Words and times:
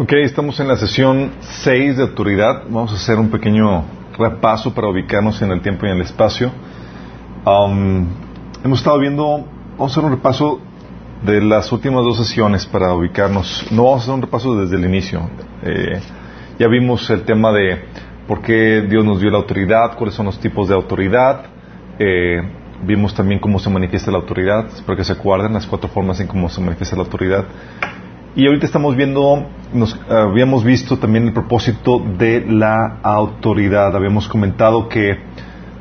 Ok, 0.00 0.12
estamos 0.12 0.60
en 0.60 0.68
la 0.68 0.76
sesión 0.76 1.32
6 1.40 1.96
de 1.96 2.04
autoridad. 2.04 2.62
Vamos 2.68 2.92
a 2.92 2.94
hacer 2.94 3.18
un 3.18 3.30
pequeño 3.30 3.84
repaso 4.16 4.72
para 4.72 4.86
ubicarnos 4.86 5.42
en 5.42 5.50
el 5.50 5.60
tiempo 5.60 5.86
y 5.86 5.88
en 5.88 5.96
el 5.96 6.02
espacio. 6.02 6.52
Um, 7.44 8.06
hemos 8.64 8.78
estado 8.78 8.96
viendo, 9.00 9.44
vamos 9.72 9.90
a 9.90 9.92
hacer 9.92 10.04
un 10.04 10.12
repaso 10.12 10.60
de 11.24 11.40
las 11.40 11.72
últimas 11.72 12.04
dos 12.04 12.16
sesiones 12.16 12.64
para 12.64 12.94
ubicarnos. 12.94 13.66
No 13.72 13.86
vamos 13.86 14.02
a 14.02 14.02
hacer 14.04 14.14
un 14.14 14.22
repaso 14.22 14.54
desde 14.60 14.76
el 14.76 14.84
inicio. 14.84 15.28
Eh, 15.64 15.98
ya 16.60 16.68
vimos 16.68 17.10
el 17.10 17.22
tema 17.22 17.50
de 17.50 17.82
por 18.28 18.40
qué 18.40 18.82
Dios 18.82 19.04
nos 19.04 19.20
dio 19.20 19.32
la 19.32 19.38
autoridad, 19.38 19.96
cuáles 19.96 20.14
son 20.14 20.26
los 20.26 20.38
tipos 20.38 20.68
de 20.68 20.76
autoridad. 20.76 21.46
Eh, 21.98 22.40
vimos 22.84 23.14
también 23.14 23.40
cómo 23.40 23.58
se 23.58 23.68
manifiesta 23.68 24.12
la 24.12 24.18
autoridad. 24.18 24.68
Espero 24.68 24.96
que 24.96 25.02
se 25.02 25.14
acuerden 25.14 25.54
las 25.54 25.66
cuatro 25.66 25.88
formas 25.88 26.20
en 26.20 26.28
cómo 26.28 26.48
se 26.48 26.60
manifiesta 26.60 26.94
la 26.94 27.02
autoridad. 27.02 27.46
Y 28.38 28.46
ahorita 28.46 28.66
estamos 28.66 28.94
viendo, 28.94 29.48
nos 29.74 30.00
habíamos 30.08 30.62
visto 30.62 30.96
también 30.96 31.26
el 31.26 31.32
propósito 31.32 31.98
de 31.98 32.46
la 32.48 33.00
autoridad. 33.02 33.96
Habíamos 33.96 34.28
comentado 34.28 34.88
que 34.88 35.18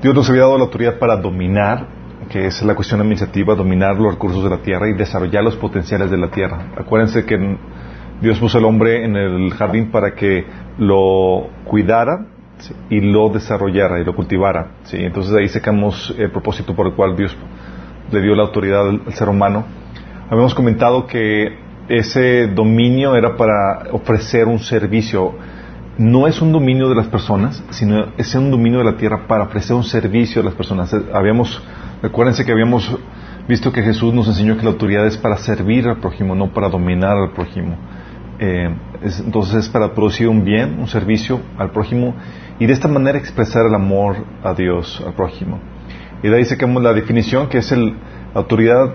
Dios 0.02 0.16
nos 0.16 0.28
había 0.28 0.42
dado 0.42 0.58
la 0.58 0.64
autoridad 0.64 0.98
para 0.98 1.18
dominar, 1.18 1.88
que 2.32 2.48
es 2.48 2.64
la 2.64 2.74
cuestión 2.74 3.00
administrativa, 3.00 3.54
dominar 3.54 3.96
los 3.98 4.14
recursos 4.14 4.44
de 4.44 4.50
la 4.50 4.58
tierra 4.58 4.90
y 4.90 4.94
desarrollar 4.94 5.44
los 5.44 5.56
potenciales 5.56 6.10
de 6.10 6.18
la 6.18 6.32
tierra. 6.32 6.72
Acuérdense 6.76 7.26
que 7.28 7.38
Dios 8.22 8.40
puso 8.40 8.58
al 8.58 8.66
hombre 8.66 9.06
en 9.06 9.16
el 9.16 9.54
jardín 9.54 9.92
para 9.92 10.16
que 10.16 10.44
lo 10.80 11.50
cuidara 11.64 12.26
y 12.90 13.02
lo 13.02 13.30
desarrollara 13.30 14.00
y 14.00 14.04
lo 14.04 14.16
cultivara. 14.16 14.78
¿sí? 14.86 14.98
Entonces 15.00 15.32
ahí 15.36 15.48
sacamos 15.48 16.12
el 16.18 16.32
propósito 16.32 16.76
por 16.76 16.88
el 16.88 16.94
cual 16.94 17.16
Dios 17.16 17.38
le 18.12 18.20
dio 18.20 18.34
la 18.34 18.42
autoridad 18.42 18.90
al 18.90 19.14
ser 19.14 19.30
humano. 19.30 19.64
Habíamos 20.32 20.56
comentado 20.56 21.06
que 21.06 21.67
ese 21.90 22.48
dominio 22.48 23.16
era 23.16 23.36
para 23.36 23.92
ofrecer 23.92 24.48
un 24.48 24.60
servicio. 24.60 25.36
No 25.98 26.28
es 26.28 26.42
un 26.42 26.52
dominio 26.52 26.90
de 26.90 26.96
las 26.96 27.08
personas, 27.08 27.64
sino 27.70 28.08
es 28.18 28.36
un 28.36 28.52
dominio 28.52 28.80
de 28.80 28.86
la 28.86 28.98
tierra 28.98 29.28
para 29.28 29.46
ofrecer 29.46 29.76
un 29.76 29.84
servicio 29.84 30.42
a 30.42 30.46
las 30.46 30.54
personas. 30.54 30.94
Habíamos, 31.14 31.62
recuérdense 32.02 32.46
que 32.46 32.52
habíamos 32.52 32.96
visto 33.48 33.72
que 33.72 33.82
Jesús 33.82 34.14
nos 34.14 34.28
enseñó 34.28 34.58
que 34.58 34.64
la 34.64 34.72
autoridad 34.72 35.08
es 35.08 35.18
para 35.18 35.38
servir 35.38 35.88
al 35.88 35.98
prójimo, 35.98 36.36
no 36.36 36.54
para 36.54 36.70
dominar 36.70 37.18
al 37.18 37.32
prójimo. 37.32 37.78
Eh, 38.40 38.70
entonces 39.26 39.56
es 39.56 39.70
para 39.70 39.94
producir 39.94 40.28
un 40.28 40.44
bien, 40.44 40.78
un 40.80 40.88
servicio 40.88 41.40
al 41.58 41.72
prójimo 41.72 42.14
y 42.60 42.68
de 42.68 42.74
esta 42.74 42.88
manera 42.88 43.18
expresar 43.18 43.66
el 43.66 43.74
amor 43.74 44.18
a 44.44 44.54
Dios, 44.54 45.02
al 45.06 45.14
prójimo. 45.14 45.60
Y 46.22 46.28
de 46.28 46.38
ahí 46.38 46.46
sacamos 46.46 46.84
la 46.84 46.94
definición 46.94 47.48
que 47.48 47.60
es 47.60 47.72
el, 47.72 47.96
la 48.34 48.42
autoridad 48.42 48.94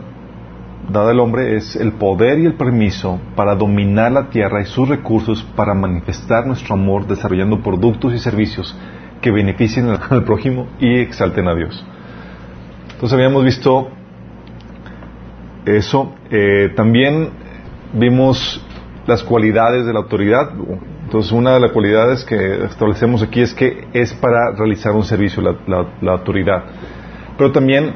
dada 0.91 1.11
al 1.11 1.21
hombre 1.21 1.57
es 1.57 1.77
el 1.77 1.93
poder 1.93 2.39
y 2.39 2.47
el 2.47 2.55
permiso 2.55 3.21
para 3.37 3.55
dominar 3.55 4.13
la 4.13 4.31
tierra 4.31 4.61
y 4.63 4.65
sus 4.65 4.89
recursos 4.89 5.43
para 5.57 5.75
manifestar 5.75 6.47
nuestro 6.47 6.75
amor 6.75 7.07
desarrollando 7.07 7.63
productos 7.63 8.15
y 8.15 8.19
servicios 8.19 8.77
que 9.21 9.31
beneficien 9.31 9.89
al 10.11 10.25
prójimo 10.25 10.69
y 10.81 10.99
exalten 10.99 11.49
a 11.49 11.55
Dios. 11.55 11.85
Entonces 12.95 13.13
habíamos 13.15 13.45
visto 13.45 13.91
eso. 15.65 16.15
Eh, 16.31 16.73
también 16.75 17.31
vimos 17.93 18.65
las 19.07 19.23
cualidades 19.23 19.87
de 19.87 19.93
la 19.93 20.01
autoridad. 20.01 20.51
Entonces 21.05 21.33
una 21.33 21.55
de 21.55 21.61
las 21.61 21.73
cualidades 21.73 22.25
que 22.25 22.65
establecemos 22.65 23.23
aquí 23.23 23.41
es 23.41 23.55
que 23.55 23.87
es 23.93 24.13
para 24.15 24.53
realizar 24.53 24.93
un 24.93 25.05
servicio 25.05 25.43
la, 25.43 25.87
la 26.01 26.13
autoridad. 26.13 26.65
Pero 27.37 27.53
también 27.53 27.95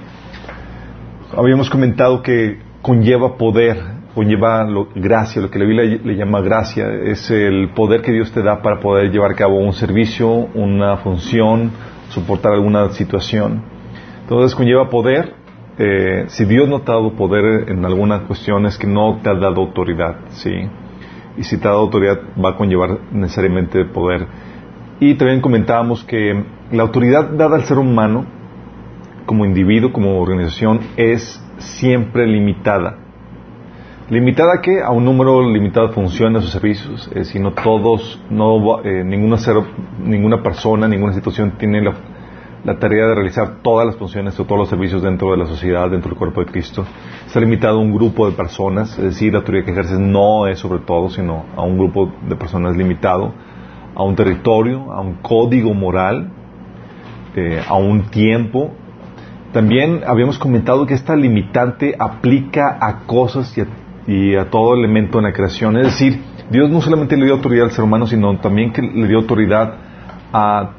habíamos 1.36 1.68
comentado 1.70 2.22
que 2.22 2.65
conlleva 2.86 3.36
poder, 3.36 3.78
conlleva 4.14 4.64
gracia, 4.94 5.42
lo 5.42 5.50
que 5.50 5.58
la 5.58 5.64
Biblia 5.64 6.00
le 6.04 6.14
llama 6.14 6.40
gracia, 6.40 6.86
es 6.88 7.28
el 7.32 7.70
poder 7.70 8.00
que 8.00 8.12
Dios 8.12 8.30
te 8.30 8.42
da 8.42 8.62
para 8.62 8.78
poder 8.78 9.10
llevar 9.10 9.32
a 9.32 9.34
cabo 9.34 9.58
un 9.58 9.72
servicio, 9.72 10.28
una 10.54 10.98
función, 10.98 11.72
soportar 12.10 12.52
alguna 12.52 12.90
situación. 12.90 13.64
Entonces 14.22 14.54
conlleva 14.54 14.88
poder. 14.88 15.34
Eh, 15.78 16.26
si 16.28 16.44
Dios 16.44 16.68
no 16.68 16.82
te 16.82 16.92
ha 16.92 16.94
dado 16.94 17.12
poder 17.14 17.68
en 17.68 17.84
alguna 17.84 18.20
cuestión 18.20 18.66
es 18.66 18.78
que 18.78 18.86
no 18.86 19.18
te 19.20 19.30
ha 19.30 19.34
dado 19.34 19.62
autoridad, 19.62 20.18
¿sí? 20.28 20.52
Y 21.36 21.42
si 21.42 21.58
te 21.58 21.66
ha 21.66 21.72
dado 21.72 21.82
autoridad 21.82 22.20
va 22.42 22.50
a 22.50 22.56
conllevar 22.56 23.00
necesariamente 23.10 23.84
poder. 23.84 24.28
Y 25.00 25.16
también 25.16 25.40
comentábamos 25.40 26.04
que 26.04 26.44
la 26.70 26.84
autoridad 26.84 27.30
dada 27.30 27.56
al 27.56 27.64
ser 27.64 27.78
humano, 27.78 28.26
como 29.26 29.44
individuo, 29.44 29.92
como 29.92 30.20
organización, 30.20 30.82
es 30.96 31.42
siempre 31.58 32.26
limitada. 32.26 32.98
¿Limitada 34.08 34.54
a 34.58 34.60
qué? 34.60 34.82
A 34.82 34.90
un 34.90 35.04
número 35.04 35.50
limitado 35.50 35.88
de 35.88 35.94
funciones 35.94 36.44
o 36.44 36.46
servicios. 36.46 37.10
Eh, 37.12 37.24
si 37.24 37.40
no 37.40 37.52
todos, 37.52 38.22
no, 38.30 38.80
eh, 38.84 39.02
ninguna, 39.04 39.36
ser, 39.36 39.56
ninguna 40.00 40.44
persona, 40.44 40.86
ninguna 40.86 41.12
institución 41.12 41.54
tiene 41.58 41.82
la, 41.82 41.92
la, 42.64 42.78
tarea 42.78 43.08
de 43.08 43.16
realizar 43.16 43.56
todas 43.62 43.84
las 43.84 43.96
funciones 43.96 44.38
o 44.38 44.44
todos 44.44 44.60
los 44.60 44.68
servicios 44.68 45.02
dentro 45.02 45.32
de 45.32 45.38
la 45.38 45.46
sociedad, 45.46 45.90
dentro 45.90 46.10
del 46.10 46.18
cuerpo 46.18 46.40
de 46.40 46.46
Cristo. 46.46 46.84
Está 47.26 47.40
limitado 47.40 47.78
a 47.78 47.82
un 47.82 47.92
grupo 47.92 48.30
de 48.30 48.36
personas, 48.36 48.96
es 48.96 49.04
decir, 49.04 49.32
la 49.32 49.40
autoridad 49.40 49.64
que 49.64 49.72
ejerces 49.72 49.98
no 49.98 50.46
es 50.46 50.60
sobre 50.60 50.82
todo, 50.82 51.10
sino 51.10 51.44
a 51.56 51.62
un 51.62 51.76
grupo 51.76 52.12
de 52.28 52.36
personas 52.36 52.76
limitado, 52.76 53.32
a 53.96 54.04
un 54.04 54.14
territorio, 54.14 54.92
a 54.92 55.00
un 55.00 55.14
código 55.14 55.74
moral, 55.74 56.30
eh, 57.34 57.60
a 57.66 57.74
un 57.74 58.02
tiempo, 58.04 58.70
también 59.56 60.02
habíamos 60.06 60.38
comentado 60.38 60.84
que 60.84 60.92
esta 60.92 61.16
limitante 61.16 61.96
aplica 61.98 62.76
a 62.78 63.06
cosas 63.06 63.56
y 64.06 64.36
a, 64.36 64.50
todo 64.50 64.74
elemento 64.74 65.16
en 65.16 65.24
la 65.24 65.32
creación. 65.32 65.78
Es 65.78 65.84
decir, 65.84 66.20
Dios 66.50 66.68
no 66.68 66.82
solamente 66.82 67.16
le 67.16 67.24
dio 67.24 67.32
autoridad 67.32 67.64
al 67.64 67.70
ser 67.70 67.82
humano, 67.82 68.06
sino 68.06 68.38
también 68.38 68.70
que 68.70 68.82
le 68.82 69.08
dio 69.08 69.16
autoridad 69.16 69.76
a, 70.30 70.72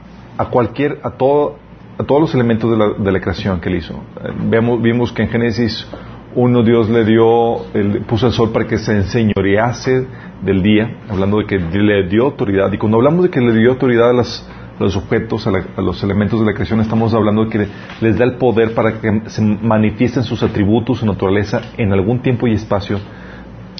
cualquier, 0.51 0.99
a 1.01 1.09
todo, 1.09 1.57
a 1.97 2.03
todos 2.03 2.21
los 2.21 2.35
elementos 2.35 2.69
de 3.03 3.11
la, 3.11 3.19
creación 3.19 3.59
que 3.61 3.69
él 3.69 3.77
hizo. 3.77 3.99
Vemos, 4.47 4.79
vimos 4.79 5.11
que 5.11 5.23
en 5.23 5.29
Génesis 5.29 5.87
1 6.35 6.61
Dios 6.61 6.87
le 6.87 7.03
dio, 7.03 7.65
puso 8.07 8.27
el 8.27 8.33
sol 8.33 8.51
para 8.51 8.67
que 8.67 8.77
se 8.77 8.95
enseñorease 8.95 10.05
del 10.43 10.61
día, 10.61 10.97
hablando 11.09 11.39
de 11.39 11.47
que 11.47 11.57
le 11.57 12.07
dio 12.07 12.25
autoridad. 12.25 12.71
Y 12.71 12.77
cuando 12.77 12.97
hablamos 12.97 13.23
de 13.23 13.31
que 13.31 13.41
le 13.41 13.53
dio 13.53 13.71
autoridad 13.71 14.11
a 14.11 14.13
las 14.13 14.47
los 14.79 14.95
objetos, 14.95 15.47
a, 15.47 15.81
los 15.81 16.03
elementos 16.03 16.39
de 16.39 16.45
la 16.45 16.53
creación, 16.53 16.81
estamos 16.81 17.13
hablando 17.13 17.45
de 17.45 17.49
que 17.49 17.67
les 18.01 18.17
da 18.17 18.25
el 18.25 18.35
poder 18.35 18.73
para 18.73 18.99
que 18.99 19.21
se 19.27 19.41
manifiesten 19.41 20.23
sus 20.23 20.43
atributos, 20.43 20.99
su 20.99 21.05
naturaleza 21.05 21.61
en 21.77 21.93
algún 21.93 22.21
tiempo 22.21 22.47
y 22.47 22.53
espacio 22.53 22.99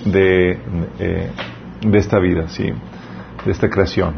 de, 0.06 0.60
eh, 1.00 1.32
de 1.82 1.98
esta 1.98 2.20
vida, 2.20 2.48
¿sí? 2.48 2.72
de 3.46 3.52
esta 3.52 3.70
creación. 3.70 4.16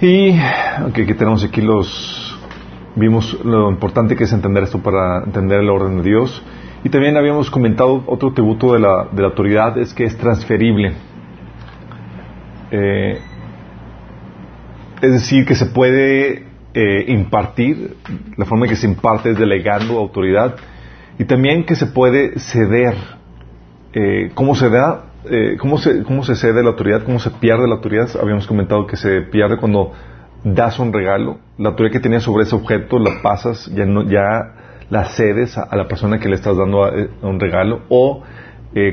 Y 0.00 0.32
aquí 0.32 1.14
tenemos 1.14 1.44
aquí 1.44 1.60
los 1.60 2.38
vimos 2.96 3.38
lo 3.44 3.70
importante 3.70 4.16
que 4.16 4.24
es 4.24 4.32
entender 4.32 4.64
esto 4.64 4.82
para 4.82 5.24
entender 5.24 5.60
el 5.60 5.70
orden 5.70 5.98
de 5.98 6.02
Dios. 6.02 6.42
Y 6.82 6.88
también 6.88 7.16
habíamos 7.16 7.50
comentado 7.50 8.02
otro 8.06 8.30
atributo 8.30 8.72
de 8.72 8.80
la, 8.80 9.08
de 9.12 9.22
la 9.22 9.28
autoridad 9.28 9.78
es 9.78 9.92
que 9.92 10.04
es 10.04 10.16
transferible. 10.16 10.94
Eh, 12.70 13.20
es 15.02 15.12
decir, 15.12 15.46
que 15.46 15.54
se 15.54 15.66
puede 15.66 16.44
eh, 16.74 17.04
impartir, 17.08 17.96
la 18.36 18.44
forma 18.44 18.66
en 18.66 18.70
que 18.70 18.76
se 18.76 18.86
imparte 18.86 19.30
es 19.30 19.38
delegando 19.38 19.98
autoridad, 19.98 20.56
y 21.18 21.24
también 21.24 21.64
que 21.64 21.74
se 21.74 21.86
puede 21.86 22.38
ceder. 22.38 22.94
Eh, 23.92 24.30
¿Cómo 24.34 24.54
se 24.54 24.70
da? 24.70 25.06
Eh, 25.28 25.56
¿cómo, 25.58 25.78
se, 25.78 26.02
¿Cómo 26.04 26.22
se 26.22 26.36
cede 26.36 26.62
la 26.62 26.70
autoridad? 26.70 27.02
¿Cómo 27.02 27.18
se 27.18 27.30
pierde 27.30 27.66
la 27.66 27.74
autoridad? 27.74 28.08
Habíamos 28.20 28.46
comentado 28.46 28.86
que 28.86 28.96
se 28.96 29.22
pierde 29.22 29.56
cuando 29.56 29.92
das 30.44 30.78
un 30.78 30.92
regalo. 30.92 31.38
La 31.58 31.70
autoridad 31.70 31.92
que 31.92 32.00
tenías 32.00 32.22
sobre 32.22 32.44
ese 32.44 32.54
objeto 32.54 32.98
la 32.98 33.20
pasas, 33.22 33.66
ya, 33.74 33.84
no, 33.84 34.04
ya 34.04 34.54
la 34.88 35.06
cedes 35.06 35.58
a, 35.58 35.74
la 35.76 35.88
persona 35.88 36.18
que 36.18 36.28
le 36.28 36.36
estás 36.36 36.56
dando 36.56 36.90
un 37.22 37.40
regalo, 37.40 37.82
o 37.88 38.22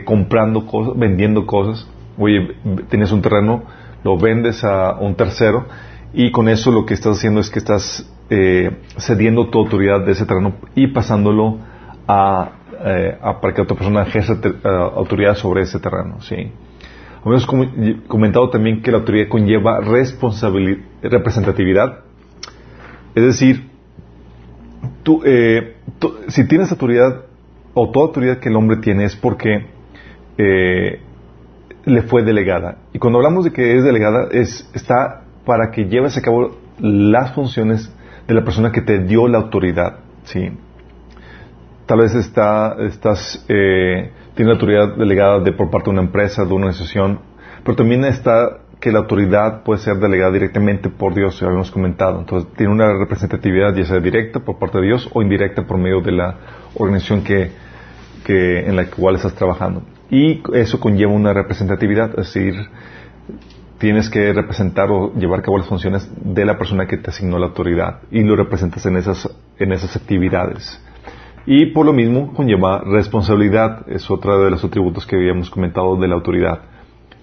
comprando 0.05 0.65
cosas, 0.65 0.97
vendiendo 0.97 1.45
cosas. 1.45 1.87
Oye, 2.17 2.55
tienes 2.89 3.11
un 3.11 3.21
terreno, 3.21 3.63
lo 4.03 4.17
vendes 4.17 4.63
a 4.63 4.97
un 4.99 5.15
tercero 5.15 5.67
y 6.13 6.31
con 6.31 6.49
eso 6.49 6.71
lo 6.71 6.85
que 6.85 6.93
estás 6.93 7.17
haciendo 7.17 7.39
es 7.39 7.49
que 7.49 7.59
estás 7.59 8.09
eh, 8.29 8.71
cediendo 8.97 9.49
tu 9.49 9.59
autoridad 9.59 10.05
de 10.05 10.11
ese 10.11 10.25
terreno 10.25 10.55
y 10.75 10.87
pasándolo 10.87 11.59
a, 12.07 12.51
eh, 12.85 13.17
para 13.41 13.53
que 13.53 13.61
otra 13.61 13.77
persona 13.77 14.03
ejerza 14.03 14.33
eh, 14.43 14.53
autoridad 14.95 15.35
sobre 15.35 15.61
ese 15.61 15.79
terreno. 15.79 16.21
¿sí? 16.21 16.51
Hemos 17.25 17.45
comentado 18.07 18.49
también 18.49 18.81
que 18.81 18.91
la 18.91 18.97
autoridad 18.97 19.27
conlleva 19.27 19.79
responsabilidad, 19.81 20.83
representatividad. 21.01 21.99
Es 23.15 23.23
decir, 23.23 23.69
tú, 25.03 25.23
si 26.27 26.47
tienes 26.47 26.71
autoridad 26.71 27.23
o 27.73 27.91
toda 27.91 28.07
autoridad 28.07 28.39
que 28.39 28.49
el 28.49 28.55
hombre 28.55 28.77
tiene 28.77 29.05
es 29.05 29.15
porque 29.15 29.65
le 30.37 32.01
fue 32.03 32.23
delegada. 32.23 32.77
Y 32.93 32.99
cuando 32.99 33.19
hablamos 33.19 33.45
de 33.45 33.51
que 33.51 33.75
es 33.77 33.83
delegada, 33.83 34.27
es, 34.31 34.69
está 34.73 35.26
para 35.47 35.71
que 35.71 35.85
lleves 35.85 36.17
a 36.17 36.21
cabo 36.21 36.57
las 36.77 37.33
funciones 37.33 37.89
de 38.27 38.33
la 38.33 38.43
persona 38.43 38.73
que 38.73 38.81
te 38.81 38.99
dio 38.99 39.29
la 39.29 39.37
autoridad. 39.37 39.99
¿sí? 40.25 40.51
Tal 41.85 41.99
vez 41.99 42.13
está, 42.15 42.75
estás, 42.81 43.45
eh, 43.47 44.11
tiene 44.35 44.51
autoridad 44.51 44.97
delegada 44.97 45.39
de, 45.39 45.53
por 45.53 45.71
parte 45.71 45.85
de 45.85 45.91
una 45.91 46.01
empresa, 46.01 46.43
de 46.43 46.53
una 46.53 46.65
organización, 46.65 47.21
pero 47.63 47.77
también 47.77 48.03
está 48.03 48.59
que 48.81 48.91
la 48.91 48.99
autoridad 48.99 49.63
puede 49.63 49.79
ser 49.79 49.95
delegada 49.99 50.33
directamente 50.33 50.89
por 50.89 51.15
Dios, 51.15 51.39
ya 51.39 51.47
habíamos 51.47 51.71
comentado. 51.71 52.19
Entonces, 52.19 52.51
tiene 52.57 52.73
una 52.73 52.93
representatividad 52.93 53.73
ya 53.73 53.85
sea 53.85 54.01
directa 54.01 54.41
por 54.41 54.59
parte 54.59 54.79
de 54.79 54.87
Dios 54.87 55.09
o 55.13 55.21
indirecta 55.21 55.65
por 55.65 55.77
medio 55.77 56.01
de 56.01 56.11
la 56.11 56.35
organización 56.75 57.23
que, 57.23 57.51
en 58.27 58.75
la 58.75 58.85
cual 58.87 59.15
estás 59.15 59.33
trabajando. 59.33 59.81
Y 60.11 60.43
eso 60.53 60.79
conlleva 60.81 61.13
una 61.13 61.31
representatividad, 61.31 62.09
es 62.19 62.33
decir, 62.33 62.53
tienes 63.77 64.09
que 64.09 64.33
representar 64.33 64.89
o 64.89 65.13
llevar 65.13 65.39
a 65.39 65.43
cabo 65.43 65.57
las 65.57 65.67
funciones 65.67 66.09
de 66.15 66.45
la 66.45 66.57
persona 66.57 66.87
que 66.87 66.97
te 66.97 67.09
asignó 67.09 67.37
la 67.37 67.47
autoridad 67.47 68.01
y 68.11 68.23
lo 68.23 68.35
representas 68.35 68.85
en 68.85 68.97
esas, 68.97 69.29
en 69.59 69.71
esas 69.71 69.95
actividades. 69.95 70.83
Y 71.45 71.67
por 71.67 71.85
lo 71.85 71.93
mismo 71.93 72.33
conlleva 72.33 72.81
responsabilidad, 72.85 73.85
es 73.87 74.11
otra 74.11 74.37
de 74.37 74.51
los 74.51 74.63
atributos 74.63 75.05
que 75.05 75.15
habíamos 75.15 75.49
comentado 75.49 75.95
de 75.95 76.07
la 76.07 76.15
autoridad. 76.15 76.61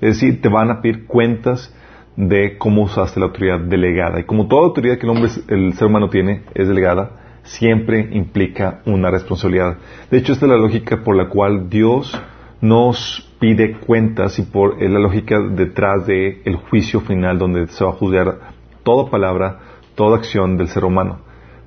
Es 0.01 0.21
decir, 0.21 0.41
te 0.41 0.49
van 0.49 0.71
a 0.71 0.81
pedir 0.81 1.07
cuentas 1.07 1.75
de 2.17 2.57
cómo 2.57 2.83
usaste 2.83 3.21
la 3.21 3.27
autoridad 3.27 3.61
delegada. 3.61 4.21
Y 4.21 4.25
como 4.25 4.47
toda 4.47 4.63
autoridad 4.63 4.99
que 4.99 5.07
el 5.07 5.11
hombre, 5.11 5.31
el 5.49 5.75
ser 5.75 5.89
humano 5.89 6.09
tiene, 6.09 6.43
es 6.55 6.69
delegada, 6.69 7.11
siempre 7.43 8.09
implica 8.13 8.81
una 8.87 9.11
responsabilidad. 9.11 9.77
De 10.11 10.19
hecho, 10.19 10.33
esta 10.33 10.47
es 10.47 10.51
la 10.51 10.59
lógica 10.59 11.03
por 11.03 11.17
la 11.17 11.29
cual 11.29 11.69
Dios 11.69 12.19
nos 12.61 13.24
pide 13.39 13.75
cuentas 13.79 14.39
y 14.39 14.43
por 14.43 14.81
la 14.81 14.99
lógica 14.99 15.39
detrás 15.41 16.07
del 16.07 16.41
el 16.45 16.57
juicio 16.57 17.01
final 17.01 17.39
donde 17.39 17.67
se 17.69 17.85
va 17.85 17.91
a 17.91 17.95
juzgar 17.95 18.39
toda 18.83 19.11
palabra, 19.11 19.59
toda 19.95 20.17
acción 20.17 20.57
del 20.57 20.69
ser 20.69 20.85
humano. 20.85 21.19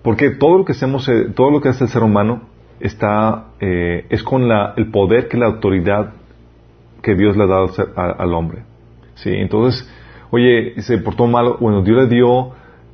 Porque 0.02 0.32
todo 0.32 0.60
lo 0.60 0.66
que 0.66 0.72
hacemos, 0.72 1.08
eh, 1.10 1.28
todo 1.36 1.52
lo 1.52 1.62
que 1.62 1.70
hace 1.70 1.84
el 1.84 1.90
ser 1.90 2.04
humano 2.04 2.44
está, 2.80 3.48
eh, 3.60 4.06
es 4.10 4.24
con 4.24 4.48
la, 4.48 4.74
el 4.78 4.90
poder 4.92 5.28
que 5.28 5.38
la 5.38 5.48
autoridad 5.48 6.14
que 7.02 7.16
Dios 7.16 7.36
le 7.36 7.44
ha 7.44 7.48
dado 7.48 7.70
al 7.96 8.34
hombre. 8.34 8.64
¿Sí? 9.16 9.32
Entonces, 9.32 9.90
oye, 10.30 10.82
se 10.82 10.98
portó 11.00 11.28
mal, 11.28 11.56
bueno, 11.60 11.82
Dios 11.82 11.98
le 12.04 12.08
dio 12.08 12.52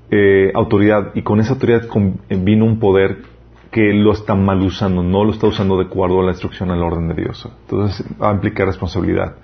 eh, 0.09 0.51
autoridad 0.53 1.11
y 1.15 1.21
con 1.21 1.39
esa 1.39 1.53
autoridad 1.53 1.87
vino 2.29 2.65
un 2.65 2.79
poder 2.79 3.17
que 3.73 3.91
lo 3.91 4.11
está 4.13 4.35
mal 4.35 4.61
usando, 4.61 5.01
no 5.01 5.25
lo 5.25 5.31
está 5.31 5.47
usando 5.47 5.77
de 5.77 5.85
acuerdo 5.85 6.21
a 6.21 6.23
la 6.23 6.31
instrucción, 6.31 6.69
al 6.69 6.83
orden 6.83 7.07
de 7.07 7.15
Dios. 7.15 7.49
Entonces 7.63 8.05
va 8.21 8.29
a 8.29 8.33
implicar 8.33 8.67
responsabilidad. 8.67 9.35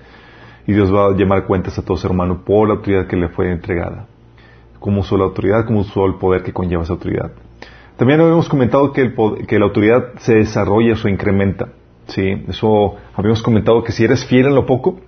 Y 0.67 0.73
Dios 0.73 0.93
va 0.93 1.07
a 1.07 1.17
llamar 1.17 1.45
cuentas 1.45 1.79
a 1.79 1.81
todo 1.83 1.97
ser 1.97 2.11
humano 2.11 2.43
por 2.45 2.67
la 2.67 2.75
autoridad 2.75 3.07
que 3.07 3.17
le 3.17 3.29
fue 3.29 3.51
entregada. 3.51 4.05
Cómo 4.79 5.01
usó 5.01 5.17
la 5.17 5.23
autoridad, 5.23 5.65
cómo 5.65 5.79
usó 5.79 6.05
el 6.05 6.13
poder 6.15 6.43
que 6.43 6.53
conlleva 6.53 6.83
esa 6.83 6.93
autoridad. 6.93 7.31
También 7.97 8.21
habíamos 8.21 8.47
comentado 8.47 8.93
que, 8.93 9.11
la 9.57 9.65
autoridad 9.65 10.13
se 10.19 10.35
desarrolla 10.35 10.93
o 11.03 11.07
incrementa. 11.07 11.69
¿sí? 12.05 12.45
Eso 12.47 12.97
habíamos 13.15 13.41
comentado 13.41 13.83
que 13.83 13.91
si 13.91 14.03
eres 14.03 14.23
fiel 14.25 14.45
en 14.45 14.55
lo 14.55 14.67
poco, 14.67 14.99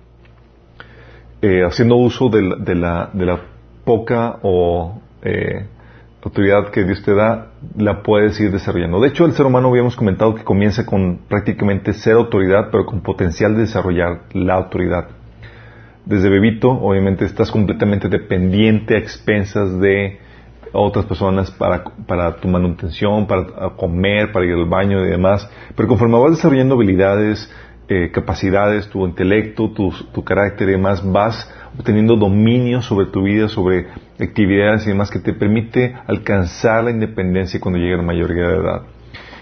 eh, 1.40 1.62
haciendo 1.64 1.94
uso 1.94 2.28
de 2.28 2.42
la, 2.74 3.08
de 3.12 3.24
la, 3.24 3.40
poca 3.84 4.38
o 4.42 5.00
eh, 5.22 5.66
autoridad 6.22 6.70
que 6.70 6.84
Dios 6.84 7.02
te 7.02 7.14
da, 7.14 7.52
la 7.76 8.02
puedes 8.02 8.38
ir 8.40 8.50
desarrollando. 8.52 9.00
De 9.00 9.08
hecho, 9.08 9.24
el 9.24 9.32
ser 9.32 9.46
humano 9.46 9.68
habíamos 9.68 9.96
comentado 9.96 10.34
que 10.34 10.44
comienza 10.44 10.86
con 10.86 11.18
prácticamente 11.28 11.92
ser 11.92 12.14
autoridad, 12.14 12.68
pero 12.70 12.86
con 12.86 13.00
potencial 13.00 13.54
de 13.54 13.62
desarrollar 13.62 14.22
la 14.32 14.54
autoridad. 14.54 15.08
Desde 16.04 16.28
bebito, 16.28 16.70
obviamente, 16.70 17.24
estás 17.24 17.50
completamente 17.50 18.08
dependiente 18.08 18.94
a 18.94 18.98
expensas 18.98 19.78
de 19.80 20.18
otras 20.72 21.04
personas 21.06 21.50
para, 21.50 21.84
para 22.06 22.36
tu 22.36 22.48
manutención, 22.48 23.26
para 23.26 23.70
comer, 23.76 24.32
para 24.32 24.46
ir 24.46 24.54
al 24.54 24.66
baño 24.66 25.04
y 25.04 25.10
demás. 25.10 25.48
Pero 25.76 25.88
conforme 25.88 26.18
vas 26.18 26.32
desarrollando 26.32 26.74
habilidades, 26.74 27.52
eh, 27.88 28.10
capacidades, 28.12 28.88
tu 28.88 29.06
intelecto, 29.06 29.70
tu, 29.70 29.92
tu, 30.12 30.24
carácter 30.24 30.68
y 30.68 30.72
demás, 30.72 31.02
vas 31.04 31.52
obteniendo 31.78 32.16
dominio 32.16 32.80
sobre 32.80 33.06
tu 33.06 33.22
vida, 33.22 33.48
sobre 33.48 33.86
actividades 34.18 34.86
y 34.86 34.90
demás 34.90 35.10
que 35.10 35.18
te 35.18 35.32
permite 35.32 35.94
alcanzar 36.06 36.84
la 36.84 36.90
independencia 36.90 37.60
cuando 37.60 37.78
llegue 37.78 37.94
a 37.94 37.98
la 37.98 38.02
mayoría 38.02 38.48
de 38.48 38.56
edad. 38.56 38.82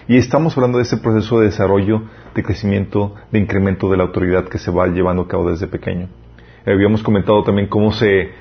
Y 0.07 0.17
estamos 0.17 0.57
hablando 0.57 0.77
de 0.77 0.83
ese 0.83 0.97
proceso 0.97 1.39
de 1.39 1.45
desarrollo, 1.45 2.03
de 2.35 2.43
crecimiento, 2.43 3.15
de 3.31 3.39
incremento 3.39 3.89
de 3.89 3.97
la 3.97 4.03
autoridad 4.03 4.47
que 4.47 4.57
se 4.57 4.71
va 4.71 4.87
llevando 4.87 5.23
a 5.23 5.27
cabo 5.27 5.49
desde 5.49 5.67
pequeño. 5.67 6.09
habíamos 6.65 7.03
comentado 7.03 7.43
también 7.43 7.67
cómo 7.67 7.91
se 7.91 8.31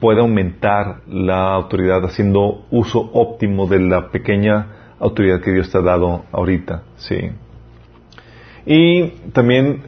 puede 0.00 0.20
aumentar 0.20 1.02
la 1.06 1.52
autoridad 1.52 2.04
haciendo 2.04 2.64
uso 2.70 3.10
óptimo 3.12 3.66
de 3.66 3.80
la 3.80 4.10
pequeña 4.10 4.94
autoridad 4.98 5.40
que 5.40 5.52
Dios 5.52 5.70
te 5.70 5.78
ha 5.78 5.82
dado 5.82 6.24
ahorita, 6.32 6.82
sí. 6.96 7.30
Y 8.66 9.08
también, 9.32 9.82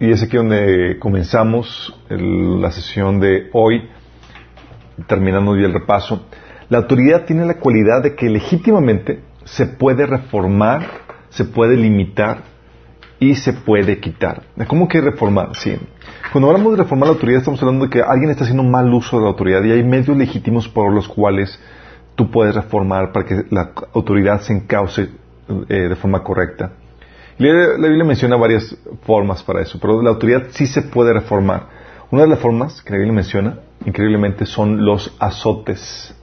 y 0.00 0.10
es 0.10 0.22
aquí 0.22 0.36
donde 0.36 0.98
comenzamos 0.98 1.98
la 2.08 2.70
sesión 2.70 3.20
de 3.20 3.48
hoy, 3.52 3.88
terminando 5.06 5.56
ya 5.56 5.66
el 5.66 5.72
repaso, 5.72 6.26
la 6.68 6.78
autoridad 6.78 7.24
tiene 7.24 7.44
la 7.44 7.54
cualidad 7.54 8.02
de 8.02 8.14
que 8.14 8.28
legítimamente 8.28 9.22
se 9.44 9.66
puede 9.66 10.06
reformar, 10.06 10.86
se 11.28 11.44
puede 11.44 11.76
limitar 11.76 12.42
y 13.20 13.34
se 13.34 13.52
puede 13.52 14.00
quitar. 14.00 14.42
¿Cómo 14.66 14.88
que 14.88 15.00
reformar? 15.00 15.50
Sí. 15.54 15.76
Cuando 16.32 16.50
hablamos 16.50 16.72
de 16.72 16.82
reformar 16.82 17.08
la 17.08 17.14
autoridad, 17.14 17.38
estamos 17.40 17.62
hablando 17.62 17.86
de 17.86 17.90
que 17.90 18.02
alguien 18.02 18.30
está 18.30 18.44
haciendo 18.44 18.64
mal 18.64 18.92
uso 18.92 19.16
de 19.16 19.22
la 19.22 19.28
autoridad 19.28 19.62
y 19.64 19.72
hay 19.72 19.84
medios 19.84 20.16
legítimos 20.16 20.68
por 20.68 20.92
los 20.92 21.08
cuales 21.08 21.58
tú 22.14 22.30
puedes 22.30 22.54
reformar 22.54 23.12
para 23.12 23.26
que 23.26 23.44
la 23.50 23.72
autoridad 23.92 24.40
se 24.40 24.52
encauce 24.52 25.08
eh, 25.68 25.88
de 25.88 25.96
forma 25.96 26.22
correcta. 26.22 26.72
La, 27.38 27.76
Biblia 27.76 28.04
menciona 28.04 28.36
varias 28.36 28.76
formas 29.02 29.42
para 29.42 29.60
eso, 29.60 29.78
pero 29.80 30.00
la 30.00 30.10
autoridad 30.10 30.44
sí 30.50 30.66
se 30.66 30.82
puede 30.82 31.12
reformar. 31.12 31.66
Una 32.10 32.22
de 32.22 32.28
las 32.28 32.38
formas 32.38 32.80
que 32.82 32.92
la 32.92 32.98
Biblia 32.98 33.14
menciona, 33.14 33.58
increíblemente, 33.84 34.46
son 34.46 34.84
los 34.84 35.14
azotes. 35.18 36.14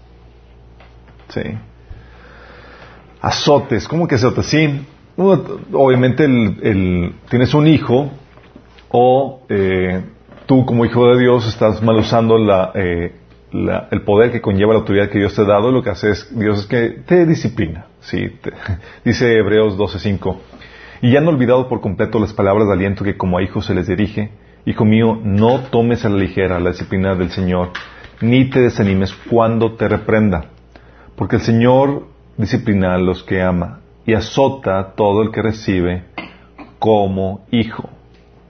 Sí. 1.29 1.41
Azotes, 3.21 3.87
¿cómo 3.87 4.07
que 4.07 4.15
azotes? 4.15 4.47
Sí, 4.47 4.85
obviamente 5.17 6.25
el, 6.25 7.13
tienes 7.29 7.53
un 7.53 7.67
hijo 7.67 8.11
o 8.89 9.41
eh, 9.49 10.03
tú 10.45 10.65
como 10.65 10.85
hijo 10.85 11.07
de 11.07 11.19
Dios 11.19 11.47
estás 11.47 11.81
mal 11.81 11.97
usando 11.97 12.37
eh, 12.75 13.13
el 13.53 14.01
poder 14.03 14.31
que 14.31 14.41
conlleva 14.41 14.73
la 14.73 14.79
autoridad 14.79 15.09
que 15.09 15.19
Dios 15.19 15.35
te 15.35 15.41
ha 15.41 15.45
dado, 15.45 15.71
lo 15.71 15.83
que 15.83 15.89
hace 15.89 16.11
es, 16.11 16.37
Dios 16.37 16.59
es 16.59 16.65
que 16.65 16.89
te 17.05 17.25
disciplina. 17.25 17.87
¿sí? 18.01 18.39
dice 19.05 19.37
Hebreos 19.37 19.77
12.5. 19.77 20.37
Y 21.01 21.11
ya 21.11 21.19
han 21.19 21.27
olvidado 21.27 21.67
por 21.67 21.81
completo 21.81 22.19
las 22.19 22.33
palabras 22.33 22.67
de 22.67 22.73
aliento 22.73 23.03
que 23.03 23.17
como 23.17 23.37
a 23.37 23.43
hijos 23.43 23.65
se 23.65 23.73
les 23.73 23.87
dirige. 23.87 24.29
Hijo 24.65 24.85
mío, 24.85 25.19
no 25.23 25.59
tomes 25.71 26.05
a 26.05 26.09
la 26.09 26.17
ligera 26.17 26.59
la 26.59 26.69
disciplina 26.69 27.15
del 27.15 27.31
Señor, 27.31 27.71
ni 28.21 28.49
te 28.49 28.59
desanimes 28.59 29.13
cuando 29.29 29.73
te 29.73 29.87
reprenda. 29.87 30.45
Porque 31.15 31.37
el 31.37 31.41
Señor 31.41 32.07
disciplina 32.37 32.93
a 32.93 32.99
los 32.99 33.23
que 33.23 33.41
ama 33.41 33.79
y 34.05 34.13
azota 34.13 34.93
todo 34.95 35.23
el 35.23 35.31
que 35.31 35.41
recibe 35.41 36.03
como 36.77 37.45
hijo. 37.51 37.89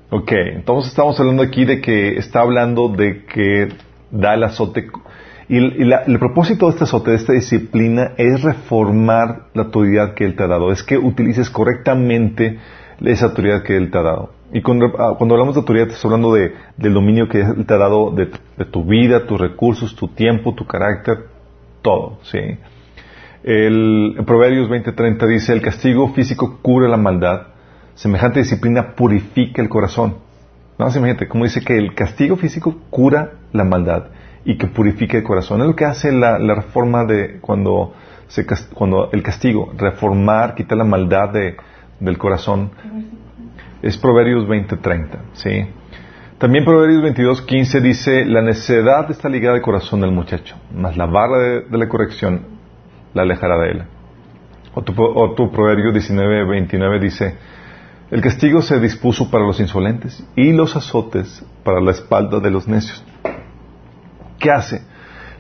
Ok, 0.10 0.32
entonces 0.54 0.92
estamos 0.92 1.18
hablando 1.20 1.44
aquí 1.44 1.64
de 1.64 1.80
que 1.80 2.18
está 2.18 2.42
hablando 2.42 2.90
de 2.90 3.24
que 3.24 3.70
da 4.12 4.34
el 4.34 4.44
azote. 4.44 4.88
Y, 5.48 5.58
el 5.58 6.20
propósito 6.20 6.66
de 6.66 6.72
este 6.72 6.84
azote, 6.84 7.12
de 7.12 7.18
esta 7.18 7.34
disciplina, 7.34 8.12
es 8.18 8.42
reformar 8.42 9.48
la 9.54 9.64
autoridad 9.64 10.14
que 10.14 10.26
Él 10.26 10.36
te 10.36 10.44
ha 10.44 10.48
dado. 10.48 10.74
Es 10.74 10.84
que 10.84 10.98
utilices 10.98 11.50
correctamente 11.50 12.60
esa 13.02 13.28
autoridad 13.28 13.64
que 13.64 13.78
Él 13.78 13.90
te 13.92 13.98
ha 13.98 14.02
dado. 14.02 14.41
Y 14.54 14.62
cuando, 14.62 14.88
ah, 14.98 15.16
hablamos 15.20 15.56
de 15.56 15.62
autoridad, 15.62 15.88
estamos 15.88 16.06
hablando 16.06 16.34
de, 16.34 16.54
del 16.78 16.94
dominio 16.94 17.30
que 17.30 17.44
te 17.44 17.74
ha 17.74 17.78
dado 17.78 18.12
de, 18.12 18.28
tu 18.66 18.84
vida, 18.84 19.26
tus 19.26 19.40
recursos, 19.40 19.96
tu 19.96 20.10
tiempo, 20.10 20.54
tu 20.54 20.66
carácter, 20.66 21.28
todo. 21.82 22.20
¿sí? 22.24 22.40
El, 23.44 24.22
Proverbios 24.26 24.70
20:30 24.70 25.28
dice, 25.28 25.54
el 25.54 25.62
castigo 25.62 26.10
físico 26.10 26.60
cura 26.62 26.90
la 26.90 26.98
maldad, 26.98 27.48
semejante 27.96 28.40
disciplina 28.40 28.94
purifica 28.96 29.62
el 29.62 29.70
corazón. 29.70 30.18
No, 30.78 30.88
imagínate, 30.90 31.28
como 31.28 31.46
dice 31.46 31.62
que 31.62 31.78
el 31.78 31.94
castigo 31.94 32.36
físico 32.36 32.76
cura 32.90 33.34
la 33.54 33.64
maldad 33.64 34.08
y 34.44 34.58
que 34.58 34.68
purifica 34.68 35.18
el 35.18 35.24
corazón. 35.24 35.62
Es 35.62 35.68
lo 35.68 35.76
que 35.76 35.86
hace 35.86 36.12
la, 36.12 36.38
reforma 36.38 37.06
de 37.06 37.40
cuando, 37.40 37.94
cuando 38.74 39.10
el 39.12 39.22
castigo, 39.22 39.72
reformar, 39.78 40.56
quitar 40.56 40.78
la 40.78 40.84
maldad 40.84 41.30
de, 41.30 41.56
del 42.00 42.18
corazón. 42.18 42.72
Es 43.82 43.98
Proverbios 43.98 44.48
20:30, 44.48 45.20
¿sí? 45.34 45.68
También 46.38 46.66
Proverbios 46.66 47.04
22:15 47.04 47.82
dice, 47.82 48.26
la 48.26 48.42
necedad 48.42 49.10
está 49.12 49.30
ligada 49.30 49.56
al 49.56 49.62
corazón 49.62 50.02
del 50.02 50.12
muchacho, 50.12 50.56
mas 50.74 50.98
la 50.98 51.06
barra 51.06 51.38
de 51.38 51.78
la 51.78 51.88
corrección 51.88 52.42
la 53.14 53.22
alejará 53.22 53.58
de 53.60 53.72
él. 53.72 53.84
O 54.74 54.84
tu, 54.84 55.52
Proverbio 55.52 55.92
19, 55.92 56.46
29 56.46 57.00
dice, 57.00 57.36
el 58.10 58.22
castigo 58.22 58.62
se 58.62 58.80
dispuso 58.80 59.30
para 59.30 59.46
los 59.46 59.60
insolentes 59.60 60.26
y 60.36 60.54
los 60.54 60.76
azotes 60.76 61.46
para 61.64 61.82
la 61.82 61.92
espalda 61.92 62.40
de 62.40 62.52
los 62.52 62.68
necios. 62.68 63.04
¿Qué 64.40 64.50
hace? 64.50 64.82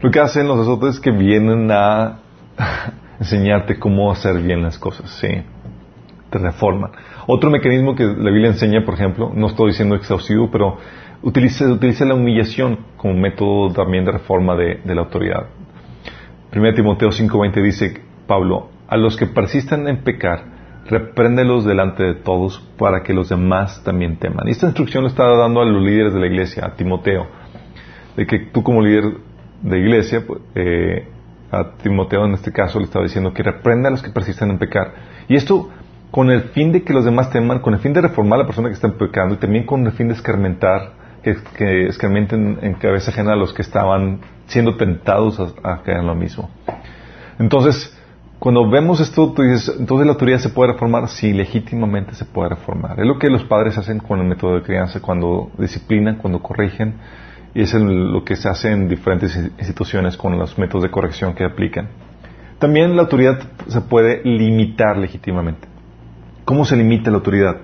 Lo 0.01 0.11
que 0.11 0.19
hacen 0.19 0.47
los 0.47 0.59
azotes 0.59 0.95
es 0.95 0.99
que 0.99 1.11
vienen 1.11 1.71
a 1.71 2.19
enseñarte 3.19 3.79
cómo 3.79 4.11
hacer 4.11 4.39
bien 4.41 4.61
las 4.61 4.77
cosas, 4.77 5.09
¿sí? 5.19 5.29
Te 6.31 6.39
reforman. 6.39 6.91
Otro 7.27 7.51
mecanismo 7.51 7.93
que 7.93 8.05
la 8.05 8.31
Biblia 8.31 8.47
enseña, 8.47 8.83
por 8.83 8.95
ejemplo, 8.95 9.31
no 9.35 9.47
estoy 9.47 9.67
diciendo 9.67 9.95
exhaustivo, 9.95 10.49
pero 10.49 10.77
utiliza, 11.21 12.05
la 12.05 12.15
humillación 12.15 12.79
como 12.97 13.13
método 13.13 13.71
también 13.73 14.05
de 14.05 14.13
reforma 14.13 14.55
de, 14.55 14.79
la 14.85 15.01
autoridad. 15.01 15.47
1 16.55 16.73
Timoteo 16.73 17.09
5:20 17.09 17.61
dice 17.61 18.01
Pablo, 18.27 18.69
a 18.87 18.97
los 18.97 19.17
que 19.17 19.27
persistan 19.27 19.87
en 19.87 20.03
pecar, 20.03 20.45
repréndelos 20.87 21.65
delante 21.65 22.03
de 22.03 22.15
todos 22.15 22.59
para 22.77 23.03
que 23.03 23.13
los 23.13 23.29
demás 23.29 23.83
también 23.83 24.17
teman. 24.17 24.47
Esta 24.47 24.65
instrucción 24.65 25.03
lo 25.03 25.09
está 25.09 25.25
dando 25.35 25.61
a 25.61 25.65
los 25.65 25.83
líderes 25.83 26.13
de 26.13 26.19
la 26.19 26.27
iglesia, 26.27 26.65
a 26.65 26.75
Timoteo, 26.75 27.27
de 28.15 28.25
que 28.25 28.39
tú 28.51 28.63
como 28.63 28.81
líder 28.81 29.17
de 29.61 29.79
iglesia, 29.79 30.23
pues, 30.25 30.41
eh, 30.55 31.07
a 31.51 31.73
Timoteo 31.83 32.25
en 32.25 32.33
este 32.33 32.51
caso 32.51 32.79
le 32.79 32.85
estaba 32.85 33.03
diciendo 33.03 33.33
que 33.33 33.43
reprenda 33.43 33.89
a 33.89 33.91
los 33.91 34.01
que 34.01 34.09
persisten 34.09 34.49
en 34.49 34.57
pecar. 34.57 34.93
Y 35.27 35.35
esto 35.35 35.69
con 36.11 36.29
el 36.29 36.43
fin 36.49 36.71
de 36.71 36.83
que 36.83 36.93
los 36.93 37.05
demás 37.05 37.29
teman, 37.31 37.59
con 37.59 37.73
el 37.73 37.79
fin 37.79 37.93
de 37.93 38.01
reformar 38.01 38.39
a 38.39 38.41
la 38.43 38.45
persona 38.45 38.67
que 38.67 38.75
está 38.75 38.89
pecando 38.89 39.35
y 39.35 39.37
también 39.37 39.65
con 39.65 39.85
el 39.85 39.93
fin 39.93 40.09
de 40.09 40.13
escarmentar, 40.13 40.93
que, 41.23 41.37
que 41.57 41.87
escarmenten 41.87 42.59
en 42.61 42.73
cabeza 42.73 43.11
ajena 43.11 43.33
a 43.33 43.35
los 43.35 43.53
que 43.53 43.61
estaban 43.61 44.19
siendo 44.47 44.75
tentados 44.75 45.39
a, 45.39 45.73
a 45.73 45.81
caer 45.81 45.99
en 45.99 46.07
lo 46.07 46.15
mismo. 46.15 46.49
Entonces, 47.39 47.97
cuando 48.39 48.67
vemos 48.69 48.99
esto, 48.99 49.31
tú 49.33 49.43
dices, 49.43 49.75
entonces 49.79 50.05
la 50.07 50.13
autoridad 50.13 50.39
se 50.39 50.49
puede 50.49 50.73
reformar, 50.73 51.07
sí, 51.07 51.31
legítimamente 51.31 52.15
se 52.15 52.25
puede 52.25 52.49
reformar. 52.49 52.99
Es 52.99 53.05
lo 53.05 53.19
que 53.19 53.29
los 53.29 53.43
padres 53.43 53.77
hacen 53.77 53.99
con 53.99 54.19
el 54.19 54.27
método 54.27 54.55
de 54.55 54.63
crianza, 54.63 54.99
cuando 54.99 55.51
disciplinan, 55.57 56.15
cuando 56.15 56.41
corrigen, 56.41 56.95
y 57.53 57.61
es 57.61 57.73
lo 57.73 58.23
que 58.23 58.35
se 58.35 58.49
hace 58.49 58.71
en 58.71 58.87
diferentes 58.87 59.35
instituciones 59.35 60.17
con 60.17 60.37
los 60.39 60.57
métodos 60.57 60.83
de 60.83 60.89
corrección 60.89 61.35
que 61.35 61.45
aplican. 61.45 61.89
También 62.57 62.95
la 62.95 63.03
autoridad 63.03 63.39
se 63.67 63.81
puede 63.81 64.21
limitar 64.23 64.97
legítimamente. 64.97 65.70
¿Cómo 66.51 66.65
se 66.65 66.75
limita 66.75 67.09
la 67.09 67.15
autoridad? 67.15 67.55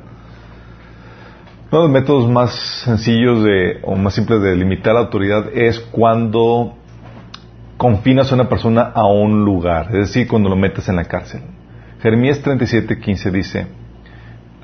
Uno 1.69 1.81
de 1.81 1.87
los 1.89 1.91
métodos 1.91 2.29
más 2.29 2.55
sencillos 2.85 3.43
de, 3.43 3.81
o 3.83 3.97
más 3.97 4.13
simples 4.13 4.41
de 4.41 4.55
limitar 4.55 4.93
la 4.93 5.01
autoridad 5.01 5.49
es 5.53 5.81
cuando 5.91 6.73
confinas 7.75 8.31
a 8.31 8.35
una 8.35 8.47
persona 8.47 8.83
a 8.83 9.05
un 9.05 9.43
lugar, 9.43 9.87
es 9.87 10.07
decir, 10.07 10.25
cuando 10.29 10.47
lo 10.47 10.55
metes 10.55 10.87
en 10.87 10.95
la 10.95 11.03
cárcel. 11.03 11.41
Jeremías 12.01 12.41
37:15 12.41 13.31
dice, 13.31 13.67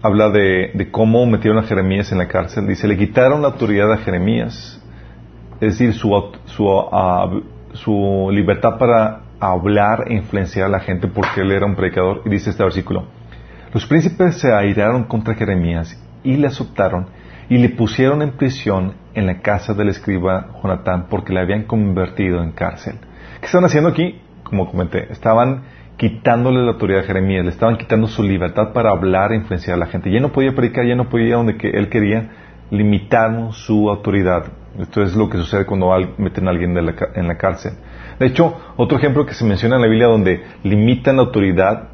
habla 0.02 0.30
de, 0.30 0.88
cómo 0.90 1.26
metieron 1.26 1.62
a 1.62 1.68
Jeremías 1.68 2.14
en 2.14 2.20
la 2.20 2.30
cárcel, 2.30 2.66
dice, 2.66 2.88
le 2.88 2.98
quitaron 2.98 3.42
la 3.42 3.50
autoridad 3.50 3.92
a 3.92 3.98
Jeremías, 3.98 4.82
es 5.60 5.78
decir, 5.78 5.94
su, 5.94 6.10
su, 6.46 7.44
su 7.74 8.30
libertad 8.32 8.78
para 8.78 9.24
hablar 9.42 10.06
e 10.08 10.14
influenciar 10.14 10.68
a 10.68 10.70
la 10.70 10.80
gente 10.80 11.10
porque 11.10 11.42
él 11.42 11.52
era 11.52 11.66
un 11.66 11.76
predicador, 11.76 12.22
y 12.24 12.30
dice 12.30 12.52
este 12.52 12.64
versículo, 12.64 13.04
los 13.74 13.88
príncipes 13.88 14.38
se 14.38 14.54
airaron 14.54 15.06
contra 15.06 15.34
Jeremías 15.34 16.00
y 16.24 16.38
le 16.38 16.48
azotaron 16.48 17.08
y 17.50 17.58
le 17.58 17.70
pusieron 17.70 18.22
en 18.22 18.34
prisión 18.34 18.94
en 19.16 19.26
la 19.26 19.42
casa 19.42 19.74
del 19.74 19.90
escriba 19.90 20.48
Jonatán 20.62 21.08
porque 21.10 21.34
le 21.34 21.40
habían 21.40 21.64
convertido 21.64 22.44
en 22.44 22.52
cárcel. 22.52 23.00
¿Qué 23.40 23.48
estaban 23.48 23.66
haciendo 23.66 23.90
aquí? 23.90 24.22
Como 24.44 24.70
comenté, 24.70 25.12
estaban 25.12 25.64
quitándole 25.98 26.62
la 26.64 26.74
autoridad 26.74 27.02
a 27.02 27.08
Jeremías, 27.08 27.44
le 27.44 27.50
estaban 27.50 27.78
quitando 27.78 28.08
su 28.08 28.22
libertad 28.22 28.74
para 28.74 28.92
hablar 28.92 29.32
e 29.32 29.38
influenciar 29.38 29.76
a 29.76 29.80
la 29.80 29.86
gente. 29.88 30.12
Ya 30.12 30.20
no 30.20 30.32
podía 30.32 30.54
predicar, 30.54 30.86
ya 30.86 30.96
no 30.96 31.10
podía 31.10 31.30
ir 31.30 31.34
donde 31.34 31.58
que 31.58 31.70
él 31.70 31.90
quería, 31.90 32.30
limitaron 32.70 33.54
su 33.54 33.90
autoridad. 33.90 34.46
Esto 34.80 35.02
es 35.02 35.16
lo 35.16 35.30
que 35.30 35.38
sucede 35.38 35.66
cuando 35.66 35.92
meten 36.18 36.48
a 36.48 36.52
alguien 36.52 36.78
en 36.78 37.28
la 37.28 37.38
cárcel. 37.38 37.74
De 38.20 38.28
hecho, 38.28 38.56
otro 38.78 38.98
ejemplo 38.98 39.26
que 39.26 39.34
se 39.34 39.46
menciona 39.46 39.76
en 39.76 39.82
la 39.82 39.88
Biblia 39.88 40.08
donde 40.08 40.44
limitan 40.64 41.16
la 41.16 41.24
autoridad 41.24 41.93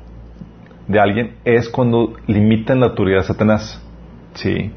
de 0.89 0.99
alguien 0.99 1.35
es 1.45 1.69
cuando 1.69 2.15
limitan 2.25 2.79
la 2.79 2.87
autoridad 2.87 3.19
de 3.19 3.23
Satanás. 3.23 3.81
Sí. 4.33 4.71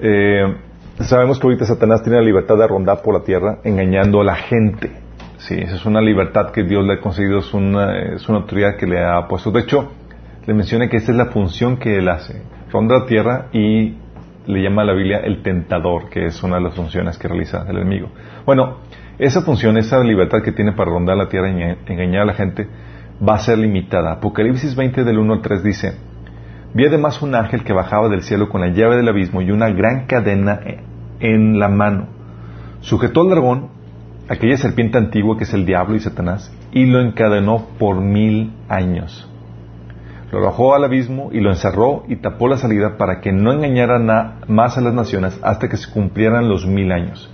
Eh, 0.00 0.56
sabemos 1.00 1.38
que 1.38 1.46
ahorita 1.46 1.66
Satanás 1.66 2.02
tiene 2.02 2.18
la 2.18 2.24
libertad 2.24 2.56
de 2.56 2.66
rondar 2.66 3.02
por 3.02 3.14
la 3.14 3.22
tierra 3.22 3.58
engañando 3.64 4.22
a 4.22 4.24
la 4.24 4.34
gente. 4.34 4.90
Sí, 5.36 5.54
esa 5.54 5.76
es 5.76 5.84
una 5.84 6.00
libertad 6.00 6.50
que 6.52 6.64
Dios 6.64 6.84
le 6.84 6.94
ha 6.94 7.00
concedido, 7.00 7.38
es 7.38 7.52
una, 7.52 8.14
es 8.14 8.28
una 8.28 8.38
autoridad 8.38 8.76
que 8.76 8.86
le 8.86 9.04
ha 9.04 9.28
puesto. 9.28 9.50
De 9.50 9.60
hecho, 9.60 9.92
le 10.46 10.54
menciona 10.54 10.88
que 10.88 10.96
esa 10.96 11.12
es 11.12 11.18
la 11.18 11.26
función 11.26 11.76
que 11.76 11.98
él 11.98 12.08
hace. 12.08 12.42
Ronda 12.72 13.00
la 13.00 13.06
tierra 13.06 13.48
y 13.52 13.94
le 14.46 14.62
llama 14.62 14.82
a 14.82 14.84
la 14.86 14.94
Biblia 14.94 15.18
el 15.18 15.42
tentador, 15.42 16.08
que 16.08 16.24
es 16.24 16.42
una 16.42 16.56
de 16.56 16.62
las 16.62 16.74
funciones 16.74 17.18
que 17.18 17.28
realiza 17.28 17.66
el 17.68 17.76
enemigo. 17.76 18.08
Bueno, 18.46 18.78
esa 19.18 19.42
función, 19.42 19.76
esa 19.76 20.02
libertad 20.02 20.42
que 20.42 20.52
tiene 20.52 20.72
para 20.72 20.90
rondar 20.90 21.18
la 21.18 21.28
tierra 21.28 21.50
y 21.50 21.92
engañar 21.92 22.22
a 22.22 22.24
la 22.24 22.34
gente, 22.34 22.66
va 23.26 23.34
a 23.34 23.38
ser 23.38 23.58
limitada. 23.58 24.12
Apocalipsis 24.12 24.74
20 24.74 25.04
del 25.04 25.18
1 25.18 25.34
al 25.34 25.42
3 25.42 25.62
dice, 25.62 25.92
Vi 26.74 26.86
además 26.86 27.22
un 27.22 27.34
ángel 27.34 27.64
que 27.64 27.72
bajaba 27.72 28.08
del 28.08 28.22
cielo 28.22 28.48
con 28.48 28.60
la 28.60 28.68
llave 28.68 28.96
del 28.96 29.08
abismo 29.08 29.42
y 29.42 29.50
una 29.50 29.70
gran 29.70 30.06
cadena 30.06 30.60
en 31.20 31.58
la 31.58 31.68
mano. 31.68 32.08
Sujetó 32.80 33.22
al 33.22 33.30
dragón, 33.30 33.68
aquella 34.28 34.56
serpiente 34.56 34.98
antigua 34.98 35.36
que 35.36 35.44
es 35.44 35.54
el 35.54 35.66
diablo 35.66 35.96
y 35.96 36.00
Satanás, 36.00 36.52
y 36.72 36.86
lo 36.86 37.00
encadenó 37.00 37.66
por 37.78 38.00
mil 38.00 38.52
años. 38.68 39.28
Lo 40.30 40.38
arrojó 40.38 40.74
al 40.74 40.84
abismo 40.84 41.30
y 41.32 41.40
lo 41.40 41.50
encerró 41.50 42.04
y 42.06 42.16
tapó 42.16 42.48
la 42.48 42.58
salida 42.58 42.98
para 42.98 43.20
que 43.20 43.32
no 43.32 43.50
engañara 43.50 43.98
más 44.46 44.76
a 44.76 44.82
las 44.82 44.92
naciones 44.92 45.38
hasta 45.42 45.68
que 45.68 45.78
se 45.78 45.90
cumplieran 45.90 46.50
los 46.50 46.66
mil 46.66 46.92
años. 46.92 47.30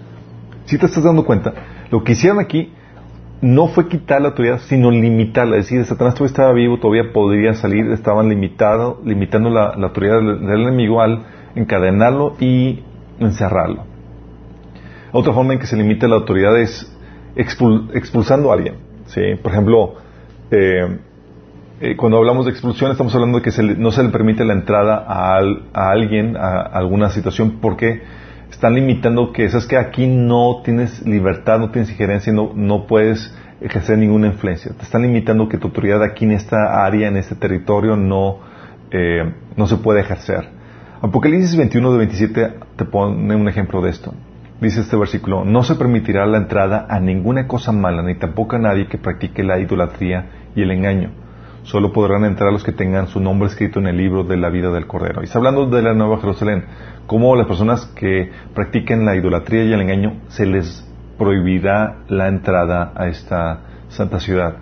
Si 0.67 0.79
te 0.79 0.87
estás 0.87 1.03
dando 1.03 1.25
cuenta, 1.25 1.53
lo 1.91 2.05
que 2.05 2.13
hicieron 2.13 2.39
aquí 2.39 2.73
no 3.45 3.69
fue 3.69 3.89
quitar 3.89 4.23
la 4.23 4.29
autoridad, 4.29 4.59
sino 4.61 4.91
limitarla. 4.91 5.59
Es 5.59 5.67
decir, 5.67 5.85
Satanás 5.85 6.15
todavía 6.15 6.31
estaba 6.31 6.53
vivo, 6.55 6.79
todavía 6.79 7.13
podría 7.13 7.53
salir, 7.53 7.91
estaban 7.91 8.31
limitado, 8.31 9.03
limitando 9.05 9.51
la, 9.51 9.67
autoridad 9.67 10.17
del, 10.23 10.63
enemigo 10.63 11.03
al 11.03 11.25
encadenarlo 11.55 12.37
y 12.41 12.81
encerrarlo. 13.21 13.85
Otra 15.13 15.35
forma 15.35 15.53
en 15.53 15.59
que 15.59 15.67
se 15.67 15.77
limita 15.77 16.09
la 16.09 16.17
autoridad 16.17 16.59
es 16.59 16.91
expulsando 17.37 18.51
a 18.51 18.55
alguien. 18.55 18.77
¿sí? 19.09 19.21
Por 19.43 19.53
ejemplo, 19.53 19.97
eh, 20.51 20.99
eh, 21.83 21.97
cuando 21.97 22.17
hablamos 22.17 22.47
de 22.47 22.53
expulsión 22.53 22.93
estamos 22.93 23.15
hablando 23.15 23.41
de 23.41 23.45
que 23.45 23.63
no 23.77 23.91
se 23.91 24.03
le 24.03 24.09
permite 24.09 24.47
la 24.47 24.55
entrada 24.55 25.05
a, 25.07 25.37
a 25.75 25.91
alguien, 25.91 26.39
a, 26.39 26.63
a 26.63 26.79
alguna 26.79 27.11
situación, 27.11 27.59
porque 27.61 28.01
están 28.65 28.77
limitando 28.77 29.31
que 29.31 29.45
es 29.45 29.67
que 29.67 29.77
aquí 29.77 30.07
no 30.07 30.63
tienes 30.65 31.07
libertad, 31.07 31.59
no 31.59 31.71
tienes 31.71 31.91
injerencia, 31.91 32.33
no, 32.33 32.53
no 32.55 32.87
puedes 32.87 33.31
ejercer 33.61 33.99
ninguna 33.99 34.29
influencia. 34.29 34.73
Te 34.73 34.85
están 34.85 35.03
limitando 35.03 35.51
que 35.51 35.59
tu 35.59 35.67
autoridad 35.67 36.03
aquí 36.03 36.25
en 36.25 36.31
esta 36.31 36.83
área, 36.83 37.09
en 37.09 37.19
este 37.19 37.35
territorio, 37.35 37.95
no, 37.95 38.39
eh, 38.91 39.35
no 39.59 39.67
se 39.67 39.77
puede 39.77 40.01
ejercer. 40.01 40.49
Apocalipsis 41.03 41.55
21 41.55 41.93
de 41.93 41.99
27 41.99 42.55
te 42.77 42.85
pone 42.87 43.37
un 43.37 43.49
ejemplo 43.49 43.83
de 43.83 43.91
esto. 43.91 44.15
Dice 44.63 44.81
este 44.81 44.97
versículo, 44.97 45.45
no 45.45 45.63
se 45.63 45.75
permitirá 45.75 46.25
la 46.25 46.39
entrada 46.39 46.87
a 46.89 47.01
ninguna 47.01 47.47
cosa 47.47 47.71
mala, 47.71 48.03
ni 48.03 48.15
tampoco 48.15 48.57
a 48.57 48.61
nadie 48.61 48.87
que 48.87 48.97
practique 48.97 49.43
la 49.43 49.59
idolatría 49.59 50.31
y 50.57 50.63
el 50.63 50.71
engaño. 50.71 51.11
Solo 51.65 51.93
podrán 51.93 52.25
entrar 52.25 52.53
los 52.53 52.63
que 52.63 52.73
tengan 52.73 53.09
su 53.09 53.21
nombre 53.21 53.49
escrito 53.49 53.81
en 53.81 53.87
el 53.87 53.97
libro 53.97 54.23
de 54.23 54.37
la 54.37 54.51
vida 54.51 54.71
del 54.71 54.87
Cordero. 54.87 55.23
Y 55.23 55.25
está 55.25 55.39
hablando 55.39 55.67
de 55.67 55.83
la 55.83 55.95
Nueva 55.95 56.19
Jerusalén 56.19 56.65
cómo 57.07 57.37
las 57.37 57.47
personas 57.47 57.87
que 57.97 58.31
practiquen 58.55 59.05
la 59.05 59.17
idolatría 59.17 59.65
y 59.65 59.73
el 59.73 59.81
engaño 59.81 60.21
se 60.29 60.47
les 60.47 60.87
prohibirá 61.19 62.05
la 62.09 62.29
entrada 62.29 62.93
a 62.95 63.09
esta 63.09 63.61
santa 63.89 64.21
ciudad. 64.21 64.57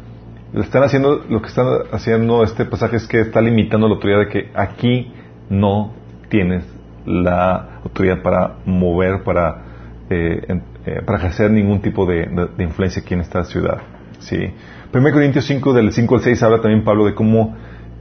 están 0.55 0.85
haciendo, 0.85 1.25
lo 1.29 1.41
que 1.41 1.49
están 1.49 1.67
haciendo 1.93 2.43
este 2.45 2.65
pasaje 2.67 2.97
es 2.97 3.07
que 3.07 3.21
está 3.21 3.41
limitando 3.41 3.89
la 3.89 3.95
autoridad 3.95 4.21
de 4.21 4.29
que 4.29 4.51
aquí 4.55 5.13
no 5.49 5.93
tienes 6.29 6.65
la 7.05 7.81
autoridad 7.85 8.23
para 8.23 8.59
mover, 8.65 9.23
para, 9.25 9.63
eh, 10.09 10.61
eh, 10.87 11.03
para 11.05 11.19
ejercer 11.19 11.51
ningún 11.51 11.81
tipo 11.81 12.07
de, 12.07 12.29
influencia 12.59 13.03
aquí 13.03 13.15
en 13.15 13.21
esta 13.21 13.45
ciudad. 13.45 13.79
¿sí? 14.21 14.55
1 14.95 15.11
Corintios 15.11 15.47
5, 15.47 15.73
del 15.73 15.91
5 15.91 16.15
al 16.17 16.21
6, 16.21 16.43
habla 16.43 16.61
también 16.61 16.85
Pablo 16.85 17.07
de 17.07 17.15
cómo 17.15 17.57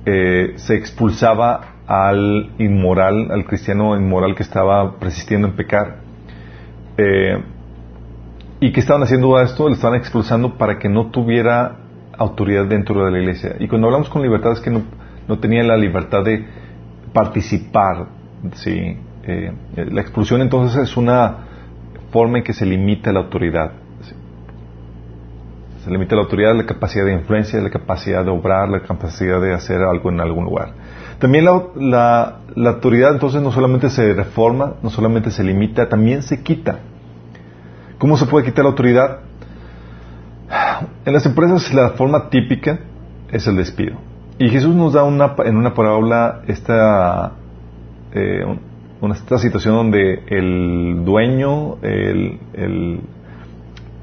eh, 0.05 0.53
se 0.57 0.75
expulsaba 0.75 1.75
al 1.87 2.51
inmoral, 2.57 3.31
al 3.31 3.45
cristiano 3.45 3.95
inmoral 3.95 4.35
que 4.35 4.43
estaba 4.43 4.99
persistiendo 4.99 5.47
en 5.47 5.55
pecar. 5.55 5.99
Eh, 6.97 7.41
¿Y 8.59 8.73
que 8.73 8.81
estaban 8.81 9.03
haciendo 9.03 9.39
esto? 9.39 9.69
Le 9.69 9.75
estaban 9.75 9.97
expulsando 9.97 10.57
para 10.57 10.79
que 10.79 10.89
no 10.89 11.11
tuviera 11.11 11.77
autoridad 12.17 12.65
dentro 12.65 13.05
de 13.05 13.11
la 13.11 13.19
iglesia. 13.19 13.55
Y 13.59 13.67
cuando 13.69 13.87
hablamos 13.87 14.09
con 14.09 14.21
libertad 14.21 14.51
es 14.51 14.59
que 14.59 14.69
no, 14.69 14.83
no 15.27 15.39
tenía 15.39 15.63
la 15.63 15.77
libertad 15.77 16.23
de 16.25 16.45
participar. 17.13 18.07
¿sí? 18.55 18.97
Eh, 19.23 19.53
la 19.75 20.01
expulsión 20.01 20.41
entonces 20.41 20.89
es 20.89 20.97
una 20.97 21.37
forma 22.11 22.39
en 22.39 22.43
que 22.43 22.53
se 22.53 22.65
limita 22.65 23.13
la 23.13 23.21
autoridad. 23.21 23.71
Se 25.83 25.89
limita 25.89 26.15
la 26.15 26.21
autoridad, 26.21 26.55
la 26.55 26.65
capacidad 26.65 27.05
de 27.05 27.13
influencia, 27.13 27.59
la 27.59 27.71
capacidad 27.71 28.23
de 28.23 28.29
obrar, 28.29 28.69
la 28.69 28.81
capacidad 28.81 29.41
de 29.41 29.53
hacer 29.53 29.81
algo 29.81 30.11
en 30.11 30.21
algún 30.21 30.45
lugar. 30.45 30.73
También 31.17 31.45
la, 31.45 32.37
autoridad 32.65 33.13
entonces 33.13 33.41
no 33.41 33.51
solamente 33.51 33.89
se 33.89 34.13
reforma, 34.13 34.73
no 34.83 34.91
solamente 34.91 35.31
se 35.31 35.43
limita, 35.43 35.89
también 35.89 36.21
se 36.21 36.43
quita. 36.43 36.79
¿Cómo 37.97 38.15
se 38.15 38.27
puede 38.27 38.45
quitar 38.45 38.63
la 38.63 38.69
autoridad? 38.71 39.19
En 41.05 41.13
las 41.13 41.25
empresas 41.25 41.73
la 41.73 41.91
forma 41.91 42.29
típica 42.29 42.79
es 43.31 43.47
el 43.47 43.55
despido. 43.55 43.97
Y 44.37 44.49
Jesús 44.49 44.75
nos 44.75 44.93
da 44.93 45.03
una, 45.03 45.35
en 45.45 45.57
una 45.57 45.73
parábola 45.73 46.41
esta, 46.47 47.31
eh, 48.13 48.43
una, 48.99 49.15
esta 49.15 49.39
situación 49.39 49.75
donde 49.75 50.23
el 50.27 51.05
dueño 51.05 51.77
el, 51.81 52.39
el, 52.53 53.01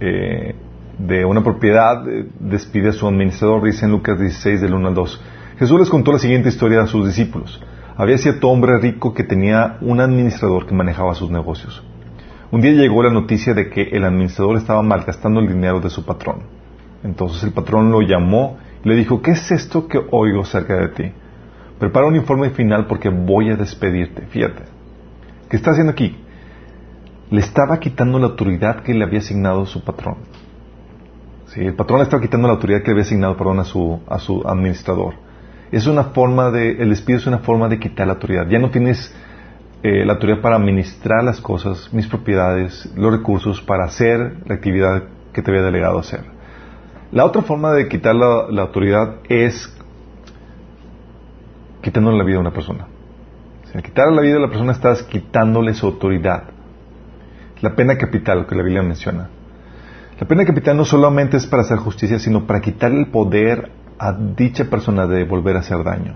eh, 0.01 0.55
de 0.99 1.25
una 1.25 1.43
propiedad 1.43 2.07
eh, 2.09 2.29
despide 2.41 2.89
a 2.89 2.93
su 2.93 3.07
administrador, 3.07 3.65
dice 3.65 3.87
en 3.87 3.93
Lucas 3.93 4.19
16 4.19 4.61
del 4.61 4.75
1 4.75 4.89
al 4.89 4.95
2. 4.95 5.23
Jesús 5.59 5.79
les 5.79 5.91
contó 5.91 6.13
la 6.13 6.19
siguiente 6.19 6.49
historia 6.49 6.83
a 6.83 6.87
sus 6.87 7.07
discípulos. 7.07 7.61
Había 7.97 8.19
cierto 8.19 8.49
hombre 8.49 8.79
rico 8.79 9.15
que 9.15 9.25
tenía 9.25 9.79
un 9.81 10.01
administrador 10.01 10.67
que 10.67 10.75
manejaba 10.75 11.15
sus 11.15 11.31
negocios. 11.31 11.83
Un 12.51 12.61
día 12.61 12.73
llegó 12.73 13.03
la 13.03 13.11
noticia 13.11 13.55
de 13.55 13.69
que 13.69 13.83
el 13.83 14.05
administrador 14.05 14.57
estaba 14.57 14.83
malgastando 14.83 15.41
el 15.41 15.49
dinero 15.49 15.81
de 15.81 15.91
su 15.91 16.05
patrón. 16.05 16.43
Entonces 17.03 17.43
el 17.45 17.53
patrón 17.53 17.91
lo 17.91 18.01
llamó 18.03 18.59
y 18.85 18.89
le 18.89 18.97
dijo, 18.97 19.21
¿qué 19.21 19.33
es 19.33 19.51
esto 19.51 19.87
que 19.87 20.01
oigo 20.11 20.45
cerca 20.45 20.77
de 20.77 20.89
ti? 20.89 21.13
Prepara 21.79 22.07
un 22.07 22.17
informe 22.17 22.51
final 22.51 22.87
porque 22.87 23.09
voy 23.09 23.51
a 23.51 23.57
despedirte. 23.57 24.23
Fíjate. 24.27 24.63
¿Qué 25.49 25.57
está 25.57 25.71
haciendo 25.73 25.93
aquí? 25.93 26.17
Le 27.31 27.41
estaba 27.41 27.79
quitando 27.79 28.19
la 28.19 28.27
autoridad 28.27 28.83
que 28.83 28.95
le 28.95 29.05
había 29.05 29.21
asignado 29.21 29.67
su 29.67 29.83
patrón. 29.85 30.17
Sí, 31.49 31.61
el 31.61 31.75
patrón 31.75 32.01
estaba 32.03 32.23
quitando 32.23 32.47
la 32.47 32.55
autoridad 32.55 32.81
que 32.81 32.87
le 32.87 32.93
había 32.93 33.05
asignado, 33.05 33.37
perdón, 33.37 33.61
a 33.61 33.65
su, 33.65 34.01
a 34.07 34.19
su 34.19 34.43
administrador 34.47 35.29
es 35.71 35.87
una 35.87 36.05
forma 36.05 36.51
de, 36.51 36.71
el 36.83 36.91
despido 36.91 37.19
es 37.19 37.27
una 37.27 37.39
forma 37.39 37.69
de 37.69 37.79
quitar 37.79 38.07
la 38.07 38.15
autoridad. 38.15 38.49
Ya 38.49 38.59
no 38.59 38.71
tienes 38.71 39.15
eh, 39.83 40.05
la 40.05 40.15
autoridad 40.15 40.41
para 40.41 40.57
administrar 40.57 41.23
las 41.25 41.41
cosas, 41.41 41.93
mis 41.93 42.07
propiedades, 42.07 42.91
los 42.97 43.13
recursos, 43.13 43.61
para 43.61 43.85
hacer 43.85 44.39
la 44.47 44.55
actividad 44.55 45.05
que 45.33 45.43
te 45.43 45.51
había 45.51 45.63
delegado 45.63 45.99
hacer. 45.99 46.25
La 47.13 47.25
otra 47.25 47.43
forma 47.43 47.73
de 47.73 47.89
quitar 47.89 48.15
la, 48.15 48.63
autoridad 48.63 49.17
es 49.29 49.75
quitándole 51.83 52.19
la 52.19 52.25
vida 52.25 52.37
a 52.39 52.41
una 52.41 52.53
persona. 52.53 52.87
Si 53.71 53.77
al 53.77 53.83
quitar 53.83 54.11
la 54.13 54.23
vida 54.23 54.37
a 54.37 54.41
la 54.41 54.49
persona 54.49 54.73
estás 54.73 55.03
quitándole 55.03 55.75
su 55.75 55.87
autoridad. 55.87 56.45
La 57.61 57.75
pena 57.75 57.97
capital 57.99 58.47
que 58.47 58.55
la 58.55 58.63
Biblia 58.63 58.83
menciona. 58.83 59.29
La 60.21 60.27
pena 60.27 60.45
capital 60.45 60.77
no 60.77 60.85
solamente 60.85 61.37
es 61.37 61.47
para 61.47 61.63
hacer 61.63 61.79
justicia, 61.79 62.19
sino 62.19 62.47
para 62.47 62.61
quitarle 62.61 63.01
el 63.01 63.07
poder 63.07 63.71
a 63.99 64.13
dicha 64.13 64.65
persona 64.65 65.07
de 65.07 65.25
volver 65.25 65.57
a 65.57 65.61
hacer 65.61 65.85
daño. 65.85 66.15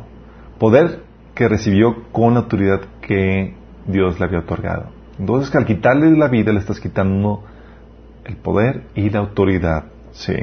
Poder 0.58 1.02
que 1.34 1.48
recibió 1.48 2.10
con 2.10 2.34
la 2.34 2.40
autoridad 2.40 2.80
que 3.00 3.54
Dios 3.86 4.18
le 4.18 4.26
había 4.26 4.40
otorgado. 4.40 4.90
Entonces, 5.18 5.54
al 5.54 5.66
quitarle 5.66 6.16
la 6.16 6.28
vida, 6.28 6.52
le 6.52 6.58
estás 6.58 6.80
quitando 6.80 7.44
el 8.24 8.36
poder 8.36 8.84
y 8.94 9.08
la 9.10 9.20
autoridad. 9.20 9.84
Sí. 10.10 10.34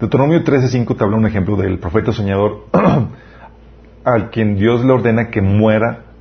Deuteronomio 0.00 0.42
13:5 0.42 0.96
te 0.96 1.04
habla 1.04 1.16
un 1.16 1.26
ejemplo 1.26 1.56
del 1.56 1.78
profeta 1.78 2.12
soñador 2.12 2.66
al 4.04 4.30
quien 4.30 4.56
Dios 4.56 4.84
le 4.84 4.92
ordena 4.92 5.28
que 5.28 5.42
muera 5.42 6.11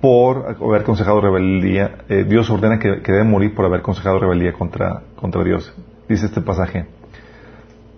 por 0.00 0.56
haber 0.60 0.82
aconsejado 0.82 1.20
rebeldía. 1.20 1.98
Eh, 2.08 2.24
Dios 2.28 2.48
ordena 2.50 2.78
que, 2.78 3.02
que, 3.02 3.12
debe 3.12 3.24
morir 3.24 3.54
por 3.54 3.64
haber 3.64 3.80
aconsejado 3.80 4.18
rebeldía 4.18 4.52
contra, 4.52 5.02
contra 5.16 5.44
Dios. 5.44 5.72
Dice 6.08 6.26
este 6.26 6.40
pasaje. 6.40 6.86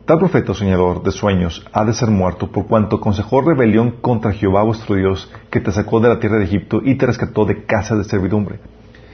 Tal 0.04 0.18
profeta 0.18 0.52
soñador 0.52 1.04
de 1.04 1.12
sueños 1.12 1.64
ha 1.72 1.84
de 1.84 1.92
ser 1.92 2.10
muerto 2.10 2.50
por 2.50 2.66
cuanto 2.66 2.96
aconsejó 2.96 3.40
rebelión 3.40 3.92
contra 4.00 4.32
Jehová 4.32 4.64
vuestro 4.64 4.96
Dios, 4.96 5.30
que 5.48 5.60
te 5.60 5.70
sacó 5.70 6.00
de 6.00 6.08
la 6.08 6.18
tierra 6.18 6.38
de 6.38 6.44
Egipto 6.44 6.80
y 6.84 6.96
te 6.96 7.06
rescató 7.06 7.44
de 7.44 7.64
casa 7.64 7.94
de 7.94 8.02
servidumbre. 8.02 8.58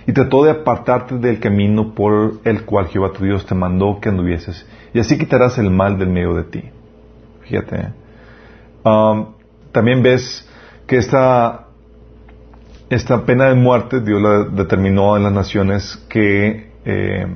Y 0.07 0.13
trató 0.13 0.45
de 0.45 0.51
apartarte 0.51 1.19
del 1.19 1.41
camino 1.41 1.95
por 1.95 2.41
el 2.45 2.65
cual 2.65 2.87
Jehová 2.87 3.13
tu 3.13 3.23
Dios 3.23 3.45
te 3.45 3.55
mandó 3.55 4.01
que 4.01 4.09
anduvieses, 4.09 4.67
y 4.95 5.01
así 5.01 5.19
quitarás 5.19 5.59
el 5.59 5.71
mal 5.71 5.99
del 5.99 6.09
medio 6.09 6.33
de 6.33 6.45
ti. 6.45 6.65
Fíjate. 7.43 7.77
¿eh? 7.77 7.93
También 9.73 10.03
ves 10.03 10.49
que 10.87 10.97
esta, 10.97 11.68
esta 12.91 13.25
pena 13.25 13.49
de 13.49 13.55
muerte 13.55 14.01
Dios 14.01 14.21
la 14.21 14.45
determinó 14.45 15.17
en 15.17 15.25
las 15.25 15.33
naciones 15.33 16.05
que 16.09 16.71
eh, 16.85 17.27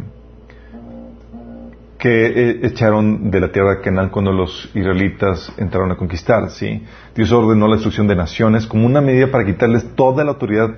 que 2.02 2.26
eh, 2.26 2.60
echaron 2.64 3.30
de 3.30 3.38
la 3.38 3.52
tierra 3.52 3.76
de 3.76 3.80
Canaán 3.80 4.08
cuando 4.08 4.32
los 4.32 4.68
israelitas 4.74 5.52
entraron 5.56 5.92
a 5.92 5.96
conquistar, 5.96 6.50
¿sí? 6.50 6.82
Dios 7.14 7.30
ordenó 7.30 7.68
la 7.68 7.74
destrucción 7.74 8.08
de 8.08 8.16
naciones 8.16 8.66
como 8.66 8.86
una 8.86 9.00
medida 9.00 9.30
para 9.30 9.44
quitarles 9.44 9.94
toda 9.94 10.24
la 10.24 10.32
autoridad 10.32 10.74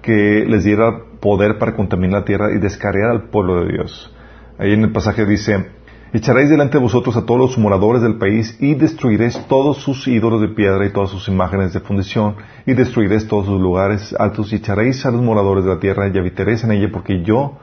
que 0.00 0.46
les 0.48 0.64
diera 0.64 0.98
poder 1.20 1.58
para 1.58 1.74
contaminar 1.74 2.20
la 2.20 2.24
tierra 2.24 2.52
y 2.54 2.58
descargar 2.58 3.10
al 3.10 3.24
pueblo 3.24 3.64
de 3.64 3.72
Dios. 3.72 4.14
Ahí 4.58 4.72
en 4.72 4.84
el 4.84 4.92
pasaje 4.92 5.26
dice, 5.26 5.66
echaréis 6.12 6.50
delante 6.50 6.78
de 6.78 6.82
vosotros 6.82 7.16
a 7.16 7.26
todos 7.26 7.40
los 7.40 7.58
moradores 7.58 8.02
del 8.02 8.16
país 8.16 8.56
y 8.60 8.74
destruiréis 8.74 9.38
todos 9.48 9.78
sus 9.78 10.06
ídolos 10.08 10.40
de 10.40 10.48
piedra 10.48 10.86
y 10.86 10.90
todas 10.90 11.10
sus 11.10 11.28
imágenes 11.28 11.72
de 11.72 11.80
fundición 11.80 12.36
y 12.64 12.74
destruiréis 12.74 13.26
todos 13.26 13.46
sus 13.46 13.60
lugares 13.60 14.14
altos 14.18 14.52
y 14.52 14.56
echaréis 14.56 15.04
a 15.06 15.10
los 15.10 15.22
moradores 15.22 15.64
de 15.64 15.70
la 15.70 15.80
tierra 15.80 16.08
y 16.08 16.18
habitaréis 16.18 16.64
en 16.64 16.72
ella 16.72 16.88
porque 16.92 17.22
yo 17.22 17.58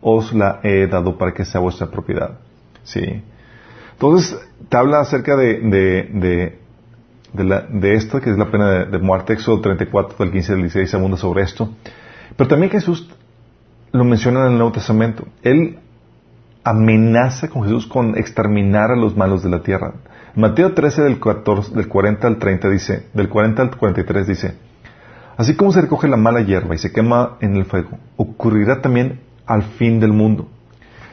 os 0.00 0.32
la 0.32 0.60
he 0.62 0.86
dado 0.86 1.18
para 1.18 1.32
que 1.32 1.44
sea 1.44 1.60
vuestra 1.60 1.88
propiedad. 1.88 2.38
¿Sí? 2.84 3.22
Entonces, 3.92 4.38
te 4.68 4.76
habla 4.76 5.00
acerca 5.00 5.36
de, 5.36 5.58
de, 5.60 6.58
de, 7.32 7.94
esto, 7.94 8.20
que 8.20 8.30
es 8.30 8.36
la 8.36 8.50
pena 8.50 8.84
de, 8.84 8.98
muerte, 8.98 9.32
Éxodo 9.32 9.60
34, 9.60 10.18
del 10.18 10.32
15 10.32 10.52
al 10.52 10.58
16, 10.58 10.94
abunda 10.94 11.16
sobre 11.16 11.42
esto. 11.42 11.70
Pero 12.36 12.48
también 12.48 12.70
Jesús 12.70 13.08
lo 13.92 14.04
menciona 14.04 14.46
en 14.46 14.52
el 14.52 14.58
Nuevo 14.58 14.72
Testamento. 14.72 15.26
Él 15.42 15.78
amenaza 16.66 17.48
con 17.48 17.62
Jesús 17.62 17.86
con 17.86 18.18
exterminar 18.18 18.90
a 18.90 18.96
los 18.96 19.16
malos 19.16 19.42
de 19.44 19.50
la 19.50 19.62
tierra. 19.62 19.94
Mateo 20.34 20.74
13, 20.74 21.02
del, 21.02 21.20
14, 21.20 21.72
del 21.74 21.86
40 21.86 22.26
al 22.26 22.38
30 22.38 22.68
dice, 22.68 23.06
del 23.14 23.28
40 23.28 23.62
al 23.62 23.76
43 23.76 24.26
dice, 24.26 24.54
Así 25.36 25.54
como 25.54 25.70
se 25.70 25.82
recoge 25.82 26.08
la 26.08 26.16
mala 26.16 26.40
hierba 26.40 26.74
y 26.74 26.78
se 26.78 26.92
quema 26.92 27.36
en 27.40 27.56
el 27.56 27.66
fuego, 27.66 27.98
ocurrirá 28.16 28.82
también 28.82 29.20
al 29.46 29.62
fin 29.62 30.00
del 30.00 30.12
mundo. 30.12 30.48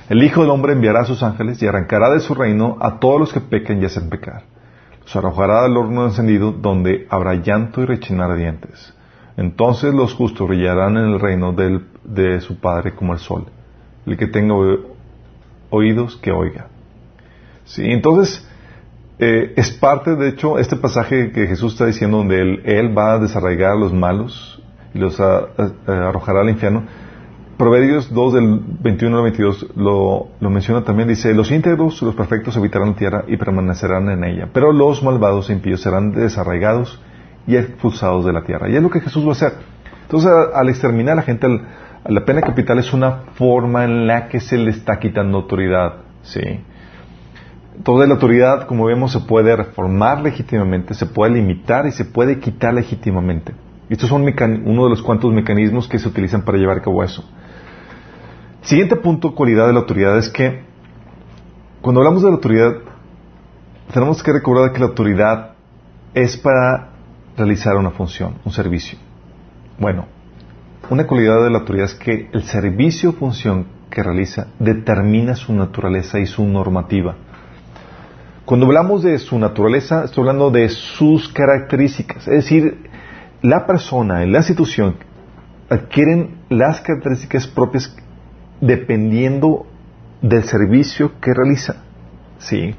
El 0.09 0.23
Hijo 0.23 0.41
del 0.41 0.49
Hombre 0.49 0.73
enviará 0.73 1.01
a 1.01 1.05
sus 1.05 1.21
ángeles 1.21 1.61
y 1.61 1.67
arrancará 1.67 2.09
de 2.09 2.19
su 2.19 2.33
reino 2.33 2.77
a 2.81 2.99
todos 2.99 3.19
los 3.19 3.31
que 3.31 3.39
pequen 3.39 3.79
y 3.79 3.85
hacen 3.85 4.09
pecar. 4.09 4.45
Los 5.03 5.15
arrojará 5.15 5.65
al 5.65 5.77
horno 5.77 6.05
encendido 6.05 6.51
donde 6.51 7.05
habrá 7.11 7.35
llanto 7.35 7.81
y 7.81 7.85
rechinar 7.85 8.35
dientes. 8.35 8.93
Entonces 9.37 9.93
los 9.93 10.15
justos 10.15 10.47
brillarán 10.47 10.97
en 10.97 11.05
el 11.13 11.19
reino 11.19 11.53
de 11.53 12.41
su 12.41 12.59
Padre 12.59 12.95
como 12.95 13.13
el 13.13 13.19
sol. 13.19 13.45
El 14.05 14.17
que 14.17 14.27
tenga 14.27 14.55
oídos, 15.73 16.17
que 16.17 16.31
oiga. 16.31 16.67
Sí, 17.65 17.83
entonces 17.85 18.47
eh, 19.19 19.53
es 19.55 19.71
parte, 19.71 20.15
de 20.15 20.29
hecho, 20.29 20.59
este 20.59 20.75
pasaje 20.75 21.31
que 21.31 21.47
Jesús 21.47 21.73
está 21.73 21.85
diciendo 21.85 22.17
donde 22.17 22.41
Él, 22.41 22.97
va 22.97 23.13
a 23.13 23.19
desarraigar 23.19 23.71
a 23.71 23.75
los 23.75 23.93
malos 23.93 24.61
y 24.93 24.99
los 24.99 25.19
arrojará 25.19 26.41
al 26.41 26.49
infierno 26.49 26.83
Proverbios 27.57 28.11
2 28.11 28.33
del 28.33 28.59
21 28.81 29.15
al 29.15 29.23
22 29.23 29.67
lo, 29.75 30.27
lo, 30.39 30.49
menciona 30.49 30.83
también, 30.83 31.07
dice, 31.07 31.33
los 31.35 31.51
íntegros, 31.51 32.01
los 32.01 32.15
perfectos 32.15 32.57
habitarán 32.57 32.89
la 32.89 32.95
tierra 32.95 33.25
y 33.27 33.37
permanecerán 33.37 34.09
en 34.09 34.23
ella, 34.23 34.49
pero 34.51 34.73
los 34.73 35.03
malvados 35.03 35.49
e 35.49 35.53
impíos 35.53 35.81
serán 35.81 36.11
desarraigados 36.13 36.99
y 37.45 37.55
expulsados 37.55 38.25
de 38.25 38.33
la 38.33 38.43
tierra. 38.43 38.69
Y 38.69 38.75
es 38.75 38.81
lo 38.81 38.89
que 38.89 39.01
Jesús 39.01 39.23
va 39.23 39.29
a 39.29 39.31
hacer. 39.33 39.53
Entonces, 40.01 40.31
al 40.53 40.67
exterminar 40.67 41.13
a 41.13 41.15
la 41.17 41.21
gente, 41.21 41.47
la 42.05 42.25
pena 42.25 42.41
capital 42.41 42.79
es 42.79 42.91
una 42.93 43.23
forma 43.35 43.85
en 43.85 44.07
la 44.07 44.27
que 44.27 44.39
se 44.39 44.57
le 44.57 44.71
está 44.71 44.99
quitando 44.99 45.37
autoridad. 45.37 45.97
¿sí? 46.21 46.41
Toda 47.83 48.05
la 48.05 48.15
autoridad, 48.15 48.67
como 48.67 48.85
vemos, 48.85 49.11
se 49.11 49.21
puede 49.21 49.55
reformar 49.55 50.21
legítimamente, 50.21 50.93
se 50.93 51.05
puede 51.05 51.33
limitar 51.33 51.85
y 51.85 51.91
se 51.91 52.05
puede 52.05 52.39
quitar 52.39 52.73
legítimamente. 52.73 53.53
Estos 53.89 54.09
son 54.09 54.23
uno 54.23 54.83
de 54.83 54.89
los 54.89 55.01
cuantos 55.01 55.33
mecanismos 55.33 55.87
que 55.87 55.99
se 55.99 56.07
utilizan 56.07 56.43
para 56.43 56.57
llevar 56.57 56.77
a 56.77 56.81
cabo 56.81 57.03
eso. 57.03 57.23
Siguiente 58.61 58.95
punto, 58.95 59.35
cualidad 59.35 59.67
de 59.67 59.73
la 59.73 59.79
autoridad, 59.79 60.17
es 60.17 60.29
que 60.29 60.63
cuando 61.81 61.99
hablamos 61.99 62.21
de 62.23 62.29
la 62.29 62.35
autoridad, 62.35 62.73
tenemos 63.93 64.23
que 64.23 64.31
recordar 64.31 64.71
que 64.71 64.79
la 64.79 64.85
autoridad 64.85 65.51
es 66.13 66.37
para 66.37 66.91
realizar 67.35 67.75
una 67.75 67.91
función, 67.91 68.35
un 68.45 68.51
servicio. 68.51 68.97
Bueno, 69.77 70.05
una 70.93 71.07
cualidad 71.07 71.43
de 71.43 71.49
la 71.49 71.59
autoridad 71.59 71.87
es 71.87 71.95
que 71.95 72.29
el 72.31 72.43
servicio 72.43 73.09
o 73.09 73.13
función 73.13 73.65
que 73.89 74.03
realiza 74.03 74.47
determina 74.59 75.35
su 75.35 75.51
naturaleza 75.51 76.19
y 76.19 76.27
su 76.27 76.47
normativa. 76.47 77.15
Cuando 78.45 78.67
hablamos 78.67 79.01
de 79.01 79.17
su 79.17 79.39
naturaleza, 79.39 80.03
estoy 80.03 80.21
hablando 80.21 80.51
de 80.51 80.69
sus 80.69 81.29
características, 81.29 82.27
es 82.27 82.43
decir, 82.43 82.89
la 83.41 83.65
persona 83.65 84.23
y 84.23 84.29
la 84.29 84.37
institución 84.37 84.97
adquieren 85.67 86.37
las 86.49 86.81
características 86.81 87.47
propias 87.47 87.95
dependiendo 88.61 89.65
del 90.21 90.43
servicio 90.43 91.19
que 91.19 91.33
realiza. 91.33 91.77
¿Sí? 92.37 92.75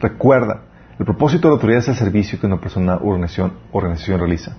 Recuerda, 0.00 0.62
el 0.96 1.04
propósito 1.04 1.48
de 1.48 1.52
la 1.52 1.54
autoridad 1.54 1.80
es 1.80 1.88
el 1.88 1.96
servicio 1.96 2.38
que 2.38 2.46
una 2.46 2.60
persona 2.60 2.96
o 2.96 3.08
organización, 3.08 3.54
organización 3.72 4.20
realiza. 4.20 4.56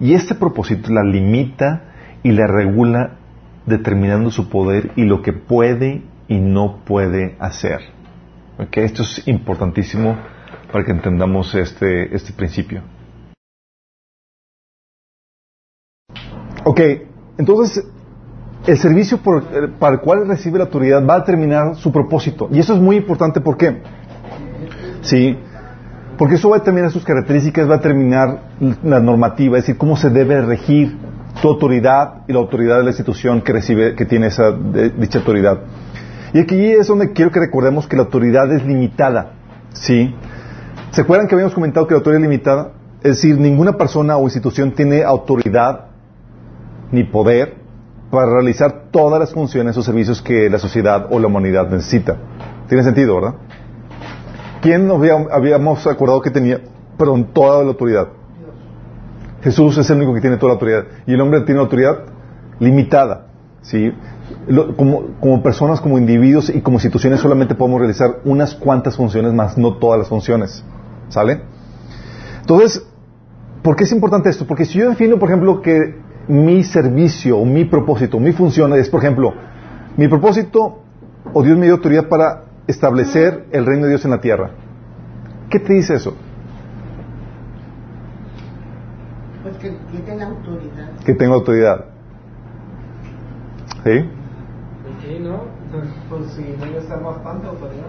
Y 0.00 0.14
este 0.14 0.34
propósito 0.34 0.92
la 0.92 1.02
limita 1.02 1.82
y 2.22 2.32
la 2.32 2.46
regula 2.46 3.18
determinando 3.66 4.30
su 4.30 4.48
poder 4.48 4.92
y 4.96 5.04
lo 5.04 5.22
que 5.22 5.32
puede 5.32 6.02
y 6.28 6.38
no 6.38 6.84
puede 6.84 7.36
hacer. 7.40 7.80
Esto 8.72 9.02
es 9.02 9.26
importantísimo 9.26 10.16
para 10.72 10.84
que 10.84 10.92
entendamos 10.92 11.54
este, 11.54 12.14
este 12.14 12.32
principio. 12.32 12.82
Ok, 16.64 16.80
entonces 17.38 17.84
el 18.66 18.76
servicio 18.76 19.18
por, 19.18 19.44
eh, 19.52 19.68
para 19.78 19.94
el 19.94 20.00
cual 20.00 20.26
recibe 20.28 20.58
la 20.58 20.64
autoridad 20.64 21.06
va 21.06 21.14
a 21.14 21.20
determinar 21.20 21.76
su 21.76 21.90
propósito. 21.90 22.48
Y 22.52 22.58
eso 22.58 22.74
es 22.74 22.80
muy 22.80 22.96
importante, 22.96 23.40
¿por 23.40 23.56
qué? 23.56 23.80
Sí, 25.00 25.38
porque 26.18 26.34
eso 26.34 26.50
va 26.50 26.56
a 26.56 26.90
sus 26.90 27.04
características, 27.04 27.70
va 27.70 27.74
a 27.74 27.76
determinar 27.76 28.42
la 28.82 28.98
normativa, 28.98 29.56
es 29.56 29.64
decir, 29.64 29.78
cómo 29.78 29.96
se 29.96 30.10
debe 30.10 30.42
regir 30.42 30.98
tu 31.40 31.48
autoridad 31.48 32.24
y 32.26 32.32
la 32.32 32.40
autoridad 32.40 32.78
de 32.78 32.82
la 32.82 32.90
institución 32.90 33.40
que 33.40 33.52
recibe, 33.52 33.94
que 33.94 34.04
tiene 34.04 34.26
esa 34.26 34.50
dicha 34.50 35.20
autoridad. 35.20 35.60
Y 36.34 36.40
aquí 36.40 36.72
es 36.72 36.88
donde 36.88 37.12
quiero 37.12 37.30
que 37.30 37.38
recordemos 37.38 37.86
que 37.86 37.96
la 37.96 38.02
autoridad 38.02 38.52
es 38.52 38.64
limitada, 38.66 39.34
¿sí? 39.72 40.12
¿Se 40.90 41.02
acuerdan 41.02 41.28
que 41.28 41.36
habíamos 41.36 41.54
comentado 41.54 41.86
que 41.86 41.94
la 41.94 41.98
autoridad 41.98 42.20
es 42.20 42.28
limitada? 42.28 42.72
Es 42.96 43.16
decir, 43.16 43.38
ninguna 43.38 43.76
persona 43.76 44.16
o 44.16 44.24
institución 44.24 44.72
tiene 44.72 45.04
autoridad 45.04 45.86
ni 46.90 47.04
poder 47.04 47.54
para 48.10 48.26
realizar 48.26 48.86
todas 48.90 49.20
las 49.20 49.32
funciones 49.32 49.76
o 49.76 49.82
servicios 49.82 50.20
que 50.20 50.50
la 50.50 50.58
sociedad 50.58 51.06
o 51.10 51.20
la 51.20 51.28
humanidad 51.28 51.70
necesita. 51.70 52.16
Tiene 52.66 52.82
sentido, 52.82 53.14
¿verdad? 53.14 53.34
¿Quién 54.60 54.90
habíamos 54.90 55.86
acordado 55.86 56.20
que 56.20 56.30
tenía, 56.30 56.60
perdón, 56.96 57.28
toda 57.32 57.62
la 57.62 57.70
autoridad? 57.70 58.08
Jesús 59.42 59.78
es 59.78 59.88
el 59.90 59.98
único 59.98 60.14
que 60.14 60.20
tiene 60.20 60.36
toda 60.36 60.48
la 60.48 60.54
autoridad. 60.54 60.84
Y 61.06 61.14
el 61.14 61.20
hombre 61.20 61.40
tiene 61.42 61.58
la 61.58 61.64
autoridad 61.64 61.98
limitada. 62.58 63.26
¿sí? 63.62 63.92
como, 64.76 65.42
personas, 65.42 65.80
como 65.80 65.98
individuos 65.98 66.50
y 66.50 66.60
como 66.60 66.76
instituciones 66.76 67.20
solamente 67.20 67.54
podemos 67.54 67.80
realizar 67.80 68.20
unas 68.24 68.54
cuantas 68.54 68.96
funciones 68.96 69.32
más, 69.32 69.58
no 69.58 69.74
todas 69.74 69.98
las 69.98 70.08
funciones. 70.08 70.64
¿Sale? 71.08 71.42
Entonces, 72.40 72.84
¿por 73.62 73.76
qué 73.76 73.84
es 73.84 73.92
importante 73.92 74.30
esto? 74.30 74.46
Porque 74.46 74.64
si 74.64 74.78
yo 74.78 74.88
defino, 74.88 75.18
por 75.18 75.28
ejemplo, 75.28 75.62
que 75.62 75.96
mi 76.28 76.62
servicio, 76.64 77.38
o 77.38 77.44
mi 77.44 77.64
propósito, 77.64 78.20
mi 78.20 78.32
función 78.32 78.74
es, 78.74 78.88
por 78.88 79.00
ejemplo, 79.00 79.32
mi 79.96 80.08
propósito, 80.08 80.80
o 81.32 81.42
Dios 81.42 81.56
me 81.56 81.66
dio 81.66 81.74
autoridad 81.74 82.08
para 82.08 82.44
establecer 82.68 83.46
el 83.50 83.66
reino 83.66 83.84
de 83.84 83.90
Dios 83.90 84.04
en 84.04 84.12
la 84.12 84.20
tierra. 84.20 84.50
¿Qué 85.50 85.58
te 85.58 85.72
dice 85.72 85.94
eso? 85.94 86.14
Pues 89.42 89.56
que, 89.56 89.70
tenga 90.04 90.26
autoridad. 90.26 90.90
Que 91.04 91.14
tenga 91.14 91.34
autoridad. 91.34 91.84
¿Sí? 93.82 94.10
Sí, 95.00 95.18
¿no? 95.20 95.58
Si 96.34 96.56
no 96.58 96.78
está 96.78 96.96
bastante 96.96 97.46
autoridad. 97.46 97.86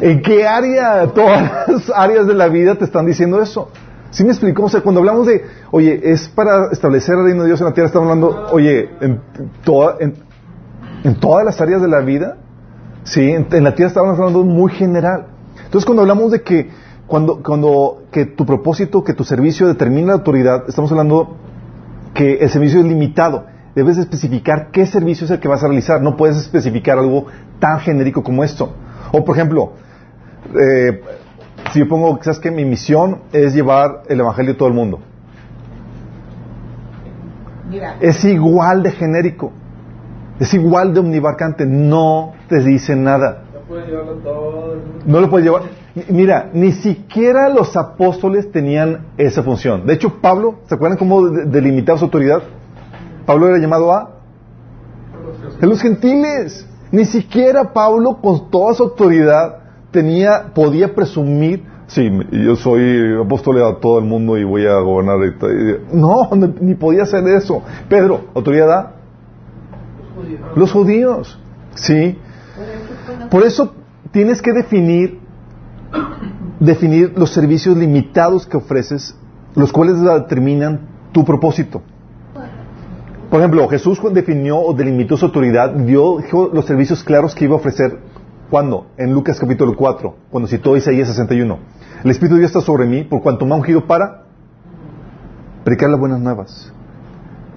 ¿En 0.00 0.22
qué 0.22 0.46
área? 0.46 1.06
Todas 1.08 1.68
las 1.68 1.90
áreas 1.94 2.26
de 2.26 2.34
la 2.34 2.48
vida 2.48 2.76
te 2.76 2.84
están 2.84 3.06
diciendo 3.06 3.42
eso. 3.42 3.70
¿Sí 4.10 4.24
me 4.24 4.30
explico? 4.30 4.64
O 4.64 4.68
sea, 4.68 4.82
cuando 4.82 5.00
hablamos 5.00 5.26
de, 5.26 5.44
oye, 5.70 6.00
es 6.04 6.28
para 6.28 6.70
establecer 6.70 7.14
el 7.16 7.24
reino 7.24 7.42
de 7.42 7.48
Dios 7.48 7.60
en 7.60 7.66
la 7.66 7.72
tierra, 7.72 7.86
estamos 7.86 8.08
hablando, 8.10 8.48
oye, 8.52 8.90
en, 9.00 9.20
toda, 9.64 9.96
en, 10.00 10.14
en 11.02 11.18
todas 11.18 11.44
las 11.44 11.60
áreas 11.60 11.80
de 11.80 11.88
la 11.88 12.00
vida, 12.00 12.36
Sí, 13.04 13.30
en, 13.30 13.64
la 13.64 13.74
tierra 13.74 13.88
estamos 13.88 14.18
hablando 14.18 14.44
muy 14.44 14.72
general. 14.72 15.26
Entonces, 15.56 15.84
cuando 15.84 16.02
hablamos 16.02 16.30
de 16.30 16.42
que 16.42 16.70
cuando, 17.06 17.42
cuando 17.42 18.04
que 18.10 18.26
tu 18.26 18.46
propósito, 18.46 19.02
que 19.02 19.12
tu 19.12 19.24
servicio 19.24 19.66
determina 19.66 20.08
la 20.08 20.12
autoridad, 20.14 20.64
estamos 20.68 20.90
hablando 20.92 21.36
que 22.14 22.34
el 22.34 22.50
servicio 22.50 22.80
es 22.80 22.86
limitado. 22.86 23.46
Debes 23.74 23.98
especificar 23.98 24.70
qué 24.70 24.86
servicio 24.86 25.24
es 25.24 25.30
el 25.30 25.40
que 25.40 25.48
vas 25.48 25.62
a 25.64 25.66
realizar. 25.66 26.00
No 26.00 26.16
puedes 26.16 26.36
especificar 26.36 26.98
algo 26.98 27.26
tan 27.58 27.80
genérico 27.80 28.22
como 28.22 28.44
esto. 28.44 28.74
O, 29.12 29.24
por 29.24 29.36
ejemplo, 29.36 29.72
eh, 30.60 31.00
si 31.72 31.80
yo 31.80 31.88
pongo, 31.88 32.18
¿sabes 32.22 32.38
que 32.38 32.50
Mi 32.50 32.64
misión 32.64 33.22
es 33.32 33.54
llevar 33.54 34.02
el 34.08 34.20
evangelio 34.20 34.52
a 34.52 34.56
todo 34.56 34.68
el 34.68 34.74
mundo. 34.74 35.00
Es 38.00 38.24
igual 38.24 38.82
de 38.82 38.92
genérico. 38.92 39.52
Es 40.42 40.52
igual 40.54 40.92
de 40.92 40.98
omnibarcante, 40.98 41.64
no 41.64 42.32
te 42.48 42.58
dice 42.58 42.96
nada. 42.96 43.44
No 43.70 43.76
todo. 44.24 44.74
No 45.06 45.20
lo 45.20 45.30
puedes 45.30 45.46
llevar. 45.46 45.62
Mira, 46.08 46.50
ni 46.52 46.72
siquiera 46.72 47.48
los 47.48 47.76
apóstoles 47.76 48.50
tenían 48.50 49.06
esa 49.18 49.44
función. 49.44 49.86
De 49.86 49.94
hecho, 49.94 50.20
Pablo, 50.20 50.56
¿se 50.66 50.74
acuerdan 50.74 50.98
cómo 50.98 51.28
delimitaba 51.28 51.96
su 51.96 52.06
autoridad? 52.06 52.42
Pablo 53.24 53.50
era 53.50 53.58
llamado 53.58 53.92
a 53.92 54.10
de 55.60 55.66
los 55.68 55.80
gentiles. 55.80 56.68
Ni 56.90 57.04
siquiera 57.04 57.72
Pablo, 57.72 58.18
con 58.20 58.50
toda 58.50 58.74
su 58.74 58.82
autoridad, 58.82 59.58
tenía, 59.92 60.46
podía 60.52 60.92
presumir, 60.92 61.62
sí, 61.86 62.10
yo 62.32 62.56
soy 62.56 63.16
apóstol 63.24 63.62
a 63.62 63.76
todo 63.76 64.00
el 64.00 64.06
mundo 64.06 64.36
y 64.36 64.42
voy 64.42 64.66
a 64.66 64.80
gobernar. 64.80 65.18
No, 65.92 66.30
ni 66.60 66.74
podía 66.74 67.04
hacer 67.04 67.24
eso. 67.28 67.62
Pedro, 67.88 68.22
autoridad 68.34 68.72
a 68.72 69.01
los 70.54 70.72
judíos. 70.72 71.38
¿Sí? 71.74 72.18
Por 73.30 73.44
eso 73.44 73.74
tienes 74.10 74.42
que 74.42 74.52
definir, 74.52 75.20
definir 76.60 77.12
los 77.16 77.30
servicios 77.30 77.76
limitados 77.76 78.46
que 78.46 78.56
ofreces, 78.56 79.16
los 79.54 79.72
cuales 79.72 80.00
determinan 80.00 80.80
tu 81.12 81.24
propósito. 81.24 81.82
Por 83.30 83.40
ejemplo, 83.40 83.66
Jesús 83.68 83.98
definió 84.12 84.58
o 84.58 84.74
delimitó 84.74 85.16
su 85.16 85.26
autoridad, 85.26 85.70
dio 85.70 86.18
los 86.52 86.66
servicios 86.66 87.02
claros 87.02 87.34
que 87.34 87.46
iba 87.46 87.54
a 87.54 87.56
ofrecer. 87.56 87.98
¿Cuándo? 88.50 88.88
En 88.98 89.14
Lucas 89.14 89.40
capítulo 89.40 89.74
4, 89.74 90.14
cuando 90.30 90.46
citó 90.46 90.76
Isaías 90.76 91.08
61. 91.08 91.58
El 92.04 92.10
Espíritu 92.10 92.34
de 92.34 92.40
Dios 92.40 92.50
está 92.50 92.60
sobre 92.60 92.86
mí 92.86 93.04
por 93.04 93.22
cuanto 93.22 93.46
me 93.46 93.52
ha 93.52 93.56
ungido 93.56 93.86
para 93.86 94.24
predicar 95.64 95.88
las 95.88 95.98
buenas 95.98 96.20
nuevas 96.20 96.72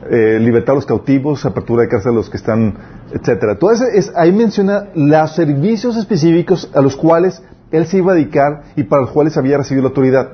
eh, 0.10 0.40
libertad 0.40 0.74
a 0.74 0.76
los 0.76 0.86
cautivos, 0.86 1.46
apertura 1.46 1.84
de 1.84 1.90
cárcel 1.90 2.12
a 2.12 2.16
los 2.16 2.30
que 2.30 2.38
están, 2.38 2.76
etcétera. 3.12 3.54
Entonces 3.54 3.90
es, 3.94 4.14
ahí 4.16 4.32
menciona 4.32 4.90
los 4.94 5.36
servicios 5.36 5.98
específicos 5.98 6.70
a 6.74 6.82
los 6.82 6.96
cuales 6.96 7.42
él 7.72 7.86
se 7.88 7.98
iba 7.98 8.12
a 8.12 8.16
dedicar 8.16 8.64
y 8.76 8.84
para 8.84 9.02
los 9.04 9.12
cuales 9.12 9.38
había 9.38 9.58
recibido 9.58 9.84
la 9.84 9.90
autoridad. 9.90 10.30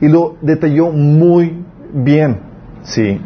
Y 0.00 0.08
lo 0.08 0.36
detalló 0.42 0.90
muy 0.90 1.64
bien, 1.92 2.40
sí. 2.82 3.20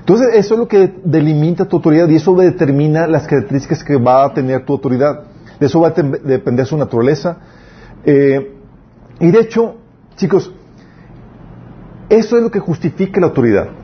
Entonces 0.00 0.28
eso 0.34 0.54
es 0.54 0.60
lo 0.60 0.68
que 0.68 0.94
delimita 1.04 1.64
tu 1.66 1.76
autoridad 1.76 2.08
y 2.08 2.16
eso 2.16 2.34
determina 2.34 3.06
las 3.06 3.26
características 3.26 3.82
que 3.84 3.96
va 3.96 4.24
a 4.24 4.34
tener 4.34 4.64
tu 4.64 4.74
autoridad. 4.74 5.24
De 5.58 5.66
eso 5.66 5.80
va 5.80 5.88
a 5.88 5.92
depender 5.92 6.66
su 6.66 6.76
naturaleza. 6.76 7.38
Eh, 8.04 8.54
y 9.20 9.30
de 9.30 9.40
hecho, 9.40 9.76
chicos, 10.16 10.52
eso 12.08 12.36
es 12.36 12.42
lo 12.42 12.50
que 12.50 12.60
justifica 12.60 13.20
la 13.20 13.28
autoridad. 13.28 13.83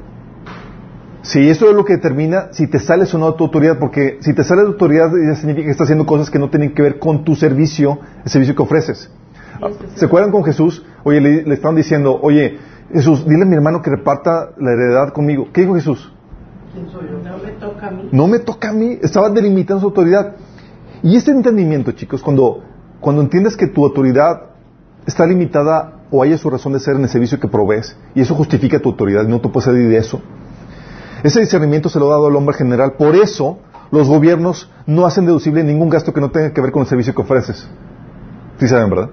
Sí, 1.22 1.48
eso 1.48 1.68
es 1.68 1.76
lo 1.76 1.84
que 1.84 1.94
determina 1.94 2.48
si 2.52 2.66
te 2.66 2.78
sales 2.78 3.12
o 3.14 3.18
no 3.18 3.32
de 3.32 3.36
tu 3.36 3.44
autoridad, 3.44 3.78
porque 3.78 4.18
si 4.20 4.34
te 4.34 4.42
sales 4.42 4.64
de 4.64 4.66
tu 4.68 4.72
autoridad 4.72 5.10
ya 5.10 5.34
significa 5.36 5.66
que 5.66 5.72
estás 5.72 5.86
haciendo 5.86 6.06
cosas 6.06 6.30
que 6.30 6.38
no 6.38 6.48
tienen 6.48 6.74
que 6.74 6.82
ver 6.82 6.98
con 6.98 7.24
tu 7.24 7.34
servicio, 7.34 7.98
el 8.24 8.30
servicio 8.30 8.54
que 8.54 8.62
ofreces. 8.62 9.10
¿Se 9.96 10.06
acuerdan 10.06 10.30
con 10.30 10.42
Jesús? 10.44 10.84
Oye, 11.04 11.20
le, 11.20 11.42
le 11.42 11.54
estaban 11.54 11.76
diciendo, 11.76 12.18
oye, 12.22 12.58
Jesús, 12.92 13.26
dile 13.26 13.42
a 13.42 13.46
mi 13.46 13.54
hermano 13.54 13.82
que 13.82 13.90
reparta 13.90 14.50
la 14.56 14.72
heredad 14.72 15.12
conmigo. 15.12 15.48
¿Qué 15.52 15.60
dijo 15.62 15.74
Jesús? 15.74 16.12
No 17.22 17.38
me 17.38 17.50
toca 17.52 17.86
a 17.86 17.90
mí. 17.90 18.08
No 18.12 18.26
me 18.26 18.38
toca 18.38 18.70
a 18.70 18.72
mí. 18.72 18.98
Estaba 19.02 19.28
delimitando 19.28 19.80
su 19.80 19.86
autoridad. 19.88 20.36
Y 21.02 21.16
este 21.16 21.30
entendimiento, 21.30 21.92
chicos, 21.92 22.22
cuando, 22.22 22.62
cuando 23.00 23.22
entiendes 23.22 23.56
que 23.56 23.66
tu 23.66 23.84
autoridad 23.84 24.42
está 25.06 25.26
limitada 25.26 26.00
o 26.10 26.22
haya 26.22 26.36
su 26.36 26.50
razón 26.50 26.72
de 26.72 26.80
ser 26.80 26.96
en 26.96 27.02
el 27.02 27.08
servicio 27.08 27.38
que 27.38 27.48
provees, 27.48 27.96
y 28.14 28.20
eso 28.20 28.34
justifica 28.34 28.80
tu 28.80 28.90
autoridad, 28.90 29.24
no 29.24 29.40
te 29.40 29.48
puedes 29.48 29.64
salir 29.64 29.88
de 29.88 29.96
eso. 29.96 30.20
Ese 31.22 31.40
discernimiento 31.40 31.88
se 31.88 31.98
lo 31.98 32.06
ha 32.06 32.14
dado 32.14 32.26
al 32.26 32.36
hombre 32.36 32.54
general. 32.54 32.92
Por 32.92 33.14
eso 33.14 33.58
los 33.90 34.08
gobiernos 34.08 34.70
no 34.86 35.06
hacen 35.06 35.26
deducible 35.26 35.64
ningún 35.64 35.88
gasto 35.88 36.12
que 36.12 36.20
no 36.20 36.30
tenga 36.30 36.52
que 36.52 36.60
ver 36.60 36.72
con 36.72 36.82
el 36.82 36.88
servicio 36.88 37.14
que 37.14 37.22
ofreces. 37.22 37.68
¿Sí 38.58 38.68
saben, 38.68 38.90
verdad? 38.90 39.10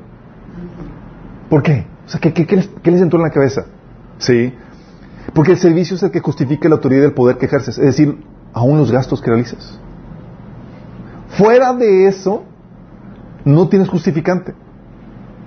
¿Por 1.50 1.64
qué? 1.64 1.88
O 2.06 2.10
sea, 2.10 2.20
¿qué, 2.20 2.32
les, 2.56 3.02
entró 3.02 3.20
en 3.20 3.24
la 3.24 3.32
cabeza? 3.32 3.66
Sí. 4.18 4.54
Porque 5.34 5.52
el 5.52 5.58
servicio 5.58 5.96
es 5.96 6.04
el 6.04 6.12
que 6.12 6.20
justifica 6.20 6.70
la 6.70 6.76
autoridad 6.76 7.02
del 7.02 7.14
poder 7.14 7.38
que 7.38 7.46
ejerces. 7.48 7.78
Es 7.78 7.86
decir, 7.86 8.24
aún 8.54 8.78
los 8.78 8.92
gastos 8.92 9.22
que 9.22 9.30
realizas. 9.30 9.80
Fuera 11.30 11.74
de 11.74 12.08
eso, 12.08 12.44
no 13.44 13.68
tienes 13.68 13.90
justificante. 13.90 14.54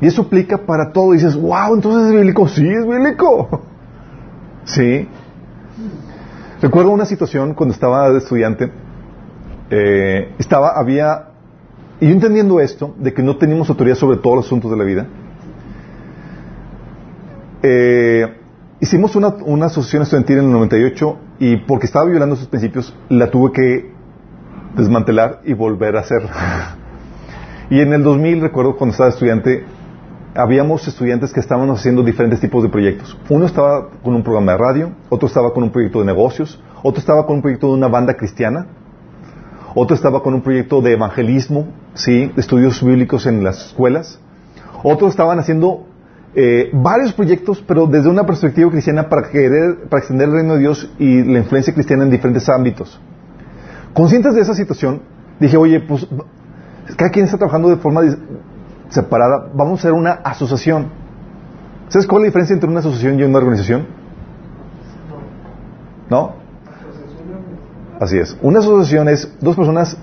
Y 0.01 0.07
eso 0.07 0.23
aplica 0.23 0.59
para 0.59 0.93
todo. 0.93 1.13
Dices, 1.13 1.37
wow, 1.37 1.75
entonces 1.75 2.09
es 2.09 2.13
bíblico. 2.15 2.49
Sí, 2.49 2.67
es 2.67 2.87
bíblico. 2.87 3.63
Sí. 4.63 5.09
Recuerdo 6.61 6.91
una 6.91 7.07
situación 7.07 7.55
cuando 7.55 7.73
estaba 7.75 8.11
de 8.11 8.19
estudiante, 8.19 8.71
eh, 9.71 10.35
estaba, 10.39 10.79
había, 10.79 11.29
y 12.01 12.09
yo 12.09 12.13
entendiendo 12.13 12.61
esto, 12.61 12.95
de 12.99 13.15
que 13.15 13.23
no 13.23 13.37
teníamos 13.39 13.71
autoridad 13.71 13.97
sobre 13.97 14.19
todos 14.19 14.37
los 14.37 14.47
asuntos 14.47 14.71
de 14.71 14.77
la 14.77 14.85
vida, 14.85 15.07
eh, 17.63 18.37
hicimos 18.79 19.17
una, 19.17 19.29
una, 19.29 19.67
asociación 19.67 20.03
estudiantil 20.03 20.39
en 20.39 20.45
el 20.47 20.53
98 20.53 21.17
y 21.39 21.57
porque 21.59 21.87
estaba 21.87 22.05
violando 22.05 22.37
sus 22.37 22.49
principios, 22.49 22.95
la 23.09 23.31
tuve 23.31 23.53
que 23.53 23.93
desmantelar 24.77 25.41
y 25.45 25.55
volver 25.55 25.97
a 25.97 26.01
hacer. 26.01 26.23
Y 27.71 27.81
en 27.81 27.93
el 27.93 28.03
2000, 28.03 28.41
recuerdo 28.41 28.77
cuando 28.77 28.91
estaba 28.91 29.11
estudiante, 29.11 29.65
habíamos 30.35 30.87
estudiantes 30.87 31.33
que 31.33 31.41
estaban 31.41 31.69
haciendo 31.71 32.03
diferentes 32.03 32.41
tipos 32.41 32.63
de 32.63 32.69
proyectos. 32.69 33.19
Uno 33.29 33.47
estaba 33.47 33.89
con 34.03 34.15
un 34.15 34.23
programa 34.23 34.53
de 34.53 34.59
radio, 34.59 34.93
otro 35.09 35.27
estaba 35.27 35.53
con 35.53 35.65
un 35.65 35.71
proyecto 35.71 36.01
de 36.01 36.07
negocios, 36.07 36.61
otro 36.83 37.01
estaba 37.01 37.27
con 37.27 37.37
un 37.37 37.43
proyecto 37.43 37.69
de 37.69 37.75
una 37.75 37.89
banda 37.89 38.15
cristiana, 38.15 38.67
otro 39.75 39.95
estaba 39.95 40.23
con 40.23 40.35
un 40.35 40.43
proyecto 40.43 40.81
de 40.81 40.93
evangelismo, 40.93 41.69
¿sí? 41.95 42.33
estudios 42.37 42.83
bíblicos 42.85 43.27
en 43.27 43.45
las 43.45 43.67
escuelas, 43.67 44.21
otros 44.83 45.11
estaban 45.11 45.39
haciendo 45.39 45.87
eh, 46.35 46.71
varios 46.73 47.13
proyectos, 47.13 47.63
pero 47.67 47.87
desde 47.87 48.09
una 48.09 48.25
perspectiva 48.25 48.71
cristiana 48.71 49.09
para, 49.09 49.29
querer, 49.31 49.89
para 49.89 49.99
extender 49.99 50.29
el 50.29 50.35
reino 50.35 50.55
de 50.55 50.61
Dios 50.61 50.91
y 50.99 51.25
la 51.25 51.39
influencia 51.39 51.75
cristiana 51.75 52.05
en 52.05 52.11
diferentes 52.11 52.49
ámbitos. 52.49 53.01
Conscientes 53.93 54.35
de 54.35 54.41
esa 54.43 54.55
situación, 54.55 55.03
dije, 55.41 55.57
oye, 55.57 55.81
pues 55.81 56.07
cada 56.97 57.11
quien 57.11 57.25
está 57.25 57.37
trabajando 57.37 57.69
de 57.69 57.77
forma 57.77 58.03
separada, 58.91 59.49
vamos 59.55 59.79
a 59.79 59.81
hacer 59.81 59.93
una 59.93 60.13
asociación. 60.13 60.89
¿Sabes 61.89 62.07
cuál 62.07 62.23
es 62.23 62.25
la 62.25 62.27
diferencia 62.27 62.55
entre 62.55 62.69
una 62.69 62.81
asociación 62.81 63.19
y 63.19 63.23
una 63.23 63.39
organización? 63.39 63.87
¿No? 66.09 66.35
Así 68.01 68.19
es. 68.19 68.37
Una 68.43 68.61
asociación 68.61 69.09
es 69.09 69.37
dos 69.41 69.57
personas 69.57 69.97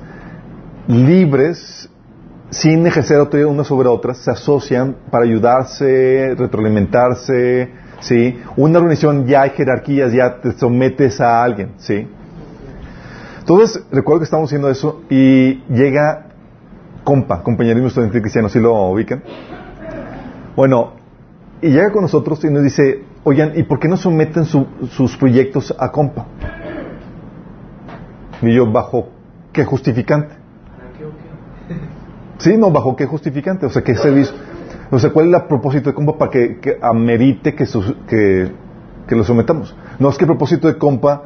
libres, 0.88 1.89
sin 2.50 2.86
ejercer 2.88 3.17
autoridad 3.17 3.50
unas 3.50 3.67
sobre 3.67 3.89
otras, 3.89 4.17
se 4.17 4.32
asocian 4.32 4.95
para 5.12 5.26
ayudarse, 5.26 6.34
retroalimentarse, 6.38 7.71
¿sí? 8.00 8.39
Una 8.56 8.80
organización 8.80 9.26
ya 9.26 9.41
hay 9.41 9.50
jerarquías, 9.52 10.13
ya 10.13 10.39
te 10.39 10.54
sometes 10.54 11.19
a 11.19 11.43
alguien, 11.43 11.73
¿sí? 11.78 12.08
Entonces, 13.39 13.84
recuerdo 13.91 14.19
que 14.19 14.26
estamos 14.26 14.50
haciendo 14.50 14.69
eso 14.69 15.02
y 15.10 15.63
llega 15.69 16.27
compa, 17.08 17.41
compañerismo 17.41 17.88
estudiantil 17.88 18.20
cristiano, 18.20 18.50
¿sí 18.50 18.60
lo 18.60 18.74
ubican? 18.89 19.24
Bueno, 20.58 20.91
y 21.62 21.70
llega 21.70 21.89
con 21.93 22.02
nosotros 22.02 22.43
y 22.43 22.50
nos 22.50 22.63
dice, 22.63 23.02
oigan, 23.24 23.54
¿y 23.56 23.63
por 23.63 23.80
qué 23.80 23.88
no 23.88 23.96
someten 23.96 24.43
sus 24.43 25.15
proyectos 25.15 25.74
a 25.80 25.89
compa? 25.89 26.26
Y 28.41 28.54
yo, 28.54 28.70
¿bajo 28.70 29.08
qué 29.54 29.63
justificante? 29.63 30.36
Sí, 32.39 32.58
no, 32.58 32.72
¿bajo 32.72 32.98
qué 32.98 33.06
justificante? 33.06 33.67
O 33.67 33.70
sea, 33.70 33.86
¿qué 33.86 33.96
servicio? 33.96 34.36
O 34.91 35.00
sea, 35.00 35.10
¿cuál 35.12 35.30
es 35.30 35.41
el 35.41 35.48
propósito 35.48 35.89
de 35.89 35.93
compa 35.93 36.17
para 36.17 36.32
que, 36.32 36.78
amerite 36.82 37.56
que, 37.56 37.65
que, 39.08 39.15
lo 39.15 39.24
sometamos? 39.24 39.74
No 39.98 40.10
es 40.10 40.17
que 40.17 40.26
el 40.26 40.28
propósito 40.28 40.67
de 40.67 40.78
compa, 40.78 41.24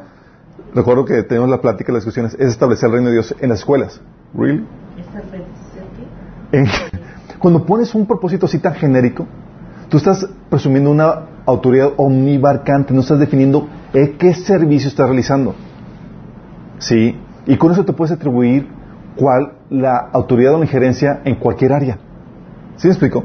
recuerdo 0.76 1.04
que 1.04 1.24
tenemos 1.24 1.50
la 1.50 1.60
plática, 1.60 1.92
las 1.92 2.04
discusiones, 2.04 2.34
es 2.34 2.50
establecer 2.50 2.86
el 2.86 2.92
reino 2.92 3.08
de 3.08 3.14
Dios 3.14 3.34
en 3.40 3.48
las 3.48 3.58
escuelas. 3.58 4.00
¿Really? 4.32 4.64
Cuando 7.38 7.64
pones 7.64 7.94
un 7.94 8.06
propósito 8.06 8.46
así 8.46 8.58
tan 8.58 8.74
genérico, 8.74 9.26
tú 9.88 9.96
estás 9.96 10.28
presumiendo 10.48 10.90
una 10.90 11.22
autoridad 11.46 11.92
omnibarcante, 11.96 12.94
no 12.94 13.00
estás 13.00 13.18
definiendo 13.18 13.68
eh, 13.92 14.16
qué 14.18 14.34
servicio 14.34 14.88
estás 14.88 15.06
realizando. 15.06 15.54
¿Sí? 16.78 17.16
Y 17.46 17.56
con 17.56 17.72
eso 17.72 17.84
te 17.84 17.92
puedes 17.92 18.12
atribuir 18.12 18.68
cuál 19.16 19.54
la 19.70 19.96
autoridad 20.12 20.54
o 20.54 20.58
la 20.58 20.64
injerencia 20.64 21.20
en 21.24 21.36
cualquier 21.36 21.72
área. 21.72 21.98
¿Sí 22.76 22.86
me 22.86 22.92
explico? 22.92 23.24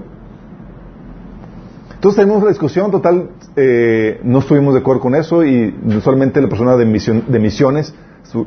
Entonces 1.94 2.22
tenemos 2.22 2.44
la 2.44 2.50
discusión, 2.50 2.92
total, 2.92 3.30
eh, 3.56 4.20
no 4.24 4.40
estuvimos 4.40 4.74
de 4.74 4.82
acuerdo 4.82 5.02
con 5.02 5.16
eso 5.16 5.44
y 5.44 5.76
solamente 6.04 6.40
la 6.42 6.48
persona 6.48 6.76
de, 6.76 6.86
misión, 6.86 7.24
de 7.28 7.40
misiones 7.40 7.94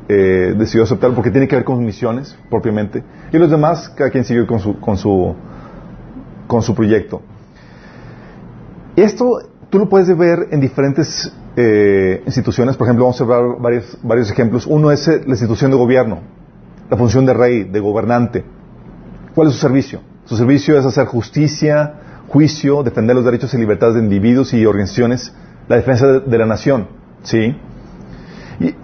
eh, 0.08 0.54
decidió 0.56 0.84
aceptar 0.84 1.12
porque 1.14 1.30
tiene 1.30 1.48
que 1.48 1.56
ver 1.56 1.64
con 1.64 1.84
misiones 1.84 2.36
propiamente. 2.48 3.02
Y 3.32 3.38
los 3.38 3.50
demás, 3.50 3.88
cada 3.90 4.10
quien 4.10 4.24
siguió 4.24 4.46
con 4.46 4.60
su, 4.60 4.78
con 4.80 4.96
su, 4.96 5.34
con 6.46 6.62
su 6.62 6.74
proyecto. 6.74 7.22
Esto 8.96 9.40
tú 9.70 9.78
lo 9.78 9.88
puedes 9.88 10.14
ver 10.16 10.48
en 10.50 10.60
diferentes 10.60 11.32
eh, 11.56 12.22
instituciones. 12.26 12.76
Por 12.76 12.86
ejemplo, 12.86 13.04
vamos 13.04 13.20
a 13.20 13.24
ver 13.24 13.60
varios, 13.60 13.98
varios 14.02 14.30
ejemplos. 14.30 14.66
Uno 14.66 14.90
es 14.90 15.06
eh, 15.08 15.22
la 15.24 15.30
institución 15.30 15.70
de 15.70 15.76
gobierno, 15.76 16.20
la 16.90 16.96
función 16.96 17.24
de 17.24 17.32
rey, 17.32 17.64
de 17.64 17.80
gobernante. 17.80 18.44
¿Cuál 19.34 19.48
es 19.48 19.54
su 19.54 19.60
servicio? 19.60 20.00
Su 20.24 20.36
servicio 20.36 20.78
es 20.78 20.84
hacer 20.84 21.06
justicia, 21.06 21.94
juicio, 22.28 22.82
defender 22.82 23.16
los 23.16 23.24
derechos 23.24 23.54
y 23.54 23.58
libertades 23.58 23.94
de 23.94 24.02
individuos 24.02 24.52
y 24.52 24.66
organizaciones, 24.66 25.32
la 25.68 25.76
defensa 25.76 26.06
de, 26.06 26.20
de 26.20 26.38
la 26.38 26.46
nación. 26.46 26.88
¿Sí? 27.22 27.56
Y 28.60 28.74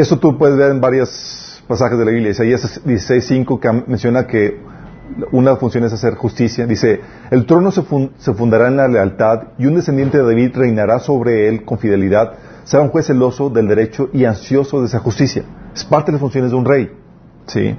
eso 0.00 0.18
tú 0.18 0.38
puedes 0.38 0.56
ver 0.56 0.70
en 0.70 0.80
varios 0.80 1.62
pasajes 1.66 1.98
de 1.98 2.04
la 2.04 2.10
Biblia. 2.10 2.30
Isaías 2.30 2.80
16.5 2.84 3.60
que 3.60 3.90
menciona 3.90 4.26
que 4.26 4.60
una 5.32 5.56
función 5.56 5.84
es 5.84 5.92
hacer 5.92 6.14
justicia. 6.14 6.66
Dice, 6.66 7.00
el 7.30 7.46
trono 7.46 7.70
se, 7.70 7.82
fundará 7.82 8.68
en 8.68 8.76
la 8.76 8.88
lealtad 8.88 9.48
y 9.58 9.66
un 9.66 9.74
descendiente 9.74 10.18
de 10.18 10.24
David 10.24 10.56
reinará 10.56 10.98
sobre 10.98 11.48
él 11.48 11.64
con 11.64 11.78
fidelidad. 11.78 12.34
Será 12.64 12.82
un 12.82 12.90
juez 12.90 13.06
celoso 13.06 13.50
del 13.50 13.68
derecho 13.68 14.10
y 14.12 14.24
ansioso 14.24 14.80
de 14.80 14.86
esa 14.86 15.00
justicia. 15.00 15.44
Es 15.74 15.84
parte 15.84 16.06
de 16.06 16.12
las 16.12 16.20
funciones 16.20 16.50
de 16.50 16.56
un 16.56 16.64
rey. 16.64 16.90
¿sí? 17.46 17.74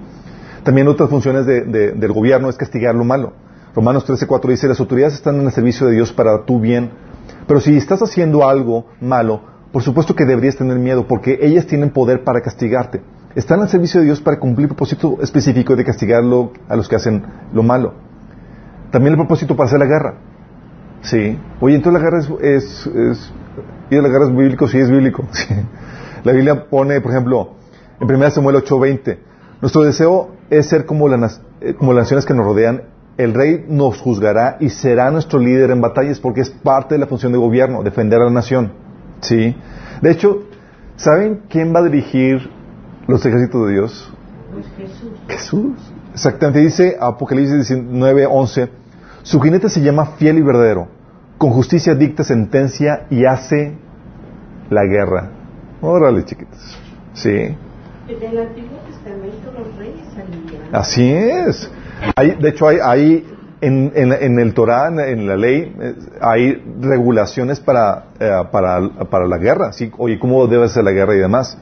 También 0.63 0.87
otras 0.87 1.09
funciones 1.09 1.45
del 1.45 2.11
gobierno 2.11 2.49
es 2.49 2.57
castigar 2.57 2.95
lo 2.95 3.03
malo. 3.03 3.33
Romanos 3.75 4.07
13.4 4.07 4.49
dice, 4.49 4.67
las 4.67 4.79
autoridades 4.79 5.13
están 5.13 5.39
en 5.39 5.45
el 5.45 5.51
servicio 5.51 5.87
de 5.87 5.93
Dios 5.93 6.11
para 6.11 6.43
tu 6.43 6.59
bien. 6.59 6.89
Pero 7.47 7.59
si 7.59 7.77
estás 7.77 8.01
haciendo 8.01 8.47
algo 8.47 8.87
malo, 8.99 9.41
por 9.71 9.83
supuesto 9.83 10.15
que 10.15 10.25
deberías 10.25 10.55
tener 10.55 10.77
miedo 10.79 11.07
porque 11.07 11.39
ellas 11.41 11.67
tienen 11.67 11.91
poder 11.91 12.23
para 12.23 12.41
castigarte. 12.41 13.01
Están 13.35 13.61
al 13.61 13.69
servicio 13.69 13.99
de 13.99 14.07
Dios 14.07 14.19
para 14.19 14.39
cumplir 14.39 14.65
el 14.65 14.69
propósito 14.69 15.17
específico 15.21 15.75
de 15.75 15.85
castigarlo 15.85 16.51
a 16.67 16.75
los 16.75 16.89
que 16.89 16.95
hacen 16.95 17.23
lo 17.53 17.61
malo. 17.61 17.93
También 18.91 19.13
el 19.13 19.17
propósito 19.17 19.55
para 19.55 19.67
hacer 19.67 19.79
la 19.79 19.85
guerra. 19.85 20.15
Sí. 21.01 21.37
Oye, 21.61 21.75
entonces 21.75 22.01
la 22.01 22.09
guerra 22.09 22.19
es, 22.41 22.87
es, 22.87 23.33
y 23.91 23.95
la 23.95 24.09
guerra 24.09 24.25
es 24.25 24.35
bíblico, 24.35 24.67
sí 24.67 24.79
es 24.79 24.89
bíblico. 24.89 25.23
La 26.23 26.33
Biblia 26.33 26.65
pone, 26.69 26.99
por 26.99 27.11
ejemplo, 27.11 27.51
en 28.01 28.13
1 28.13 28.31
Samuel 28.31 28.57
8:20, 28.57 29.19
nuestro 29.61 29.83
deseo 29.83 30.31
es 30.49 30.67
ser 30.67 30.85
como, 30.85 31.07
eh, 31.07 31.75
como 31.77 31.93
las 31.93 32.03
naciones 32.03 32.25
que 32.25 32.33
nos 32.33 32.45
rodean. 32.45 32.83
El 33.17 33.33
rey 33.33 33.65
nos 33.69 33.99
juzgará 34.01 34.57
y 34.59 34.69
será 34.69 35.11
nuestro 35.11 35.39
líder 35.39 35.71
en 35.71 35.79
batallas 35.79 36.19
porque 36.19 36.41
es 36.41 36.49
parte 36.49 36.95
de 36.95 36.99
la 36.99 37.07
función 37.07 37.31
de 37.31 37.37
gobierno, 37.37 37.83
defender 37.83 38.21
a 38.21 38.25
la 38.25 38.31
nación. 38.31 38.73
¿Sí? 39.21 39.55
De 40.01 40.11
hecho, 40.11 40.43
¿saben 40.95 41.41
quién 41.49 41.73
va 41.73 41.79
a 41.79 41.83
dirigir 41.83 42.49
los 43.07 43.25
ejércitos 43.25 43.67
de 43.67 43.73
Dios? 43.73 44.13
Pues 44.51 44.65
Jesús. 44.77 45.11
Jesús. 45.27 45.93
Exactamente. 46.13 46.59
Dice 46.59 46.97
Apocalipsis 46.99 47.67
19, 47.67 48.25
11, 48.25 48.69
su 49.23 49.39
jinete 49.39 49.69
se 49.69 49.81
llama 49.81 50.05
fiel 50.17 50.37
y 50.37 50.41
verdadero. 50.41 50.87
Con 51.37 51.51
justicia 51.51 51.95
dicta 51.95 52.23
sentencia 52.23 53.05
y 53.09 53.25
hace 53.25 53.77
la 54.69 54.83
guerra. 54.85 55.31
Órale, 55.81 56.25
chiquitos. 56.25 56.77
Sí. 57.13 57.29
En 57.29 57.57
el 58.07 58.39
Antiguo 58.39 58.79
Testamento 58.87 59.51
los 59.57 59.77
reyes 59.77 60.05
salían. 60.13 60.75
Así 60.75 61.09
es. 61.09 61.71
Hay, 62.15 62.31
de 62.31 62.49
hecho, 62.49 62.67
hay, 62.67 62.77
hay 62.81 63.27
en, 63.61 63.91
en, 63.95 64.39
el 64.39 64.53
Torah, 64.53 64.87
en, 64.87 65.27
la 65.27 65.35
ley, 65.35 65.75
eh, 65.79 65.95
hay 66.21 66.63
regulaciones 66.79 67.59
para, 67.59 68.05
eh, 68.19 68.31
para, 68.51 68.89
para, 69.09 69.27
la 69.27 69.37
guerra, 69.37 69.73
¿sí? 69.73 69.91
Oye, 69.97 70.17
¿cómo 70.17 70.47
debe 70.47 70.69
ser 70.69 70.85
la 70.85 70.91
guerra 70.91 71.15
y 71.15 71.19
demás? 71.19 71.57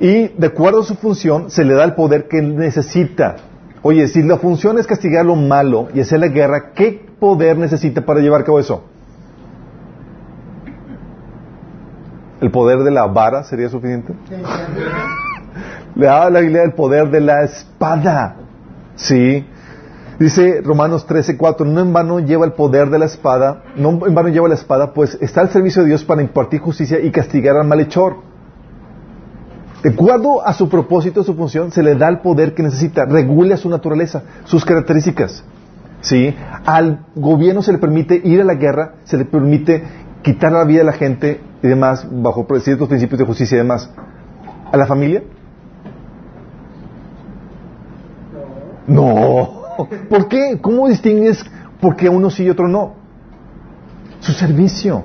Y 0.00 0.28
de 0.28 0.46
acuerdo 0.46 0.80
a 0.80 0.84
su 0.84 0.94
función, 0.94 1.50
se 1.50 1.64
le 1.64 1.74
da 1.74 1.84
el 1.84 1.94
poder 1.94 2.26
que 2.26 2.40
necesita. 2.40 3.36
Oye, 3.82 4.08
si 4.08 4.22
la 4.22 4.38
función 4.38 4.78
es 4.78 4.86
castigar 4.86 5.26
lo 5.26 5.36
malo 5.36 5.88
y 5.92 6.00
hacer 6.00 6.20
la 6.20 6.28
guerra, 6.28 6.72
¿qué 6.74 7.06
poder 7.20 7.58
necesita 7.58 8.00
para 8.00 8.20
llevar 8.20 8.40
a 8.40 8.44
cabo 8.44 8.58
eso? 8.58 8.84
¿El 12.40 12.50
poder 12.50 12.78
de 12.78 12.90
la 12.90 13.06
vara 13.06 13.44
sería 13.44 13.68
suficiente? 13.68 14.14
Le 15.94 16.06
da 16.06 16.30
la 16.30 16.40
Biblia 16.40 16.62
el 16.62 16.72
poder 16.72 17.10
de 17.10 17.20
la 17.20 17.44
espada. 17.44 18.36
¿Sí? 18.96 19.46
Dice 20.18 20.60
Romanos 20.62 21.06
13:4, 21.06 21.66
no 21.66 21.80
en 21.80 21.92
vano 21.92 22.20
lleva 22.20 22.46
el 22.46 22.52
poder 22.52 22.88
de 22.90 22.98
la 22.98 23.06
espada, 23.06 23.64
no 23.76 24.06
en 24.06 24.14
vano 24.14 24.28
lleva 24.28 24.48
la 24.48 24.54
espada, 24.54 24.92
pues 24.94 25.18
está 25.20 25.40
al 25.40 25.50
servicio 25.50 25.82
de 25.82 25.88
Dios 25.88 26.04
para 26.04 26.22
impartir 26.22 26.60
justicia 26.60 27.00
y 27.00 27.10
castigar 27.10 27.56
al 27.56 27.66
malhechor. 27.66 28.16
De 29.82 29.90
acuerdo 29.90 30.46
a 30.46 30.54
su 30.54 30.68
propósito, 30.68 31.22
su 31.24 31.34
función, 31.34 31.70
se 31.70 31.82
le 31.82 31.94
da 31.94 32.08
el 32.08 32.20
poder 32.20 32.54
que 32.54 32.62
necesita, 32.62 33.04
regula 33.04 33.56
su 33.56 33.68
naturaleza, 33.68 34.22
sus 34.44 34.64
características. 34.64 35.44
¿Sí? 36.00 36.34
Al 36.64 37.06
gobierno 37.14 37.62
se 37.62 37.72
le 37.72 37.78
permite 37.78 38.20
ir 38.22 38.40
a 38.40 38.44
la 38.44 38.54
guerra, 38.54 38.94
se 39.04 39.16
le 39.16 39.24
permite 39.24 39.82
quitar 40.22 40.52
la 40.52 40.64
vida 40.64 40.78
de 40.78 40.84
la 40.84 40.92
gente 40.92 41.40
y 41.62 41.68
demás, 41.68 42.06
bajo 42.10 42.46
ciertos 42.60 42.88
principios 42.88 43.18
de 43.18 43.26
justicia 43.26 43.56
y 43.56 43.58
demás. 43.58 43.90
¿A 44.70 44.76
la 44.76 44.86
familia? 44.86 45.22
No. 48.86 49.63
¿Por 50.08 50.28
qué? 50.28 50.58
¿Cómo 50.60 50.88
distingues 50.88 51.44
por 51.80 51.96
qué 51.96 52.08
uno 52.08 52.30
sí 52.30 52.44
y 52.44 52.50
otro 52.50 52.68
no? 52.68 52.94
Su 54.20 54.32
servicio, 54.32 55.04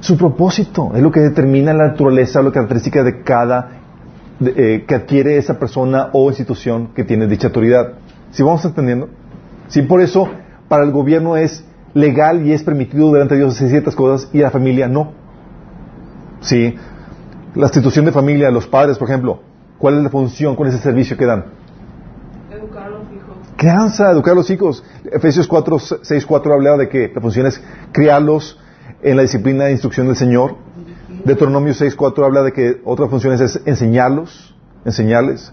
su 0.00 0.16
propósito, 0.16 0.92
es 0.94 1.02
lo 1.02 1.10
que 1.10 1.20
determina 1.20 1.72
la 1.72 1.88
naturaleza 1.88 2.42
la 2.42 2.50
característica 2.50 3.02
de 3.02 3.22
cada 3.22 3.80
eh, 4.40 4.84
que 4.88 4.94
adquiere 4.94 5.36
esa 5.36 5.58
persona 5.58 6.08
o 6.12 6.28
institución 6.28 6.88
que 6.94 7.04
tiene 7.04 7.26
dicha 7.26 7.48
autoridad. 7.48 7.94
¿Sí 8.30 8.42
vamos 8.42 8.64
entendiendo? 8.64 9.08
Sí, 9.68 9.82
por 9.82 10.00
eso 10.00 10.28
para 10.68 10.84
el 10.84 10.92
gobierno 10.92 11.36
es 11.36 11.64
legal 11.94 12.46
y 12.46 12.52
es 12.52 12.62
permitido 12.62 13.12
delante 13.12 13.34
de 13.34 13.40
Dios 13.40 13.56
hacer 13.56 13.68
ciertas 13.68 13.94
cosas 13.94 14.30
y 14.32 14.40
a 14.40 14.44
la 14.44 14.50
familia 14.50 14.88
no. 14.88 15.12
Sí, 16.40 16.74
la 17.54 17.64
institución 17.64 18.04
de 18.04 18.12
familia, 18.12 18.50
los 18.50 18.66
padres, 18.66 18.96
por 18.96 19.08
ejemplo, 19.08 19.42
¿cuál 19.78 19.98
es 19.98 20.04
la 20.04 20.10
función, 20.10 20.56
cuál 20.56 20.68
es 20.70 20.76
el 20.76 20.80
servicio 20.80 21.16
que 21.16 21.26
dan? 21.26 21.44
Educar 22.50 22.84
a 22.84 22.88
los 22.90 23.02
hijos. 23.12 23.36
Crianza, 23.60 24.10
educar 24.10 24.32
a 24.32 24.36
los 24.36 24.48
hijos. 24.48 24.82
Efesios 25.12 25.46
4, 25.46 25.78
6, 26.02 26.24
4 26.24 26.54
habla 26.54 26.78
de 26.78 26.88
que 26.88 27.12
la 27.14 27.20
función 27.20 27.44
es 27.44 27.62
criarlos 27.92 28.58
en 29.02 29.16
la 29.16 29.22
disciplina 29.22 29.66
de 29.66 29.72
instrucción 29.72 30.06
del 30.06 30.16
Señor. 30.16 30.56
Deuteronomio 31.26 31.74
6, 31.74 31.94
4 31.94 32.24
habla 32.24 32.42
de 32.42 32.54
que 32.54 32.80
otra 32.86 33.06
función 33.08 33.34
es 33.34 33.60
enseñarlos, 33.66 34.56
enseñarles. 34.86 35.52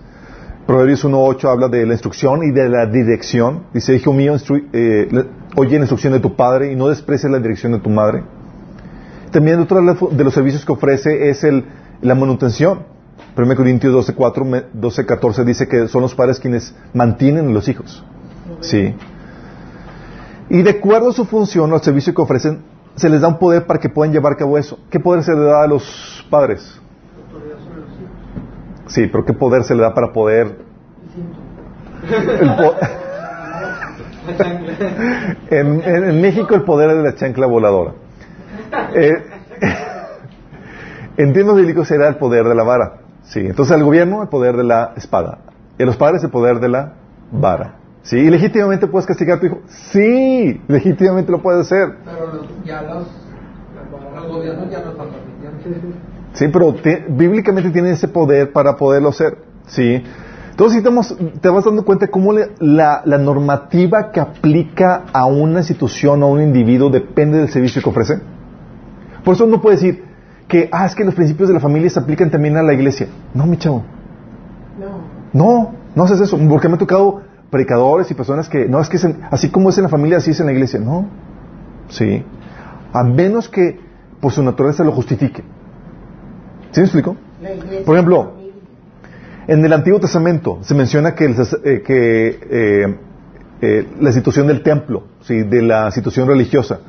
Proverbios 0.65 1.03
1.8 1.03 1.51
habla 1.51 1.67
de 1.67 1.85
la 1.85 1.95
instrucción 1.95 2.43
y 2.45 2.51
de 2.51 2.69
la 2.69 2.85
dirección. 2.85 3.63
Dice, 3.73 3.93
hijo 3.97 4.13
mío, 4.13 4.37
eh, 4.71 5.09
oye 5.57 5.71
la 5.73 5.79
instrucción 5.79 6.13
de 6.13 6.21
tu 6.21 6.33
padre 6.33 6.71
y 6.71 6.77
no 6.77 6.87
desprecies 6.87 7.29
la 7.29 7.39
dirección 7.39 7.73
de 7.73 7.79
tu 7.79 7.89
madre. 7.89 8.23
También 9.31 9.59
otro 9.59 9.81
de 10.11 10.23
los 10.23 10.33
servicios 10.33 10.65
que 10.65 10.71
ofrece 10.71 11.27
es 11.27 11.45
la 12.01 12.15
manutención. 12.15 12.85
1 13.35 13.55
Corintios 13.55 13.93
12.4, 13.93 14.71
12.14 14.73 15.43
dice 15.43 15.67
que 15.67 15.87
son 15.87 16.01
los 16.01 16.15
padres 16.15 16.39
quienes 16.39 16.75
mantienen 16.93 17.49
a 17.49 17.51
los 17.51 17.67
hijos. 17.67 18.03
Sí. 18.61 18.95
Y 20.49 20.63
de 20.63 20.69
acuerdo 20.71 21.09
a 21.09 21.13
su 21.13 21.25
función, 21.25 21.71
al 21.73 21.81
servicio 21.81 22.13
que 22.13 22.21
ofrecen, 22.21 22.63
se 22.95 23.09
les 23.09 23.21
da 23.21 23.27
un 23.27 23.37
poder 23.37 23.65
para 23.65 23.79
que 23.79 23.89
puedan 23.89 24.13
llevar 24.13 24.33
a 24.33 24.35
cabo 24.37 24.57
eso. 24.57 24.79
¿Qué 24.89 24.99
poder 24.99 25.23
se 25.23 25.33
le 25.33 25.41
da 25.41 25.63
a 25.63 25.67
los 25.67 26.25
padres? 26.29 26.81
Sí, 28.87 29.07
pero 29.07 29.25
¿qué 29.25 29.33
poder 29.33 29.63
se 29.63 29.75
le 29.75 29.81
da 29.81 29.93
para 29.93 30.11
poder... 30.13 30.65
en, 35.49 35.81
en, 35.81 36.21
México 36.21 36.55
el 36.55 36.63
poder 36.63 36.91
es 36.91 36.97
de 36.97 37.03
la 37.03 37.15
chancla 37.15 37.47
voladora. 37.47 37.93
Eh, 38.93 39.13
en 41.17 41.33
tiempos 41.33 41.55
bíblicos 41.57 41.89
era 41.91 42.07
el 42.07 42.15
poder 42.15 42.45
de 42.45 42.55
la 42.55 42.63
vara. 42.63 43.06
Sí, 43.27 43.41
entonces 43.41 43.75
al 43.75 43.83
gobierno 43.83 44.21
el 44.21 44.29
poder 44.29 44.55
de 44.55 44.63
la 44.63 44.93
espada. 44.95 45.39
Y 45.77 45.83
a 45.83 45.85
los 45.85 45.97
padres 45.97 46.23
el 46.23 46.31
poder 46.31 46.59
de 46.59 46.69
la 46.69 46.93
vara. 47.31 47.75
¿Sí? 48.03 48.17
¿Y 48.17 48.29
legítimamente 48.29 48.87
puedes 48.87 49.05
castigar 49.05 49.37
a 49.37 49.39
tu 49.41 49.47
hijo? 49.47 49.59
Sí, 49.67 50.61
legítimamente 50.67 51.31
lo 51.31 51.41
puedes 51.41 51.65
hacer. 51.65 51.97
Pero 52.05 52.47
ya 52.65 52.81
los, 52.83 53.07
los 54.15 54.31
gobiernos 54.31 54.71
ya 54.71 54.79
no 54.79 54.91
están 54.91 55.07
permitiendo. 55.09 55.97
Sí, 56.33 56.47
pero 56.47 56.73
bíblicamente 57.09 57.69
tiene 57.71 57.91
ese 57.91 58.07
poder 58.07 58.53
para 58.53 58.77
poderlo 58.77 59.09
hacer. 59.09 59.39
Sí. 59.65 60.01
Entonces, 60.51 60.81
si 60.81 61.39
te 61.39 61.49
vas 61.49 61.65
dando 61.65 61.83
cuenta 61.83 62.07
cómo 62.07 62.33
la, 62.33 63.01
la, 63.05 63.17
normativa 63.17 64.11
que 64.11 64.19
aplica 64.19 65.03
a 65.11 65.25
una 65.25 65.59
institución 65.59 66.23
o 66.23 66.27
a 66.27 66.29
un 66.29 66.41
individuo 66.41 66.89
depende 66.89 67.37
del 67.37 67.49
servicio 67.49 67.81
que 67.81 67.89
ofrece. 67.89 68.21
Por 69.23 69.35
eso 69.35 69.45
no 69.45 69.61
puede 69.61 69.75
decir 69.75 70.06
que, 70.47 70.69
ah, 70.71 70.85
es 70.85 70.95
que 70.95 71.03
los 71.03 71.15
principios 71.15 71.49
de 71.49 71.53
la 71.53 71.59
familia 71.59 71.89
se 71.89 71.99
aplican 71.99 72.29
también 72.29 72.57
a 72.57 72.63
la 72.63 72.73
iglesia. 72.73 73.07
No, 73.33 73.45
mi 73.45 73.57
chavo. 73.57 73.83
No. 74.79 75.17
No, 75.33 75.73
no 75.95 76.03
haces 76.03 76.21
eso. 76.21 76.37
Porque 76.49 76.69
me 76.69 76.75
ha 76.75 76.77
tocado 76.77 77.21
predicadores 77.49 78.09
y 78.11 78.13
personas 78.13 78.49
que, 78.49 78.67
no, 78.67 78.79
es 78.79 78.89
que 78.89 78.97
así 79.31 79.49
como 79.49 79.69
es 79.69 79.77
en 79.77 79.83
la 79.83 79.89
familia, 79.89 80.17
así 80.17 80.31
es 80.31 80.39
en 80.39 80.45
la 80.45 80.53
iglesia. 80.53 80.79
No. 80.79 81.07
Sí. 81.89 82.23
A 82.93 83.03
menos 83.03 83.49
que 83.49 83.79
por 84.19 84.31
su 84.31 84.43
naturaleza 84.43 84.83
lo 84.83 84.91
justifique. 84.91 85.43
¿Sí 86.71 86.81
me 86.81 86.85
explico? 86.85 87.15
Por 87.85 87.95
ejemplo, 87.95 88.33
en 89.47 89.63
el 89.63 89.71
Antiguo 89.71 89.99
Testamento 89.99 90.59
se 90.61 90.75
menciona 90.75 91.15
que, 91.15 91.25
eh, 91.25 91.83
eh, 91.85 92.95
eh, 93.61 93.87
la 93.99 94.11
situación 94.11 94.47
del 94.47 94.61
templo, 94.61 95.03
¿sí? 95.21 95.43
de 95.43 95.61
la 95.61 95.91
situación 95.91 96.27
religiosa, 96.27 96.79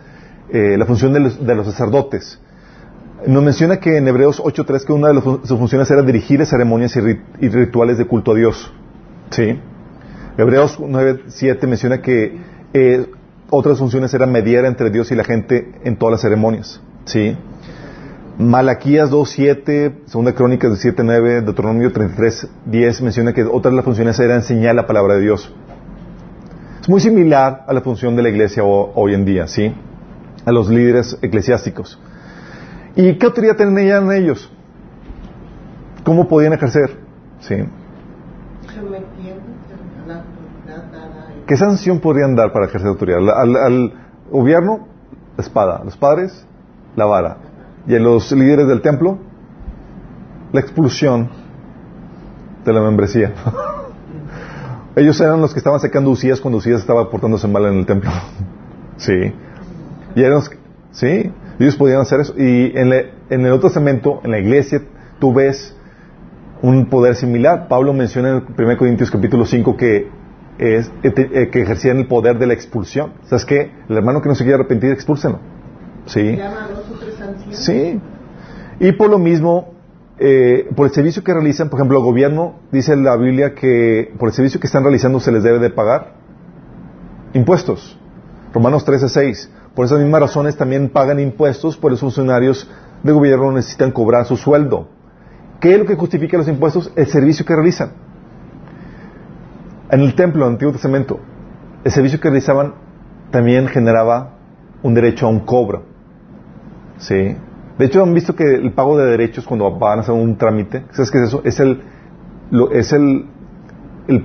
la 0.51 0.87
función 0.87 1.13
de 1.13 1.21
los, 1.55 1.67
sacerdotes, 1.67 2.41
nos 3.27 3.43
menciona 3.43 3.79
que 3.79 3.97
en 3.97 4.07
Hebreos 4.07 4.43
8.3 4.43 4.85
que 4.85 4.93
una 4.93 5.09
de 5.09 5.21
sus 5.21 5.59
funciones 5.59 5.91
era 5.91 6.03
dirigir 6.03 6.45
ceremonias 6.47 6.97
y, 6.97 7.49
rituales 7.49 7.99
de 7.99 8.07
culto 8.07 8.33
a 8.33 8.35
Dios. 8.35 8.73
¿Sí? 9.31 9.59
Hebreos 10.37 10.79
9.7 10.79 11.67
menciona 11.67 12.01
que 12.01 12.39
otras 13.51 13.79
funciones 13.79 14.13
eran 14.15 14.31
mediar 14.31 14.65
entre 14.65 14.91
Dios 14.91 15.11
y 15.11 15.17
la 15.17 15.25
gente 15.25 15.73
en 15.85 15.97
todas 15.97 16.13
las 16.13 16.21
ceremonias. 16.21 16.81
¿Sí? 17.05 17.37
Malaquías 18.39 19.11
2.7, 19.11 20.07
Segunda 20.07 20.33
Crónicas 20.33 20.71
7.9, 20.85 21.43
Deuteronomio 21.43 21.93
33.10 21.93 23.03
menciona 23.03 23.33
que 23.33 23.43
otra 23.43 23.73
de 23.73 23.77
las 23.77 23.85
funciones 23.85 24.19
era 24.21 24.37
enseñar 24.37 24.77
la 24.77 24.87
palabra 24.87 25.15
de 25.15 25.23
Dios. 25.23 25.53
Es 26.81 26.89
muy 26.89 27.01
similar 27.01 27.65
a 27.67 27.73
la 27.73 27.81
función 27.81 28.15
de 28.15 28.23
la 28.23 28.29
iglesia 28.29 28.63
hoy 28.63 29.15
en 29.15 29.25
día, 29.25 29.49
¿sí? 29.49 29.75
A 30.45 30.53
los 30.53 30.69
líderes 30.69 31.19
eclesiásticos. 31.21 31.99
¿Y 32.99 33.17
qué 33.17 33.27
autoridad 33.27 33.55
tenían 33.55 34.11
ellos? 34.11 34.51
¿Cómo 36.03 36.27
podían 36.27 36.53
ejercer? 36.53 36.99
¿Sí? 37.39 37.55
¿Qué 41.47 41.57
sanción 41.57 42.01
podrían 42.01 42.35
dar 42.35 42.53
para 42.53 42.67
ejercer 42.67 42.89
autoridad? 42.89 43.21
Al, 43.31 43.95
gobierno, 44.33 44.89
la 45.37 45.45
espada. 45.45 45.81
Los 45.85 45.97
padres, 45.97 46.45
la 46.97 47.05
vara 47.05 47.37
y 47.87 47.95
a 47.95 48.01
los 48.01 48.33
líderes 48.33 48.67
del 48.67 48.83
templo 48.83 49.17
la 50.53 50.61
expulsión 50.61 51.29
de 52.65 52.73
la 52.73 52.81
membresía. 52.81 53.33
Ellos 54.97 55.21
eran 55.21 55.41
los 55.41 55.53
que 55.53 55.61
estaban 55.61 55.79
sacando 55.79 56.11
Usías 56.11 56.41
cuando 56.41 56.59
Usías 56.59 56.81
estaba 56.81 57.09
portándose 57.09 57.47
mal 57.47 57.65
en 57.67 57.79
el 57.79 57.87
templo. 57.87 58.11
sí. 58.97 59.33
Y 60.17 60.23
eran 60.25 60.43
sí, 60.91 61.33
ellos 61.65 61.77
podían 61.77 62.01
hacer 62.01 62.21
eso. 62.21 62.35
Y 62.37 62.77
en, 62.77 62.93
en 63.31 63.47
el 63.47 63.53
otro 63.53 63.69
cemento, 63.69 64.21
en 64.25 64.31
la 64.31 64.39
iglesia, 64.39 64.83
tú 65.19 65.35
ves 65.35 65.77
un 66.63 66.87
poder 66.87 67.15
similar. 67.15 67.69
Pablo 67.69 67.93
menciona 67.93 68.31
en 68.31 68.45
1 68.57 68.77
Corintios 68.77 69.11
capítulo 69.11 69.45
5 69.45 69.77
que, 69.77 70.09
es, 70.59 70.91
eh, 71.03 71.13
eh, 71.17 71.49
que 71.51 71.63
ejercían 71.63 71.99
el 71.99 72.07
poder 72.07 72.39
de 72.39 72.47
la 72.47 72.55
expulsión. 72.55 73.15
¿Sabes 73.25 73.45
qué? 73.45 73.73
El 73.89 73.97
hermano 73.97 74.23
que 74.23 74.29
no 74.29 74.35
se 74.35 74.45
quiere 74.45 74.55
arrepentir, 74.57 74.91
expúlsenlo. 74.91 75.41
Sí. 76.07 76.39
Sí. 77.53 78.01
Y 78.81 78.93
por 78.93 79.11
lo 79.11 79.19
mismo, 79.19 79.75
eh, 80.19 80.69
por 80.75 80.87
el 80.87 80.93
servicio 80.93 81.23
que 81.23 81.35
realizan, 81.35 81.69
por 81.69 81.79
ejemplo, 81.79 81.99
el 81.99 82.05
gobierno 82.05 82.61
dice 82.73 82.93
en 82.93 83.05
la 83.05 83.17
Biblia 83.17 83.55
que 83.55 84.13
por 84.19 84.29
el 84.29 84.35
servicio 84.35 84.61
que 84.61 84.67
están 84.67 84.83
realizando 84.83 85.21
se 85.21 85.33
les 85.33 85.43
debe 85.43 85.59
de 85.59 85.71
pagar 85.71 86.15
impuestos. 87.35 87.99
Romanos 88.53 88.85
13, 88.85 89.09
6. 89.09 89.51
Por 89.79 89.85
esas 89.85 90.01
mismas 90.01 90.23
razones 90.23 90.57
también 90.57 90.89
pagan 90.89 91.21
impuestos, 91.21 91.77
por 91.77 91.93
los 91.93 92.01
funcionarios 92.01 92.69
de 93.05 93.13
gobierno 93.13 93.53
necesitan 93.53 93.93
cobrar 93.93 94.27
su 94.27 94.37
sueldo. 94.37 94.89
¿Qué 95.61 95.73
es 95.73 95.79
lo 95.79 95.87
que 95.87 95.95
justifica 95.95 96.37
los 96.37 96.49
impuestos? 96.49 96.93
El 96.97 97.07
servicio 97.07 97.47
que 97.47 97.55
realizan. 97.55 97.93
En 99.89 100.01
el 100.01 100.17
templo, 100.17 100.43
en 100.43 100.49
el 100.49 100.55
Antiguo 100.55 100.73
Testamento, 100.73 101.21
el 101.85 101.93
servicio 101.93 102.19
que 102.19 102.29
realizaban 102.29 102.75
también 103.31 103.69
generaba 103.69 104.33
un 104.83 104.95
derecho 104.95 105.27
a 105.27 105.29
un 105.29 105.47
cobro. 105.47 105.85
¿Sí? 106.97 107.37
De 107.79 107.85
hecho, 107.85 108.03
han 108.03 108.15
visto 108.15 108.35
que 108.35 108.57
el 108.57 108.73
pago 108.73 108.99
de 108.99 109.07
derechos 109.07 109.47
cuando 109.47 109.79
van 109.79 110.01
a 110.01 110.03
hacer 110.03 110.13
un 110.13 110.37
trámite, 110.37 110.87
¿sabes 110.91 111.13
qué 111.13 111.19
es 111.19 111.29
eso? 111.29 111.43
Es 111.45 111.61
el, 111.61 111.83
es 112.73 112.93
el, 112.93 113.27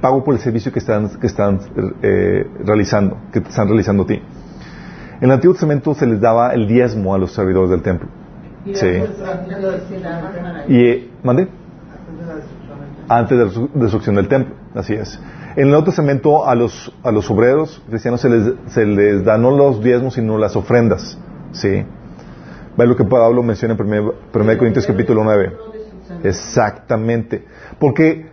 pago 0.02 0.24
por 0.24 0.34
el 0.34 0.40
servicio 0.40 0.72
que 0.72 0.80
están, 0.80 1.10
que 1.10 1.28
están 1.28 1.60
eh, 2.02 2.44
realizando, 2.66 3.20
que 3.32 3.38
están 3.38 3.68
realizando 3.68 4.02
a 4.02 4.08
ti. 4.08 4.20
En 5.18 5.26
el 5.26 5.32
Antiguo 5.32 5.54
Testamento 5.54 5.94
se 5.94 6.06
les 6.06 6.20
daba 6.20 6.54
el 6.54 6.68
diezmo 6.68 7.14
a 7.14 7.18
los 7.18 7.34
servidores 7.34 7.70
del 7.70 7.82
templo. 7.82 8.10
Sí. 8.74 8.88
Y, 10.68 11.10
¿mande? 11.24 11.48
Antes 13.08 13.38
de 13.38 13.46
la 13.46 13.68
destrucción 13.74 14.16
del 14.16 14.28
templo, 14.28 14.56
así 14.76 14.94
es. 14.94 15.20
En 15.56 15.64
el 15.64 15.70
Nuevo 15.70 15.84
Testamento 15.86 16.48
a 16.48 16.56
los, 16.56 16.92
a 17.04 17.12
los 17.12 17.30
obreros 17.30 17.82
cristianos 17.88 18.22
se 18.22 18.30
les, 18.30 18.54
se 18.68 18.86
les 18.86 19.24
da 19.24 19.38
no 19.38 19.52
los 19.52 19.84
diezmos, 19.84 20.16
sino 20.16 20.38
las 20.38 20.56
ofrendas. 20.56 21.18
¿sí? 21.52 21.86
Ve 22.76 22.88
lo 22.88 22.96
que 22.96 23.04
Pablo 23.04 23.44
menciona 23.44 23.76
en 23.76 23.82
1 23.82 24.14
Corintios 24.58 24.88
capítulo 24.88 25.24
9. 25.24 25.54
Exactamente. 26.24 27.46
Porque 27.80 28.32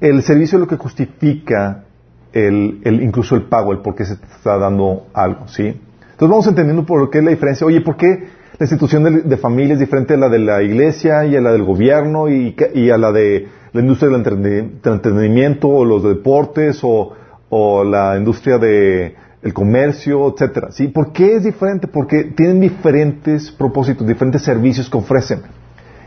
el 0.00 0.22
servicio 0.22 0.56
es 0.56 0.60
lo 0.60 0.66
que 0.68 0.76
justifica 0.76 1.84
el, 2.32 2.80
el, 2.84 3.02
incluso 3.02 3.34
el 3.34 3.42
pago, 3.42 3.72
el 3.72 3.78
por 3.78 3.94
qué 3.94 4.04
se 4.04 4.14
está 4.14 4.58
dando 4.58 5.06
algo, 5.12 5.48
¿sí? 5.48 5.66
Entonces 5.66 6.28
vamos 6.28 6.46
entendiendo 6.46 6.84
por 6.84 7.10
qué 7.10 7.18
es 7.18 7.24
la 7.24 7.30
diferencia. 7.30 7.66
Oye, 7.66 7.80
¿por 7.80 7.96
qué 7.96 8.28
la 8.58 8.64
institución 8.64 9.26
de, 9.26 9.36
familia 9.38 9.72
es 9.72 9.80
diferente 9.80 10.14
a 10.14 10.16
la 10.18 10.28
de 10.28 10.38
la 10.38 10.62
iglesia 10.62 11.24
y 11.24 11.34
a 11.34 11.40
la 11.40 11.52
del 11.52 11.64
gobierno 11.64 12.28
y, 12.28 12.54
y 12.74 12.90
a 12.90 12.98
la 12.98 13.10
de 13.10 13.48
la 13.72 13.80
industria 13.80 14.10
del 14.10 14.70
entretenimiento 14.84 15.68
o 15.68 15.84
los 15.84 16.02
deportes 16.02 16.80
o, 16.82 17.14
o 17.48 17.84
la 17.84 18.18
industria 18.18 18.58
de 18.58 19.14
el 19.42 19.54
comercio, 19.54 20.28
etcétera. 20.28 20.72
¿Sí? 20.72 20.88
¿Por 20.88 21.12
qué 21.12 21.36
es 21.36 21.44
diferente? 21.44 21.86
Porque 21.86 22.24
tienen 22.24 22.60
diferentes 22.60 23.50
propósitos, 23.50 24.06
diferentes 24.06 24.42
servicios 24.42 24.90
que 24.90 24.98
ofrecen. 24.98 25.40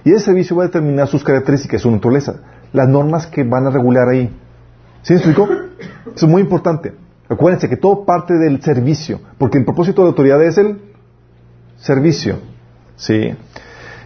Y 0.03 0.11
ese 0.11 0.25
servicio 0.25 0.55
va 0.55 0.65
a 0.65 0.67
determinar 0.67 1.07
sus 1.07 1.23
características, 1.23 1.81
su 1.81 1.89
naturaleza, 1.89 2.41
las 2.71 2.87
normas 2.87 3.25
que 3.25 3.43
van 3.43 3.65
a 3.65 3.71
regular 3.71 4.09
ahí. 4.09 4.31
¿Sí 5.01 5.13
me 5.13 5.19
explico? 5.19 5.49
Eso 6.15 6.25
es 6.25 6.31
muy 6.31 6.41
importante. 6.41 6.93
Acuérdense 7.29 7.69
que 7.69 7.77
todo 7.77 8.05
parte 8.05 8.33
del 8.33 8.61
servicio, 8.61 9.19
porque 9.37 9.57
el 9.57 9.65
propósito 9.65 10.01
de 10.01 10.05
la 10.05 10.09
autoridad 10.09 10.43
es 10.43 10.57
el 10.57 10.81
servicio. 11.77 12.39
¿Sí? 12.95 13.33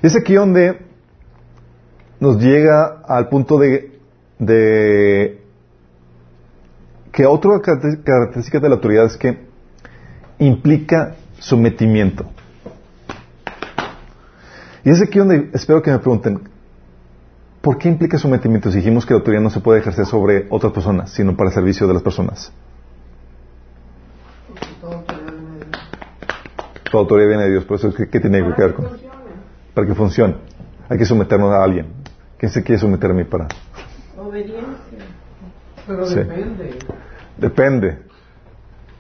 Es 0.02 0.16
aquí 0.16 0.36
donde 0.36 0.80
nos 2.20 2.42
llega 2.42 3.02
al 3.08 3.30
punto 3.30 3.58
de, 3.58 4.00
de 4.40 5.42
que 7.12 7.26
otra 7.26 7.60
característica 7.62 8.60
de 8.60 8.70
la 8.70 8.76
autoridad 8.76 9.06
es 9.06 9.18
que 9.18 9.48
implica 10.40 11.16
sometimiento. 11.40 12.26
Y 14.84 14.90
es 14.90 15.02
aquí 15.02 15.20
donde 15.20 15.50
espero 15.54 15.82
que 15.82 15.92
me 15.92 16.00
pregunten, 16.00 16.42
¿por 17.68 17.78
qué 17.78 17.90
implica 17.90 18.18
sometimiento 18.18 18.72
si 18.72 18.78
dijimos 18.78 19.06
que 19.06 19.14
la 19.14 19.18
autoridad 19.18 19.42
no 19.42 19.50
se 19.50 19.60
puede 19.60 19.82
ejercer 19.82 20.06
sobre 20.06 20.48
otras 20.50 20.72
personas, 20.72 21.12
sino 21.12 21.36
para 21.36 21.50
el 21.50 21.54
servicio 21.54 21.86
de 21.86 21.96
las 21.96 22.02
personas? 22.02 22.50
Toda 26.90 27.02
autoridad 27.02 27.28
viene 27.28 27.44
de 27.44 27.52
Dios, 27.52 27.66
por 27.66 27.76
eso 27.76 27.90
es 27.90 27.96
que 27.96 28.08
¿qué 28.08 28.22
tiene 28.22 28.42
que 28.56 28.62
ver 28.62 28.74
con 28.74 28.88
Para 29.74 29.86
que 29.86 29.94
funcione. 29.96 30.38
Hay 30.88 30.98
que 30.98 31.04
someternos 31.04 31.52
a 31.52 31.62
alguien. 31.62 31.88
¿Quién 32.38 32.54
se 32.54 32.64
quiere 32.64 32.80
someter 32.80 33.12
a 33.12 33.14
mí 33.14 33.26
para? 33.26 33.50
Obediencia. 34.18 35.00
Pero 35.86 36.08
depende. 36.08 36.80
Depende. 37.38 38.00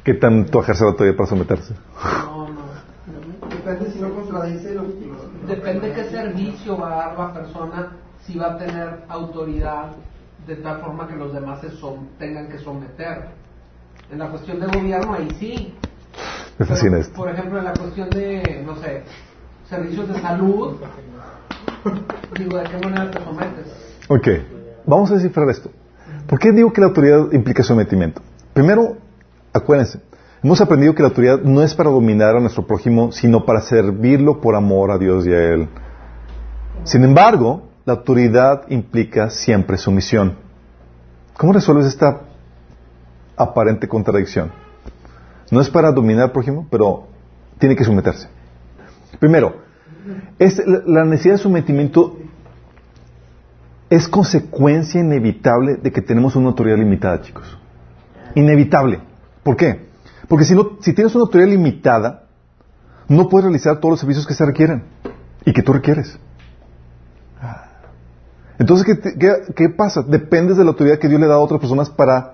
¿Qué 0.03 0.15
tanto 0.15 0.59
ejerce 0.59 0.83
la 0.83 0.89
autoridad 0.89 1.15
para 1.15 1.29
someterse? 1.29 1.73
No, 2.03 2.49
no. 2.49 3.47
Depende 3.49 3.91
si 3.91 3.99
no 4.01 4.13
contradice 4.13 4.75
lo 4.75 4.83
que... 4.87 5.55
Depende 5.55 5.93
qué 5.93 6.03
servicio 6.09 6.77
va 6.77 6.87
a 6.87 7.07
dar 7.07 7.17
la 7.17 7.33
persona, 7.33 7.91
si 8.25 8.37
va 8.37 8.53
a 8.53 8.57
tener 8.57 9.03
autoridad 9.07 9.91
de 10.45 10.55
tal 10.57 10.79
forma 10.81 11.07
que 11.07 11.15
los 11.15 11.33
demás 11.33 11.59
se 11.61 11.69
tengan 12.17 12.47
que 12.47 12.57
someter. 12.59 13.29
En 14.11 14.19
la 14.19 14.29
cuestión 14.29 14.59
de 14.59 14.67
gobierno, 14.67 15.13
ahí 15.13 15.27
sí. 15.39 15.73
Me 16.57 16.65
fascina 16.65 16.91
Pero, 16.91 17.01
esto. 17.01 17.15
Por 17.15 17.29
ejemplo, 17.29 17.59
en 17.59 17.65
la 17.65 17.73
cuestión 17.73 18.09
de, 18.09 18.63
no 18.65 18.75
sé, 18.77 19.03
servicios 19.69 20.07
de 20.07 20.21
salud, 20.21 20.77
digo, 22.37 22.57
¿de 22.57 22.63
qué 22.63 22.77
manera 22.77 23.11
te 23.11 23.23
sometes? 23.23 23.97
Ok, 24.07 24.27
vamos 24.85 25.11
a 25.11 25.15
descifrar 25.15 25.49
esto. 25.49 25.69
¿Por 26.27 26.39
qué 26.39 26.51
digo 26.51 26.71
que 26.71 26.81
la 26.81 26.87
autoridad 26.87 27.31
implica 27.31 27.63
sometimiento? 27.63 28.21
Primero, 28.53 28.97
acuérdense, 29.53 29.99
hemos 30.41 30.61
aprendido 30.61 30.95
que 30.95 31.01
la 31.01 31.09
autoridad 31.09 31.41
no 31.41 31.61
es 31.61 31.73
para 31.73 31.89
dominar 31.89 32.35
a 32.35 32.39
nuestro 32.39 32.65
prójimo, 32.65 33.11
sino 33.11 33.45
para 33.45 33.61
servirlo 33.61 34.39
por 34.39 34.55
amor 34.55 34.91
a 34.91 34.97
Dios 34.97 35.27
y 35.27 35.31
a 35.31 35.53
Él. 35.53 35.67
Sin 36.83 37.03
embargo, 37.03 37.66
la 37.87 37.93
autoridad 37.93 38.63
implica 38.67 39.29
siempre 39.29 39.77
sumisión. 39.77 40.35
¿Cómo 41.37 41.53
resuelves 41.53 41.85
esta 41.85 42.23
aparente 43.37 43.87
contradicción? 43.87 44.51
No 45.51 45.61
es 45.61 45.69
para 45.69 45.93
dominar 45.93 46.25
al 46.25 46.31
prójimo, 46.33 46.67
pero 46.69 47.07
tiene 47.57 47.77
que 47.77 47.85
someterse. 47.85 48.27
Primero, 49.19 49.61
es 50.37 50.61
la 50.67 51.05
necesidad 51.05 51.35
de 51.35 51.37
sometimiento 51.37 52.17
es 53.89 54.05
consecuencia 54.09 54.99
inevitable 54.99 55.77
de 55.77 55.89
que 55.89 56.01
tenemos 56.01 56.35
una 56.35 56.49
autoridad 56.49 56.77
limitada, 56.77 57.21
chicos. 57.21 57.57
Inevitable. 58.35 58.99
¿Por 59.43 59.55
qué? 59.55 59.87
Porque 60.27 60.43
si, 60.43 60.55
no, 60.55 60.71
si 60.81 60.91
tienes 60.91 61.15
una 61.15 61.23
autoridad 61.23 61.47
limitada, 61.47 62.25
no 63.07 63.29
puedes 63.29 63.45
realizar 63.45 63.79
todos 63.79 63.91
los 63.91 63.99
servicios 64.01 64.27
que 64.27 64.33
se 64.33 64.45
requieren 64.45 64.83
y 65.45 65.53
que 65.53 65.63
tú 65.63 65.71
requieres. 65.71 66.19
Entonces, 68.59 68.85
¿qué, 68.85 69.13
qué- 69.17 69.53
qué 69.55 69.69
pasa? 69.69 70.01
Dependes 70.01 70.57
de 70.57 70.63
la 70.63 70.71
autoridad 70.71 70.97
que 70.99 71.07
Dios 71.07 71.19
le 71.21 71.27
da 71.27 71.35
a 71.35 71.39
otras 71.39 71.59
personas 71.59 71.89
para 71.89 72.33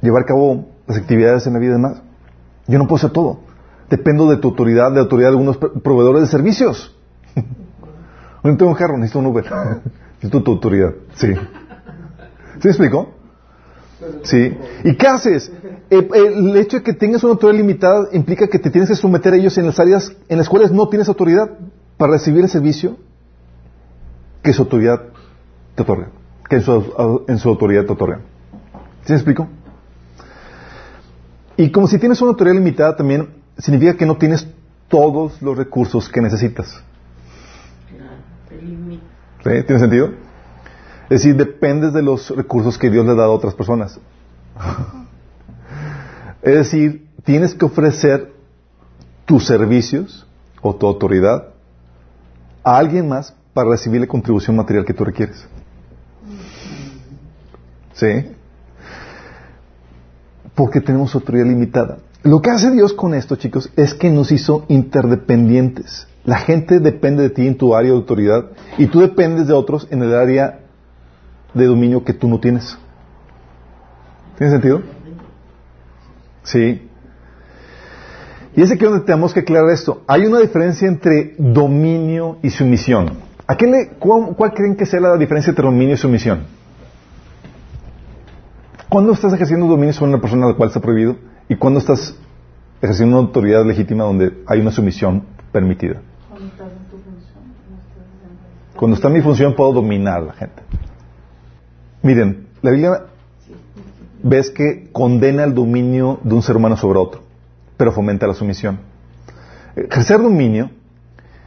llevar 0.00 0.22
a 0.22 0.26
cabo 0.26 0.66
las 0.86 0.98
actividades 0.98 1.46
en 1.46 1.52
la 1.54 1.58
vida 1.58 1.70
y 1.70 1.74
demás. 1.74 2.02
Yo 2.66 2.78
no 2.78 2.86
puedo 2.86 2.96
hacer 2.98 3.10
todo. 3.10 3.40
Dependo 3.88 4.28
de 4.30 4.36
tu 4.38 4.48
autoridad, 4.48 4.88
de 4.90 4.96
la 4.96 5.02
autoridad 5.02 5.28
de 5.28 5.32
algunos 5.34 5.56
pro- 5.56 5.72
proveedores 5.74 6.22
de 6.22 6.28
servicios. 6.28 6.96
No 8.44 8.56
tengo 8.56 8.72
un 8.72 8.76
carro, 8.76 8.96
necesito 8.98 9.20
un 9.20 9.26
Uber. 9.26 9.44
necesito 10.16 10.42
tu 10.42 10.50
autoridad. 10.50 10.90
Sí. 11.14 11.28
¿Sí 12.60 12.66
explico? 12.68 13.12
Sí. 14.24 14.58
¿Y 14.82 14.96
qué 14.96 15.06
haces? 15.06 15.52
Eh, 15.90 16.08
El 16.12 16.56
hecho 16.56 16.78
de 16.78 16.82
que 16.82 16.92
tengas 16.92 17.22
una 17.22 17.34
autoridad 17.34 17.56
limitada 17.56 18.08
implica 18.12 18.48
que 18.48 18.58
te 18.58 18.68
tienes 18.70 18.90
que 18.90 18.96
someter 18.96 19.34
a 19.34 19.36
ellos 19.36 19.56
en 19.58 19.66
las 19.66 19.78
áreas 19.78 20.12
en 20.28 20.38
las 20.38 20.48
cuales 20.48 20.72
no 20.72 20.88
tienes 20.88 21.06
autoridad 21.08 21.50
para 21.96 22.14
recibir 22.14 22.42
el 22.42 22.48
servicio 22.50 22.96
que 24.42 24.52
su 24.52 24.62
autoridad 24.62 25.02
te 25.74 25.82
otorga. 25.82 26.08
Que 26.48 26.56
en 26.56 26.62
su, 26.62 27.24
en 27.28 27.38
su 27.38 27.48
autoridad 27.48 27.84
te 27.84 27.92
otorga. 27.92 28.20
¿Sí 29.04 29.12
me 29.12 29.16
explico? 29.16 29.48
Y 31.56 31.70
como 31.70 31.86
si 31.86 31.98
tienes 31.98 32.20
una 32.20 32.30
autoridad 32.30 32.54
limitada 32.54 32.96
también 32.96 33.28
significa 33.58 33.96
que 33.96 34.06
no 34.06 34.16
tienes 34.16 34.46
todos 34.88 35.40
los 35.42 35.56
recursos 35.56 36.08
que 36.08 36.20
necesitas. 36.20 36.82
¿Sí? 39.44 39.62
¿Tiene 39.66 39.78
sentido? 39.78 40.10
Es 41.04 41.22
decir, 41.22 41.36
dependes 41.36 41.92
de 41.92 42.02
los 42.02 42.30
recursos 42.30 42.78
que 42.78 42.90
Dios 42.90 43.04
le 43.04 43.14
da 43.14 43.24
a 43.24 43.28
otras 43.28 43.54
personas. 43.54 43.98
es 46.42 46.54
decir, 46.54 47.08
tienes 47.24 47.54
que 47.54 47.64
ofrecer 47.64 48.32
tus 49.24 49.46
servicios 49.46 50.26
o 50.60 50.74
tu 50.74 50.86
autoridad 50.86 51.48
a 52.64 52.76
alguien 52.76 53.08
más 53.08 53.34
para 53.54 53.70
recibir 53.70 54.00
la 54.00 54.06
contribución 54.06 54.56
material 54.56 54.84
que 54.84 54.94
tú 54.94 55.04
requieres. 55.04 55.46
¿Sí? 57.94 58.26
Porque 60.54 60.80
tenemos 60.80 61.14
autoridad 61.14 61.46
limitada. 61.46 61.98
Lo 62.22 62.40
que 62.40 62.50
hace 62.50 62.70
Dios 62.70 62.92
con 62.92 63.14
esto, 63.14 63.36
chicos, 63.36 63.70
es 63.76 63.94
que 63.94 64.10
nos 64.10 64.32
hizo 64.32 64.64
interdependientes. 64.68 66.06
La 66.24 66.38
gente 66.38 66.78
depende 66.78 67.24
de 67.24 67.30
ti 67.30 67.46
en 67.46 67.58
tu 67.58 67.74
área 67.74 67.90
de 67.90 67.96
autoridad 67.96 68.46
y 68.78 68.86
tú 68.86 69.00
dependes 69.00 69.48
de 69.48 69.54
otros 69.54 69.88
en 69.90 70.02
el 70.02 70.14
área 70.14 70.60
de 71.52 71.66
dominio 71.66 72.04
que 72.04 72.12
tú 72.12 72.28
no 72.28 72.38
tienes. 72.38 72.78
¿Tiene 74.38 74.52
sentido? 74.52 74.82
Sí. 76.44 76.88
Y 78.54 78.62
es 78.62 78.70
aquí 78.70 78.84
donde 78.84 79.04
tenemos 79.04 79.34
que 79.34 79.40
aclarar 79.40 79.70
esto. 79.70 80.02
Hay 80.06 80.26
una 80.26 80.38
diferencia 80.38 80.86
entre 80.86 81.34
dominio 81.38 82.38
y 82.42 82.50
sumisión. 82.50 83.31
¿A 83.52 83.56
qué 83.58 83.66
le, 83.66 83.88
cuál, 83.98 84.34
cuál 84.34 84.54
creen 84.54 84.76
que 84.76 84.86
sea 84.86 84.98
la 84.98 85.18
diferencia 85.18 85.50
entre 85.50 85.66
dominio 85.66 85.92
y 85.92 85.98
sumisión? 85.98 86.44
¿Cuándo 88.88 89.12
estás 89.12 89.30
ejerciendo 89.34 89.66
dominio 89.66 89.92
sobre 89.92 90.12
una 90.12 90.22
persona 90.22 90.46
a 90.46 90.48
la 90.48 90.54
cual 90.54 90.70
está 90.70 90.80
prohibido? 90.80 91.16
¿Y 91.50 91.56
cuándo 91.56 91.78
estás 91.78 92.16
ejerciendo 92.80 93.18
una 93.18 93.26
autoridad 93.26 93.66
legítima 93.66 94.04
donde 94.04 94.42
hay 94.46 94.58
una 94.60 94.70
sumisión 94.70 95.24
permitida? 95.52 96.00
Cuando 98.74 98.94
está 98.94 99.08
en 99.08 99.12
mi 99.12 99.20
función 99.20 99.54
puedo 99.54 99.74
dominar 99.74 100.22
a 100.22 100.26
la 100.28 100.32
gente. 100.32 100.62
Miren, 102.00 102.46
la 102.62 102.70
Biblia 102.70 103.02
ves 104.22 104.48
que 104.48 104.88
condena 104.92 105.44
el 105.44 105.52
dominio 105.52 106.20
de 106.24 106.34
un 106.34 106.42
ser 106.42 106.56
humano 106.56 106.78
sobre 106.78 106.98
otro, 106.98 107.20
pero 107.76 107.92
fomenta 107.92 108.26
la 108.26 108.32
sumisión. 108.32 108.78
Ejercer 109.76 110.22
dominio 110.22 110.70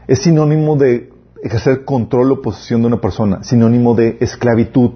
es 0.07 0.19
sinónimo 0.19 0.75
de 0.75 1.14
ejercer 1.43 1.85
control 1.85 2.31
o 2.31 2.41
posesión 2.41 2.81
de 2.81 2.87
una 2.87 3.01
persona, 3.01 3.43
sinónimo 3.43 3.95
de 3.95 4.17
esclavitud. 4.19 4.91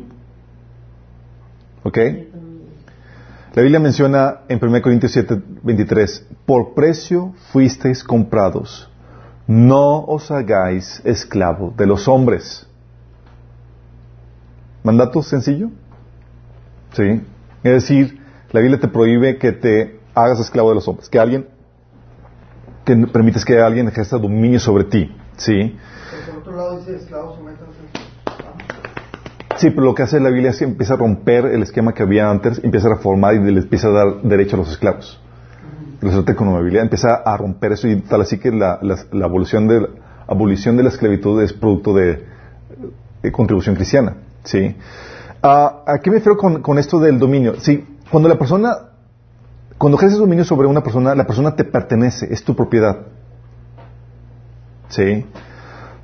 ¿Ok? 1.84 1.98
La 3.54 3.64
Biblia 3.64 3.80
menciona 3.80 4.42
en 4.48 4.64
1 4.64 4.82
Corintios 4.82 5.12
7, 5.12 5.42
23, 5.64 6.28
por 6.46 6.74
precio 6.74 7.34
fuisteis 7.52 8.04
comprados, 8.04 8.90
no 9.48 10.06
os 10.06 10.30
hagáis 10.30 11.02
esclavo 11.04 11.74
de 11.76 11.88
los 11.88 12.08
hombres. 12.08 12.68
¿Mandato 14.84 15.24
sencillo? 15.24 15.72
Sí. 16.94 17.22
Es 17.64 17.74
decir, 17.74 18.22
la 18.52 18.60
Biblia 18.60 18.80
te 18.80 18.88
prohíbe 18.88 19.38
que 19.38 19.52
te 19.52 20.00
hagas 20.14 20.40
esclavo 20.40 20.70
de 20.70 20.76
los 20.76 20.88
hombres, 20.88 21.10
que 21.10 21.20
alguien, 21.20 21.48
que 22.86 22.96
permites 23.08 23.44
que 23.44 23.60
alguien 23.60 23.88
ejerza 23.88 24.18
dominio 24.18 24.60
sobre 24.60 24.84
ti. 24.84 25.16
Sí. 25.38 25.76
Lado 26.60 26.78
dice 26.80 26.96
esclavos 26.98 27.38
sométanse. 27.38 27.80
Sí, 29.58 29.70
pero 29.72 29.84
lo 29.86 29.96
que 29.96 30.04
hace 30.04 30.20
la 30.20 30.30
Biblia 30.30 30.52
es 30.52 30.60
que 30.60 30.66
empieza 30.66 30.94
a 30.94 30.98
romper 30.98 31.46
el 31.46 31.64
esquema 31.64 31.94
que 31.94 32.04
había 32.04 32.30
antes, 32.30 32.62
empieza 32.64 32.88
a 32.88 32.96
reformar 32.96 33.36
y 33.36 33.40
le 33.40 33.60
empieza 33.62 33.88
a 33.88 33.92
dar 33.92 34.22
derecho 34.24 34.56
a 34.56 34.60
los 34.60 34.70
esclavos. 34.72 35.22
Lo 36.02 36.10
trata 36.12 36.36
con 36.36 36.54
la 36.54 36.60
Biblia, 36.62 36.82
empieza 36.82 37.16
a 37.16 37.36
romper 37.38 37.74
eso 37.74 37.88
y 37.88 38.02
tal 38.02 38.22
así 38.22 38.38
que 38.40 38.52
la, 38.52 38.80
la- 38.82 38.98
la 39.12 39.26
abolición, 39.26 39.68
de, 39.68 39.82
la 39.82 39.88
abolición 40.28 40.78
de 40.78 40.84
la 40.84 40.90
esclavitud 40.90 41.42
es 41.42 41.52
producto 41.54 41.94
de, 41.94 42.26
de 43.22 43.32
contribución 43.32 43.76
cristiana. 43.76 44.16
¿sí? 44.44 44.76
Ah, 45.44 45.84
¿A 45.88 46.00
qué 46.00 46.10
me 46.10 46.18
refiero 46.18 46.38
con, 46.38 46.62
con 46.62 46.78
esto 46.78 47.00
del 47.00 47.20
dominio? 47.20 47.56
Sí, 47.60 47.86
cuando 48.12 48.28
la 48.30 48.38
persona, 48.38 48.76
cuando 49.78 49.98
ejerces 49.98 50.20
dominio 50.20 50.44
sobre 50.46 50.68
una 50.68 50.82
persona, 50.82 51.16
la 51.16 51.26
persona 51.28 51.56
te 51.56 51.64
pertenece, 51.66 52.28
es 52.34 52.44
tu 52.44 52.56
propiedad. 52.56 52.98
¿Sí? 54.90 55.26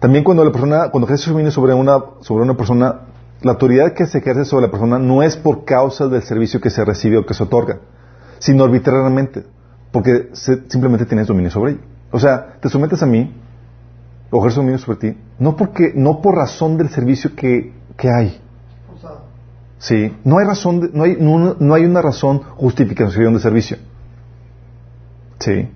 También 0.06 0.24
cuando 0.24 0.46
la 0.46 0.52
persona, 0.52 0.90
cuando 0.92 1.08
ejerces 1.08 1.30
dominio 1.30 1.50
sobre 1.50 1.74
una, 1.74 1.98
sobre 2.20 2.44
una 2.44 2.56
persona, 2.56 3.08
la 3.42 3.54
autoridad 3.54 3.94
que 3.94 4.06
se 4.06 4.20
ejerce 4.20 4.46
sobre 4.46 4.68
la 4.68 4.72
persona 4.72 5.00
no 5.00 5.24
es 5.24 5.36
por 5.36 5.66
causa 5.66 6.08
del 6.08 6.22
servicio 6.22 6.62
que 6.62 6.70
se 6.70 6.86
recibe 6.86 7.18
o 7.18 7.26
que 7.26 7.34
se 7.34 7.42
otorga, 7.42 7.80
sino 8.38 8.66
arbitrariamente, 8.66 9.48
porque 9.92 10.30
simplemente 10.70 11.08
tienes 11.08 11.26
dominio 11.26 11.50
sobre 11.50 11.72
ella. 11.72 11.82
O 12.12 12.20
sea, 12.20 12.58
te 12.62 12.70
sometes 12.70 13.02
a 13.02 13.08
mí, 13.08 13.34
o 14.30 14.38
ejerzo 14.42 14.58
dominio 14.58 14.78
sobre 14.78 15.00
ti, 15.00 15.18
no 15.40 15.56
porque, 15.56 15.92
no 15.96 16.22
por 16.22 16.36
razón 16.36 16.78
del 16.78 16.90
servicio 16.90 17.36
que, 17.36 17.74
que 17.98 18.08
hay. 18.12 18.40
Sí, 19.80 20.16
no 20.24 20.38
hay 20.38 20.46
razón, 20.46 20.92
no, 20.94 21.04
hay, 21.04 21.18
no, 21.20 21.74
hay 21.74 21.84
una 21.84 22.04
razón 22.04 22.44
justificación 22.44 23.34
de 23.34 23.40
servicio. 23.40 23.78
Sí. 25.40 25.68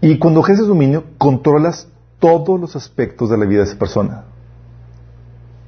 Y 0.00 0.18
cuando 0.18 0.40
ejerces 0.40 0.66
dominio, 0.66 1.04
controlas 1.16 1.86
todos 2.22 2.60
los 2.60 2.76
aspectos 2.76 3.30
de 3.30 3.36
la 3.36 3.46
vida 3.46 3.58
de 3.58 3.64
esa 3.64 3.76
persona. 3.76 4.22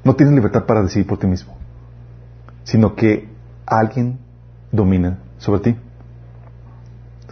No 0.05 0.15
tienes 0.15 0.37
libertad 0.37 0.67
para 0.67 0.83
decidir 0.83 1.05
por 1.05 1.19
ti 1.19 1.27
mismo, 1.27 1.57
sino 2.63 2.95
que 2.95 3.29
alguien 3.67 4.21
domina 4.71 5.19
sobre 5.39 5.61
ti. 5.63 5.77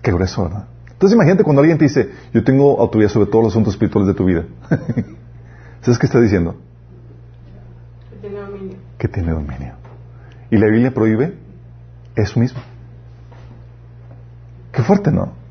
Qué 0.03 0.11
grueso, 0.11 0.43
¿verdad? 0.43 0.67
Entonces 0.91 1.15
imagínate 1.15 1.45
cuando 1.45 1.63
alguien 1.63 1.79
te 1.79 1.85
dice, 1.85 2.11
yo 2.35 2.43
tengo 2.43 2.81
autoridad 2.81 3.11
sobre 3.11 3.31
todos 3.31 3.45
los 3.45 3.53
asuntos 3.53 3.75
espirituales 3.75 4.09
de 4.09 4.15
tu 4.15 4.25
vida. 4.25 4.45
¿Sabes 5.83 6.01
qué 6.01 6.07
está 6.07 6.21
diciendo? 6.21 6.57
Que 8.11 8.17
tiene 8.17 8.41
dominio. 8.41 8.77
Que 8.99 9.09
tiene 9.09 9.31
dominio. 9.31 9.75
Y 10.51 10.57
la 10.57 10.67
Biblia 10.67 10.93
prohíbe 10.93 11.39
eso 12.17 12.41
mismo. 12.41 12.61
Qué 14.73 14.83
fuerte, 14.83 15.13
¿no? 15.13 15.42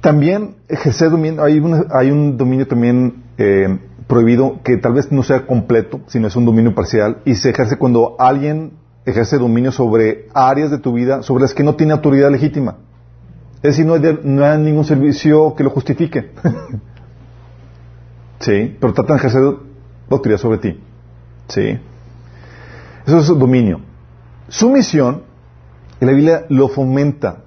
También 0.00 0.56
ejercer 0.68 1.10
dominio, 1.10 1.42
hay, 1.42 1.62
hay 1.90 2.10
un 2.10 2.36
dominio 2.36 2.66
también 2.66 3.24
eh, 3.36 3.78
prohibido 4.06 4.60
que 4.62 4.76
tal 4.76 4.94
vez 4.94 5.10
no 5.12 5.22
sea 5.22 5.46
completo, 5.46 6.00
sino 6.06 6.28
es 6.28 6.36
un 6.36 6.44
dominio 6.44 6.74
parcial, 6.74 7.18
y 7.24 7.34
se 7.34 7.50
ejerce 7.50 7.76
cuando 7.76 8.16
alguien 8.18 8.72
ejerce 9.04 9.38
dominio 9.38 9.72
sobre 9.72 10.28
áreas 10.34 10.70
de 10.70 10.78
tu 10.78 10.92
vida 10.92 11.22
sobre 11.22 11.42
las 11.42 11.54
que 11.54 11.62
no 11.62 11.76
tiene 11.76 11.92
autoridad 11.92 12.30
legítima. 12.30 12.76
Es 13.56 13.76
decir, 13.76 13.86
no 13.86 13.94
hay, 13.94 14.18
no 14.22 14.44
hay 14.44 14.58
ningún 14.58 14.84
servicio 14.84 15.54
que 15.56 15.64
lo 15.64 15.70
justifique. 15.70 16.30
sí, 18.40 18.76
pero 18.80 18.92
tratan 18.92 19.16
de 19.16 19.26
ejercer 19.26 19.42
autoridad 20.10 20.38
sobre 20.38 20.58
ti. 20.58 20.80
Sí. 21.48 21.78
Eso 23.06 23.18
es 23.18 23.26
dominio. 23.26 23.80
Sumisión, 24.48 25.22
y 26.00 26.04
la 26.04 26.12
Biblia 26.12 26.44
lo 26.48 26.68
fomenta. 26.68 27.44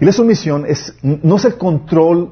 Y 0.00 0.04
la 0.04 0.12
sumisión 0.12 0.64
es, 0.66 0.96
no 1.02 1.36
es 1.36 1.44
el 1.44 1.56
control 1.56 2.30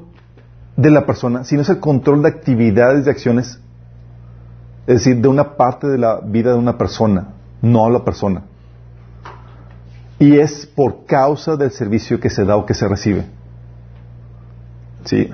de 0.77 0.91
la 0.91 1.05
persona, 1.05 1.43
sino 1.43 1.63
es 1.63 1.69
el 1.69 1.79
control 1.79 2.21
de 2.21 2.29
actividades 2.29 3.05
y 3.05 3.09
acciones, 3.09 3.59
es 4.85 4.95
decir, 4.99 5.17
de 5.17 5.27
una 5.27 5.57
parte 5.57 5.87
de 5.87 5.97
la 5.97 6.21
vida 6.21 6.51
de 6.51 6.57
una 6.57 6.77
persona, 6.77 7.33
no 7.61 7.85
a 7.85 7.89
la 7.89 8.05
persona. 8.05 8.43
Y 10.19 10.37
es 10.37 10.65
por 10.65 11.05
causa 11.05 11.57
del 11.57 11.71
servicio 11.71 12.19
que 12.19 12.29
se 12.29 12.45
da 12.45 12.55
o 12.55 12.65
que 12.65 12.73
se 12.73 12.87
recibe. 12.87 13.25
¿Sí? 15.03 15.29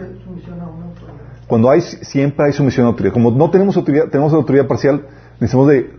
Cuando 1.48 1.70
hay, 1.70 1.82
siempre 1.82 2.48
hay 2.48 2.54
sumisión 2.54 2.86
a 2.86 2.90
autoridad. 2.90 3.14
Como 3.14 3.32
no 3.32 3.50
tenemos 3.50 3.78
autoridad, 3.78 4.08
tenemos 4.10 4.34
autoridad 4.34 4.68
parcial, 4.68 5.06
necesitamos 5.40 5.68
de 5.68 5.92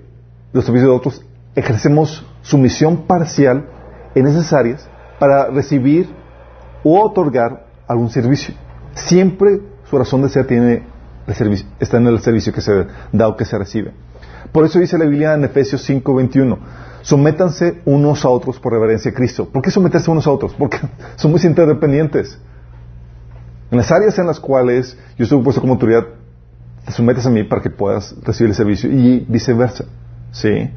los 0.53 0.65
servicios 0.65 0.91
de 0.91 0.97
otros, 0.97 1.25
ejercemos 1.55 2.27
sumisión 2.43 3.07
parcial 3.07 3.67
en 4.15 4.27
esas 4.27 4.53
áreas 4.53 4.89
para 5.19 5.47
recibir 5.49 6.09
o 6.85 7.01
otorgar 7.01 7.67
algún 7.89 8.11
servicio. 8.11 8.55
Siempre 8.95 9.61
su 9.89 9.99
razón 9.99 10.23
de 10.23 10.29
ser 10.29 10.47
tiene 10.47 10.83
está 11.81 11.97
en 11.97 12.07
el 12.07 12.21
servicio 12.21 12.53
que 12.53 12.61
se 12.61 12.87
da 13.13 13.29
o 13.29 13.37
que 13.37 13.45
se 13.45 13.59
recibe. 13.59 13.93
Por 14.53 14.65
eso 14.65 14.79
dice 14.79 14.99
la 14.99 15.07
Biblia 15.07 15.35
en 15.35 15.45
Efesios 15.45 15.89
5:21, 15.89 16.59
sométanse 17.03 17.81
unos 17.87 18.25
a 18.25 18.29
otros 18.29 18.61
por 18.61 18.73
reverencia 18.73 19.11
a 19.11 19.15
Cristo. 19.15 19.49
¿Por 19.49 19.63
qué 19.63 19.71
someterse 19.71 20.11
unos 20.11 20.27
a 20.27 20.31
otros? 20.31 20.55
Porque 20.59 20.79
somos 21.17 21.45
interdependientes. 21.45 22.39
En 23.71 23.79
las 23.79 23.91
áreas 23.91 24.19
en 24.19 24.27
las 24.27 24.39
cuales 24.39 24.97
yo 25.19 25.25
estoy 25.25 25.43
puesto 25.43 25.61
como 25.61 25.73
autoridad, 25.73 26.05
te 26.85 26.93
sometes 26.93 27.27
a 27.27 27.31
mí 27.31 27.43
para 27.43 27.63
que 27.63 27.71
puedas 27.71 28.15
recibir 28.23 28.51
el 28.51 28.55
servicio 28.55 28.91
y 28.91 29.25
viceversa. 29.29 29.87
¿Sí? 30.31 30.71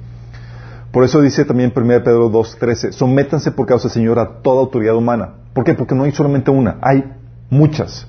Por 0.91 1.03
eso 1.03 1.21
dice 1.21 1.43
también 1.43 1.73
1 1.75 1.85
Pedro 2.03 2.31
2.13, 2.31 2.93
sométanse 2.93 3.51
por 3.51 3.67
causa 3.67 3.83
del 3.87 3.93
Señor 3.93 4.17
a 4.17 4.41
toda 4.41 4.61
autoridad 4.61 4.95
humana. 4.95 5.33
¿Por 5.57 5.63
qué? 5.63 5.73
Porque 5.73 5.95
no 5.95 6.03
hay 6.03 6.11
solamente 6.11 6.51
una, 6.51 6.77
hay 6.83 7.03
muchas. 7.49 8.05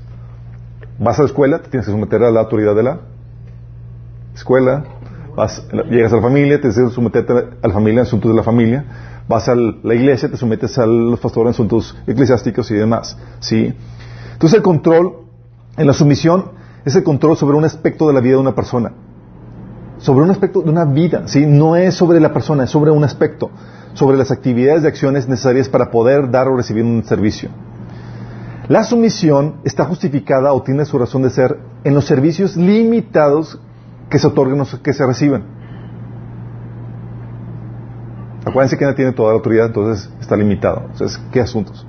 Vas 0.99 1.19
a 1.19 1.23
la 1.23 1.29
escuela, 1.29 1.63
te 1.63 1.71
tienes 1.71 1.87
que 1.87 1.93
someter 1.93 2.23
a 2.23 2.31
la 2.31 2.41
autoridad 2.41 2.77
de 2.77 2.83
la 2.83 3.01
escuela. 4.35 4.85
Vas, 5.35 5.67
llegas 5.89 6.13
a 6.13 6.17
la 6.17 6.21
familia, 6.21 6.61
te 6.61 6.69
tienes 6.69 6.91
que 6.91 6.95
someterte 6.95 7.33
a 7.33 7.67
la 7.67 7.73
familia 7.73 8.01
en 8.03 8.07
asuntos 8.07 8.31
de 8.33 8.37
la 8.37 8.43
familia. 8.43 8.85
Vas 9.27 9.49
a 9.49 9.55
la 9.55 9.95
iglesia, 9.95 10.31
te 10.31 10.37
sometes 10.37 10.77
a 10.77 10.85
los 10.85 11.19
pastores 11.21 11.47
en 11.47 11.55
asuntos 11.55 11.97
eclesiásticos 12.07 12.71
y 12.71 12.75
demás. 12.75 13.17
¿sí? 13.41 13.75
Entonces 14.35 14.59
el 14.59 14.63
control 14.63 15.21
en 15.79 15.87
la 15.87 15.95
sumisión 15.95 16.51
es 16.85 16.97
el 16.97 17.03
control 17.03 17.39
sobre 17.39 17.57
un 17.57 17.65
aspecto 17.65 18.09
de 18.09 18.13
la 18.13 18.21
vida 18.21 18.35
de 18.35 18.41
una 18.41 18.55
persona 18.55 18.93
sobre 19.99 20.25
un 20.25 20.31
aspecto 20.31 20.63
de 20.63 20.71
una 20.71 20.85
vida, 20.85 21.23
¿sí? 21.27 21.45
No 21.47 21.77
es 21.77 21.95
sobre 21.95 22.21
la 22.21 22.33
persona, 22.33 22.65
es 22.65 22.71
sobre 22.71 22.91
un 22.91 23.05
aspecto, 23.05 23.51
sobre 23.95 24.17
las 24.17 24.31
actividades 24.31 24.85
y 24.85 24.87
acciones 24.87 25.29
necesarias 25.29 25.69
para 25.69 25.91
poder 25.91 26.31
dar 26.31 26.49
o 26.49 26.57
recibir 26.57 26.85
un 26.85 27.05
servicio. 27.05 27.51
La 28.69 28.85
sumisión 28.85 29.57
está 29.65 29.87
justificada 29.87 30.53
o 30.53 30.63
tiene 30.63 30.85
su 30.85 30.99
razón 30.99 31.23
de 31.23 31.31
ser 31.31 31.59
en 31.85 31.95
los 31.95 32.05
servicios 32.05 32.57
limitados 32.57 33.59
que 34.11 34.19
se 34.19 34.27
otorgan 34.27 34.61
o 34.61 34.67
que 34.83 34.93
se 34.93 35.07
reciben. 35.07 35.43
Acuérdense 38.45 38.77
que 38.79 38.85
nadie 38.85 38.97
tiene 38.97 39.13
toda 39.13 39.31
la 39.31 39.37
autoridad, 39.37 39.67
entonces 39.67 40.11
está 40.21 40.37
limitado. 40.37 40.83
Entonces, 40.93 41.21
¿qué 41.33 41.41
asuntos? 41.41 41.87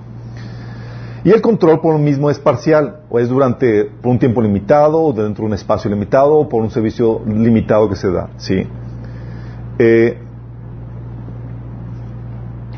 Y 1.24 1.32
el 1.32 1.42
control 1.42 1.82
por 1.82 1.94
lo 1.94 2.00
mismo 2.00 2.30
es 2.30 2.40
parcial, 2.40 3.02
o 3.10 3.20
es 3.20 3.28
durante 3.28 3.86
por 3.86 4.12
un 4.12 4.20
tiempo 4.20 4.42
limitado, 4.42 5.02
o 5.02 5.14
dentro 5.14 5.44
de 5.44 5.48
un 5.48 5.54
espacio 5.54 5.90
limitado, 5.90 6.36
o 6.36 6.50
por 6.50 6.62
un 6.62 6.72
servicio 6.72 7.22
limitado 7.26 7.90
que 7.90 7.96
se 7.96 8.10
da. 8.10 8.30
¿sí? 8.38 8.66
Eh, 9.80 10.18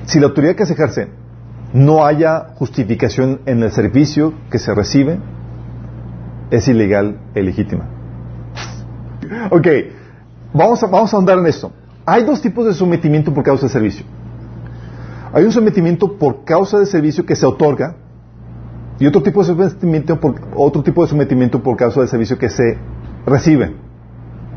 si 0.06 0.20
la 0.20 0.28
autoridad 0.28 0.56
que 0.56 0.66
se 0.66 0.74
ejerce 0.74 1.08
no 1.74 2.06
haya 2.06 2.50
justificación 2.56 3.42
en 3.46 3.64
el 3.64 3.72
servicio 3.72 4.34
que 4.50 4.60
se 4.60 4.74
recibe, 4.74 5.20
es 6.50 6.68
ilegal 6.68 7.18
e 7.34 7.39
ilegítima. 7.39 7.86
Ok, 9.52 9.68
vamos 10.54 10.84
a, 10.84 10.88
vamos 10.88 11.14
a 11.14 11.18
andar 11.18 11.38
en 11.38 11.48
esto. 11.48 11.72
Hay 12.06 12.24
dos 12.24 12.42
tipos 12.42 12.66
de 12.66 12.74
sometimiento 12.74 13.34
por 13.34 13.44
causa 13.44 13.68
de 13.68 13.72
servicio. 13.72 14.06
Hay 15.34 15.46
un 15.46 15.52
sometimiento 15.52 16.18
por 16.18 16.44
causa 16.44 16.78
de 16.80 16.86
servicio 16.86 17.26
que 17.26 17.36
se 17.36 17.46
otorga, 17.46 17.96
y 19.02 19.08
otro 19.08 19.24
tipo 19.24 19.43
de 19.43 19.47
sometimiento 19.47 20.20
por, 20.20 20.36
otro 20.56 20.84
tipo 20.84 21.02
de 21.02 21.10
sometimiento 21.10 21.64
por 21.64 21.76
causa 21.76 22.02
del 22.02 22.08
servicio 22.08 22.38
que 22.38 22.52
se 22.52 22.78
recibe. 23.26 23.76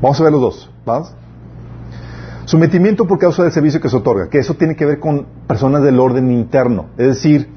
Vamos 0.02 0.20
a 0.20 0.24
ver 0.24 0.32
los 0.32 0.40
dos. 0.42 0.70
¿Vamos? 0.84 1.14
Sometimiento 2.44 3.06
por 3.06 3.18
causa 3.18 3.42
del 3.42 3.52
servicio 3.52 3.80
que 3.80 3.88
se 3.88 3.96
otorga, 3.96 4.28
que 4.28 4.38
eso 4.38 4.52
tiene 4.52 4.76
que 4.76 4.84
ver 4.84 5.00
con 5.00 5.26
personas 5.46 5.82
del 5.82 5.98
orden 5.98 6.30
interno. 6.30 6.90
Es 6.98 7.06
decir, 7.06 7.48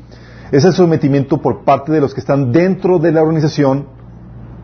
es 0.49 0.63
el 0.63 0.71
sometimiento 0.71 1.41
por 1.41 1.65
parte 1.65 1.91
de 1.91 1.99
los 1.99 2.13
que 2.13 2.21
están 2.21 2.53
dentro 2.53 2.99
de 2.99 3.11
la 3.11 3.21
organización 3.21 3.87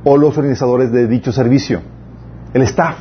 o 0.05 0.15
los 0.15 0.37
organizadores 0.37 0.93
de 0.93 1.07
dicho 1.07 1.33
servicio. 1.33 1.81
El 2.53 2.61
staff, 2.61 2.99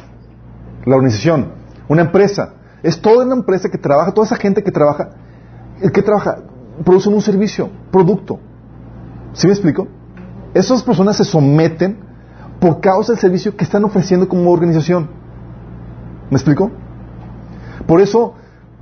la 0.84 0.96
organización, 0.96 1.52
una 1.86 2.02
empresa. 2.02 2.54
Es 2.82 3.00
toda 3.00 3.24
una 3.24 3.36
empresa 3.36 3.68
que 3.68 3.78
trabaja, 3.78 4.10
toda 4.10 4.26
esa 4.26 4.36
gente 4.36 4.64
que 4.64 4.72
trabaja, 4.72 5.10
el 5.80 5.92
que 5.92 6.02
trabaja, 6.02 6.38
produce 6.84 7.08
un 7.08 7.22
servicio, 7.22 7.70
producto. 7.92 8.40
¿Sí 9.32 9.46
me 9.46 9.52
explico? 9.52 9.88
Esas 10.54 10.82
personas 10.82 11.16
se 11.16 11.24
someten 11.24 11.96
por 12.60 12.80
causa 12.80 13.12
del 13.12 13.20
servicio 13.20 13.56
que 13.56 13.64
están 13.64 13.84
ofreciendo 13.84 14.28
como 14.28 14.50
organización. 14.50 15.08
¿Me 16.30 16.36
explico? 16.36 16.70
Por 17.86 18.00
eso, 18.00 18.34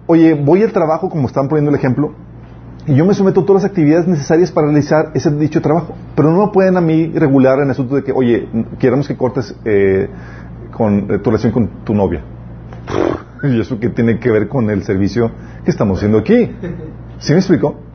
oye, 0.07 0.35
voy 0.35 0.63
al 0.63 0.73
trabajo, 0.73 1.09
como 1.09 1.27
están 1.27 1.49
poniendo 1.49 1.71
el 1.71 1.77
ejemplo, 1.77 2.13
y 2.87 2.95
yo 2.95 3.05
me 3.05 3.15
someto 3.15 3.41
a 3.41 3.47
todas 3.47 3.63
las 3.63 3.71
actividades 3.71 4.09
necesarias 4.09 4.51
para 4.51 4.67
realizar 4.67 5.13
ese 5.15 5.31
dicho 5.31 5.61
trabajo. 5.63 5.95
Pero 6.17 6.33
no 6.33 6.47
me 6.47 6.53
pueden 6.53 6.77
a 6.77 6.81
mí 6.81 7.13
regular 7.15 7.59
en 7.59 7.67
el 7.67 7.71
asunto 7.71 7.95
de 7.95 8.03
que, 8.03 8.13
oye, 8.13 8.49
queremos 8.79 9.07
que 9.07 9.17
cortes 9.17 9.55
eh, 9.65 10.09
con, 10.73 11.11
eh, 11.11 11.19
tu 11.19 11.31
relación 11.31 11.53
con 11.53 11.69
tu 11.85 11.95
novia. 11.95 12.23
¿Y 13.45 13.61
eso 13.61 13.79
qué 13.79 13.89
tiene 13.89 14.19
que 14.19 14.31
ver 14.31 14.49
con 14.49 14.69
el 14.71 14.83
servicio 14.83 15.31
que 15.65 15.71
estamos 15.71 15.99
haciendo 15.99 16.19
aquí? 16.19 16.51
¿Sí 17.19 17.33
me 17.33 17.39
explico? 17.39 17.90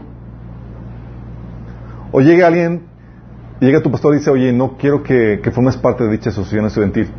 O 2.18 2.22
llega 2.22 2.48
alguien, 2.48 2.84
llega 3.60 3.84
tu 3.84 3.92
pastor 3.92 4.14
y 4.14 4.20
dice, 4.20 4.32
oye, 4.32 4.54
no 4.54 4.78
quiero 4.78 5.04
que, 5.04 5.38
formes 5.54 5.76
parte 5.76 6.06
de 6.06 6.12
dicha 6.12 6.30
asociación 6.30 6.66
estudiantil. 6.66 7.10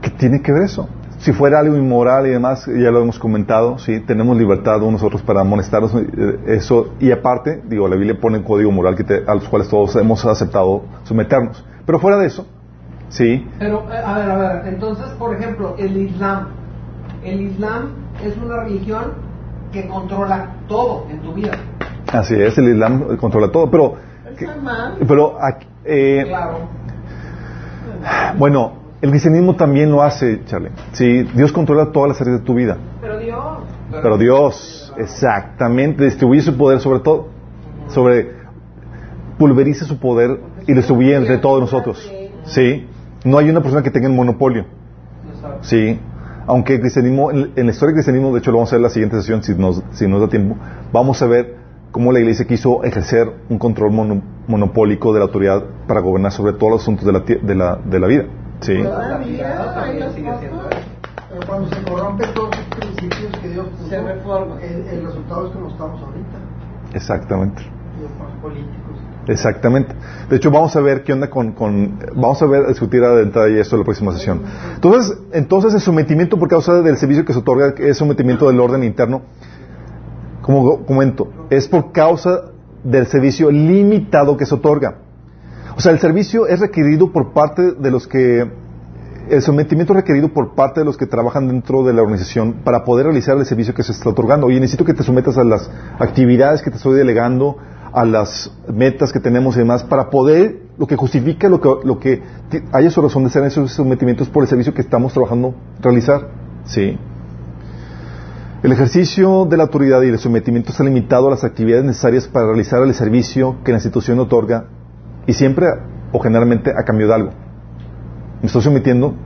¿Qué 0.00 0.08
tiene 0.08 0.40
que 0.40 0.52
ver 0.52 0.62
eso? 0.62 0.88
si 1.18 1.32
fuera 1.32 1.58
algo 1.58 1.76
inmoral 1.76 2.26
y 2.26 2.30
demás, 2.30 2.66
ya 2.66 2.90
lo 2.90 3.00
hemos 3.00 3.18
comentado, 3.18 3.78
sí, 3.78 4.00
tenemos 4.00 4.36
libertad 4.36 4.82
unos 4.82 5.02
otros 5.02 5.22
para 5.22 5.40
amonestarnos, 5.40 5.94
eh, 5.94 6.38
eso, 6.48 6.94
y 7.00 7.12
aparte, 7.12 7.62
digo, 7.66 7.88
la 7.88 7.96
Biblia 7.96 8.18
pone 8.20 8.38
un 8.38 8.44
código 8.44 8.70
moral 8.70 8.94
que 8.94 9.22
a 9.26 9.34
los 9.34 9.48
cuales 9.48 9.68
todos 9.70 9.96
hemos 9.96 10.22
aceptado 10.26 10.82
someternos. 11.04 11.64
Pero 11.86 11.98
fuera 11.98 12.18
de 12.18 12.26
eso, 12.26 12.46
sí. 13.08 13.46
Pero, 13.58 13.86
eh, 13.90 14.02
a 14.04 14.18
ver, 14.18 14.30
a 14.30 14.36
ver, 14.36 14.66
entonces, 14.74 15.06
por 15.18 15.34
ejemplo, 15.34 15.76
el 15.78 15.96
Islam. 15.96 16.48
El 17.22 17.40
Islam 17.40 17.92
es 18.22 18.36
una 18.36 18.62
religión 18.64 19.12
que 19.72 19.88
controla 19.88 20.56
todo 20.68 21.06
en 21.10 21.20
tu 21.20 21.32
vida. 21.32 21.52
Así 22.14 22.34
es, 22.40 22.56
el 22.58 22.68
Islam 22.68 23.16
controla 23.16 23.50
todo, 23.50 23.68
pero... 23.68 23.96
pero, 25.06 25.36
eh, 25.84 26.24
claro. 26.26 26.58
Bueno, 28.38 28.72
el 29.00 29.10
cristianismo 29.10 29.56
también 29.56 29.90
lo 29.90 30.00
hace, 30.00 30.44
Charlie. 30.44 30.70
Sí, 30.92 31.24
Dios 31.34 31.52
controla 31.52 31.90
todas 31.90 32.10
las 32.10 32.20
áreas 32.20 32.40
de 32.40 32.46
tu 32.46 32.54
vida. 32.54 32.76
Pero 33.00 33.18
Dios. 33.18 33.44
Pero 33.90 34.18
Dios, 34.18 34.94
exactamente, 34.96 36.04
distribuye 36.04 36.40
su 36.40 36.56
poder 36.56 36.78
sobre 36.78 37.00
todo, 37.00 37.28
sobre 37.88 38.44
pulveriza 39.36 39.84
su 39.84 39.98
poder 39.98 40.38
y 40.66 40.70
lo 40.70 40.76
distribuye 40.76 41.16
entre 41.16 41.38
todos 41.38 41.60
nosotros. 41.60 42.12
Sí, 42.44 42.86
no 43.24 43.38
hay 43.38 43.50
una 43.50 43.60
persona 43.60 43.82
que 43.82 43.90
tenga 43.90 44.06
el 44.06 44.14
monopolio. 44.14 44.66
Sí, 45.62 45.98
aunque 46.46 46.74
el 46.74 46.80
cristianismo, 46.80 47.32
en 47.32 47.50
la 47.56 47.72
historia 47.72 47.88
del 47.88 47.94
cristianismo, 47.94 48.32
de 48.32 48.38
hecho 48.38 48.52
lo 48.52 48.58
vamos 48.58 48.72
a 48.72 48.76
ver 48.76 48.80
en 48.80 48.82
la 48.84 48.90
siguiente 48.90 49.16
sesión 49.16 49.42
si 49.42 49.54
nos, 49.54 49.82
si 49.90 50.06
nos 50.06 50.20
da 50.20 50.28
tiempo, 50.28 50.56
vamos 50.92 51.20
a 51.20 51.26
ver 51.26 51.63
cómo 51.94 52.10
la 52.10 52.18
iglesia 52.18 52.44
quiso 52.44 52.82
ejercer 52.82 53.32
un 53.48 53.56
control 53.56 53.92
monopólico 54.48 55.12
de 55.12 55.20
la 55.20 55.26
autoridad 55.26 55.62
para 55.86 56.00
gobernar 56.00 56.32
sobre 56.32 56.54
todos 56.54 56.72
los 56.72 56.82
asuntos 56.82 57.06
de 57.06 57.12
la, 57.12 57.20
de 57.20 57.54
la, 57.54 57.76
de 57.76 58.00
la 58.00 58.06
vida. 58.08 58.24
Sí. 58.62 58.82
Pero 58.82 58.90
cuando 61.46 61.68
se 61.68 61.82
corrompen 61.84 62.34
todos 62.34 62.50
los 62.50 62.66
principios 62.80 63.38
que 63.40 63.48
Dios 63.48 63.68
puso, 63.68 63.88
se 63.88 64.02
reforma. 64.02 64.60
El, 64.60 64.88
el, 64.88 65.06
resultado 65.06 65.46
es 65.46 65.52
como 65.52 65.68
estamos 65.68 66.02
ahorita. 66.02 66.38
Exactamente. 66.94 67.62
Y 67.62 68.42
políticos. 68.42 68.98
Exactamente. 69.28 69.94
De 70.28 70.36
hecho, 70.36 70.50
vamos 70.50 70.74
a 70.74 70.80
ver 70.80 71.04
qué 71.04 71.12
onda 71.12 71.30
con, 71.30 71.52
con 71.52 72.00
vamos 72.16 72.42
a 72.42 72.46
ver, 72.46 72.64
a 72.64 72.68
discutir 72.70 73.04
a 73.04 73.14
detalle 73.14 73.60
esto 73.60 73.76
en 73.76 73.80
la 73.82 73.84
próxima 73.84 74.10
sesión. 74.12 74.42
Entonces, 74.74 75.16
entonces 75.32 75.72
el 75.74 75.80
sometimiento 75.80 76.40
por 76.40 76.48
causa 76.48 76.82
del 76.82 76.96
servicio 76.96 77.24
que 77.24 77.32
se 77.32 77.38
otorga, 77.38 77.72
es 77.78 77.96
sometimiento 77.96 78.48
del 78.48 78.58
orden 78.58 78.82
interno, 78.82 79.22
como 80.44 80.84
comento, 80.84 81.28
es 81.48 81.66
por 81.68 81.90
causa 81.90 82.50
del 82.84 83.06
servicio 83.06 83.50
limitado 83.50 84.36
que 84.36 84.44
se 84.44 84.54
otorga. 84.54 84.98
O 85.74 85.80
sea, 85.80 85.90
el 85.92 85.98
servicio 85.98 86.46
es 86.46 86.60
requerido 86.60 87.10
por 87.10 87.32
parte 87.32 87.72
de 87.72 87.90
los 87.90 88.06
que, 88.06 88.46
el 89.30 89.40
sometimiento 89.40 89.94
es 89.94 90.00
requerido 90.00 90.28
por 90.28 90.54
parte 90.54 90.80
de 90.80 90.84
los 90.84 90.98
que 90.98 91.06
trabajan 91.06 91.48
dentro 91.48 91.82
de 91.82 91.94
la 91.94 92.02
organización 92.02 92.56
para 92.62 92.84
poder 92.84 93.06
realizar 93.06 93.38
el 93.38 93.46
servicio 93.46 93.72
que 93.72 93.82
se 93.82 93.92
está 93.92 94.10
otorgando. 94.10 94.46
Oye, 94.46 94.60
necesito 94.60 94.84
que 94.84 94.92
te 94.92 95.02
sometas 95.02 95.38
a 95.38 95.44
las 95.44 95.70
actividades 95.98 96.60
que 96.60 96.70
te 96.70 96.76
estoy 96.76 96.98
delegando, 96.98 97.56
a 97.94 98.04
las 98.04 98.52
metas 98.70 99.14
que 99.14 99.20
tenemos 99.20 99.56
y 99.56 99.60
demás, 99.60 99.82
para 99.82 100.10
poder, 100.10 100.60
lo 100.76 100.86
que 100.86 100.96
justifica 100.96 101.48
lo 101.48 101.58
que, 101.58 101.70
lo 101.84 101.98
que 101.98 102.22
haya 102.70 102.90
su 102.90 103.00
razón 103.00 103.24
de 103.24 103.30
ser 103.30 103.44
esos 103.44 103.72
sometimientos 103.72 104.28
por 104.28 104.42
el 104.42 104.48
servicio 104.50 104.74
que 104.74 104.82
estamos 104.82 105.14
trabajando 105.14 105.54
realizar. 105.80 106.28
Sí. 106.66 106.98
El 108.64 108.72
ejercicio 108.72 109.44
de 109.44 109.58
la 109.58 109.64
autoridad 109.64 110.00
y 110.00 110.08
el 110.08 110.18
sometimiento 110.18 110.70
está 110.70 110.84
limitado 110.84 111.28
a 111.28 111.32
las 111.32 111.44
actividades 111.44 111.84
necesarias 111.84 112.26
para 112.26 112.46
realizar 112.46 112.82
el 112.82 112.94
servicio 112.94 113.56
que 113.62 113.72
la 113.72 113.76
institución 113.76 114.18
otorga 114.20 114.68
y 115.26 115.34
siempre 115.34 115.66
o 116.12 116.18
generalmente 116.18 116.70
a 116.70 116.82
cambio 116.82 117.08
de 117.08 117.14
algo. 117.14 117.30
Me 118.40 118.46
estoy 118.46 118.62
sometiendo 118.62 119.16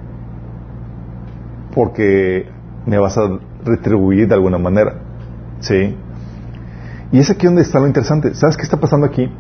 porque 1.72 2.50
me 2.84 2.98
vas 2.98 3.16
a 3.16 3.38
retribuir 3.64 4.26
de 4.26 4.34
alguna 4.34 4.58
manera. 4.58 5.02
¿Sí? 5.60 5.96
Y 7.12 7.20
es 7.20 7.30
aquí 7.30 7.46
donde 7.46 7.62
está 7.62 7.78
lo 7.78 7.86
interesante. 7.86 8.34
¿Sabes 8.34 8.56
qué 8.56 8.64
está 8.64 8.80
pasando 8.80 9.06
aquí? 9.06 9.30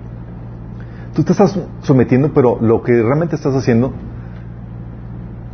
Tú 1.12 1.24
te 1.24 1.32
estás 1.32 1.58
sometiendo, 1.80 2.32
pero 2.32 2.56
lo 2.60 2.84
que 2.84 2.92
realmente 2.92 3.34
estás 3.34 3.56
haciendo 3.56 3.92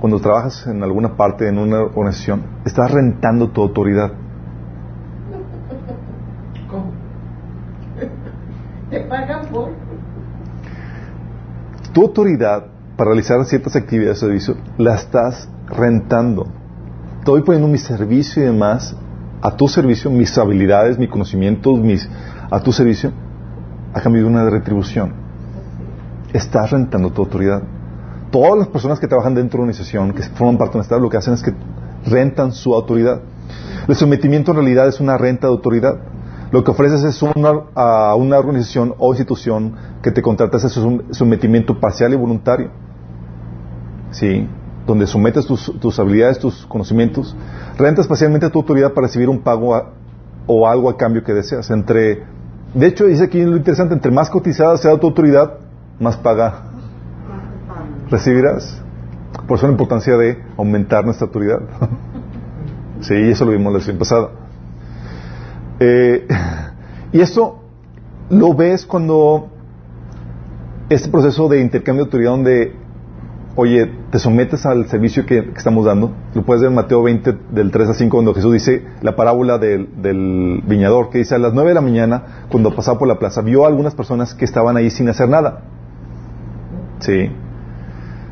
cuando 0.00 0.20
trabajas 0.20 0.66
en 0.66 0.82
alguna 0.82 1.16
parte, 1.16 1.48
en 1.48 1.56
una 1.56 1.80
organización, 1.80 2.42
estás 2.66 2.90
rentando 2.90 3.48
tu 3.48 3.62
autoridad. 3.62 4.12
¿Te 8.90 9.00
pagan 9.00 9.46
por? 9.46 9.70
tu 11.94 12.02
autoridad 12.02 12.66
para 12.96 13.10
realizar 13.10 13.42
ciertas 13.46 13.76
actividades 13.76 14.20
de 14.20 14.26
servicio 14.26 14.56
la 14.76 14.96
estás 14.96 15.48
rentando. 15.68 16.46
Estoy 17.20 17.42
poniendo 17.42 17.68
mi 17.68 17.78
servicio 17.78 18.42
y 18.42 18.46
demás 18.46 18.94
a 19.40 19.56
tu 19.56 19.68
servicio, 19.68 20.10
mis 20.10 20.36
habilidades, 20.36 20.98
mis 20.98 21.08
conocimientos, 21.08 21.78
mis, 21.78 22.08
a 22.50 22.60
tu 22.60 22.72
servicio, 22.72 23.12
a 23.94 24.00
cambio 24.00 24.22
de 24.22 24.28
una 24.28 24.50
retribución. 24.50 25.14
Estás 26.32 26.72
rentando 26.72 27.10
tu 27.10 27.22
autoridad. 27.22 27.62
Todas 28.30 28.58
las 28.58 28.68
personas 28.68 28.98
que 28.98 29.06
trabajan 29.06 29.34
dentro 29.34 29.58
de 29.58 29.62
una 29.62 29.70
organización, 29.70 30.12
que 30.12 30.22
forman 30.22 30.58
parte 30.58 30.72
de 30.72 30.78
un 30.78 30.82
Estado, 30.82 31.00
lo 31.00 31.08
que 31.08 31.16
hacen 31.16 31.34
es 31.34 31.42
que 31.42 31.54
rentan 32.06 32.52
su 32.52 32.74
autoridad. 32.74 33.20
El 33.86 33.94
sometimiento 33.94 34.50
en 34.50 34.56
realidad 34.56 34.88
es 34.88 34.98
una 34.98 35.16
renta 35.16 35.46
de 35.46 35.52
autoridad. 35.52 36.00
Lo 36.54 36.62
que 36.62 36.70
ofreces 36.70 37.02
es 37.02 37.20
una, 37.20 37.64
a 37.74 38.14
una 38.14 38.38
organización 38.38 38.94
o 38.98 39.10
institución 39.10 39.74
que 40.00 40.12
te 40.12 40.22
contratas 40.22 40.62
es 40.62 40.76
un 40.76 41.12
sometimiento 41.12 41.80
parcial 41.80 42.12
y 42.12 42.16
voluntario. 42.16 42.70
¿Sí? 44.12 44.48
Donde 44.86 45.08
sometes 45.08 45.46
tus, 45.46 45.98
habilidades, 45.98 46.38
tus 46.38 46.64
conocimientos, 46.66 47.34
rentas 47.76 48.06
parcialmente 48.06 48.48
tu 48.50 48.60
autoridad 48.60 48.92
para 48.92 49.08
recibir 49.08 49.28
un 49.28 49.40
pago 49.40 49.82
o 50.46 50.68
algo 50.68 50.88
a 50.90 50.96
cambio 50.96 51.24
que 51.24 51.34
deseas. 51.34 51.68
Entre, 51.70 52.22
de 52.72 52.86
hecho, 52.86 53.06
dice 53.06 53.24
aquí 53.24 53.42
lo 53.42 53.56
interesante, 53.56 53.92
entre 53.92 54.12
más 54.12 54.30
cotizada 54.30 54.76
sea 54.76 54.96
tu 55.00 55.08
autoridad, 55.08 55.54
más 55.98 56.16
paga 56.16 56.66
recibirás. 58.12 58.80
Por 59.48 59.58
eso 59.58 59.66
la 59.66 59.72
importancia 59.72 60.16
de 60.16 60.40
aumentar 60.56 61.04
nuestra 61.04 61.26
autoridad. 61.26 61.58
sí, 63.00 63.14
eso 63.14 63.44
lo 63.44 63.50
vimos 63.50 63.72
la 63.72 63.80
sesión 63.80 63.98
pasada. 63.98 64.43
Eh, 65.80 66.26
y 67.12 67.20
esto 67.20 67.60
lo 68.30 68.54
ves 68.54 68.86
cuando 68.86 69.48
este 70.88 71.08
proceso 71.08 71.48
de 71.48 71.60
intercambio 71.60 72.04
de 72.04 72.08
autoridad 72.08 72.30
donde, 72.32 72.72
oye, 73.56 73.90
te 74.10 74.18
sometes 74.18 74.66
al 74.66 74.86
servicio 74.88 75.24
que, 75.24 75.38
estamos 75.56 75.84
dando, 75.84 76.12
lo 76.34 76.42
puedes 76.42 76.62
ver 76.62 76.70
en 76.70 76.76
Mateo 76.76 77.02
20 77.02 77.36
del 77.50 77.70
3 77.70 77.88
a 77.88 77.94
5 77.94 78.16
cuando 78.16 78.34
Jesús 78.34 78.52
dice 78.52 78.84
la 79.02 79.16
parábola 79.16 79.58
del, 79.58 80.62
viñador, 80.66 81.10
que 81.10 81.18
dice 81.18 81.34
a 81.34 81.38
las 81.38 81.54
9 81.54 81.70
de 81.70 81.74
la 81.74 81.80
mañana, 81.80 82.46
cuando 82.50 82.74
pasaba 82.74 82.98
por 82.98 83.08
la 83.08 83.18
plaza, 83.18 83.40
vio 83.40 83.64
a 83.64 83.68
algunas 83.68 83.94
personas 83.94 84.34
que 84.34 84.44
estaban 84.44 84.76
ahí 84.76 84.90
sin 84.90 85.08
hacer 85.08 85.28
nada. 85.28 85.62
Sí. 87.00 87.30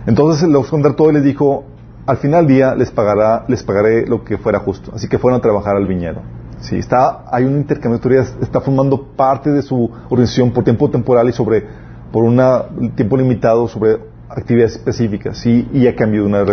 Entonces 0.06 0.48
los 0.48 0.68
todo 0.70 1.10
y 1.10 1.14
les 1.14 1.24
dijo, 1.24 1.64
al 2.06 2.16
final 2.16 2.46
del 2.46 2.56
día 2.56 2.74
les 2.74 2.90
pagará, 2.90 3.44
les 3.48 3.62
pagaré 3.62 4.06
lo 4.06 4.24
que 4.24 4.36
fuera 4.38 4.58
justo. 4.58 4.92
Así 4.94 5.08
que 5.08 5.18
fueron 5.18 5.38
a 5.38 5.42
trabajar 5.42 5.76
al 5.76 5.86
viñedo. 5.86 6.20
Sí, 6.62 6.76
está, 6.76 7.24
hay 7.30 7.44
un 7.44 7.56
intercambio 7.56 7.98
de 7.98 8.02
autoridades, 8.02 8.36
está 8.40 8.60
formando 8.60 9.14
parte 9.16 9.50
de 9.50 9.62
su 9.62 9.90
organización 10.08 10.52
por 10.52 10.62
tiempo 10.62 10.88
temporal 10.88 11.28
y 11.28 11.32
sobre, 11.32 11.66
por 12.12 12.22
un 12.22 12.92
tiempo 12.94 13.16
limitado 13.16 13.66
sobre 13.66 13.98
actividades 14.28 14.76
específicas 14.76 15.44
y 15.44 15.86
a 15.86 15.96
cambio 15.96 16.22
de 16.22 16.28
una 16.28 16.44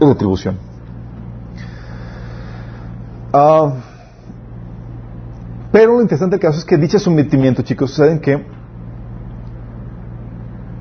retribución. 0.00 0.58
Ah, 3.32 3.72
pero 5.70 5.92
lo 5.92 6.02
interesante 6.02 6.34
del 6.36 6.40
caso 6.40 6.58
es 6.58 6.64
que 6.64 6.76
dicho 6.76 6.98
sometimiento, 6.98 7.62
chicos, 7.62 7.94
saben 7.94 8.18
que 8.18 8.44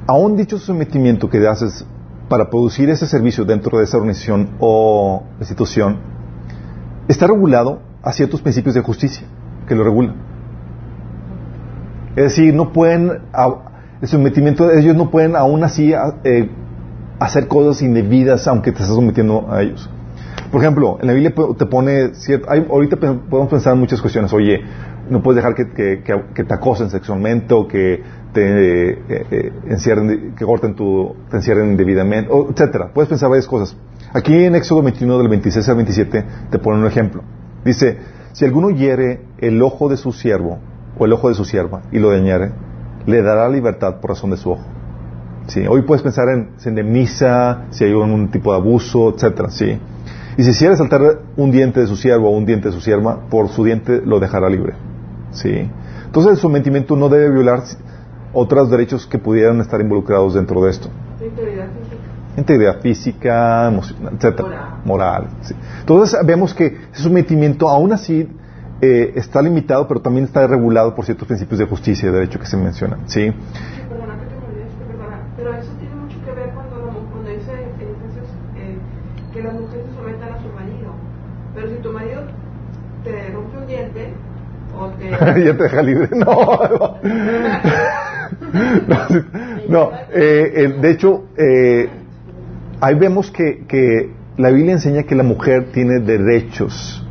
aún 0.08 0.36
dicho 0.36 0.58
sometimiento 0.58 1.30
que 1.30 1.46
haces 1.48 1.86
para 2.30 2.50
producir 2.50 2.90
ese 2.90 3.06
servicio 3.06 3.46
dentro 3.46 3.78
de 3.78 3.84
esa 3.84 3.98
organización 3.98 4.52
o 4.60 5.24
institución, 5.40 5.98
está 7.08 7.28
regulado 7.28 7.85
a 8.06 8.14
ciertos 8.14 8.42
principios 8.42 8.76
de 8.76 8.82
justicia 8.82 9.28
que 9.68 9.76
lo 9.76 9.84
regulan. 9.84 10.16
Es 12.16 12.24
decir, 12.24 12.54
no 12.54 12.72
pueden, 12.72 13.12
el 14.02 14.08
sometimiento, 14.08 14.72
ellos 14.72 14.96
no 14.96 15.12
pueden 15.12 15.36
aún 15.36 15.64
así 15.64 15.94
eh, 16.24 16.50
hacer 17.20 17.48
cosas 17.48 17.82
indebidas 17.82 18.48
aunque 18.48 18.72
te 18.72 18.82
estás 18.82 18.96
sometiendo 18.96 19.52
a 19.52 19.64
ellos. 19.64 19.90
Por 20.52 20.62
ejemplo, 20.62 21.00
en 21.02 21.08
la 21.08 21.14
Biblia 21.14 21.34
te 21.58 21.66
pone 21.66 22.14
cierto, 22.14 22.48
ahorita 22.50 22.98
podemos 22.98 23.50
pensar 23.50 23.74
en 23.74 23.80
muchas 23.80 24.00
cuestiones, 24.00 24.32
oye, 24.32 24.62
no 25.10 25.22
puedes 25.22 25.44
dejar 25.44 25.56
que, 25.56 25.66
te 25.66 26.54
acosen 26.54 26.90
sexualmente 26.90 27.54
o 27.54 27.68
que 27.68 28.02
te 28.34 28.92
eh, 28.92 29.00
eh, 29.10 29.54
encierren, 29.68 30.36
que 30.36 30.46
corten 30.46 30.76
tu, 30.76 31.16
te 31.30 31.38
encierren 31.38 31.72
indebidamente, 31.72 32.32
etcétera. 32.52 32.92
Puedes 32.94 33.10
pensar 33.10 33.30
varias 33.30 33.48
cosas. 33.48 33.76
Aquí 34.14 34.46
en 34.46 34.56
Éxodo 34.56 34.82
21 34.84 35.18
del 35.18 35.28
26 35.28 35.68
al 35.70 35.76
27 35.76 36.26
te 36.52 36.60
pone 36.60 36.80
un 36.80 36.86
ejemplo. 36.86 37.24
Dice, 37.66 37.98
si 38.32 38.46
alguno 38.46 38.70
hiere 38.70 39.22
el 39.40 39.62
ojo 39.62 39.90
de 39.90 39.98
su 39.98 40.12
siervo 40.12 40.60
o 40.98 41.06
el 41.06 41.14
ojo 41.14 41.30
de 41.30 41.36
su 41.36 41.44
sierva 41.44 41.82
y 41.92 42.00
lo 42.00 42.12
dañare, 42.12 42.52
le 43.08 43.22
dará 43.22 43.50
libertad 43.50 44.00
por 44.00 44.12
razón 44.12 44.30
de 44.30 44.38
su 44.38 44.52
ojo. 44.52 44.64
Sí, 45.48 45.66
hoy 45.68 45.82
puedes 45.82 46.02
pensar 46.02 46.30
en, 46.30 46.52
en 46.64 46.76
de 46.76 46.84
misa, 46.84 47.66
si 47.72 47.84
hay 47.84 47.92
algún 47.92 48.30
tipo 48.30 48.52
de 48.52 48.58
abuso, 48.58 49.10
etcétera, 49.14 49.50
sí. 49.50 49.80
Y 50.38 50.44
si 50.44 50.58
quiere 50.58 50.76
saltar 50.76 51.02
un 51.38 51.52
diente 51.52 51.80
de 51.80 51.88
su 51.88 51.96
siervo 51.96 52.30
o 52.30 52.38
un 52.38 52.46
diente 52.46 52.70
de 52.70 52.74
su 52.74 52.82
sierva, 52.82 53.22
por 53.30 53.50
su 53.50 53.64
diente 53.64 54.02
lo 54.06 54.20
dejará 54.20 54.50
libre. 54.50 54.74
¿Sí? 55.32 55.70
Entonces 56.06 56.34
el 56.34 56.38
sometimiento 56.38 56.96
no 56.96 57.10
debe 57.10 57.30
violar 57.32 57.64
otros 58.34 58.70
derechos 58.70 59.08
que 59.08 59.18
pudieran 59.18 59.60
estar 59.62 59.82
involucrados 59.82 60.34
dentro 60.34 60.64
de 60.64 60.72
esto. 60.72 60.90
Integridad 62.38 62.82
física. 62.82 63.68
Emocional, 63.68 64.14
etcétera. 64.16 64.82
Moral. 64.84 65.28
Entonces 65.80 66.20
vemos 66.26 66.54
que 66.54 66.66
ese 66.92 67.04
sometimiento 67.04 67.70
aún 67.70 67.94
así 67.94 68.30
eh, 68.82 69.14
está 69.16 69.42
limitado, 69.42 69.88
pero 69.88 70.02
también 70.02 70.26
está 70.26 70.46
regulado 70.46 70.94
por 70.94 71.06
ciertos 71.06 71.28
principios 71.28 71.60
de 71.60 71.66
justicia 71.66 72.10
y 72.10 72.12
de 72.12 72.20
derecho 72.20 72.40
que 72.40 72.46
se 72.46 72.58
mencionan. 72.58 73.00
¿sí? 73.08 73.32
Perdona 73.90 74.20
que 74.20 74.26
te 74.26 74.36
pero 75.38 75.54
eso 75.56 75.72
tiene 75.80 75.96
mucho 75.96 76.18
que 76.26 76.32
ver 76.32 76.50
cuando, 76.54 77.08
cuando 77.12 77.30
dice 77.30 77.54
eh, 77.54 78.78
que 79.34 79.44
las 79.44 79.54
mujeres 79.54 79.86
se 79.90 79.96
sometan 79.96 80.34
a 80.34 80.42
su 80.42 80.50
marido. 80.50 80.94
Pero 81.54 81.70
si 81.70 81.76
tu 81.76 81.92
marido 81.94 82.24
te 83.04 83.30
rompe 83.32 83.58
un 83.58 83.68
diente 83.68 84.14
o 84.78 84.88
te... 84.90 85.10
ya 85.46 85.58
te 85.58 85.64
deja 85.64 85.82
libre. 85.82 86.10
No, 86.12 86.26
no, 89.70 89.92
eh, 90.14 90.76
de 90.82 90.92
hecho, 90.92 91.24
ahí 92.82 92.96
vemos 92.96 93.32
que, 93.32 93.66
que 93.68 94.12
la 94.38 94.50
Biblia 94.50 94.74
enseña 94.74 95.04
que 95.04 95.16
la 95.16 95.24
mujer 95.24 95.72
tiene 95.72 96.00
derechos 96.00 97.06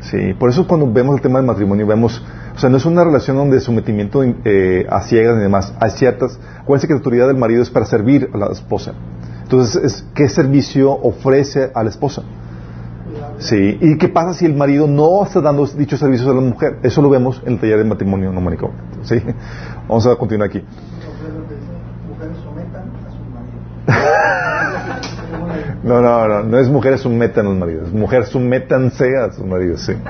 Sí, 0.00 0.34
por 0.38 0.50
eso 0.50 0.66
cuando 0.68 0.90
vemos 0.92 1.16
el 1.16 1.22
tema 1.22 1.38
del 1.38 1.46
matrimonio, 1.46 1.86
vemos, 1.86 2.22
o 2.54 2.58
sea, 2.58 2.68
no 2.70 2.76
es 2.76 2.84
una 2.84 3.02
relación 3.02 3.36
donde 3.36 3.60
sometimiento 3.60 4.22
eh, 4.22 4.86
a 4.88 5.00
ciegas 5.02 5.36
y 5.38 5.40
demás, 5.40 5.74
hay 5.80 5.90
ciertas, 5.90 6.38
acuérdense 6.60 6.86
que 6.86 6.92
la 6.92 6.98
autoridad 6.98 7.26
del 7.26 7.36
marido 7.36 7.62
es 7.62 7.70
para 7.70 7.86
servir 7.86 8.30
a 8.32 8.36
la 8.36 8.46
esposa. 8.52 8.92
Entonces, 9.42 9.82
es, 9.82 10.06
¿qué 10.14 10.28
servicio 10.28 10.92
ofrece 10.92 11.70
a 11.74 11.82
la 11.82 11.90
esposa? 11.90 12.22
Sí, 13.38 13.78
¿y 13.80 13.98
qué 13.98 14.08
pasa 14.08 14.34
si 14.34 14.46
el 14.46 14.54
marido 14.54 14.86
no 14.86 15.24
está 15.24 15.40
dando 15.40 15.66
dichos 15.66 15.98
servicios 15.98 16.28
a 16.28 16.34
la 16.34 16.40
mujer? 16.40 16.78
Eso 16.82 17.02
lo 17.02 17.10
vemos 17.10 17.42
en 17.44 17.54
el 17.54 17.60
taller 17.60 17.78
de 17.78 17.84
matrimonio 17.84 18.32
no 18.32 18.40
manico. 18.40 18.70
Sí, 19.02 19.20
vamos 19.88 20.06
a 20.06 20.16
continuar 20.16 20.48
aquí. 20.50 20.62
No, 23.86 23.92
no, 25.86 26.02
no, 26.02 26.42
no 26.42 26.58
es 26.58 26.68
mujeres 26.68 27.00
sometan 27.00 27.46
a 27.46 27.50
los 27.50 27.58
maridos, 27.58 27.92
mujeres 27.92 28.28
sométanse 28.28 29.16
a 29.16 29.30
sus 29.30 29.46
maridos, 29.46 29.82
sí. 29.82 29.92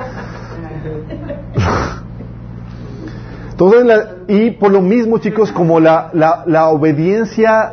Entonces, 3.51 4.07
y 4.29 4.53
por 4.53 4.71
lo 4.73 4.81
mismo, 4.81 5.19
chicos, 5.19 5.53
como 5.53 5.79
la, 5.81 6.11
la, 6.15 6.45
la, 6.47 6.69
obediencia, 6.69 7.73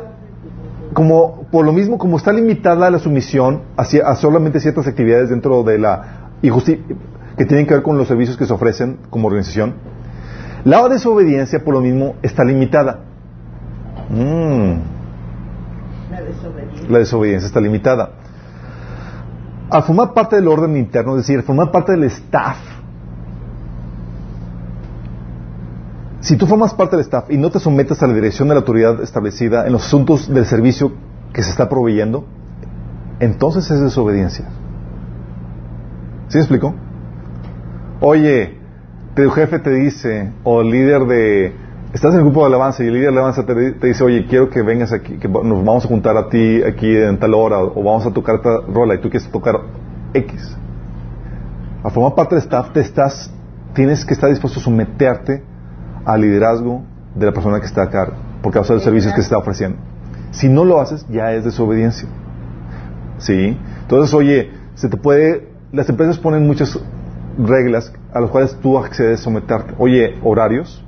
como 0.92 1.46
por 1.50 1.64
lo 1.64 1.72
mismo, 1.72 1.96
como 1.98 2.16
está 2.18 2.32
limitada 2.32 2.90
la 2.90 2.98
sumisión 2.98 3.62
a, 3.76 3.84
solamente 4.16 4.60
ciertas 4.60 4.86
actividades 4.86 5.30
dentro 5.30 5.62
de 5.62 5.78
la 5.78 6.30
y 6.42 6.50
que 6.50 7.44
tienen 7.46 7.66
que 7.66 7.74
ver 7.74 7.82
con 7.82 7.96
los 7.98 8.08
servicios 8.08 8.36
que 8.36 8.44
se 8.46 8.52
ofrecen 8.52 8.98
como 9.10 9.28
organización, 9.28 9.74
la 10.64 10.86
desobediencia, 10.88 11.64
por 11.64 11.72
lo 11.74 11.80
mismo, 11.80 12.16
está 12.22 12.44
limitada. 12.44 13.00
Mm. 14.10 14.93
La 16.88 16.98
desobediencia. 16.98 17.46
está 17.46 17.60
limitada. 17.60 18.10
Al 19.70 19.82
formar 19.82 20.12
parte 20.12 20.36
del 20.36 20.48
orden 20.48 20.76
interno, 20.76 21.16
es 21.16 21.26
decir, 21.26 21.42
formar 21.42 21.70
parte 21.70 21.92
del 21.92 22.04
staff, 22.04 22.58
si 26.20 26.36
tú 26.36 26.46
formas 26.46 26.72
parte 26.72 26.96
del 26.96 27.04
staff 27.04 27.30
y 27.30 27.36
no 27.36 27.50
te 27.50 27.58
sometes 27.58 28.02
a 28.02 28.06
la 28.06 28.14
dirección 28.14 28.48
de 28.48 28.54
la 28.54 28.60
autoridad 28.60 29.02
establecida 29.02 29.66
en 29.66 29.72
los 29.72 29.84
asuntos 29.86 30.32
del 30.32 30.46
servicio 30.46 30.92
que 31.32 31.42
se 31.42 31.50
está 31.50 31.68
proveyendo, 31.68 32.24
entonces 33.20 33.70
es 33.70 33.80
desobediencia. 33.80 34.46
¿Sí 36.28 36.38
me 36.38 36.40
explico? 36.40 36.74
Oye, 38.00 38.58
tu 39.14 39.28
jefe 39.30 39.58
te 39.58 39.70
dice, 39.70 40.32
o 40.44 40.62
el 40.62 40.70
líder 40.70 41.04
de, 41.04 41.52
estás 41.94 42.12
en 42.12 42.18
el 42.18 42.24
grupo 42.24 42.40
de 42.40 42.46
alabanza 42.46 42.82
y 42.82 42.88
el 42.88 42.94
líder 42.94 43.12
de 43.12 43.18
alabanza 43.18 43.46
te, 43.46 43.54
dice, 43.86 44.02
oye, 44.02 44.26
quiero 44.26 44.50
que 44.50 44.62
vengas 44.62 44.92
aquí, 44.92 45.16
que 45.16 45.28
nos 45.28 45.64
vamos 45.64 45.84
a 45.84 45.88
juntar 45.88 46.16
a 46.16 46.28
ti 46.28 46.60
aquí 46.62 46.94
en 46.96 47.18
tal 47.18 47.34
hora, 47.34 47.60
o 47.60 47.82
vamos 47.84 48.04
a 48.04 48.10
tocar 48.10 48.42
tal 48.42 48.66
rola 48.66 48.96
y 48.96 48.98
tú 48.98 49.08
quieres 49.08 49.30
tocar 49.30 49.60
X. 50.12 50.56
A 51.84 51.90
formar 51.90 52.16
parte 52.16 52.34
del 52.34 52.42
staff, 52.42 52.72
te 52.72 52.80
estás, 52.80 53.32
tienes 53.74 54.04
que 54.04 54.12
estar 54.12 54.28
dispuesto 54.28 54.58
a 54.58 54.62
someterte 54.62 55.44
al 56.04 56.20
liderazgo 56.20 56.82
de 57.14 57.26
la 57.26 57.32
persona 57.32 57.60
que 57.60 57.66
está 57.66 57.84
acá, 57.84 58.12
por 58.42 58.52
causa 58.52 58.72
de 58.72 58.78
los 58.78 58.84
servicios 58.84 59.12
que 59.12 59.20
se 59.20 59.26
está 59.26 59.38
ofreciendo. 59.38 59.78
Si 60.32 60.48
no 60.48 60.64
lo 60.64 60.80
haces, 60.80 61.06
ya 61.08 61.32
es 61.32 61.44
desobediencia. 61.44 62.08
¿Sí? 63.18 63.56
Entonces, 63.82 64.12
oye, 64.12 64.50
se 64.74 64.88
te 64.88 64.96
puede, 64.96 65.48
las 65.70 65.88
empresas 65.88 66.18
ponen 66.18 66.44
muchas 66.44 66.76
reglas 67.38 67.92
a 68.12 68.20
las 68.20 68.30
cuales 68.30 68.56
tú 68.60 68.78
accedes 68.78 69.20
a 69.20 69.22
someterte. 69.22 69.74
Oye, 69.78 70.18
horarios, 70.24 70.84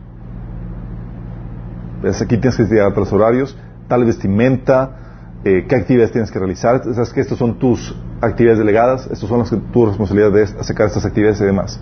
aquí 2.09 2.39
tienes 2.39 2.57
que 2.57 2.65
llegar 2.65 2.93
a 2.93 2.99
los 2.99 3.13
horarios, 3.13 3.57
tal 3.89 4.05
vestimenta, 4.05 5.41
eh, 5.45 5.67
qué 5.69 5.77
actividades 5.77 6.13
tienes 6.13 6.31
que 6.31 6.39
realizar. 6.39 6.83
Sabes 6.83 7.13
que 7.13 7.21
estas 7.21 7.39
son 7.39 7.59
tus 7.59 7.95
actividades 8.21 8.59
delegadas, 8.59 9.09
estas 9.11 9.29
son 9.29 9.39
las 9.39 9.51
que 9.51 9.57
tu 9.57 9.87
responsabilidad 9.87 10.33
de 10.33 10.47
sacar 10.65 10.89
estas 10.89 11.05
actividades 11.05 11.41
y 11.41 11.45
demás. 11.45 11.81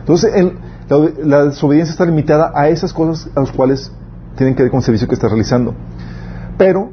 Entonces, 0.00 0.32
la, 1.24 1.44
desobediencia 1.46 1.92
está 1.92 2.04
limitada 2.04 2.52
a 2.54 2.68
esas 2.68 2.92
cosas 2.92 3.30
a 3.36 3.40
las 3.40 3.52
cuales 3.52 3.92
tienen 4.36 4.54
que 4.54 4.62
ver 4.62 4.70
con 4.70 4.78
el 4.78 4.84
servicio 4.84 5.08
que 5.08 5.14
estás 5.14 5.30
realizando. 5.30 5.74
Pero, 6.58 6.90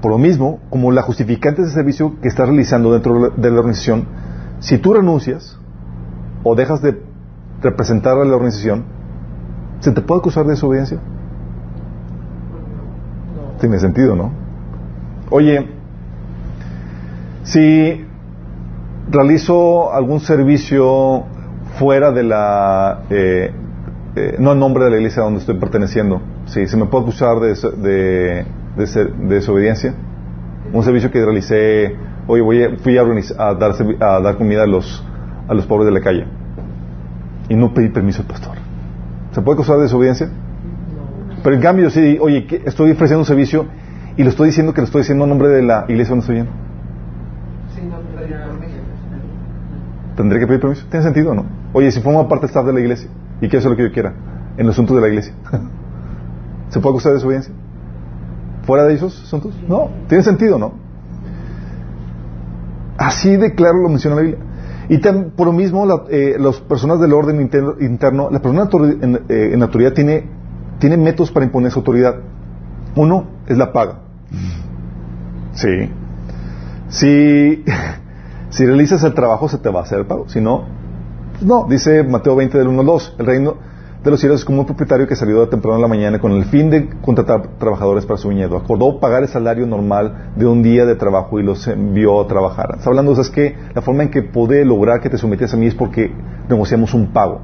por 0.00 0.10
lo 0.10 0.18
mismo, 0.18 0.60
como 0.70 0.90
la 0.90 1.02
justificante 1.02 1.62
de 1.62 1.68
ese 1.68 1.76
servicio 1.76 2.18
que 2.20 2.28
estás 2.28 2.48
realizando 2.48 2.92
dentro 2.92 3.30
de 3.30 3.50
la 3.50 3.58
organización, 3.58 4.06
si 4.60 4.78
tú 4.78 4.94
renuncias 4.94 5.58
o 6.42 6.54
dejas 6.54 6.82
de 6.82 7.02
representar 7.62 8.18
a 8.18 8.24
la 8.24 8.34
organización, 8.34 8.84
¿se 9.80 9.92
te 9.92 10.00
puede 10.00 10.20
acusar 10.20 10.44
de 10.44 10.50
desobediencia? 10.50 10.98
Tiene 13.60 13.78
sentido, 13.78 14.16
¿no? 14.16 14.32
Oye, 15.30 15.68
si 17.42 18.04
realizo 19.10 19.92
algún 19.92 20.20
servicio 20.20 21.24
fuera 21.78 22.10
de 22.10 22.22
la, 22.22 23.02
eh, 23.10 23.52
eh, 24.16 24.36
no 24.38 24.52
en 24.52 24.58
nombre 24.58 24.84
de 24.84 24.90
la 24.90 24.96
iglesia 24.96 25.22
donde 25.22 25.40
estoy 25.40 25.58
perteneciendo, 25.58 26.22
¿sí? 26.46 26.66
¿se 26.66 26.76
me 26.76 26.86
puede 26.86 27.04
acusar 27.04 27.38
de, 27.38 27.54
de, 27.54 28.46
de, 28.76 29.04
desobediencia? 29.28 29.94
Un 30.72 30.82
servicio 30.82 31.10
que 31.10 31.24
realicé, 31.24 31.96
oye, 32.26 32.42
voy 32.42 32.76
fui 32.82 32.96
a, 32.96 33.02
a, 33.02 33.54
dar, 33.54 33.72
a 34.00 34.20
dar 34.20 34.36
comida 34.36 34.62
a 34.62 34.66
los, 34.66 35.04
a 35.48 35.54
los 35.54 35.66
pobres 35.66 35.86
de 35.86 35.92
la 35.92 36.00
calle 36.00 36.26
y 37.48 37.56
no 37.56 37.74
pedí 37.74 37.88
permiso 37.88 38.22
al 38.22 38.28
pastor. 38.28 38.56
¿Se 39.32 39.42
puede 39.42 39.56
acusar 39.56 39.76
de 39.76 39.82
desobediencia? 39.82 40.30
Pero 41.42 41.56
en 41.56 41.62
cambio, 41.62 41.90
si, 41.90 42.18
oye, 42.18 42.46
estoy 42.64 42.92
ofreciendo 42.92 43.20
un 43.20 43.26
servicio 43.26 43.66
y 44.16 44.22
lo 44.22 44.30
estoy 44.30 44.48
diciendo 44.48 44.74
que 44.74 44.80
lo 44.80 44.86
estoy 44.86 45.02
diciendo 45.02 45.24
en 45.24 45.30
nombre 45.30 45.48
de 45.48 45.62
la 45.62 45.86
iglesia 45.88 46.10
donde 46.10 46.20
estoy 46.22 46.36
yendo. 46.36 46.52
¿Tendré 50.16 50.38
que 50.38 50.46
pedir 50.46 50.60
permiso? 50.60 50.84
¿Tiene 50.90 51.04
sentido 51.04 51.30
o 51.30 51.34
no? 51.34 51.46
Oye, 51.72 51.90
si 51.90 52.00
formo 52.00 52.28
parte 52.28 52.46
staff 52.46 52.66
de 52.66 52.74
la 52.74 52.80
iglesia 52.80 53.08
y 53.40 53.48
quiero 53.48 53.58
hacer 53.58 53.70
lo 53.70 53.76
que 53.76 53.84
yo 53.84 53.92
quiera 53.92 54.12
en 54.58 54.66
los 54.66 54.74
asuntos 54.74 54.96
de 54.96 55.00
la 55.00 55.08
iglesia, 55.08 55.32
¿se 56.68 56.80
puede 56.80 56.92
acusar 56.92 57.12
de 57.12 57.16
desobediencia? 57.16 57.54
¿Fuera 58.64 58.84
de 58.84 58.94
esos 58.94 59.22
asuntos? 59.22 59.54
No, 59.66 59.88
tiene 60.08 60.22
sentido, 60.22 60.58
¿no? 60.58 60.74
Así 62.98 63.34
de 63.36 63.54
claro 63.54 63.78
lo 63.78 63.88
menciona 63.88 64.16
la 64.16 64.22
Biblia. 64.22 64.40
Y 64.90 64.98
por 64.98 65.46
lo 65.46 65.52
mismo, 65.52 65.86
eh, 66.10 66.36
las 66.38 66.60
personas 66.60 67.00
del 67.00 67.12
orden 67.14 67.40
interno, 67.40 68.28
la 68.30 68.42
persona 68.42 68.68
en, 69.00 69.20
eh, 69.28 69.50
en 69.54 69.62
autoridad 69.62 69.94
tiene 69.94 70.39
tiene 70.80 70.96
métodos 70.96 71.30
para 71.30 71.46
imponer 71.46 71.70
su 71.70 71.78
autoridad. 71.78 72.16
Uno 72.96 73.26
es 73.46 73.56
la 73.56 73.72
paga. 73.72 74.00
Sí. 75.52 75.90
Si, 76.88 77.64
realizas 78.58 79.04
el 79.04 79.14
trabajo, 79.14 79.48
se 79.48 79.58
te 79.58 79.68
va 79.68 79.80
a 79.80 79.82
hacer 79.84 80.00
el 80.00 80.06
pago. 80.06 80.28
Si 80.28 80.40
no, 80.40 80.64
pues 81.32 81.44
no. 81.44 81.66
Dice 81.68 82.02
Mateo 82.02 82.34
20 82.34 82.58
del 82.58 82.68
1 82.68 82.80
al 82.80 82.86
2. 82.86 83.16
El 83.18 83.26
reino 83.26 83.56
de 84.02 84.10
los 84.10 84.18
cielos 84.18 84.40
es 84.40 84.46
como 84.46 84.60
un 84.60 84.66
propietario 84.66 85.06
que 85.06 85.14
salió 85.14 85.40
de 85.40 85.48
temprano 85.48 85.76
en 85.76 85.82
la 85.82 85.88
mañana 85.88 86.18
con 86.18 86.32
el 86.32 86.46
fin 86.46 86.70
de 86.70 86.88
contratar 87.02 87.58
trabajadores 87.58 88.06
para 88.06 88.16
su 88.16 88.30
viñedo. 88.30 88.56
Acordó 88.56 88.98
pagar 88.98 89.22
el 89.22 89.28
salario 89.28 89.66
normal 89.66 90.32
de 90.36 90.46
un 90.46 90.62
día 90.62 90.86
de 90.86 90.94
trabajo 90.94 91.38
y 91.38 91.42
los 91.42 91.68
envió 91.68 92.20
a 92.20 92.26
trabajar. 92.26 92.76
Está 92.78 92.88
hablando, 92.88 93.14
¿sabes 93.14 93.30
que 93.30 93.54
La 93.74 93.82
forma 93.82 94.02
en 94.02 94.10
que 94.10 94.22
pude 94.22 94.64
lograr 94.64 95.00
que 95.00 95.10
te 95.10 95.18
sometías 95.18 95.52
a 95.52 95.58
mí 95.58 95.66
es 95.66 95.74
porque 95.74 96.10
negociamos 96.48 96.94
un 96.94 97.12
pago. 97.12 97.42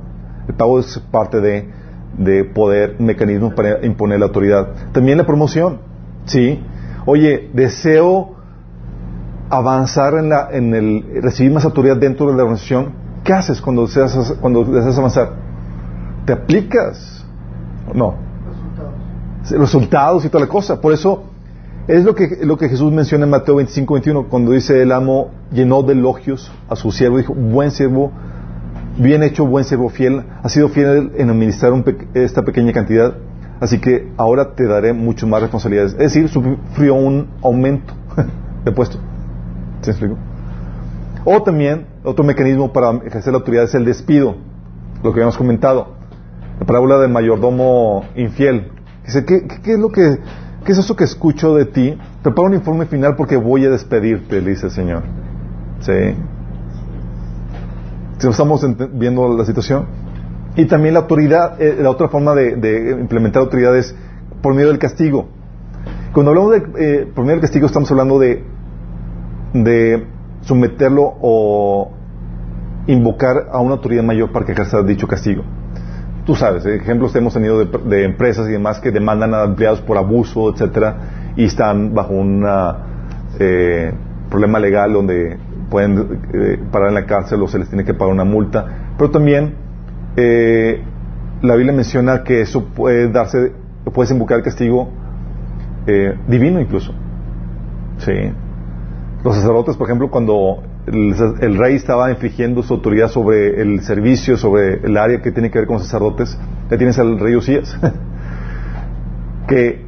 El 0.48 0.54
pago 0.54 0.80
es 0.80 0.98
parte 1.10 1.40
de 1.40 1.85
de 2.18 2.44
poder, 2.44 2.96
mecanismos 2.98 3.54
para 3.54 3.84
imponer 3.84 4.20
la 4.20 4.26
autoridad. 4.26 4.68
También 4.92 5.18
la 5.18 5.26
promoción, 5.26 5.78
¿sí? 6.24 6.62
Oye, 7.04 7.50
deseo 7.52 8.36
avanzar 9.48 10.14
en, 10.14 10.28
la, 10.28 10.48
en 10.50 10.74
el 10.74 11.22
recibir 11.22 11.52
más 11.52 11.64
autoridad 11.64 11.96
dentro 11.96 12.26
de 12.26 12.36
la 12.36 12.42
organización. 12.42 12.92
¿Qué 13.22 13.32
haces 13.32 13.60
cuando 13.60 13.82
deseas, 13.82 14.34
cuando 14.40 14.64
deseas 14.64 14.98
avanzar? 14.98 15.32
¿Te 16.24 16.32
aplicas? 16.32 17.24
No. 17.94 18.14
Resultados. 19.42 19.60
Resultados 19.60 20.24
y 20.24 20.28
toda 20.28 20.44
la 20.44 20.50
cosa. 20.50 20.80
Por 20.80 20.92
eso, 20.92 21.24
Es 21.88 22.02
lo 22.02 22.16
que, 22.16 22.38
lo 22.42 22.56
que 22.56 22.68
Jesús 22.68 22.92
menciona 22.92 23.24
en 23.24 23.30
Mateo 23.30 23.56
25, 23.56 23.94
21, 23.94 24.28
cuando 24.28 24.50
dice 24.50 24.82
el 24.82 24.90
amo 24.90 25.30
llenó 25.52 25.84
de 25.84 25.92
elogios 25.92 26.50
a 26.68 26.74
su 26.74 26.90
siervo, 26.90 27.18
dijo, 27.18 27.32
buen 27.32 27.70
siervo, 27.70 28.10
bien 28.98 29.22
hecho, 29.22 29.46
buen 29.46 29.64
siervo 29.64 29.88
fiel, 29.88 30.24
ha 30.42 30.48
sido 30.48 30.68
fiel 30.68 31.12
en 31.16 31.30
administrar 31.30 31.72
esta 32.14 32.42
pequeña 32.42 32.72
cantidad, 32.72 33.14
así 33.60 33.78
que 33.78 34.12
ahora 34.16 34.54
te 34.54 34.66
daré 34.66 34.92
mucho 34.92 35.26
más 35.26 35.42
responsabilidades. 35.42 35.92
Es 35.92 36.14
decir, 36.14 36.28
sufrió 36.28 36.94
un 36.94 37.28
aumento 37.42 37.94
de 38.64 38.72
puesto. 38.72 38.98
¿Se? 39.82 39.92
O 41.24 41.42
también, 41.42 41.86
otro 42.04 42.24
mecanismo 42.24 42.72
para 42.72 42.90
ejercer 43.04 43.32
la 43.32 43.38
autoridad 43.38 43.64
es 43.64 43.74
el 43.74 43.84
despido, 43.84 44.36
lo 45.02 45.12
que 45.12 45.18
habíamos 45.20 45.36
comentado. 45.36 45.94
La 46.60 46.66
parábola 46.66 46.98
del 46.98 47.10
mayordomo 47.10 48.04
infiel. 48.14 48.70
Dice, 49.04 49.24
¿qué, 49.24 49.46
qué 49.62 49.74
es 49.74 49.78
lo 49.78 49.90
que 49.90 50.18
¿qué 50.64 50.72
es 50.72 50.78
eso 50.78 50.96
que 50.96 51.04
escucho 51.04 51.54
de 51.54 51.64
ti? 51.64 51.96
Prepara 52.22 52.48
un 52.48 52.54
informe 52.54 52.86
final 52.86 53.14
porque 53.14 53.36
voy 53.36 53.64
a 53.64 53.70
despedirte, 53.70 54.40
le 54.42 54.50
dice 54.50 54.66
el 54.66 54.72
Señor. 54.72 55.02
¿Sí? 55.80 55.92
¿Estamos 58.18 58.64
viendo 58.92 59.36
la 59.36 59.44
situación? 59.44 59.86
Y 60.56 60.64
también 60.66 60.94
la 60.94 61.00
autoridad, 61.00 61.60
eh, 61.60 61.76
la 61.80 61.90
otra 61.90 62.08
forma 62.08 62.34
de, 62.34 62.96
implementar 62.98 63.42
autoridad 63.42 63.76
es 63.76 63.94
por 64.42 64.54
medio 64.54 64.68
del 64.68 64.78
castigo. 64.78 65.28
Cuando 66.12 66.30
hablamos 66.30 66.52
de 66.52 66.56
eh, 66.78 67.12
por 67.14 67.24
medio 67.24 67.36
del 67.36 67.42
castigo 67.42 67.66
estamos 67.66 67.90
hablando 67.90 68.18
de, 68.18 68.42
de 69.52 70.06
someterlo 70.42 71.14
o 71.20 71.92
invocar 72.86 73.48
a 73.52 73.60
una 73.60 73.74
autoridad 73.74 74.02
mayor 74.02 74.32
para 74.32 74.46
que 74.46 74.52
ejerza 74.52 74.82
dicho 74.82 75.06
castigo 75.06 75.42
tú 76.26 76.34
sabes, 76.34 76.66
ejemplos 76.66 77.14
hemos 77.14 77.32
tenido 77.32 77.64
de, 77.64 78.04
empresas 78.04 78.48
y 78.48 78.52
demás 78.52 78.80
que 78.80 78.90
demandan 78.90 79.32
a 79.32 79.44
empleados 79.44 79.80
por 79.80 79.96
abuso, 79.96 80.52
etcétera, 80.52 81.32
y 81.36 81.44
están 81.44 81.94
bajo 81.94 82.12
un 82.12 82.44
eh, 83.38 83.94
problema 84.28 84.58
legal 84.58 84.92
donde 84.92 85.38
pueden 85.70 86.20
eh, 86.32 86.58
parar 86.70 86.88
en 86.88 86.94
la 86.94 87.06
cárcel 87.06 87.42
o 87.42 87.48
se 87.48 87.58
les 87.58 87.68
tiene 87.68 87.84
que 87.84 87.94
pagar 87.94 88.12
una 88.12 88.24
multa. 88.24 88.92
Pero 88.96 89.10
también 89.10 89.54
eh, 90.16 90.82
la 91.42 91.54
Biblia 91.56 91.72
menciona 91.72 92.22
que 92.22 92.40
eso 92.40 92.64
puede 92.64 93.10
darse, 93.10 93.52
puedes 93.92 94.10
invocar 94.10 94.38
el 94.38 94.44
castigo 94.44 94.90
divino 96.26 96.60
incluso. 96.60 96.92
Sí. 97.98 98.12
Los 99.22 99.36
sacerdotes, 99.36 99.76
por 99.76 99.86
ejemplo, 99.86 100.10
cuando 100.10 100.62
el, 100.86 101.58
rey 101.58 101.74
estaba 101.74 102.10
infligiendo 102.10 102.62
su 102.62 102.74
autoridad 102.74 103.08
sobre 103.08 103.60
el 103.60 103.80
servicio, 103.80 104.36
sobre 104.36 104.74
el 104.84 104.96
área 104.96 105.20
que 105.20 105.32
tiene 105.32 105.50
que 105.50 105.58
ver 105.58 105.66
con 105.66 105.80
sacerdotes. 105.80 106.38
Ya 106.70 106.76
tienes 106.76 106.98
al 106.98 107.18
rey 107.18 107.34
Usías, 107.34 107.76
que 109.48 109.85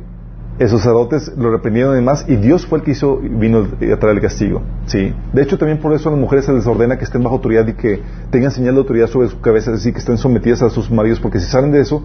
esos 0.59 0.80
sacerdotes 0.80 1.32
lo 1.36 1.50
reprendieron 1.52 1.92
y 1.92 1.96
demás, 1.96 2.24
y 2.28 2.36
Dios 2.36 2.66
fue 2.66 2.78
el 2.78 2.84
que 2.84 2.90
hizo, 2.90 3.18
vino 3.18 3.59
a 3.61 3.96
traer 3.96 4.16
el 4.16 4.20
castigo. 4.20 4.62
¿sí? 4.86 5.14
De 5.32 5.42
hecho, 5.42 5.56
también 5.56 5.78
por 5.78 5.92
eso 5.92 6.09
a 6.09 6.12
las 6.12 6.20
mujeres 6.20 6.46
se 6.46 6.52
les 6.52 6.66
ordena 6.66 6.98
que 6.98 7.04
estén 7.04 7.22
bajo 7.22 7.36
autoridad 7.36 7.66
y 7.68 7.74
que 7.74 8.02
tengan 8.30 8.50
señal 8.50 8.74
de 8.74 8.80
autoridad 8.80 9.06
sobre 9.06 9.28
su 9.28 9.40
cabeza, 9.40 9.70
es 9.70 9.78
decir, 9.78 9.92
que 9.92 10.00
estén 10.00 10.18
sometidas 10.18 10.62
a 10.62 10.70
sus 10.70 10.90
maridos, 10.90 11.20
porque 11.20 11.38
si 11.38 11.46
salen 11.46 11.70
de 11.70 11.80
eso, 11.80 12.02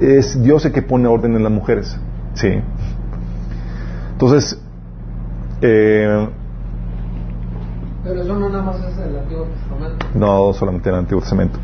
es 0.00 0.42
Dios 0.42 0.64
el 0.66 0.72
que 0.72 0.82
pone 0.82 1.08
orden 1.08 1.34
en 1.34 1.42
las 1.42 1.52
mujeres. 1.52 1.96
¿sí? 2.34 2.60
Entonces, 4.12 4.60
eh, 5.62 6.28
pero 8.04 8.20
eso 8.20 8.38
no 8.38 8.48
nada 8.48 8.64
más 8.64 8.76
es 8.80 8.98
el 8.98 9.16
Antiguo 9.16 9.44
Testamento. 9.44 10.06
No, 10.14 10.52
solamente 10.52 10.88
en 10.88 10.94
el 10.94 11.00
Antiguo 11.00 11.20
Testamento. 11.20 11.58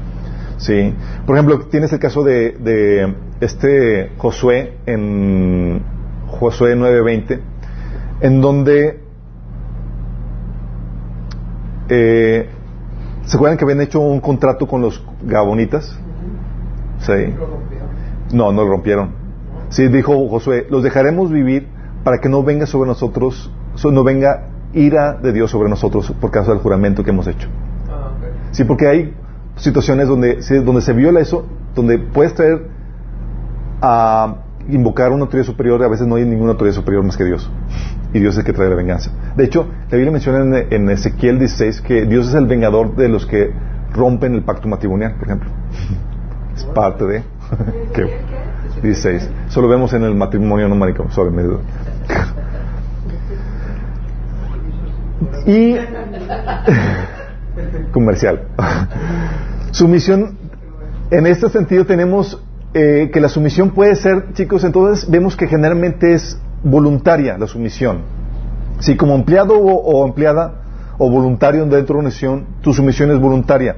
Sí. 0.57 0.95
Por 1.27 1.37
ejemplo, 1.37 1.61
tienes 1.67 1.93
el 1.93 1.99
caso 1.99 2.23
de, 2.23 2.53
de 2.53 3.15
este 3.41 4.13
Josué 4.19 4.79
en 4.87 5.83
Josué 6.29 6.77
9:20, 6.77 7.41
en 8.21 8.41
donde 8.41 9.01
eh, 11.89 12.49
¿se 13.25 13.37
acuerdan 13.37 13.59
que 13.59 13.65
habían 13.65 13.81
hecho 13.81 14.01
un 14.01 14.21
contrato 14.21 14.67
con 14.67 14.83
los 14.83 15.03
gabonitas? 15.23 15.99
Sí. 17.01 17.35
No, 18.33 18.53
no 18.53 18.65
lo 18.65 18.71
rompieron. 18.71 19.11
Sí, 19.71 19.89
dijo 19.89 20.29
Josué, 20.29 20.67
los 20.71 20.83
dejaremos 20.83 21.31
vivir 21.31 21.69
para 22.05 22.19
que 22.19 22.29
no 22.29 22.43
venga 22.43 22.67
sobre 22.67 22.89
nosotros, 22.89 23.51
no 23.85 24.05
venga 24.05 24.49
ira 24.73 25.15
de 25.15 25.33
Dios 25.33 25.51
sobre 25.51 25.69
nosotros 25.69 26.13
por 26.21 26.31
causa 26.31 26.53
del 26.53 26.61
juramento 26.61 27.05
que 27.05 27.11
hemos 27.11 27.27
hecho. 27.27 27.49
Ah, 27.91 28.13
sí, 28.51 28.65
porque 28.65 28.87
hay 28.87 29.15
situaciones 29.57 30.09
donde, 30.09 30.41
donde 30.65 30.83
se 30.83 30.93
viola 30.93 31.21
eso, 31.21 31.47
donde 31.75 31.99
puedes 31.99 32.35
traer 32.35 32.69
a 33.81 34.37
invocar 34.69 35.13
una 35.13 35.23
autoridad 35.23 35.47
superior, 35.47 35.83
a 35.83 35.89
veces 35.89 36.07
no 36.07 36.17
hay 36.17 36.25
ninguna 36.25 36.53
autoridad 36.53 36.75
superior 36.75 37.05
más 37.05 37.17
que 37.17 37.25
Dios. 37.25 37.51
Y 38.13 38.21
Dios 38.21 38.35
es 38.35 38.41
el 38.41 38.45
que 38.45 38.53
trae 38.53 38.69
la 38.69 38.77
venganza. 38.77 39.11
De 39.37 39.45
hecho, 39.45 39.67
la 39.91 39.97
Biblia 39.97 40.13
menciona 40.13 40.59
en, 40.71 40.91
Ezequiel 40.91 41.39
16 41.39 41.81
que 41.83 42.07
Dios 42.07 42.29
es 42.29 42.35
el 42.35 42.47
vengador 42.47 42.97
de 42.97 43.09
los 43.09 43.27
que 43.27 43.53
rompen 43.93 44.35
el 44.35 44.43
pacto 44.43 44.69
matrimonial, 44.69 45.15
por 45.15 45.29
ejemplo. 45.29 45.51
Es 46.55 46.65
parte 46.65 47.05
de... 47.05 47.23
16. 48.83 49.31
Solo 49.49 49.69
vemos 49.69 49.93
en 49.93 50.05
el 50.05 50.15
matrimonio. 50.15 50.69
Sorry, 51.11 51.33
me 51.33 51.43
y 55.47 55.77
comercial. 57.93 58.43
Sumisión, 59.71 60.39
en 61.11 61.27
este 61.27 61.49
sentido 61.49 61.87
tenemos 61.87 62.43
eh, 62.75 63.11
que 63.13 63.21
la 63.21 63.29
sumisión 63.29 63.71
puede 63.71 63.97
ser, 63.97 64.33
chicos, 64.35 64.63
entonces 64.65 65.11
vemos 65.11 65.37
que 65.37 65.47
generalmente 65.47 66.13
es 66.13 66.39
voluntaria 66.63 67.39
la 67.39 67.47
sumisión. 67.47 68.03
Si 68.81 68.97
como 68.97 69.15
empleado 69.15 69.59
o, 69.59 70.07
empleada 70.07 70.63
o 70.99 71.11
voluntario 71.11 71.65
dentro 71.67 71.95
de 71.95 72.01
una 72.01 72.09
misión, 72.09 72.47
tu 72.61 72.73
sumisión 72.73 73.11
es 73.11 73.19
voluntaria. 73.19 73.77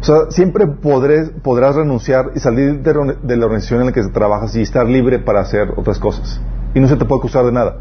O 0.00 0.04
sea, 0.04 0.16
siempre 0.30 0.66
podrás 0.66 1.76
renunciar 1.76 2.32
y 2.34 2.40
salir 2.40 2.80
de, 2.80 3.16
de, 3.22 3.36
la 3.36 3.44
organización 3.44 3.80
en 3.80 3.86
la 3.86 3.92
que 3.92 4.02
trabajas 4.08 4.56
y 4.56 4.62
estar 4.62 4.86
libre 4.86 5.20
para 5.20 5.40
hacer 5.40 5.74
otras 5.76 5.98
cosas. 5.98 6.40
Y 6.74 6.80
no 6.80 6.88
se 6.88 6.96
te 6.96 7.04
puede 7.04 7.20
acusar 7.20 7.44
de 7.44 7.52
nada. 7.52 7.76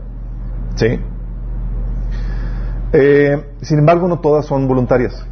¿Sí? 0.75 0.99
Eh, 2.93 3.43
sin 3.61 3.79
embargo, 3.79 4.07
no 4.07 4.19
todas 4.19 4.45
son 4.45 4.67
voluntarias. 4.67 5.25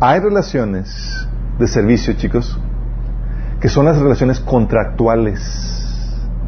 Hay 0.00 0.20
relaciones 0.20 1.26
de 1.58 1.66
servicio, 1.66 2.14
chicos, 2.14 2.58
que 3.60 3.68
son 3.68 3.86
las 3.86 3.98
relaciones 3.98 4.40
contractuales. 4.40 5.40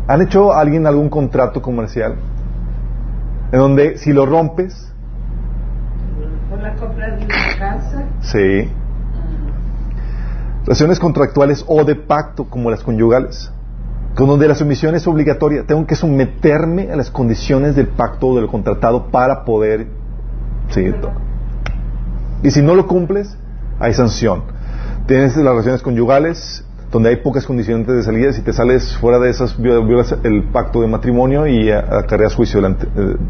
¿Han 0.06 0.22
hecho 0.22 0.52
alguien 0.52 0.86
algún 0.86 1.08
contrato 1.08 1.62
comercial? 1.62 2.16
En 3.52 3.58
donde 3.58 3.98
si 3.98 4.12
lo 4.12 4.26
rompes... 4.26 4.92
¿Por 6.48 6.60
la 6.60 6.74
compra 6.74 7.16
de 7.16 7.24
una 7.24 7.58
casa? 7.58 8.04
Sí. 8.20 8.70
Relaciones 10.64 10.98
contractuales 10.98 11.64
o 11.66 11.84
de 11.84 11.96
pacto 11.96 12.44
como 12.44 12.70
las 12.70 12.82
conyugales 12.82 13.52
donde 14.26 14.48
la 14.48 14.54
sumisión 14.54 14.94
es 14.94 15.06
obligatoria. 15.06 15.64
Tengo 15.64 15.86
que 15.86 15.96
someterme 15.96 16.90
a 16.92 16.96
las 16.96 17.10
condiciones 17.10 17.76
del 17.76 17.88
pacto 17.88 18.28
o 18.28 18.36
del 18.36 18.48
contratado 18.48 19.10
para 19.10 19.44
poder 19.44 19.86
seguir. 20.68 20.96
Y 22.42 22.50
si 22.50 22.62
no 22.62 22.74
lo 22.74 22.86
cumples, 22.86 23.36
hay 23.78 23.94
sanción. 23.94 24.42
Tienes 25.10 25.36
las 25.38 25.44
relaciones 25.44 25.82
conyugales, 25.82 26.64
donde 26.92 27.08
hay 27.08 27.16
pocas 27.16 27.44
condiciones 27.44 27.84
de 27.84 28.00
salida. 28.04 28.32
Si 28.32 28.42
te 28.42 28.52
sales 28.52 28.96
fuera 28.98 29.18
de 29.18 29.28
esas, 29.28 29.60
violas 29.60 30.14
el 30.22 30.44
pacto 30.52 30.82
de 30.82 30.86
matrimonio 30.86 31.48
y 31.48 31.68
acarreas 31.72 32.36
juicio 32.36 32.64
eh, 32.64 32.76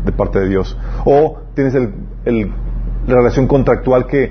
de 0.05 0.13
parte 0.13 0.41
de 0.41 0.51
Dios. 0.51 0.77
O 1.07 1.39
tienes 1.55 1.73
la 1.73 3.15
relación 3.15 3.47
contractual 3.47 4.07
que, 4.07 4.31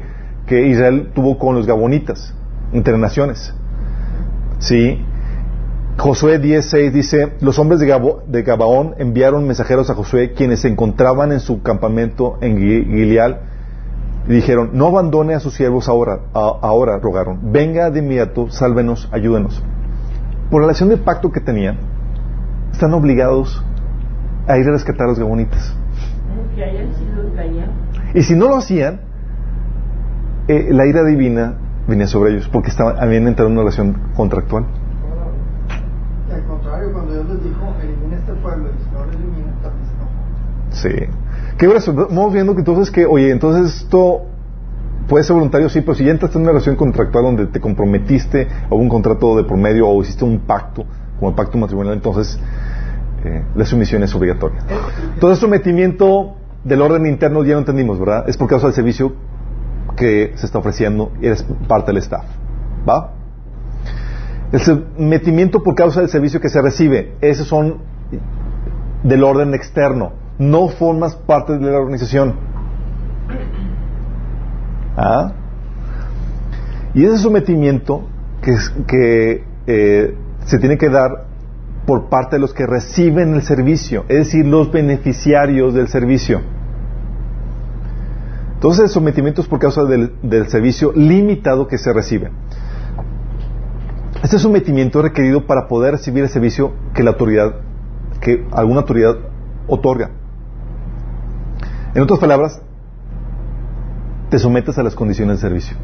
Israel 0.63 1.09
tuvo 1.15 1.39
con 1.39 1.55
los 1.55 1.65
gabonitas, 1.65 2.35
internaciones. 2.71 3.51
Sí, 4.59 5.03
Josué 5.97 6.39
10.6 6.39 6.91
dice, 6.91 7.33
los 7.41 7.57
hombres 7.57 7.79
de, 7.79 8.43
Gabaón 8.43 8.93
enviaron 8.99 9.47
mensajeros 9.47 9.89
a 9.89 9.95
Josué, 9.95 10.33
quienes 10.33 10.59
se 10.59 10.67
encontraban 10.67 11.31
en 11.31 11.39
su 11.39 11.63
campamento 11.63 12.37
en 12.41 12.59
Gileal, 12.59 13.48
y 14.27 14.33
dijeron, 14.33 14.71
no 14.73 14.87
abandone 14.87 15.33
a 15.33 15.39
sus 15.39 15.53
siervos 15.53 15.87
ahora, 15.89 16.19
ahora 16.33 16.99
rogaron, 16.99 17.51
venga 17.51 17.89
de 17.89 17.99
inmediato, 17.99 18.49
sálvenos, 18.49 19.09
ayúdenos. 19.11 19.63
Por 20.51 20.61
relación 20.61 20.89
del 20.89 20.99
pacto 20.99 21.31
que 21.31 21.39
tenían, 21.39 21.77
están 22.71 22.93
obligados 22.93 23.63
a 24.47 24.57
ir 24.57 24.67
a 24.67 24.71
rescatar 24.71 25.05
a 25.05 25.09
los 25.09 25.19
gabonitas. 25.19 25.75
Y 28.13 28.23
si 28.23 28.35
no 28.35 28.49
lo 28.49 28.57
hacían, 28.57 29.01
eh, 30.47 30.69
la 30.71 30.85
ira 30.85 31.03
divina 31.03 31.55
venía 31.87 32.07
sobre 32.07 32.31
ellos, 32.31 32.49
porque 32.51 32.69
estaban, 32.69 32.97
habían 32.99 33.27
entrado 33.27 33.47
en 33.47 33.53
una 33.53 33.61
relación 33.61 33.95
contractual 34.15 34.65
cuando 36.91 37.13
Dios 37.13 37.25
les 37.27 37.43
dijo, 37.43 37.75
elimina 37.81 38.17
este 38.17 38.33
pueblo, 38.35 38.69
y 38.69 38.93
no 38.93 39.05
lo 39.05 39.11
elimina, 39.11 39.53
también 39.61 39.85
se 40.71 40.89
Sí. 40.89 40.95
¿Qué 41.59 41.67
Vamos 41.67 42.31
viendo 42.31 42.53
que 42.53 42.59
entonces 42.59 42.89
que, 42.89 43.05
oye, 43.05 43.31
entonces 43.31 43.83
esto 43.83 44.21
puede 45.09 45.25
ser 45.25 45.33
voluntario, 45.33 45.67
sí, 45.67 45.81
pero 45.81 45.93
si 45.93 46.05
ya 46.05 46.11
entraste 46.11 46.37
en 46.37 46.43
una 46.43 46.51
relación 46.51 46.77
contractual 46.77 47.25
donde 47.25 47.47
te 47.47 47.59
comprometiste 47.59 48.47
a 48.71 48.73
un 48.73 48.87
contrato 48.87 49.35
de 49.35 49.43
promedio 49.43 49.89
o 49.89 50.01
hiciste 50.01 50.23
un 50.23 50.39
pacto, 50.39 50.85
como 51.17 51.31
el 51.31 51.35
pacto 51.35 51.57
matrimonial, 51.57 51.95
entonces 51.95 52.39
eh, 53.25 53.43
la 53.55 53.65
sumisión 53.65 54.03
es 54.03 54.15
obligatoria. 54.15 54.61
El 55.21 55.35
sometimiento 55.35 56.35
del 56.63 56.81
orden 56.81 57.05
interno 57.05 57.43
ya 57.43 57.55
lo 57.55 57.59
entendimos, 57.59 57.99
¿verdad? 57.99 58.29
Es 58.29 58.37
por 58.37 58.47
causa 58.47 58.67
del 58.67 58.75
servicio 58.75 59.11
que 59.97 60.31
se 60.35 60.45
está 60.45 60.59
ofreciendo 60.59 61.11
y 61.21 61.25
eres 61.25 61.45
parte 61.67 61.87
del 61.87 61.97
staff. 61.97 62.23
¿Va? 62.87 63.15
El 64.53 64.61
sometimiento 64.61 65.61
por 65.61 65.75
causa 65.75 65.99
del 65.99 66.09
servicio 66.09 66.39
que 66.39 66.47
se 66.47 66.61
recibe, 66.61 67.15
esos 67.19 67.47
son 67.47 67.79
del 69.03 69.25
orden 69.25 69.53
externo. 69.53 70.18
No 70.39 70.69
formas 70.69 71.15
parte 71.15 71.57
de 71.57 71.71
la 71.71 71.77
organización. 71.77 72.33
¿Ah? 74.97 75.33
Y 76.95 77.05
ese 77.05 77.19
sometimiento 77.19 78.07
que, 78.41 78.55
que 78.87 79.43
eh, 79.67 80.15
se 80.45 80.57
tiene 80.57 80.77
que 80.77 80.89
dar 80.89 81.25
por 81.85 82.09
parte 82.09 82.35
de 82.35 82.39
los 82.39 82.53
que 82.53 82.65
reciben 82.65 83.33
el 83.33 83.41
servicio, 83.41 84.05
es 84.09 84.17
decir, 84.17 84.45
los 84.45 84.71
beneficiarios 84.71 85.73
del 85.73 85.87
servicio. 85.87 86.41
Entonces 88.59 88.83
el 88.83 88.89
sometimiento 88.89 89.41
es 89.41 89.47
por 89.47 89.59
causa 89.59 89.85
del, 89.85 90.11
servicio 90.49 90.91
limitado 90.93 91.67
que 91.67 91.77
se 91.77 91.93
recibe. 91.93 92.29
Este 94.21 94.37
sometimiento 94.37 94.99
es 94.99 95.05
requerido 95.05 95.47
para 95.47 95.69
poder 95.69 95.93
recibir 95.93 96.23
el 96.23 96.29
servicio 96.29 96.73
que 96.93 97.01
la 97.01 97.11
autoridad, 97.11 97.55
que 98.19 98.45
alguna 98.51 98.81
autoridad 98.81 99.15
otorga. 99.65 100.11
En 101.99 102.03
otras 102.03 102.21
palabras, 102.21 102.61
te 104.29 104.39
sometes 104.39 104.77
a 104.77 104.83
las 104.83 104.95
condiciones 104.95 105.41
de 105.41 105.49
servicio. 105.49 105.75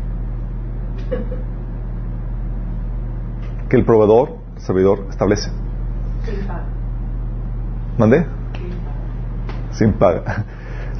Que 3.67 3.75
el 3.75 3.83
proveedor, 3.83 4.37
el 4.55 4.61
servidor, 4.61 5.07
establece. 5.09 5.51
Sin 6.23 6.47
paga. 6.47 6.63
¿Mandé? 7.97 8.25
Sin 9.71 9.91
paga. 9.91 10.45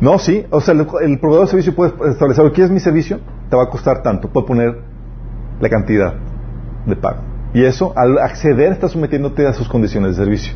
No, 0.02 0.20
sí. 0.20 0.46
O 0.50 0.60
sea, 0.60 0.74
el, 0.74 0.86
proveedor 0.86 1.46
de 1.46 1.48
servicio 1.48 1.74
puede 1.74 1.94
establecer, 2.12 2.52
¿qué 2.52 2.64
es 2.64 2.70
mi 2.70 2.82
servicio? 2.82 3.22
Te 3.50 3.56
va 3.56 3.64
a 3.64 3.70
costar 3.70 4.04
tanto. 4.04 4.30
Puede 4.30 4.46
poner 4.46 4.82
la 5.62 5.70
cantidad 5.70 6.14
de 6.86 6.96
pago. 6.98 7.22
Y 7.54 7.64
eso, 7.64 7.94
al 7.96 8.18
acceder, 8.18 8.74
está 8.74 8.90
sometiéndote 8.90 9.48
a 9.48 9.54
sus 9.54 9.70
condiciones 9.70 10.18
de 10.18 10.26
servicio. 10.26 10.56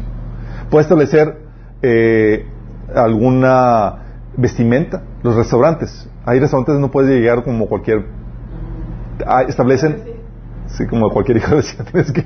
Puede 0.70 0.82
establecer 0.82 1.44
eh, 1.82 2.46
alguna 2.94 4.09
vestimenta. 4.38 5.04
Los 5.24 5.36
restaurantes. 5.36 6.08
Hay 6.26 6.40
restaurantes 6.40 6.80
no 6.80 6.92
puedes 6.92 7.12
llegar 7.12 7.44
como 7.44 7.68
cualquier... 7.68 8.06
Ah, 9.26 9.44
establecen... 9.48 10.20
Sí, 10.68 10.86
como 10.86 11.10
cualquier 11.10 11.38
hijo 11.38 11.56
de 11.56 11.64
tienes 11.92 12.12
que... 12.12 12.26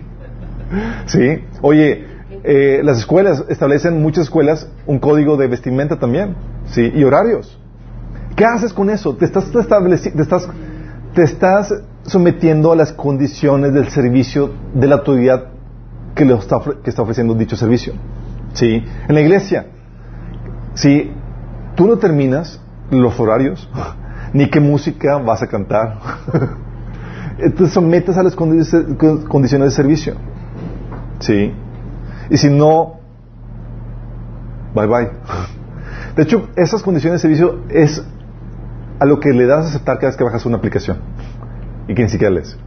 Sí. 1.05 1.43
Oye, 1.61 2.05
eh, 2.43 2.81
las 2.83 2.97
escuelas 2.97 3.45
establecen, 3.49 4.01
muchas 4.01 4.25
escuelas, 4.25 4.67
un 4.85 4.99
código 4.99 5.37
de 5.37 5.47
vestimenta 5.47 5.97
también, 5.97 6.35
¿sí? 6.65 6.91
Y 6.93 7.03
horarios. 7.03 7.59
¿Qué 8.35 8.45
haces 8.45 8.73
con 8.73 8.89
eso? 8.89 9.15
Te 9.15 9.25
estás, 9.25 9.51
te 9.51 9.59
estás, 9.59 10.49
te 11.13 11.23
estás 11.23 11.73
sometiendo 12.03 12.71
a 12.71 12.75
las 12.75 12.91
condiciones 12.91 13.73
del 13.73 13.89
servicio 13.89 14.51
de 14.73 14.87
la 14.87 14.95
autoridad 14.95 15.45
que, 16.15 16.25
le 16.25 16.33
está, 16.33 16.57
que 16.83 16.89
está 16.89 17.01
ofreciendo 17.01 17.33
dicho 17.35 17.55
servicio. 17.55 17.93
¿Sí? 18.53 18.83
En 19.07 19.15
la 19.15 19.21
iglesia, 19.21 19.67
si 20.73 21.11
tú 21.75 21.87
no 21.87 21.97
terminas 21.97 22.59
los 22.89 23.19
horarios, 23.19 23.69
ni 24.33 24.49
qué 24.49 24.59
música 24.59 25.17
vas 25.17 25.41
a 25.43 25.47
cantar, 25.47 25.99
te 27.57 27.67
sometes 27.67 28.17
a 28.17 28.23
las 28.23 28.35
condiciones 28.35 29.69
de 29.69 29.71
servicio. 29.71 30.15
¿Sí? 31.19 31.53
Y 32.29 32.37
si 32.37 32.49
no, 32.49 32.99
bye 34.73 34.87
bye. 34.87 35.09
De 36.15 36.23
hecho, 36.23 36.49
esas 36.55 36.83
condiciones 36.83 37.21
de 37.21 37.27
servicio 37.27 37.61
es 37.69 38.03
a 38.99 39.05
lo 39.05 39.19
que 39.19 39.29
le 39.29 39.47
das 39.47 39.65
a 39.65 39.69
aceptar 39.69 39.97
cada 39.97 40.09
vez 40.09 40.17
que 40.17 40.23
bajas 40.23 40.45
una 40.45 40.57
aplicación 40.57 40.97
y 41.87 41.95
que 41.95 42.03
ni 42.03 42.09
siquiera 42.09 42.33
lees. 42.33 42.57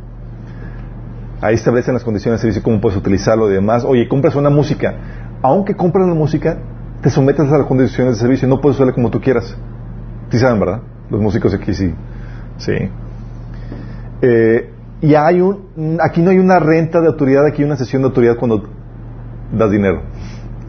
Ahí 1.40 1.54
establecen 1.54 1.94
las 1.94 2.02
condiciones 2.02 2.40
de 2.40 2.42
servicio, 2.42 2.62
cómo 2.62 2.80
puedes 2.80 2.98
utilizarlo 2.98 3.50
y 3.50 3.54
demás. 3.54 3.84
Oye, 3.84 4.08
compras 4.08 4.34
una 4.34 4.50
música. 4.50 4.94
Aunque 5.42 5.76
compras 5.76 6.08
la 6.08 6.14
música, 6.14 6.58
te 7.02 7.10
sometes 7.10 7.50
a 7.50 7.58
las 7.58 7.66
condiciones 7.66 8.14
de 8.14 8.20
servicio 8.20 8.48
no 8.48 8.60
puedes 8.60 8.76
usarla 8.76 8.92
como 8.92 9.10
tú 9.10 9.20
quieras. 9.20 9.56
Sí 10.30 10.38
saben, 10.38 10.58
¿verdad? 10.58 10.80
Los 11.10 11.20
músicos 11.20 11.54
aquí 11.54 11.72
sí. 11.74 11.94
Sí. 12.58 12.72
Eh, 14.22 14.72
y 15.00 15.14
hay 15.14 15.40
un, 15.40 15.98
aquí 16.02 16.22
no 16.22 16.30
hay 16.30 16.38
una 16.38 16.58
renta 16.58 17.00
de 17.00 17.08
autoridad, 17.08 17.46
aquí 17.46 17.62
hay 17.62 17.66
una 17.66 17.76
sesión 17.76 18.02
de 18.02 18.08
autoridad 18.08 18.36
cuando 18.36 18.64
das 19.52 19.70
dinero. 19.70 20.02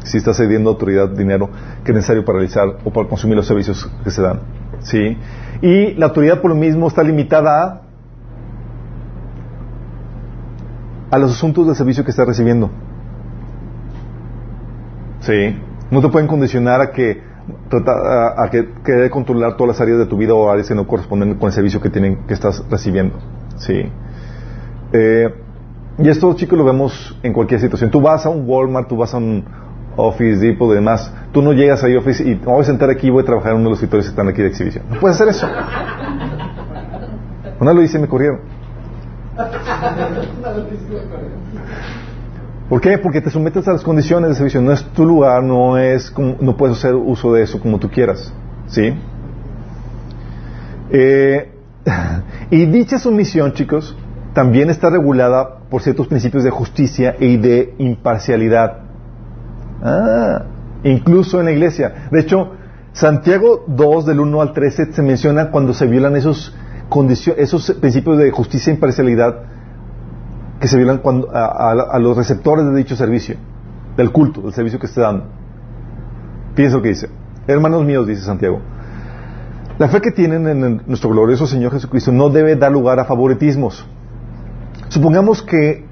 Si 0.03 0.17
estás 0.17 0.37
cediendo 0.37 0.69
autoridad 0.69 1.09
dinero 1.09 1.49
que 1.83 1.91
es 1.91 1.95
necesario 1.95 2.23
para 2.23 2.39
realizar 2.39 2.77
o 2.83 2.91
para 2.91 3.07
consumir 3.07 3.35
los 3.35 3.47
servicios 3.47 3.89
que 4.03 4.11
se 4.11 4.21
dan. 4.21 4.41
¿Sí? 4.81 5.17
Y 5.61 5.93
la 5.95 6.07
autoridad 6.07 6.41
por 6.41 6.51
lo 6.51 6.55
mismo 6.55 6.87
está 6.87 7.03
limitada 7.03 7.81
a, 11.09 11.15
a 11.15 11.17
los 11.17 11.31
asuntos 11.31 11.65
del 11.65 11.75
servicio 11.75 12.03
que 12.03 12.11
estás 12.11 12.27
recibiendo. 12.27 12.69
¿Sí? 15.21 15.55
No 15.89 16.01
te 16.01 16.09
pueden 16.09 16.27
condicionar 16.27 16.81
a 16.81 16.91
que 16.91 17.21
a, 17.71 18.49
que, 18.51 18.67
que 18.83 18.91
debe 18.91 19.09
controlar 19.09 19.55
todas 19.55 19.75
las 19.75 19.81
áreas 19.81 19.99
de 19.99 20.05
tu 20.05 20.17
vida 20.17 20.33
o 20.33 20.49
áreas 20.49 20.67
que 20.67 20.75
no 20.75 20.85
corresponden 20.85 21.35
con 21.35 21.47
el 21.47 21.53
servicio 21.53 21.79
que 21.79 21.89
tienen 21.89 22.25
que 22.27 22.33
estás 22.33 22.63
recibiendo. 22.69 23.17
¿Sí? 23.57 23.89
Eh, 24.93 25.33
y 25.99 26.09
esto, 26.09 26.33
chicos, 26.33 26.57
lo 26.57 26.65
vemos 26.65 27.17
en 27.23 27.33
cualquier 27.33 27.59
situación. 27.59 27.89
Tú 27.89 28.01
vas 28.01 28.25
a 28.25 28.29
un 28.29 28.47
Walmart, 28.47 28.87
tú 28.87 28.97
vas 28.97 29.13
a 29.13 29.17
un 29.17 29.45
Office 29.95 30.45
Depot 30.45 30.73
demás. 30.73 31.11
Tú 31.31 31.41
no 31.41 31.53
llegas 31.53 31.83
ahí 31.83 31.95
Office 31.95 32.23
y 32.23 32.35
voy 32.35 32.61
a 32.61 32.63
sentar 32.63 32.89
aquí 32.89 33.07
y 33.07 33.09
voy 33.09 33.23
a 33.23 33.25
trabajar 33.25 33.53
en 33.53 33.57
uno 33.57 33.65
de 33.65 33.69
los 33.71 33.79
escritorios 33.79 34.05
que 34.05 34.11
están 34.11 34.27
aquí 34.27 34.41
de 34.41 34.49
exhibición. 34.49 34.85
No 34.89 34.99
puedes 34.99 35.15
hacer 35.15 35.29
eso. 35.29 35.47
Una 37.59 37.73
lo 37.73 37.81
hice 37.81 37.97
y 37.97 38.01
me 38.01 38.07
corrieron. 38.07 38.41
¿Por 42.69 42.81
qué? 42.81 42.97
Porque 42.97 43.21
te 43.21 43.29
sometes 43.29 43.67
a 43.67 43.73
las 43.73 43.81
condiciones 43.81 44.29
de 44.29 44.35
servicio. 44.35 44.61
No 44.61 44.73
es 44.73 44.83
tu 44.83 45.05
lugar, 45.05 45.41
no 45.41 45.77
es 45.77 46.13
no 46.17 46.57
puedes 46.57 46.77
hacer 46.77 46.95
uso 46.95 47.33
de 47.33 47.43
eso 47.43 47.59
como 47.59 47.79
tú 47.79 47.89
quieras. 47.89 48.33
¿Sí? 48.67 48.93
Eh, 50.89 51.51
y 52.51 52.65
dicha 52.65 52.99
sumisión, 52.99 53.53
chicos, 53.53 53.95
también 54.33 54.69
está 54.69 54.89
regulada 54.89 55.59
por 55.69 55.81
ciertos 55.81 56.07
principios 56.07 56.43
de 56.43 56.49
justicia 56.49 57.15
y 57.19 57.37
de 57.37 57.73
imparcialidad. 57.77 58.79
Ah, 59.81 60.43
incluso 60.83 61.39
en 61.39 61.45
la 61.45 61.51
iglesia. 61.51 62.09
De 62.11 62.19
hecho, 62.19 62.51
Santiago 62.91 63.63
2, 63.67 64.05
del 64.05 64.19
1 64.19 64.41
al 64.41 64.53
13, 64.53 64.91
se 64.91 65.01
menciona 65.01 65.51
cuando 65.51 65.73
se 65.73 65.87
violan 65.87 66.17
esos, 66.17 66.53
esos 67.37 67.71
principios 67.79 68.17
de 68.17 68.31
justicia 68.31 68.71
e 68.71 68.75
imparcialidad 68.75 69.56
que 70.59 70.67
se 70.67 70.77
violan 70.77 70.99
cuando, 70.99 71.29
a, 71.31 71.99
los 71.99 72.17
receptores 72.17 72.65
de 72.65 72.75
dicho 72.75 72.95
servicio, 72.95 73.35
del 73.95 74.11
culto, 74.11 74.41
del 74.41 74.53
servicio 74.53 74.79
que 74.79 74.87
esté 74.87 75.01
dando. 75.01 75.25
Fíjense 76.55 76.77
lo 76.77 76.81
que 76.81 76.89
dice. 76.89 77.09
Hermanos 77.47 77.85
míos, 77.85 78.07
dice 78.07 78.21
Santiago, 78.21 78.59
la 79.77 79.87
fe 79.87 80.01
que 80.01 80.11
tienen 80.11 80.47
en 80.47 80.81
nuestro 80.87 81.09
glorioso 81.11 81.45
Señor 81.45 81.71
Jesucristo 81.71 82.11
no 82.11 82.29
debe 82.29 82.55
dar 82.55 82.71
lugar 82.71 82.99
a 82.99 83.05
favoritismos 83.05 83.87
Supongamos 84.89 85.43
que 85.43 85.85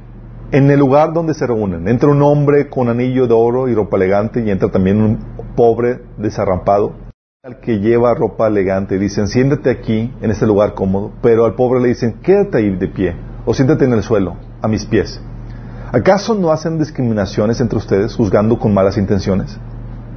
en 0.51 0.71
el 0.71 0.79
lugar 0.79 1.11
donde 1.11 1.33
se 1.33 1.45
reúnen 1.45 1.87
entra 1.89 2.09
un 2.09 2.21
hombre 2.23 2.69
con 2.69 2.87
anillo 2.87 3.27
de 3.27 3.33
oro 3.33 3.67
y 3.67 3.75
ropa 3.75 3.97
elegante 3.97 4.41
y 4.41 4.49
entra 4.49 4.71
también 4.71 5.01
un 5.01 5.19
pobre 5.55 5.99
desarrampado 6.17 6.93
al 7.43 7.59
que 7.59 7.79
lleva 7.79 8.13
ropa 8.13 8.47
elegante. 8.47 8.97
Dicen, 8.97 9.27
siéntate 9.27 9.69
aquí 9.69 10.13
en 10.21 10.31
este 10.31 10.47
lugar 10.47 10.75
cómodo, 10.75 11.11
pero 11.21 11.43
al 11.45 11.55
pobre 11.55 11.81
le 11.81 11.89
dicen, 11.89 12.19
quédate 12.23 12.59
ahí 12.59 12.75
de 12.75 12.87
pie 12.87 13.15
o 13.45 13.53
siéntate 13.53 13.83
en 13.83 13.93
el 13.93 14.01
suelo, 14.01 14.37
a 14.65 14.67
mis 14.67 14.85
pies. 14.85 15.19
¿Acaso 15.91 16.35
no 16.35 16.51
hacen 16.51 16.77
discriminaciones 16.77 17.61
entre 17.61 17.77
ustedes 17.77 18.15
juzgando 18.15 18.59
con 18.59 18.73
malas 18.73 18.97
intenciones? 18.97 19.57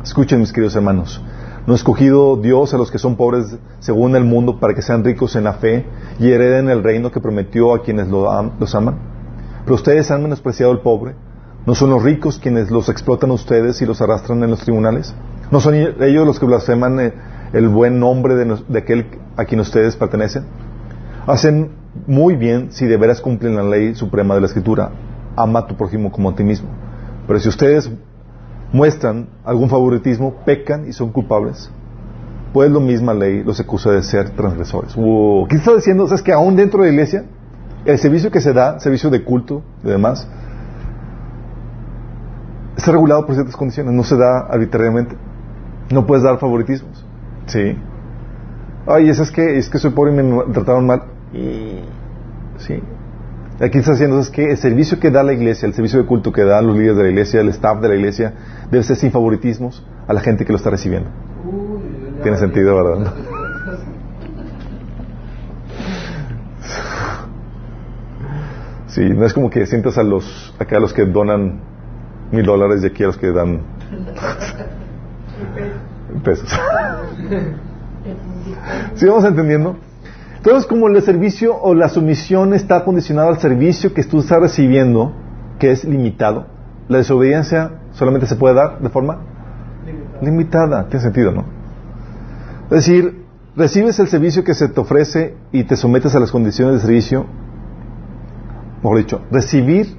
Escuchen 0.03 0.41
mis 0.41 0.53
queridos 0.53 0.75
hermanos, 0.75 1.23
¿No 1.69 1.75
ha 1.75 1.77
escogido 1.77 2.39
Dios 2.39 2.73
a 2.73 2.79
los 2.79 2.91
que 2.91 2.99
son 2.99 3.17
pobres 3.17 3.59
según 3.81 4.17
el 4.17 4.25
mundo 4.25 4.59
para 4.59 4.73
que 4.73 4.81
sean 4.81 5.05
ricos 5.05 5.37
en 5.37 5.45
la 5.45 5.53
fe 5.53 5.85
y 6.19 6.31
hereden 6.33 6.71
el 6.71 6.83
reino 6.83 7.13
que 7.13 7.21
prometió 7.21 7.75
a 7.75 7.83
quienes 7.83 8.09
los 8.09 8.75
aman? 8.75 8.99
Pero 9.65 9.75
ustedes 9.75 10.11
han 10.11 10.23
menospreciado 10.23 10.73
al 10.73 10.81
pobre. 10.81 11.15
¿No 11.67 11.75
son 11.75 11.91
los 11.91 12.03
ricos 12.03 12.39
quienes 12.39 12.71
los 12.71 12.89
explotan 12.89 13.29
a 13.29 13.35
ustedes 13.35 13.83
y 13.83 13.85
los 13.85 14.01
arrastran 14.01 14.43
en 14.43 14.49
los 14.49 14.61
tribunales? 14.61 15.15
¿No 15.51 15.61
son 15.61 15.75
ellos 15.75 16.27
los 16.27 16.41
que 16.41 16.47
blasfeman 16.47 17.01
eh, 17.01 17.13
el 17.53 17.69
buen 17.69 18.01
nombre 18.01 18.35
de, 18.35 18.79
aquel 18.79 19.05
a 19.37 19.45
quien 19.45 19.61
ustedes 19.61 19.95
pertenecen? 19.95 20.45
Hacen 21.27 21.73
muy 22.07 22.37
bien 22.37 22.71
si 22.71 22.87
de 22.87 22.97
veras 22.97 23.21
cumplen 23.21 23.57
la 23.57 23.63
ley 23.63 23.95
suprema 23.95 24.35
de 24.35 24.41
la 24.41 24.47
Escritura. 24.47 24.91
Ama 25.37 25.61
a 25.61 25.67
tu 25.67 25.77
prójimo 25.77 26.11
como 26.11 26.31
a 26.31 26.35
ti 26.35 26.45
mismo. 26.45 26.69
Pero 27.27 27.39
si 27.39 27.49
ustedes 27.49 27.91
muestran 28.73 29.29
algún 29.45 29.69
favoritismo, 29.69 30.35
pecan 30.45 30.89
y 30.89 30.93
son 30.93 31.13
culpables. 31.13 31.71
Pues 32.53 32.71
lo 32.71 32.81
misma 32.81 33.15
ley 33.15 33.43
los 33.43 33.61
acusa 33.61 33.91
de 33.91 34.03
ser 34.03 34.31
transgresores. 34.31 34.95
¿Qué 35.49 35.57
está 35.57 35.75
diciendo? 35.75 36.05
O 36.05 36.15
es 36.15 36.23
que 36.23 36.33
aún 36.33 36.57
dentro 36.57 36.83
de 36.83 36.89
la 36.89 36.93
iglesia, 36.95 37.25
el 37.85 37.99
servicio 37.99 38.31
que 38.31 38.41
se 38.41 38.53
da, 38.53 38.81
servicio 38.81 39.11
de 39.11 39.23
culto 39.23 39.63
y 39.85 39.89
demás, 39.89 40.27
Está 42.79 42.93
regulado 42.93 43.27
por 43.27 43.35
ciertas 43.35 43.57
condiciones, 43.57 43.93
no 43.93 44.05
se 44.05 44.17
da 44.17 44.47
arbitrariamente. 44.49 45.17
No 45.91 46.07
puedes 46.07 46.23
dar 46.23 46.39
favoritismos. 46.39 47.05
Sí. 47.47 47.77
Ay, 48.87 49.11
es, 49.11 49.31
que, 49.33 49.59
es 49.59 49.69
que 49.69 49.79
soy 49.79 49.91
pobre 49.91 50.13
y 50.13 50.23
me 50.23 50.45
trataron 50.53 50.87
mal. 50.87 51.03
Sí. 51.33 52.83
Aquí 53.61 53.79
está 53.79 53.93
haciendo 53.93 54.21
es 54.21 54.31
que 54.31 54.53
el 54.53 54.57
servicio 54.57 55.01
que 55.01 55.11
da 55.11 55.25
la 55.25 55.33
iglesia, 55.33 55.67
el 55.67 55.75
servicio 55.75 55.99
de 55.99 56.07
culto 56.07 56.33
que 56.33 56.45
da 56.45 56.63
los 56.63 56.77
líderes 56.77 56.97
de 56.97 57.03
la 57.03 57.09
iglesia, 57.09 57.41
el 57.41 57.49
staff 57.49 57.81
de 57.81 57.89
la 57.89 57.97
iglesia, 57.97 58.33
debe 58.71 58.85
ser 58.85 58.97
sin 58.97 59.11
favoritismos 59.11 59.85
a 60.07 60.13
la 60.13 60.21
gente 60.21 60.45
que 60.45 60.53
lo 60.53 60.59
está 60.59 60.71
recibiendo. 60.71 61.11
Tiene 62.23 62.39
sentido, 62.39 62.77
¿verdad? 62.77 63.15
Sí, 68.89 69.09
no 69.11 69.27
es 69.27 69.35
como 69.35 69.51
que 69.51 69.67
sientas 69.67 69.99
a 69.99 70.03
los, 70.03 70.55
acá 70.59 70.79
a 70.79 70.81
los 70.81 70.93
que 70.93 71.05
donan 71.05 71.61
mil 72.33 72.45
dólares 72.45 72.83
y 72.83 72.87
aquí 72.87 73.05
a 73.05 73.09
los 73.09 73.19
que 73.19 73.31
dan 73.31 73.61
pesos. 76.25 76.49
¿Sí 78.97 79.07
vamos 79.07 79.25
entendiendo? 79.25 79.77
Entonces, 80.39 80.67
como 80.67 80.89
el 80.89 81.01
servicio 81.03 81.57
o 81.61 81.75
la 81.75 81.89
sumisión 81.89 82.55
está 82.55 82.85
condicionada 82.85 83.29
al 83.29 83.39
servicio 83.39 83.93
que 83.93 84.03
tú 84.05 84.21
estás 84.21 84.41
recibiendo, 84.41 85.13
que 85.59 85.71
es 85.71 85.85
limitado, 85.85 86.47
la 86.89 86.99
desobediencia 86.99 87.73
solamente 87.93 88.27
se 88.27 88.37
puede 88.37 88.55
dar 88.55 88.81
de 88.81 88.89
forma 88.89 89.19
limitada. 89.85 90.23
limitada. 90.23 90.89
Tiene 90.89 91.03
sentido, 91.03 91.33
¿no? 91.33 91.45
Es 92.71 92.87
decir, 92.87 93.25
recibes 93.57 93.99
el 93.99 94.09
servicio 94.09 94.45
que 94.45 94.55
se 94.55 94.69
te 94.69 94.81
ofrece 94.81 95.35
y 95.53 95.65
te 95.65 95.77
sometes 95.77 96.15
a 96.15 96.21
las 96.21 96.31
condiciones 96.31 96.75
de 96.75 96.81
servicio 96.81 97.27
mejor 98.83 98.99
dicho, 98.99 99.21
recibir 99.31 99.97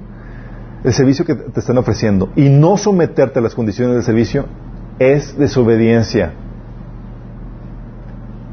el 0.84 0.92
servicio 0.92 1.24
que 1.24 1.34
te 1.34 1.60
están 1.60 1.78
ofreciendo 1.78 2.30
y 2.36 2.48
no 2.48 2.76
someterte 2.76 3.38
a 3.38 3.42
las 3.42 3.54
condiciones 3.54 3.94
del 3.94 4.04
servicio 4.04 4.46
es 4.98 5.36
desobediencia. 5.38 6.32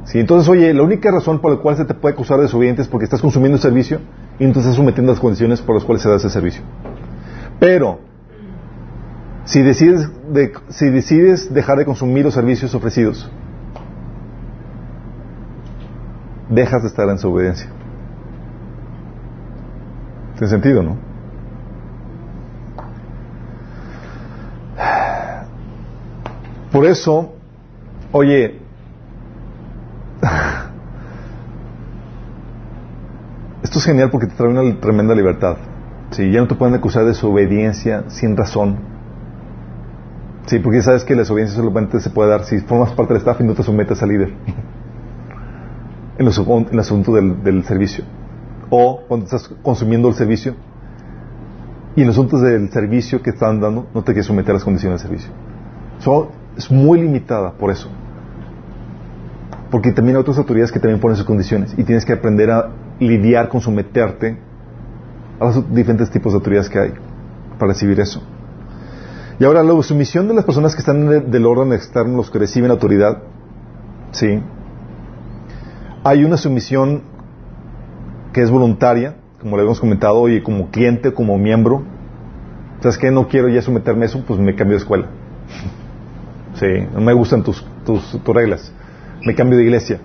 Sí, 0.07 0.19
entonces, 0.19 0.47
oye, 0.47 0.73
la 0.73 0.83
única 0.83 1.11
razón 1.11 1.39
por 1.39 1.51
la 1.51 1.57
cual 1.57 1.75
se 1.75 1.83
te 1.83 1.93
puede 1.93 2.13
acusar 2.13 2.37
de 2.37 2.43
desobediente 2.43 2.81
es 2.81 2.87
porque 2.87 3.03
estás 3.03 3.21
consumiendo 3.21 3.57
el 3.57 3.61
servicio 3.61 3.99
y 4.39 4.45
no 4.45 4.53
te 4.53 4.59
estás 4.59 4.75
sometiendo 4.75 5.11
a 5.11 5.15
las 5.15 5.19
condiciones 5.19 5.61
por 5.61 5.75
las 5.75 5.83
cuales 5.83 6.01
se 6.01 6.07
da 6.07 6.15
ese 6.15 6.29
servicio. 6.29 6.61
Pero, 7.59 7.99
si 9.43 9.61
decides, 9.61 10.09
si 10.69 10.89
decides 10.89 11.53
dejar 11.53 11.77
de 11.79 11.85
consumir 11.85 12.23
los 12.23 12.33
servicios 12.33 12.73
ofrecidos, 12.73 13.29
dejas 16.49 16.83
de 16.83 16.87
estar 16.87 17.09
en 17.09 17.15
desobediencia. 17.15 17.67
Tiene 20.35 20.47
sentido, 20.47 20.83
¿no? 20.83 20.95
Por 26.71 26.85
eso, 26.85 27.33
oye, 28.13 28.66
esto 33.63 33.79
es 33.79 33.85
genial 33.85 34.09
porque 34.09 34.27
te 34.27 34.35
trae 34.35 34.49
una 34.49 34.79
tremenda 34.79 35.15
libertad. 35.15 35.57
Sí, 36.11 36.31
ya 36.31 36.41
no 36.41 36.47
te 36.47 36.55
pueden 36.55 36.75
acusar 36.75 37.03
de 37.03 37.09
desobediencia 37.09 38.05
sin 38.07 38.37
razón. 38.37 38.77
Sí, 40.45 40.59
porque 40.59 40.81
sabes 40.81 41.03
que 41.03 41.13
la 41.13 41.21
desobediencia 41.21 41.57
solamente 41.57 41.99
se 41.99 42.09
puede 42.09 42.29
dar 42.29 42.45
si 42.45 42.59
formas 42.59 42.93
parte 42.93 43.13
del 43.13 43.21
staff 43.21 43.41
y 43.41 43.43
no 43.43 43.53
te 43.53 43.63
sometes 43.63 44.01
al 44.01 44.09
líder. 44.09 44.29
en, 46.17 46.27
el 46.71 46.79
asunto 46.79 47.13
del, 47.13 47.43
del 47.43 47.63
servicio 47.63 48.03
o 48.69 49.01
cuando 49.07 49.25
estás 49.25 49.49
consumiendo 49.61 50.09
el 50.09 50.15
servicio 50.15 50.55
y 51.95 52.01
en 52.01 52.07
los 52.07 52.15
asuntos 52.15 52.41
del 52.41 52.69
servicio 52.69 53.21
que 53.21 53.31
están 53.31 53.59
dando 53.59 53.87
no 53.93 54.01
te 54.01 54.13
quieres 54.13 54.25
someter 54.25 54.51
a 54.51 54.53
las 54.55 54.63
condiciones 54.63 55.01
del 55.01 55.09
servicio. 55.09 55.31
es 56.55 56.71
muy 56.71 57.01
limitada 57.01 57.53
por 57.53 57.71
eso. 57.71 57.89
Porque 59.71 59.91
también 59.91 60.15
hay 60.15 60.21
otras 60.21 60.37
autoridades 60.37 60.71
que 60.71 60.79
también 60.79 60.99
ponen 60.99 61.17
sus 61.17 61.25
condiciones 61.25 61.73
y 61.77 61.83
tienes 61.83 62.05
que 62.05 62.13
aprender 62.13 62.49
a 62.51 62.69
lidiar 62.99 63.49
con 63.49 63.61
someterte 63.61 64.37
a 65.39 65.45
los 65.45 65.73
diferentes 65.73 66.09
tipos 66.09 66.33
de 66.33 66.37
autoridades 66.37 66.69
que 66.69 66.79
hay 66.79 66.93
para 67.57 67.73
recibir 67.73 67.99
eso. 67.99 68.21
Y 69.39 69.45
ahora 69.45 69.61
la 69.63 69.81
sumisión 69.83 70.27
de 70.27 70.33
las 70.33 70.45
personas 70.45 70.73
que 70.73 70.79
están 70.79 71.29
del 71.29 71.45
orden 71.45 71.73
externo, 71.73 72.17
los 72.17 72.31
que 72.31 72.39
reciben 72.39 72.71
autoridad, 72.71 73.19
sí. 74.11 74.41
Hay 76.03 76.23
una 76.23 76.37
sumisión 76.37 77.03
que 78.33 78.41
es 78.41 78.49
voluntaria, 78.49 79.15
como 79.39 79.57
le 79.57 79.63
hemos 79.63 79.79
comentado, 79.79 80.15
hoy 80.15 80.41
como 80.41 80.71
cliente, 80.71 81.13
como 81.13 81.37
miembro, 81.37 81.83
¿sabes 82.81 82.97
qué? 82.97 83.11
No 83.11 83.27
quiero 83.27 83.47
ya 83.47 83.61
someterme 83.61 84.03
a 84.03 84.05
eso, 84.07 84.23
pues 84.25 84.39
me 84.39 84.55
cambio 84.55 84.77
de 84.77 84.81
escuela. 84.81 85.07
sí, 86.55 86.87
no 86.93 87.01
me 87.01 87.13
gustan 87.13 87.43
tus, 87.43 87.63
tus, 87.85 88.19
reglas. 88.25 88.73
Me 89.25 89.35
cambio 89.35 89.57
de 89.57 89.63
iglesia. 89.63 89.99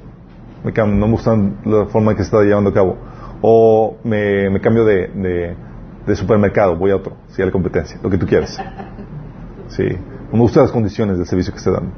Me 0.64 0.72
cambio, 0.72 0.98
no 0.98 1.06
me 1.06 1.12
gustan 1.12 1.58
la 1.64 1.86
forma 1.86 2.12
en 2.12 2.16
que 2.16 2.22
se 2.22 2.28
está 2.28 2.42
llevando 2.42 2.70
a 2.70 2.74
cabo. 2.74 2.96
O 3.40 3.96
me, 4.04 4.50
me 4.50 4.60
cambio 4.60 4.84
de, 4.84 5.56
de, 6.06 6.16
supermercado, 6.16 6.76
voy 6.76 6.92
a 6.92 6.96
otro, 6.96 7.16
si 7.28 7.42
hay 7.42 7.46
la 7.46 7.52
competencia, 7.52 7.98
lo 8.02 8.10
que 8.10 8.18
tú 8.18 8.26
quieras. 8.26 8.58
Sí, 9.68 9.84
no 10.30 10.32
me 10.32 10.40
gustan 10.40 10.64
las 10.64 10.72
condiciones 10.72 11.16
del 11.16 11.26
servicio 11.26 11.50
que 11.50 11.56
esté 11.56 11.70
dando. 11.70 11.92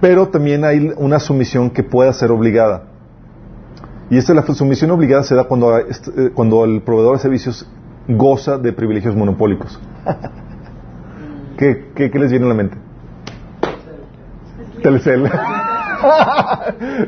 Pero 0.00 0.26
también 0.26 0.64
hay 0.64 0.92
una 0.96 1.20
sumisión 1.20 1.70
que 1.70 1.84
pueda 1.84 2.12
ser 2.12 2.32
obligada. 2.32 2.88
Y 4.10 4.18
esta 4.18 4.34
la 4.34 4.42
sumisión 4.42 4.90
obligada 4.90 5.22
se 5.22 5.36
da 5.36 5.44
cuando, 5.44 5.78
eh, 5.78 5.86
cuando 6.34 6.64
el 6.64 6.82
proveedor 6.82 7.16
de 7.16 7.22
servicios 7.22 7.68
goza 8.08 8.58
de 8.58 8.72
privilegios 8.72 9.16
monopólicos. 9.16 9.80
¿Qué, 11.56 11.92
qué, 11.94 12.10
les 12.18 12.30
viene 12.30 12.46
a 12.46 12.48
la 12.48 12.54
mente? 12.54 12.76
Telcel. 14.84 15.30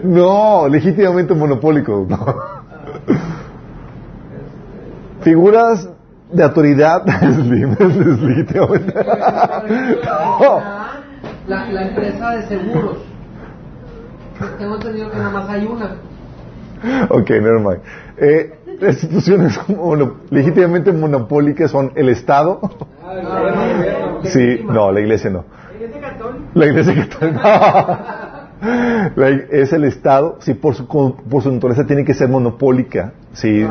no, 0.02 0.66
legítimamente 0.68 1.34
monopólico. 1.34 2.06
Figuras 5.20 5.86
de 6.32 6.42
autoridad 6.42 7.04
legítimamente. 7.22 8.94
la, 11.46 11.70
la 11.70 11.88
empresa 11.88 12.30
de 12.30 12.42
seguros. 12.46 12.96
Tengo 14.58 14.76
entendido 14.76 15.10
que 15.10 15.18
nada 15.18 15.30
más 15.30 15.48
hay 15.50 15.66
una. 15.66 15.96
ok, 17.10 17.30
never 17.30 17.60
mind. 17.60 17.80
Eh, 18.16 18.58
las 18.80 19.02
instituciones 19.02 19.60
legítimamente 20.30 20.92
monopólicas 20.92 21.70
son 21.70 21.92
el 21.94 22.08
Estado. 22.08 22.58
sí, 24.24 24.64
no, 24.64 24.90
la 24.90 25.00
iglesia 25.00 25.28
no. 25.30 25.44
La 26.54 26.66
iglesia 26.66 26.94
católica. 26.94 28.32
La, 29.16 29.28
es 29.28 29.72
el 29.72 29.84
Estado, 29.84 30.38
sí, 30.40 30.54
por 30.54 30.74
su, 30.74 30.86
por 30.86 31.42
su 31.42 31.52
naturaleza 31.52 31.86
tiene 31.86 32.04
que 32.04 32.14
ser 32.14 32.28
monopólica, 32.28 33.12
sí. 33.32 33.66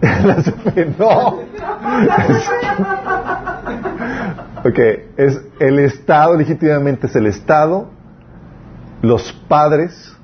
La 0.00 0.36
CFE, 0.36 0.94
no. 0.98 1.28
ok, 4.64 4.78
es 5.16 5.40
el 5.60 5.78
Estado, 5.80 6.36
legítimamente 6.36 7.06
es 7.06 7.14
el 7.14 7.26
Estado, 7.26 7.90
los 9.02 9.32
padres, 9.48 10.14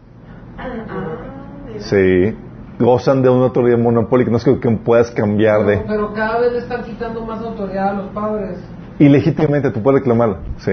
Sí, 1.80 2.36
gozan 2.78 3.22
de 3.22 3.30
una 3.30 3.44
autoridad 3.44 3.78
monopólica, 3.78 4.30
no 4.30 4.36
es 4.36 4.44
que, 4.44 4.70
puedas 4.84 5.10
cambiar 5.10 5.64
de... 5.64 5.78
Pero 5.78 6.12
cada 6.12 6.40
vez 6.40 6.52
le 6.52 6.58
están 6.58 6.82
quitando 6.84 7.24
más 7.24 7.40
autoridad 7.40 7.88
a 7.90 7.92
los 7.94 8.10
padres. 8.10 8.58
Y 9.00 9.08
legítimamente 9.08 9.70
tú 9.70 9.82
puedes 9.82 10.00
reclamarla, 10.00 10.40
sí, 10.58 10.72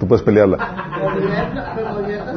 tú 0.00 0.08
puedes 0.08 0.24
pelearla. 0.24 0.58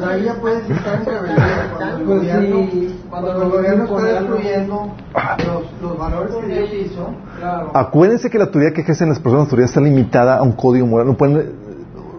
Ahí 0.06 0.22
ya 0.22 0.34
puedes 0.34 0.70
estar 0.70 1.02
en 1.02 2.70
sí, 2.70 3.00
cuando 3.10 3.42
el 3.42 3.50
gobierno 3.50 3.84
está 3.84 4.20
destruyendo 4.20 4.94
los, 5.44 5.82
los 5.82 5.98
valores 5.98 6.36
que 6.36 6.46
Dios 6.46 6.70
hizo. 6.72 7.10
Claro. 7.40 7.72
Acuérdense 7.74 8.30
que 8.30 8.38
la 8.38 8.44
autoridad 8.44 8.72
que 8.72 8.82
ejercen 8.82 9.08
las 9.08 9.18
personas, 9.18 9.40
la 9.40 9.44
autoridad 9.46 9.68
está 9.68 9.80
limitada 9.80 10.36
a 10.36 10.42
un 10.42 10.52
código 10.52 10.86
moral, 10.86 11.08
no 11.08 11.16
pueden 11.16 11.52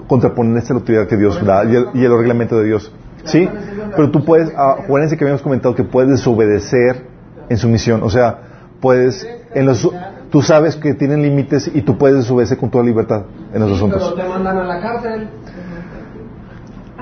contraponerse 0.09 0.73
a 0.73 0.75
la 0.75 0.79
autoridad 0.81 1.07
que 1.07 1.15
Dios 1.15 1.41
da 1.45 1.63
y 1.63 1.77
el, 1.77 1.87
y 1.93 2.03
el 2.03 2.17
reglamento 2.17 2.57
de 2.57 2.65
Dios. 2.65 2.91
¿Sí? 3.23 3.49
Pero 3.95 4.11
tú 4.11 4.25
puedes, 4.25 4.51
acuérdense 4.53 5.15
que 5.15 5.23
habíamos 5.23 5.41
comentado 5.41 5.73
que 5.75 5.85
puedes 5.85 6.09
desobedecer 6.11 7.07
en 7.47 7.57
su 7.57 7.69
misión. 7.69 8.03
O 8.03 8.09
sea, 8.09 8.39
puedes, 8.81 9.25
en 9.53 9.65
los, 9.65 9.89
tú 10.33 10.41
sabes 10.41 10.75
que 10.75 10.95
tienen 10.95 11.21
límites 11.21 11.69
y 11.71 11.83
tú 11.83 11.95
puedes 11.95 12.17
desobedecer 12.17 12.57
con 12.57 12.71
toda 12.71 12.83
libertad 12.83 13.21
en 13.53 13.61
los 13.61 13.73
asuntos. 13.73 14.13
Pero 14.15 14.23
te 14.23 14.27
mandan 14.27 14.57
a 14.57 14.63
la 14.63 14.81
cárcel. 14.81 15.29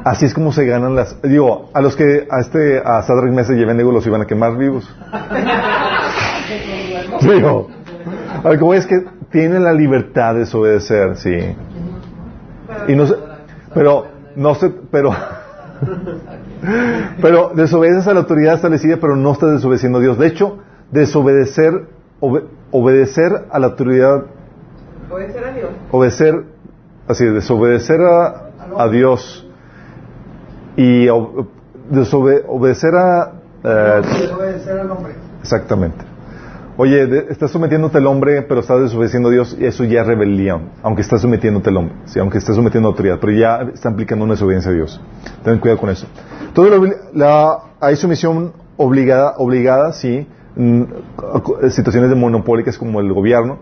Así 0.03 0.26
es 0.26 0.34
como 0.34 0.52
se 0.52 0.66
ganan 0.66 0.95
las. 0.95 1.16
Digo, 1.22 1.70
a 1.74 1.80
los 1.80 1.95
que 1.95 2.28
a 2.30 2.41
este 2.41 2.82
a 2.84 3.02
Sadrak 3.03 3.32
Mesa 3.32 3.53
lleven 3.53 3.78
digo 3.78 3.94
los 3.94 4.06
iban 4.06 4.22
a 4.22 4.26
quemar 4.26 4.58
vivos. 4.58 4.84
digo, 7.22 7.70
a 8.44 8.49
lo 8.49 8.58
que 8.58 8.64
voy 8.66 8.78
es 8.78 8.86
que 8.86 9.02
tienen 9.30 9.64
la 9.64 9.72
libertad 9.72 10.34
de 10.34 10.41
desobedecer, 10.41 11.16
sí. 11.16 11.56
Y 12.90 12.95
no 12.98 13.08
sé, 13.08 13.16
pero 13.74 14.08
no 14.36 14.56
sé, 14.56 14.74
pero 14.91 15.16
pero 17.22 17.52
desobedeces 17.56 18.10
a 18.10 18.14
la 18.14 18.20
autoridad 18.20 18.56
establecida, 18.56 18.98
pero 18.99 19.16
no 19.16 19.32
estás 19.32 19.53
desobedeciendo 19.53 19.99
a 19.99 20.02
Dios. 20.02 20.20
De 20.20 20.28
hecho, 20.28 20.58
desobedecer, 20.91 21.88
obedecer 22.72 23.31
a 23.52 23.60
la 23.60 23.68
autoridad 23.68 24.23
Obedecer 25.10 25.43
a 25.43 25.52
Dios. 25.53 25.69
Obedecer, 25.91 26.43
así, 27.07 27.26
desobedecer 27.26 27.99
a, 28.02 28.49
a 28.77 28.88
Dios 28.88 29.45
y 30.77 31.07
ob- 31.07 31.48
desobe- 31.91 32.43
obedecer 32.48 32.95
a... 32.95 33.31
eh, 33.64 34.02
Obedecer 34.38 34.80
al 34.80 34.91
hombre. 34.91 35.14
exactamente. 35.41 36.06
Oye, 36.77 37.06
de- 37.06 37.26
estás 37.30 37.52
sometiéndote 37.52 37.98
al 37.98 38.07
hombre, 38.07 38.41
pero 38.43 38.61
estás 38.61 38.80
desobedeciendo 38.81 39.27
a 39.30 39.31
Dios, 39.34 39.57
y 39.60 39.65
eso 39.65 39.84
ya 39.84 40.02
es 40.02 40.07
rebelión, 40.07 40.69
aunque 40.81 41.02
estás 41.02 41.22
sometiéndote 41.22 41.69
al 41.69 41.77
hombre, 41.77 41.95
sí, 42.06 42.18
aunque 42.19 42.38
estás 42.38 42.56
sometiendo 42.56 42.88
a 42.88 42.91
autoridad, 42.91 43.18
pero 43.19 43.34
ya 43.34 43.69
está 43.73 43.89
implicando 43.89 44.23
una 44.23 44.35
desobediencia 44.35 44.72
a 44.72 44.76
Dios. 44.76 45.02
Ten 45.43 45.60
cuidado 45.60 45.80
con 45.80 45.89
eso. 45.89 46.07
Todo 46.53 46.69
lo- 46.69 46.93
la, 47.14 47.57
hay 47.81 47.98
sumisión 47.98 48.53
obligada, 48.77 49.34
obligada, 49.38 49.91
sí, 49.91 50.26
situaciones 51.69 52.10
de 52.10 52.15
monopólicas 52.15 52.78
como 52.78 52.99
el 52.99 53.11
gobierno. 53.14 53.60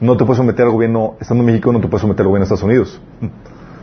No 0.00 0.16
te 0.16 0.24
puedes 0.24 0.38
someter 0.38 0.64
al 0.64 0.72
gobierno, 0.72 1.16
estando 1.20 1.42
en 1.42 1.46
México, 1.46 1.72
no 1.72 1.80
te 1.80 1.88
puedes 1.88 2.00
someter 2.00 2.22
al 2.22 2.28
gobierno 2.28 2.46
de 2.46 2.54
Estados 2.54 2.64
Unidos. 2.64 3.00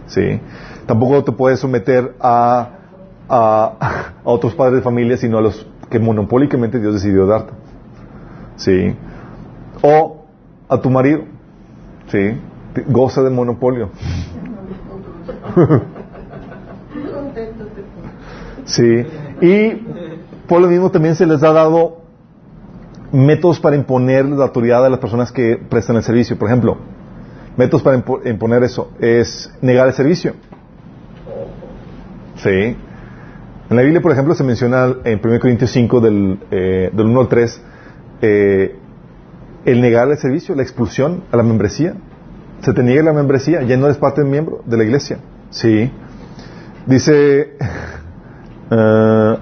Sí. 0.08 0.40
Tampoco 0.86 1.22
te 1.26 1.34
puedes 1.34 1.60
someter 1.60 2.16
a, 2.22 2.70
a, 3.28 3.74
a 4.24 4.30
otros 4.30 4.56
padres 4.56 4.76
de 4.76 4.82
familia, 4.82 5.18
sino 5.18 5.38
a 5.38 5.42
los 5.42 5.68
que 5.90 6.00
monopólicamente 6.00 6.80
Dios 6.80 6.94
decidió 6.94 7.28
darte. 7.28 7.52
Sí. 8.56 8.96
O 9.82 10.26
a 10.70 10.80
tu 10.80 10.90
marido. 10.90 11.24
Sí. 12.08 12.40
Goza 12.88 13.22
de 13.22 13.30
monopolio. 13.32 13.90
Sí. 18.68 19.06
Y 19.42 19.82
por 20.48 20.62
lo 20.62 20.68
mismo 20.68 20.92
también 20.92 21.16
se 21.16 21.26
les 21.26 21.42
ha 21.42 21.54
dado 21.54 21.97
métodos 23.12 23.60
para 23.60 23.76
imponer 23.76 24.26
la 24.26 24.46
autoridad 24.46 24.86
a 24.86 24.90
las 24.90 25.00
personas 25.00 25.32
que 25.32 25.58
prestan 25.70 25.96
el 25.96 26.04
servicio. 26.04 26.38
Por 26.38 26.50
ejemplo, 26.50 26.78
métodos 27.58 27.84
para 27.84 27.98
impo- 27.98 28.22
imponer 28.30 28.64
eso 28.64 28.92
es 29.00 29.52
negar 29.62 29.88
el 29.88 29.94
servicio. 29.94 30.34
Sí. 32.36 32.76
En 33.70 33.76
la 33.76 33.82
Biblia, 33.82 34.02
por 34.02 34.12
ejemplo, 34.12 34.34
se 34.34 34.44
menciona 34.44 34.96
en 35.04 35.20
1 35.24 35.40
Corintios 35.40 35.72
5, 35.72 36.00
del, 36.00 36.40
eh, 36.52 36.90
del 36.94 37.06
1 37.08 37.20
al 37.22 37.28
3, 37.28 37.62
eh, 38.22 38.76
el 39.66 39.82
negar 39.82 40.10
el 40.10 40.18
servicio, 40.18 40.56
la 40.56 40.64
expulsión 40.64 41.24
a 41.32 41.38
la 41.38 41.44
membresía. 41.44 41.96
Se 42.62 42.74
te 42.74 42.82
niega 42.84 43.04
la 43.04 43.14
membresía, 43.14 43.62
ya 43.64 43.76
no 43.78 43.86
eres 43.86 43.98
parte 43.98 44.22
del 44.22 44.30
miembro 44.30 44.62
de 44.66 44.78
la 44.78 44.84
iglesia. 44.84 45.20
Sí. 45.50 45.92
Dice, 46.86 47.58
eh, 48.72 49.38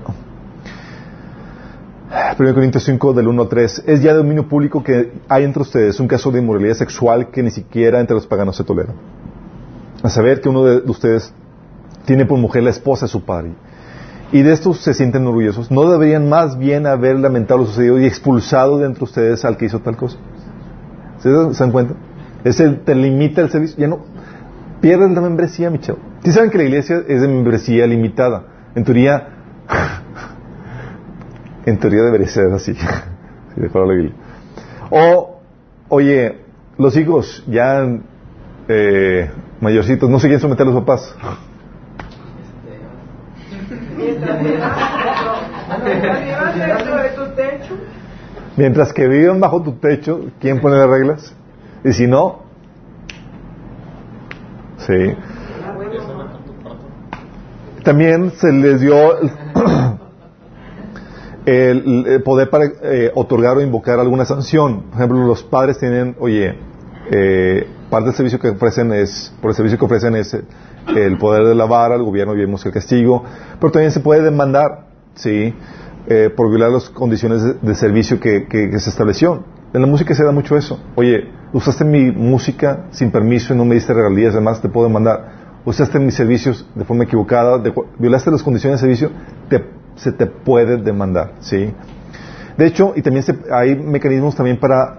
1 2.37 2.53
Corintios 2.53 2.83
5 2.85 3.13
del 3.13 3.27
1 3.27 3.41
al 3.41 3.49
3, 3.49 3.83
es 3.87 4.01
ya 4.01 4.11
de 4.11 4.17
dominio 4.19 4.47
público 4.47 4.83
que 4.83 5.11
hay 5.27 5.43
entre 5.43 5.61
ustedes 5.61 5.99
un 5.99 6.07
caso 6.07 6.31
de 6.31 6.39
inmoralidad 6.39 6.75
sexual 6.75 7.29
que 7.29 7.43
ni 7.43 7.51
siquiera 7.51 7.99
entre 7.99 8.15
los 8.15 8.25
paganos 8.25 8.55
se 8.55 8.63
tolera. 8.63 8.93
A 10.01 10.09
saber 10.09 10.39
que 10.39 10.47
uno 10.47 10.63
de 10.63 10.89
ustedes 10.89 11.33
tiene 12.05 12.25
por 12.25 12.39
mujer 12.39 12.63
la 12.63 12.69
esposa 12.69 13.05
de 13.05 13.11
su 13.11 13.23
padre. 13.25 13.53
Y 14.31 14.41
de 14.41 14.53
estos 14.53 14.79
se 14.79 14.93
sienten 14.93 15.25
orgullosos. 15.27 15.71
¿No 15.71 15.89
deberían 15.89 16.29
más 16.29 16.57
bien 16.57 16.87
haber 16.87 17.19
lamentado 17.19 17.59
lo 17.59 17.65
sucedido 17.67 17.99
y 17.99 18.05
expulsado 18.05 18.77
de 18.79 18.85
entre 18.85 19.03
ustedes 19.03 19.43
al 19.45 19.57
que 19.57 19.65
hizo 19.65 19.79
tal 19.79 19.97
cosa? 19.97 20.17
¿Se 21.19 21.29
dan, 21.29 21.71
cuenta? 21.71 21.95
Ese 22.43 22.69
te 22.69 22.95
limita 22.95 23.41
el 23.41 23.49
servicio. 23.49 23.77
Ya 23.77 23.87
no. 23.87 23.99
Pierdes 24.81 25.11
la 25.11 25.21
membresía, 25.21 25.69
Michelle. 25.69 25.99
¿Sí 26.23 26.31
saben 26.31 26.49
que 26.49 26.57
la 26.57 26.63
iglesia 26.65 27.03
es 27.07 27.21
de 27.21 27.27
membresía 27.27 27.87
limitada? 27.87 28.43
En 28.75 28.83
teoría, 28.83 29.29
en 31.65 31.79
teoría 31.79 32.03
debería 32.03 32.27
ser 32.27 32.51
así. 32.53 32.73
si 33.55 33.61
de 33.61 33.67
acuerdo 33.67 33.89
a 33.89 33.93
la 33.93 33.93
Biblia. 33.95 34.15
O, 34.89 35.39
oye, 35.89 36.37
los 36.77 36.95
hijos 36.97 37.43
ya 37.47 37.83
eh, 38.67 39.31
mayorcitos 39.61 40.09
no 40.09 40.19
se 40.19 40.27
quieren 40.27 40.41
someter 40.41 40.67
a 40.67 40.71
los 40.71 40.79
papás. 40.83 41.15
Mientras 48.57 48.93
que 48.93 49.07
vivan 49.07 49.39
bajo 49.39 49.61
tu 49.61 49.73
techo, 49.73 50.31
¿quién 50.39 50.61
pone 50.61 50.77
las 50.77 50.87
reglas? 50.87 51.35
Y 51.83 51.91
si 51.91 52.07
no, 52.07 52.43
sí. 54.77 55.13
ah, 55.65 55.75
También 57.83 58.31
se 58.31 58.51
les 58.51 58.79
dio 58.81 58.95
el, 61.45 62.21
poder 62.23 62.49
para 62.49 62.65
eh, 62.83 63.11
otorgar 63.15 63.57
o 63.57 63.61
invocar 63.61 63.99
alguna 63.99 64.25
sanción. 64.25 64.83
Por 64.83 64.95
ejemplo, 64.95 65.25
los 65.27 65.43
padres 65.43 65.77
tienen, 65.77 66.15
oye, 66.19 66.55
eh, 67.11 67.67
parte 67.89 68.07
del 68.07 68.15
servicio 68.15 68.39
que 68.39 68.49
ofrecen 68.49 68.91
es, 68.93 69.33
por 69.41 69.51
el 69.51 69.55
servicio 69.55 69.77
que 69.77 69.85
ofrecen 69.85 70.15
es 70.15 70.33
eh, 70.33 70.41
el 70.95 71.17
poder 71.17 71.45
de 71.45 71.55
la 71.55 71.65
vara, 71.65 71.95
el 71.95 72.03
gobierno 72.03 72.33
vivimos 72.33 72.65
el 72.65 72.71
castigo, 72.71 73.23
pero 73.59 73.71
también 73.71 73.91
se 73.91 73.99
puede 73.99 74.21
demandar, 74.23 74.87
¿sí? 75.15 75.53
Eh, 76.07 76.29
por 76.35 76.49
violar 76.49 76.69
las 76.71 76.89
condiciones 76.89 77.41
de, 77.61 77.75
servicio 77.75 78.19
que, 78.19 78.45
que- 78.47 78.69
que 78.69 78.79
se 78.79 78.89
estableció. 78.91 79.43
En 79.73 79.81
la 79.81 79.87
música 79.87 80.13
se 80.13 80.23
da 80.23 80.31
mucho 80.31 80.55
eso. 80.55 80.79
Oye, 80.95 81.31
usaste 81.51 81.83
mi 81.83 82.11
música 82.11 82.85
sin 82.91 83.11
permiso 83.11 83.53
y 83.53 83.57
no 83.57 83.65
me 83.65 83.75
diste 83.75 83.93
regalías, 83.93 84.33
además 84.33 84.61
te 84.61 84.69
puedo 84.69 84.87
demandar. 84.87 85.61
Usaste 85.65 85.97
mis 85.99 86.13
servicios 86.13 86.65
de 86.75 86.85
forma 86.85 87.05
equivocada, 87.05 87.61
violaste 87.97 88.29
las 88.29 88.43
condiciones 88.43 88.79
de 88.79 88.87
servicio, 88.87 89.11
te- 89.49 89.65
se 89.95 90.11
te 90.11 90.25
puede 90.25 90.77
demandar, 90.77 91.33
¿sí? 91.39 91.73
De 92.57 92.65
hecho, 92.67 92.93
y 92.95 93.01
también 93.01 93.23
se- 93.23 93.37
hay 93.51 93.75
mecanismos 93.75 94.35
también 94.35 94.57
para, 94.59 94.97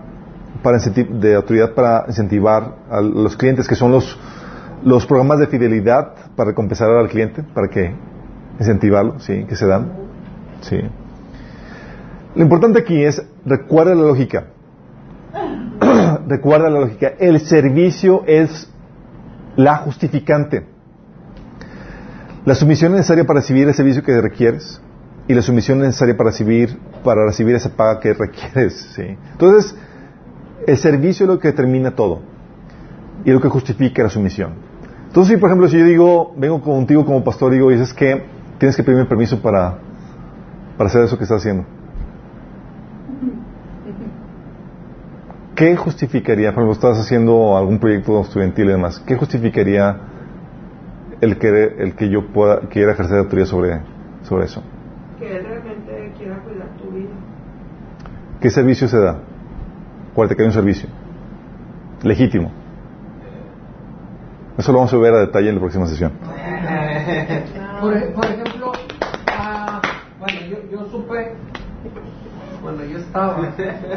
para 0.62 0.78
de 0.78 1.34
autoridad 1.34 1.72
para 1.74 2.04
incentivar 2.08 2.76
a 2.90 3.00
los 3.00 3.36
clientes, 3.36 3.66
que 3.68 3.74
son 3.74 3.92
los, 3.92 4.18
los 4.84 5.06
programas 5.06 5.38
de 5.38 5.46
fidelidad 5.46 6.12
para 6.36 6.50
recompensar 6.50 6.90
al 6.90 7.08
cliente, 7.08 7.42
para 7.42 7.68
que 7.68 7.94
incentivarlo, 8.58 9.18
¿sí? 9.20 9.44
Que 9.48 9.56
se 9.56 9.66
dan, 9.66 9.90
¿sí? 10.60 10.78
Lo 12.34 12.42
importante 12.42 12.80
aquí 12.80 13.02
es, 13.02 13.22
recuerda 13.46 13.94
la 13.94 14.02
lógica. 14.02 14.48
recuerda 16.28 16.68
la 16.68 16.80
lógica. 16.80 17.12
El 17.18 17.40
servicio 17.40 18.22
es 18.26 18.70
la 19.56 19.76
justificante. 19.78 20.66
La 22.44 22.54
sumisión 22.54 22.92
es 22.92 22.98
necesaria 22.98 23.24
para 23.24 23.40
recibir 23.40 23.66
el 23.66 23.74
servicio 23.74 24.02
que 24.02 24.20
requieres 24.20 24.80
y 25.28 25.34
la 25.34 25.42
sumisión 25.42 25.78
es 25.78 25.86
necesaria 25.86 26.16
para 26.16 26.30
recibir, 26.30 26.78
para 27.02 27.24
recibir 27.24 27.54
esa 27.56 27.70
paga 27.70 28.00
que 28.00 28.14
requieres. 28.14 28.74
¿sí? 28.94 29.16
Entonces, 29.32 29.74
el 30.66 30.76
servicio 30.76 31.24
es 31.24 31.28
lo 31.28 31.38
que 31.38 31.48
determina 31.48 31.94
todo 31.94 32.20
y 33.24 33.30
lo 33.30 33.40
que 33.40 33.48
justifica 33.48 34.02
la 34.02 34.10
sumisión. 34.10 34.54
Entonces, 35.06 35.34
si 35.34 35.40
por 35.40 35.48
ejemplo, 35.48 35.68
si 35.68 35.78
yo 35.78 35.84
digo, 35.84 36.34
vengo 36.36 36.60
contigo 36.60 37.04
como 37.04 37.24
pastor 37.24 37.52
y 37.52 37.56
digo, 37.56 37.70
dices 37.70 37.92
que 37.92 38.24
tienes 38.58 38.76
que 38.76 38.82
pedirme 38.82 39.06
permiso 39.06 39.40
para, 39.40 39.78
para 40.76 40.88
hacer 40.88 41.02
eso 41.04 41.16
que 41.16 41.24
estás 41.24 41.40
haciendo. 41.40 41.64
¿Qué 45.54 45.74
justificaría, 45.74 46.52
por 46.52 46.64
ejemplo, 46.64 46.72
estás 46.72 46.98
haciendo 46.98 47.56
algún 47.56 47.78
proyecto 47.78 48.20
estudiantil 48.20 48.66
y 48.66 48.72
demás, 48.72 49.02
qué 49.06 49.16
justificaría 49.16 49.96
el 51.22 51.38
que, 51.38 51.74
el 51.78 51.96
que 51.96 52.10
yo 52.10 52.26
pueda, 52.26 52.60
quiera 52.68 52.92
ejercer 52.92 53.18
autoridad 53.18 53.46
sobre, 53.46 53.80
sobre 54.22 54.44
eso? 54.44 54.62
Que 55.18 55.36
él 55.36 55.44
realmente 55.46 56.12
quiera 56.18 56.36
cuidar 56.40 56.68
tu 56.78 56.90
vida. 56.90 57.10
¿Qué 58.40 58.50
servicio 58.50 58.88
se 58.88 58.98
da? 58.98 59.16
Acuérdate 60.12 60.36
que 60.36 60.42
hay 60.42 60.48
un 60.48 60.54
servicio. 60.54 60.88
Legítimo. 62.02 62.50
Eso 64.58 64.72
lo 64.72 64.78
vamos 64.78 64.92
a 64.94 64.96
ver 64.98 65.14
a 65.14 65.18
detalle 65.20 65.48
en 65.48 65.54
la 65.56 65.60
próxima 65.60 65.86
sesión. 65.86 66.12
Por, 67.80 67.94
ej- 67.94 68.12
por 68.14 68.24
ejemplo, 68.24 68.72
ah, 69.38 69.82
bueno, 70.18 70.40
yo, 70.48 70.56
yo 70.70 70.86
supe, 70.90 71.32
bueno, 72.62 72.84
yo 72.84 72.98
estaba 72.98 73.36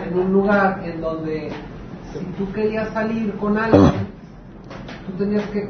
en 0.06 0.20
un 0.20 0.34
lugar 0.34 0.82
en 0.84 1.00
donde 1.00 1.50
si 2.12 2.20
tú 2.38 2.52
querías 2.52 2.90
salir 2.94 3.34
con 3.38 3.58
alguien, 3.58 4.08
tú 5.08 5.14
tenías 5.18 5.46
que, 5.50 5.70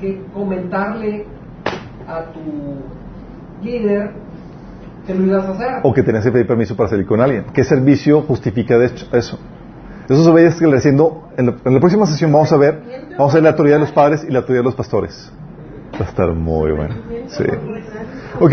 que 0.00 0.22
comentarle 0.32 1.26
a 2.06 2.22
tu 2.26 2.84
líder 3.64 4.12
O 5.82 5.92
que 5.92 6.02
tenés 6.02 6.24
que 6.24 6.32
pedir 6.32 6.46
permiso 6.46 6.76
para 6.76 6.88
salir 6.88 7.06
con 7.06 7.20
alguien. 7.20 7.46
¿Qué 7.52 7.64
servicio 7.64 8.22
justifica 8.22 8.78
de 8.78 8.86
hecho 8.86 9.06
eso? 9.12 9.38
Eso 10.08 10.24
se 10.24 10.30
ve 10.32 10.46
esclareciendo. 10.46 11.28
En 11.36 11.46
la, 11.46 11.56
en 11.64 11.74
la 11.74 11.80
próxima 11.80 12.06
sesión 12.06 12.32
vamos 12.32 12.52
a 12.52 12.56
ver, 12.56 12.82
vamos 13.18 13.32
a 13.32 13.36
ver 13.36 13.44
la 13.44 13.50
autoridad 13.50 13.76
de 13.76 13.80
los 13.80 13.92
padres 13.92 14.24
y 14.28 14.30
la 14.30 14.40
autoridad 14.40 14.60
de 14.60 14.66
los 14.66 14.74
pastores. 14.74 15.32
Va 15.94 16.06
a 16.06 16.08
estar 16.08 16.32
muy 16.32 16.72
bueno. 16.72 16.94
Sí. 17.28 17.44
Ok. 18.40 18.52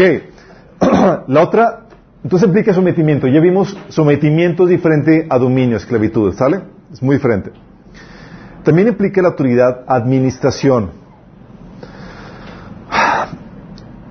la 1.28 1.42
otra, 1.42 1.86
entonces 2.24 2.48
implica 2.48 2.74
sometimiento. 2.74 3.28
Ya 3.28 3.40
vimos 3.40 3.78
sometimiento 3.90 4.66
diferente 4.66 5.28
a 5.30 5.38
dominio, 5.38 5.78
esclavitud, 5.78 6.34
¿sale? 6.34 6.62
Es 6.92 7.02
muy 7.02 7.16
diferente. 7.16 7.52
También 8.64 8.88
implica 8.88 9.22
la 9.22 9.30
autoridad 9.30 9.84
administración. 9.88 10.92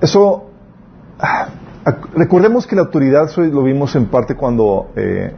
Eso, 0.01 0.51
recordemos 2.15 2.67
que 2.67 2.77
la 2.77 2.83
autoridad, 2.83 3.31
lo 3.37 3.63
vimos 3.63 3.95
en 3.97 4.07
parte 4.07 4.35
cuando, 4.35 4.91
eh, 4.97 5.33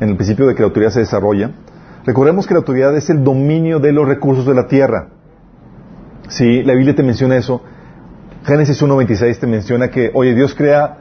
en 0.00 0.08
el 0.08 0.16
principio 0.16 0.46
de 0.46 0.54
que 0.54 0.60
la 0.60 0.66
autoridad 0.66 0.90
se 0.90 1.00
desarrolla. 1.00 1.50
Recordemos 2.06 2.46
que 2.46 2.54
la 2.54 2.60
autoridad 2.60 2.96
es 2.96 3.10
el 3.10 3.22
dominio 3.22 3.78
de 3.78 3.92
los 3.92 4.06
recursos 4.06 4.46
de 4.46 4.54
la 4.54 4.66
tierra. 4.66 5.08
Sí, 6.28 6.62
la 6.62 6.74
Biblia 6.74 6.94
te 6.94 7.02
menciona 7.02 7.36
eso. 7.36 7.62
Génesis 8.44 8.82
1.26 8.82 9.38
te 9.38 9.46
menciona 9.46 9.88
que, 9.90 10.10
oye, 10.14 10.34
Dios 10.34 10.54
crea 10.54 10.96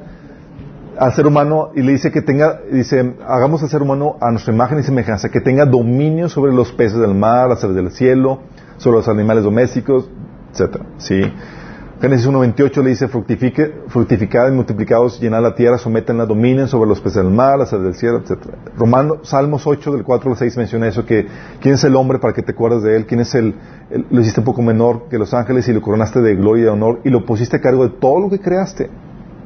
al 0.98 1.14
ser 1.14 1.26
humano 1.26 1.70
y 1.74 1.82
le 1.82 1.94
dice 1.94 2.12
que 2.12 2.22
tenga, 2.22 2.60
dice, 2.70 3.16
hagamos 3.26 3.64
al 3.64 3.70
ser 3.70 3.82
humano 3.82 4.18
a 4.20 4.32
nuestra 4.32 4.54
imagen 4.54 4.80
y 4.80 4.84
semejanza, 4.84 5.30
que 5.30 5.40
tenga 5.40 5.66
dominio 5.66 6.28
sobre 6.28 6.52
los 6.54 6.74
peces 6.74 7.00
del 7.00 7.16
mar, 7.16 7.48
las 7.48 7.64
aves 7.64 7.78
del 7.78 7.92
cielo, 7.92 8.42
sobre 8.78 8.98
los 8.98 9.08
animales 9.08 9.46
domésticos, 9.46 10.10
etcétera. 10.52 10.86
¿sí? 10.98 11.22
Génesis 12.02 12.28
1.28 12.30 12.82
le 12.82 12.90
dice, 12.92 13.10
fructificad 13.10 14.48
y 14.48 14.52
multiplicados, 14.54 15.20
llenad 15.20 15.42
la 15.42 15.54
tierra, 15.54 15.78
sometenla, 15.78 16.26
dominen 16.26 16.70
sobre 16.70 16.88
los 16.88 17.02
peces 17.02 17.22
del 17.22 17.34
mar, 17.34 17.60
las 17.60 17.72
del 17.72 17.94
cielo, 17.94 18.20
etcétera. 18.20 18.58
Romano, 18.78 19.18
Salmos 19.24 19.68
8 19.68 19.92
del 19.92 20.04
4 20.06 20.32
al 20.32 20.38
6 20.38 20.56
menciona 20.58 20.88
eso, 20.88 21.06
que 21.06 21.28
quién 21.60 21.74
es 21.76 21.84
el 21.84 21.98
hombre 21.98 22.18
para 22.20 22.32
que 22.34 22.42
te 22.42 22.54
acuerdes 22.54 22.84
de 22.84 22.96
él, 22.96 23.06
quién 23.06 23.20
es 23.20 23.36
el, 23.36 23.54
el- 23.90 24.06
lo 24.10 24.22
hiciste 24.22 24.40
un 24.40 24.46
poco 24.46 24.62
menor 24.62 25.10
que 25.10 25.18
los 25.18 25.34
ángeles 25.34 25.68
y 25.68 25.74
lo 25.74 25.82
coronaste 25.82 26.22
de 26.22 26.36
gloria 26.36 26.62
y 26.62 26.66
de 26.66 26.70
honor 26.70 27.02
y 27.04 27.10
lo 27.10 27.26
pusiste 27.26 27.58
a 27.58 27.62
cargo 27.62 27.84
de 27.86 27.90
todo 28.00 28.22
lo 28.22 28.30
que 28.30 28.40
creaste. 28.40 28.90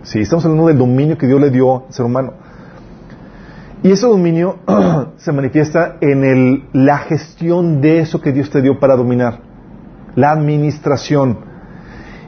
Sí, 0.04 0.20
estamos 0.20 0.46
hablando 0.46 0.68
del 0.68 0.78
dominio 0.78 1.18
que 1.18 1.26
Dios 1.26 1.42
le 1.42 1.50
dio 1.50 1.88
al 1.88 1.94
ser 1.94 2.06
humano. 2.06 2.34
Y 3.82 3.92
ese 3.92 4.06
dominio 4.06 4.58
se 5.18 5.32
manifiesta 5.32 5.96
en 6.02 6.24
el, 6.24 6.66
la 6.72 7.00
gestión 7.00 7.82
de 7.82 7.98
eso 8.00 8.22
que 8.22 8.32
Dios 8.32 8.52
te 8.52 8.62
dio 8.62 8.80
para 8.80 8.96
dominar. 8.96 9.40
La 10.16 10.32
administración. 10.32 11.52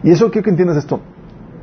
Y 0.06 0.12
eso 0.12 0.30
quiero 0.30 0.46
que 0.46 0.52
entiendas 0.52 0.78
esto. 0.78 1.02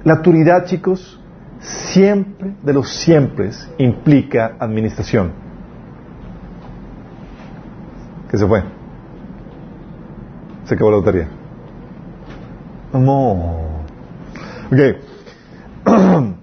La 0.03 0.15
autoridad, 0.15 0.65
chicos, 0.67 1.21
siempre, 1.61 2.57
de 2.61 2.73
los 2.73 2.93
siempre, 2.93 3.51
implica 3.79 4.57
administración. 4.59 5.31
¿Qué 8.29 8.37
se 8.37 8.45
fue? 8.45 8.65
Se 10.65 10.75
acabó 10.75 10.91
la 10.91 10.97
lotería. 10.97 11.29
No. 12.93 13.85
Ok. 14.73 14.81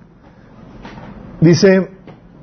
Dice 1.42 1.90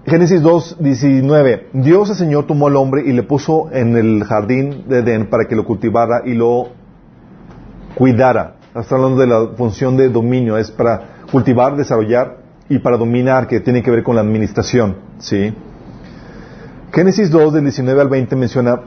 Génesis 0.05 0.43
2, 0.43 0.77
19. 0.81 1.71
Dios 1.73 2.11
el 2.11 2.17
Señor 2.17 2.47
tomó 2.47 2.67
al 2.67 2.77
hombre 2.77 3.05
y 3.07 3.13
le 3.15 3.23
puso 3.23 3.71
en 3.73 3.97
el 3.97 4.23
jardín 4.25 4.85
de 4.87 4.99
Edén 4.99 5.31
para 5.31 5.47
que 5.49 5.57
lo 5.57 5.65
cultivara 5.65 6.21
y 6.27 6.35
lo 6.35 6.69
cuidara. 7.95 8.56
Está 8.81 8.97
hablando 8.97 9.21
de 9.21 9.27
la 9.27 9.57
función 9.57 9.97
de 9.97 10.11
dominio, 10.11 10.59
es 10.59 10.71
para 10.71 11.25
cultivar, 11.33 11.77
desarrollar 11.77 12.37
y 12.69 12.79
para 12.79 12.99
dominar, 12.99 13.47
que 13.47 13.61
tiene 13.61 13.83
que 13.83 13.91
ver 13.91 14.03
con 14.03 14.17
la 14.17 14.21
administración. 14.21 14.97
¿sí? 15.19 15.55
Génesis 16.93 17.31
2, 17.31 17.55
del 17.55 17.65
19 17.65 18.01
al 18.01 18.09
20 18.09 18.37
menciona, 18.37 18.81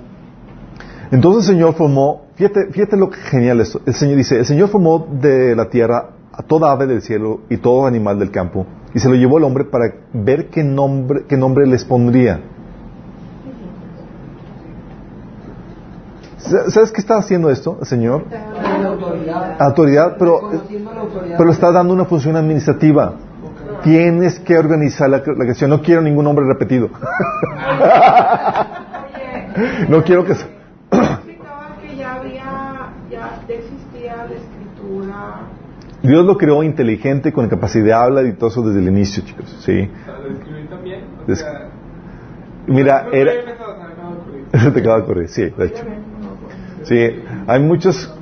entonces 1.11 1.49
el 1.49 1.55
Señor 1.55 1.73
formó, 1.73 2.25
fíjate, 2.35 2.67
fíjate 2.71 2.97
lo 2.97 3.09
genial 3.09 3.61
esto, 3.61 3.81
el 3.85 3.93
Señor 3.95 4.17
dice, 4.17 4.37
el 4.37 4.45
Señor 4.45 4.69
formó 4.69 5.07
de 5.11 5.55
la 5.55 5.69
tierra 5.69 6.11
a 6.33 6.43
toda 6.43 6.71
ave 6.71 6.85
del 6.85 7.01
cielo 7.01 7.41
y 7.49 7.57
todo 7.57 7.87
animal 7.87 8.19
del 8.19 8.29
campo, 8.29 8.67
y 8.93 8.99
se 8.99 9.09
lo 9.09 9.15
llevó 9.15 9.37
al 9.37 9.43
hombre 9.43 9.65
para 9.65 9.93
ver 10.13 10.49
qué 10.49 10.63
nombre, 10.63 11.25
qué 11.27 11.35
nombre 11.35 11.65
les 11.65 11.83
pondría. 11.83 12.41
¿Sabes 16.37 16.91
qué 16.91 17.01
está 17.01 17.17
haciendo 17.17 17.49
esto 17.49 17.77
el 17.79 17.85
Señor? 17.85 18.23
Autoridad. 18.85 19.55
Autoridad, 19.61 20.15
pero, 20.17 20.49
pero 21.37 21.51
está 21.51 21.71
dando 21.71 21.93
una 21.93 22.05
función 22.05 22.35
administrativa. 22.35 23.13
Tienes 23.83 24.39
que 24.39 24.57
organizar 24.57 25.09
la, 25.09 25.17
la 25.17 25.23
creación. 25.23 25.69
No 25.69 25.81
quiero 25.81 26.01
ningún 26.01 26.25
nombre 26.25 26.45
repetido. 26.45 26.87
Oye, 26.87 26.95
no 29.89 30.03
quiero 30.03 30.25
que... 30.25 30.35
se- 30.35 30.45
explicaba 30.91 31.77
que 31.81 31.95
ya 31.95 32.15
había, 32.15 32.89
ya 33.09 33.39
existía 33.47 34.17
la 34.17 34.35
escritura. 34.35 35.41
Dios 36.01 36.25
lo 36.25 36.37
creó 36.37 36.63
inteligente, 36.63 37.33
con 37.33 37.47
capacidad 37.49 37.83
de 37.85 37.93
hablar 37.93 38.25
y 38.25 38.33
todo 38.33 38.49
eso 38.49 38.61
desde 38.61 38.79
el 38.79 38.87
inicio, 38.87 39.23
chicos. 39.25 39.57
Sí. 39.65 39.89
¿Lo 40.07 40.27
escribí 40.37 40.65
también? 40.67 41.03
O 41.27 41.35
sea, 41.35 41.69
Mira, 42.67 43.07
era... 43.11 43.31
se. 43.33 43.39
Te 44.73 44.79
acaba 44.79 44.95
de 44.97 45.01
ocurrir, 45.03 45.27
sí, 45.29 45.43
de 45.57 45.65
hecho. 45.65 45.83
Sí, 46.83 47.21
hay 47.47 47.59
muchos... 47.61 48.15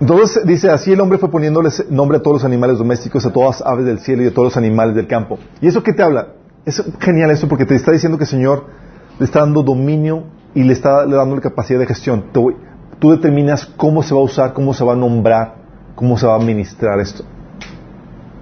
Entonces 0.00 0.46
dice, 0.46 0.70
así 0.70 0.92
el 0.92 1.00
hombre 1.00 1.18
fue 1.18 1.30
poniéndoles 1.30 1.90
nombre 1.90 2.18
a 2.18 2.22
todos 2.22 2.36
los 2.36 2.44
animales 2.44 2.78
domésticos, 2.78 3.26
a 3.26 3.32
todas 3.32 3.60
las 3.60 3.68
aves 3.68 3.84
del 3.84 3.98
cielo 3.98 4.22
y 4.22 4.26
a 4.28 4.30
todos 4.30 4.46
los 4.46 4.56
animales 4.56 4.94
del 4.94 5.08
campo. 5.08 5.38
¿Y 5.60 5.66
eso 5.66 5.82
qué 5.82 5.92
te 5.92 6.02
habla? 6.02 6.28
Es 6.64 6.82
genial 7.00 7.30
eso 7.30 7.48
porque 7.48 7.64
te 7.64 7.74
está 7.74 7.90
diciendo 7.92 8.16
que 8.16 8.24
el 8.24 8.30
Señor 8.30 8.66
le 9.18 9.24
está 9.24 9.40
dando 9.40 9.62
dominio 9.62 10.24
y 10.54 10.62
le 10.62 10.72
está 10.72 11.04
le 11.04 11.16
dando 11.16 11.34
la 11.34 11.40
capacidad 11.40 11.80
de 11.80 11.86
gestión. 11.86 12.26
Voy- 12.32 12.56
tú 13.00 13.10
determinas 13.10 13.66
cómo 13.76 14.02
se 14.02 14.14
va 14.14 14.20
a 14.20 14.24
usar, 14.24 14.52
cómo 14.52 14.72
se 14.72 14.84
va 14.84 14.92
a 14.92 14.96
nombrar, 14.96 15.56
cómo 15.96 16.16
se 16.16 16.26
va 16.26 16.34
a 16.34 16.36
administrar 16.36 17.00
esto. 17.00 17.24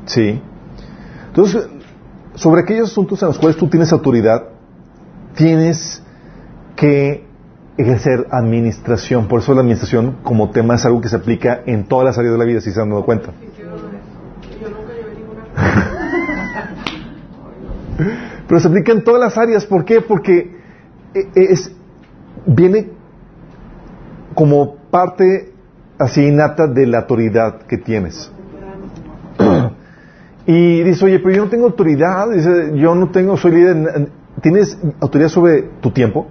¿Sí? 0.05 0.41
Entonces, 1.28 1.69
sobre 2.35 2.62
aquellos 2.62 2.91
asuntos 2.91 3.20
en 3.23 3.28
los 3.28 3.39
cuales 3.39 3.57
tú 3.57 3.66
tienes 3.69 3.93
autoridad, 3.93 4.45
tienes 5.35 6.03
que 6.74 7.26
ejercer 7.77 8.27
administración. 8.31 9.28
Por 9.28 9.40
eso 9.40 9.53
la 9.55 9.61
administración 9.61 10.16
como 10.23 10.51
tema 10.51 10.77
es 10.77 10.85
algo 10.85 11.01
que 11.01 11.09
se 11.09 11.16
aplica 11.16 11.62
en 11.66 11.86
todas 11.86 12.07
las 12.07 12.19
áreas 12.19 12.32
de 12.32 12.39
la 12.39 12.44
vida, 12.44 12.61
si 12.61 12.73
se 12.73 12.81
han 12.81 12.90
dado 12.90 13.05
cuenta. 13.05 13.31
Pero 18.48 18.61
se 18.61 18.69
aplica 18.69 18.93
en 18.93 19.05
todas 19.05 19.20
las 19.20 19.36
áreas. 19.36 19.66
¿Por 19.66 19.85
qué? 19.85 20.01
Porque 20.01 20.57
e- 21.15 21.28
es, 21.35 21.70
viene 22.47 22.90
como 24.35 24.77
parte 24.90 25.53
así 25.98 26.27
innata 26.27 26.66
de 26.66 26.86
la 26.86 27.01
autoridad 27.01 27.62
que 27.62 27.78
tienes. 27.78 28.31
Y 30.48 30.85
dice, 30.85 31.05
oye, 31.05 31.19
pero 31.19 31.35
yo 31.35 31.44
no 31.44 31.51
tengo 31.51 31.66
autoridad, 31.66 32.31
dice, 32.31 32.70
yo 32.77 32.94
no 32.94 33.11
tengo, 33.11 33.36
soy 33.36 33.51
líder. 33.51 34.09
¿Tienes 34.40 34.78
autoridad 35.01 35.28
sobre 35.28 35.62
tu 35.81 35.90
tiempo? 35.90 36.28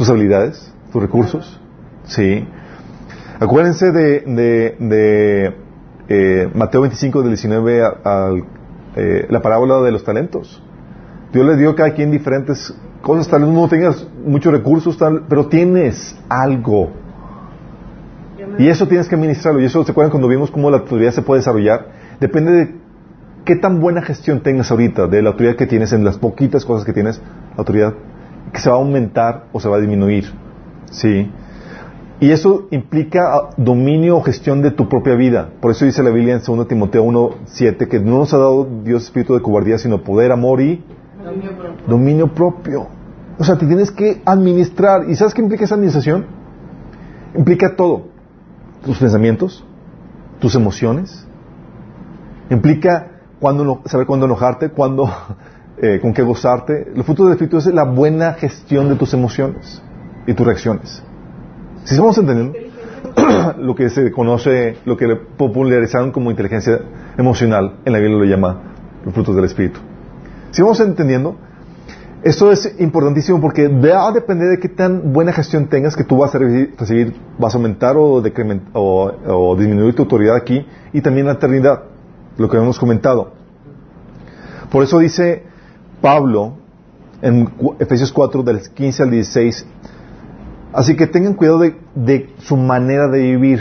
¿Tus 0.00 0.08
habilidades? 0.08 0.72
¿Tus 0.90 1.02
recursos? 1.02 1.60
Sí. 2.04 2.48
Acuérdense 3.38 3.92
de, 3.92 4.20
de, 4.78 5.54
eh, 6.08 6.48
Mateo 6.54 6.80
25, 6.80 7.20
del 7.20 7.32
19 7.32 7.82
a- 7.84 7.98
al, 8.02 8.44
eh, 8.96 9.26
la 9.28 9.42
parábola 9.42 9.82
de 9.82 9.92
los 9.92 10.02
talentos. 10.02 10.62
Dios 11.34 11.44
le 11.44 11.54
dio 11.58 11.68
a 11.68 11.74
cada 11.76 11.92
quien 11.92 12.10
diferentes 12.10 12.74
cosas, 13.02 13.28
tal 13.28 13.42
vez 13.42 13.50
no 13.50 13.68
tengas 13.68 14.08
muchos 14.24 14.50
recursos, 14.54 14.96
tal, 14.96 15.26
pero 15.28 15.48
tienes 15.48 16.16
algo. 16.30 16.92
Y 18.58 18.68
eso 18.68 18.88
tienes 18.88 19.06
que 19.06 19.16
administrarlo. 19.16 19.60
Y 19.60 19.66
eso, 19.66 19.84
¿se 19.84 19.92
acuerdan 19.92 20.12
cuando 20.12 20.28
vimos 20.28 20.50
cómo 20.50 20.70
la 20.70 20.78
autoridad 20.78 21.10
se 21.10 21.20
puede 21.20 21.40
desarrollar? 21.40 21.88
Depende 22.20 22.52
de 22.52 22.74
qué 23.44 23.54
tan 23.54 23.80
buena 23.82 24.00
gestión 24.00 24.40
tengas 24.42 24.70
ahorita, 24.70 25.08
de 25.08 25.20
la 25.20 25.28
autoridad 25.28 25.56
que 25.56 25.66
tienes 25.66 25.92
en 25.92 26.04
las 26.04 26.16
poquitas 26.16 26.64
cosas 26.64 26.86
que 26.86 26.94
tienes, 26.94 27.20
autoridad, 27.58 27.92
que 28.52 28.60
se 28.60 28.68
va 28.70 28.76
a 28.76 28.78
aumentar 28.78 29.44
o 29.52 29.60
se 29.60 29.68
va 29.68 29.76
a 29.76 29.80
disminuir. 29.80 30.32
¿Sí? 30.90 31.30
Y 32.20 32.32
eso 32.32 32.66
implica 32.70 33.34
ah, 33.34 33.50
dominio 33.56 34.18
o 34.18 34.22
gestión 34.22 34.60
de 34.60 34.70
tu 34.72 34.88
propia 34.88 35.14
vida. 35.14 35.48
Por 35.60 35.70
eso 35.70 35.84
dice 35.86 36.02
la 36.02 36.10
Biblia 36.10 36.34
en 36.34 36.42
2 36.44 36.68
Timoteo 36.68 37.04
1.7 37.04 37.88
que 37.88 37.98
no 38.00 38.18
nos 38.18 38.34
ha 38.34 38.38
dado 38.38 38.66
Dios 38.84 39.04
espíritu 39.04 39.34
de 39.34 39.40
cobardía, 39.40 39.78
sino 39.78 40.02
poder, 40.02 40.30
amor 40.32 40.60
y 40.60 40.84
Dominio 41.24 41.52
propio. 41.56 41.86
dominio 41.86 42.34
propio. 42.34 42.86
O 43.38 43.44
sea, 43.44 43.56
te 43.56 43.66
tienes 43.66 43.90
que 43.90 44.20
administrar. 44.26 45.08
¿Y 45.08 45.16
sabes 45.16 45.32
qué 45.32 45.40
implica 45.40 45.64
esa 45.64 45.76
administración? 45.76 46.26
Implica 47.34 47.74
todo. 47.76 48.08
Tus 48.84 48.98
pensamientos, 48.98 49.64
tus 50.40 50.54
emociones. 50.56 51.26
Implica 52.50 53.12
cuándo 53.38 53.62
eno- 53.62 53.80
saber 53.86 54.06
cuándo 54.06 54.26
enojarte, 54.26 54.70
cuándo, 54.70 55.08
eh, 55.80 55.98
con 56.00 56.12
qué 56.12 56.22
gozarte. 56.22 56.90
Los 56.94 57.06
frutos 57.06 57.26
del 57.26 57.32
Espíritu 57.32 57.58
es 57.58 57.66
la 57.66 57.84
buena 57.84 58.34
gestión 58.34 58.88
de 58.88 58.96
tus 58.96 59.14
emociones 59.14 59.82
y 60.26 60.34
tus 60.34 60.46
reacciones. 60.46 61.02
Si 61.84 61.94
estamos 61.94 62.16
entendiendo 62.18 62.54
lo 63.58 63.74
que 63.74 63.88
se 63.90 64.10
conoce, 64.12 64.76
lo 64.84 64.96
que 64.96 65.16
popularizaron 65.36 66.12
como 66.12 66.30
inteligencia 66.30 66.80
emocional, 67.16 67.76
en 67.84 67.92
la 67.92 67.98
Biblia 67.98 68.18
lo 68.18 68.24
llama 68.24 68.60
los 69.04 69.14
frutos 69.14 69.34
del 69.34 69.44
Espíritu. 69.46 69.80
Si 70.50 70.60
vamos 70.62 70.80
entendiendo, 70.80 71.36
esto 72.22 72.52
es 72.52 72.76
importantísimo 72.78 73.40
porque 73.40 73.68
va 73.68 74.08
a 74.08 74.12
depender 74.12 74.48
de 74.50 74.58
qué 74.58 74.68
tan 74.68 75.12
buena 75.12 75.32
gestión 75.32 75.68
tengas 75.68 75.96
que 75.96 76.04
tú 76.04 76.18
vas 76.18 76.34
a 76.34 76.38
recibir, 76.38 77.14
vas 77.38 77.54
a 77.54 77.56
aumentar 77.56 77.96
o- 77.96 78.22
o 78.74 79.56
disminuir 79.56 79.94
tu 79.94 80.02
autoridad 80.02 80.36
aquí 80.36 80.66
y 80.92 81.00
también 81.00 81.26
la 81.26 81.32
eternidad, 81.32 81.84
lo 82.36 82.48
que 82.50 82.58
hemos 82.58 82.78
comentado. 82.78 83.32
Por 84.70 84.84
eso 84.84 84.98
dice 84.98 85.44
Pablo 86.00 86.54
en 87.22 87.50
Efesios 87.78 88.12
4 88.12 88.42
del 88.42 88.60
15 88.60 89.02
al 89.02 89.10
16, 89.10 89.66
así 90.72 90.96
que 90.96 91.06
tengan 91.06 91.34
cuidado 91.34 91.60
de, 91.94 92.34
su 92.38 92.56
manera 92.56 93.08
de 93.08 93.20
vivir. 93.20 93.60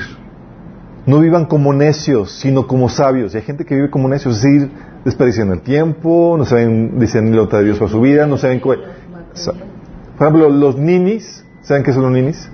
No 1.05 1.19
vivan 1.19 1.45
como 1.45 1.73
necios, 1.73 2.31
sino 2.31 2.67
como 2.67 2.87
sabios. 2.89 3.33
Y 3.33 3.37
hay 3.37 3.43
gente 3.43 3.65
que 3.65 3.75
vive 3.75 3.89
como 3.89 4.07
necios, 4.07 4.37
es 4.37 4.43
decir, 4.43 4.71
desperdiciando 5.05 5.53
el 5.53 5.61
tiempo, 5.61 6.35
no 6.37 6.45
saben 6.45 6.99
discernir 6.99 7.35
la 7.35 7.45
de 7.45 7.63
Dios 7.63 7.79
para 7.79 7.89
su 7.89 8.01
vida, 8.01 8.27
no 8.27 8.37
saben 8.37 8.59
Por 8.59 8.77
ejemplo, 10.19 10.49
los 10.49 10.77
ninis, 10.77 11.43
¿saben 11.63 11.83
qué 11.83 11.93
son 11.93 12.03
los 12.03 12.11
ninis? 12.11 12.49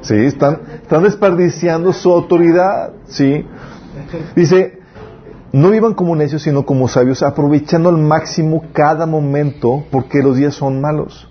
Sí, 0.00 0.14
están, 0.14 0.60
están 0.82 1.02
desperdiciando 1.02 1.92
su 1.92 2.12
autoridad, 2.12 2.92
sí. 3.06 3.44
Dice, 4.34 4.80
no 5.56 5.70
vivan 5.70 5.94
como 5.94 6.14
necios, 6.14 6.42
sino 6.42 6.66
como 6.66 6.86
sabios, 6.86 7.22
aprovechando 7.22 7.88
al 7.88 7.96
máximo 7.96 8.64
cada 8.74 9.06
momento, 9.06 9.84
porque 9.90 10.22
los 10.22 10.36
días 10.36 10.54
son 10.54 10.82
malos. 10.82 11.30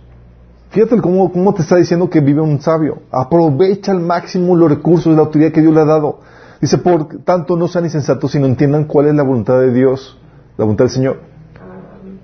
Fíjate 0.71 0.99
cómo, 0.99 1.31
cómo 1.31 1.53
te 1.53 1.61
está 1.61 1.75
diciendo 1.75 2.09
que 2.09 2.21
vive 2.21 2.41
un 2.41 2.59
sabio. 2.59 3.03
Aprovecha 3.11 3.91
al 3.91 3.99
máximo 3.99 4.55
los 4.55 4.67
recursos 4.67 5.13
de 5.13 5.17
la 5.17 5.21
autoridad 5.21 5.51
que 5.51 5.61
Dios 5.61 5.75
le 5.75 5.81
ha 5.81 5.85
dado. 5.85 6.21
Dice, 6.59 6.79
por 6.79 7.19
tanto, 7.23 7.55
no 7.55 7.67
sean 7.67 7.83
insensatos, 7.83 8.31
sino 8.31 8.47
entiendan 8.47 8.85
cuál 8.85 9.09
es 9.09 9.13
la 9.13 9.21
voluntad 9.21 9.59
de 9.59 9.71
Dios, 9.71 10.19
la 10.57 10.65
voluntad 10.65 10.85
del 10.85 10.91
Señor. 10.91 11.19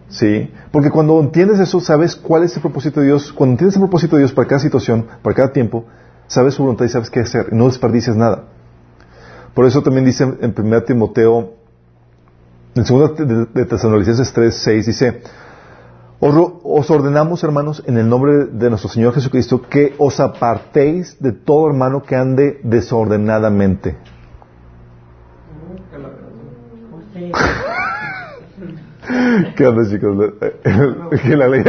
Sí, 0.09 0.51
porque 0.71 0.89
cuando 0.89 1.19
entiendes 1.19 1.59
eso, 1.59 1.79
sabes 1.81 2.15
cuál 2.15 2.43
es 2.43 2.55
el 2.55 2.63
propósito 2.63 3.01
de 3.01 3.05
Dios. 3.05 3.31
Cuando 3.31 3.51
entiendes 3.53 3.75
el 3.75 3.81
propósito 3.83 4.15
de 4.15 4.23
Dios 4.23 4.33
para 4.33 4.47
cada 4.47 4.59
situación, 4.59 5.05
para 5.21 5.35
cada 5.35 5.53
tiempo, 5.53 5.85
sabes 6.25 6.55
su 6.55 6.63
voluntad 6.63 6.85
y 6.85 6.89
sabes 6.89 7.11
qué 7.11 7.19
hacer. 7.19 7.49
Y 7.51 7.55
no 7.55 7.65
desperdices 7.67 8.15
nada. 8.15 8.45
Por 9.53 9.65
eso 9.65 9.83
también 9.83 10.05
dice 10.05 10.23
en 10.23 10.55
1 10.57 10.83
Timoteo, 10.83 11.60
en 12.75 12.83
2 12.83 13.17
de, 13.53 13.65
Tesalonicenses 13.65 14.31
3, 14.33 14.53
6, 14.55 14.85
dice, 14.85 15.21
os, 16.19 16.89
ordenamos, 16.91 17.43
hermanos, 17.43 17.83
en 17.87 17.97
el 17.97 18.07
nombre 18.07 18.45
de 18.45 18.69
nuestro 18.69 18.89
Señor 18.89 19.13
Jesucristo, 19.13 19.61
que 19.61 19.95
os 19.97 20.19
apartéis 20.19 21.17
de 21.19 21.31
todo 21.31 21.67
hermano 21.67 22.03
que 22.03 22.15
ande 22.15 22.59
desordenadamente. 22.63 23.97
¿Qué 29.55 29.67
onda, 29.67 29.89
chicos? 29.89 30.15
La- 30.63 31.09
¿Qué 31.21 31.35
la 31.35 31.47
ley? 31.47 31.63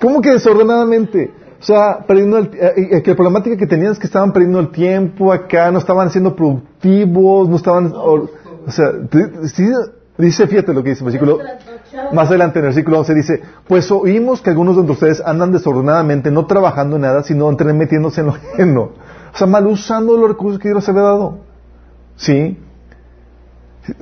¿Cómo 0.00 0.20
que 0.20 0.30
desordenadamente? 0.30 1.32
O 1.66 1.72
sea, 1.74 1.98
perdiendo 2.06 2.38
el, 2.38 2.50
eh, 2.54 3.02
que 3.02 3.10
la 3.10 3.16
problemática 3.16 3.56
que 3.56 3.66
tenían 3.66 3.90
es 3.90 3.98
que 3.98 4.06
estaban 4.06 4.32
perdiendo 4.32 4.60
el 4.60 4.70
tiempo 4.70 5.32
acá, 5.32 5.68
no 5.72 5.80
estaban 5.80 6.10
siendo 6.10 6.36
productivos, 6.36 7.48
no 7.48 7.56
estaban... 7.56 7.92
O, 7.92 8.28
o 8.64 8.70
sea, 8.70 8.92
sí, 9.52 9.68
dice, 10.16 10.46
fíjate 10.46 10.72
lo 10.72 10.84
que 10.84 10.90
dice 10.90 11.00
el 11.00 11.06
versículo... 11.06 11.40
Más 12.12 12.28
adelante 12.28 12.60
en 12.60 12.66
el 12.66 12.68
versículo 12.68 13.00
11 13.00 13.14
dice, 13.14 13.42
pues 13.66 13.90
oímos 13.90 14.42
que 14.42 14.50
algunos 14.50 14.76
de 14.76 14.92
ustedes 14.92 15.20
andan 15.26 15.50
desordenadamente, 15.50 16.30
no 16.30 16.46
trabajando 16.46 16.94
en 16.94 17.02
nada, 17.02 17.24
sino 17.24 17.50
entre 17.50 17.72
metiéndose 17.72 18.20
en 18.20 18.28
lo 18.28 18.34
ajeno. 18.34 18.82
O 19.34 19.36
sea, 19.36 19.48
mal 19.48 19.66
usando 19.66 20.16
los 20.16 20.28
recursos 20.28 20.60
que 20.60 20.68
Dios 20.68 20.84
les 20.84 20.88
había 20.88 21.02
dado. 21.02 21.38
¿Sí? 22.14 22.60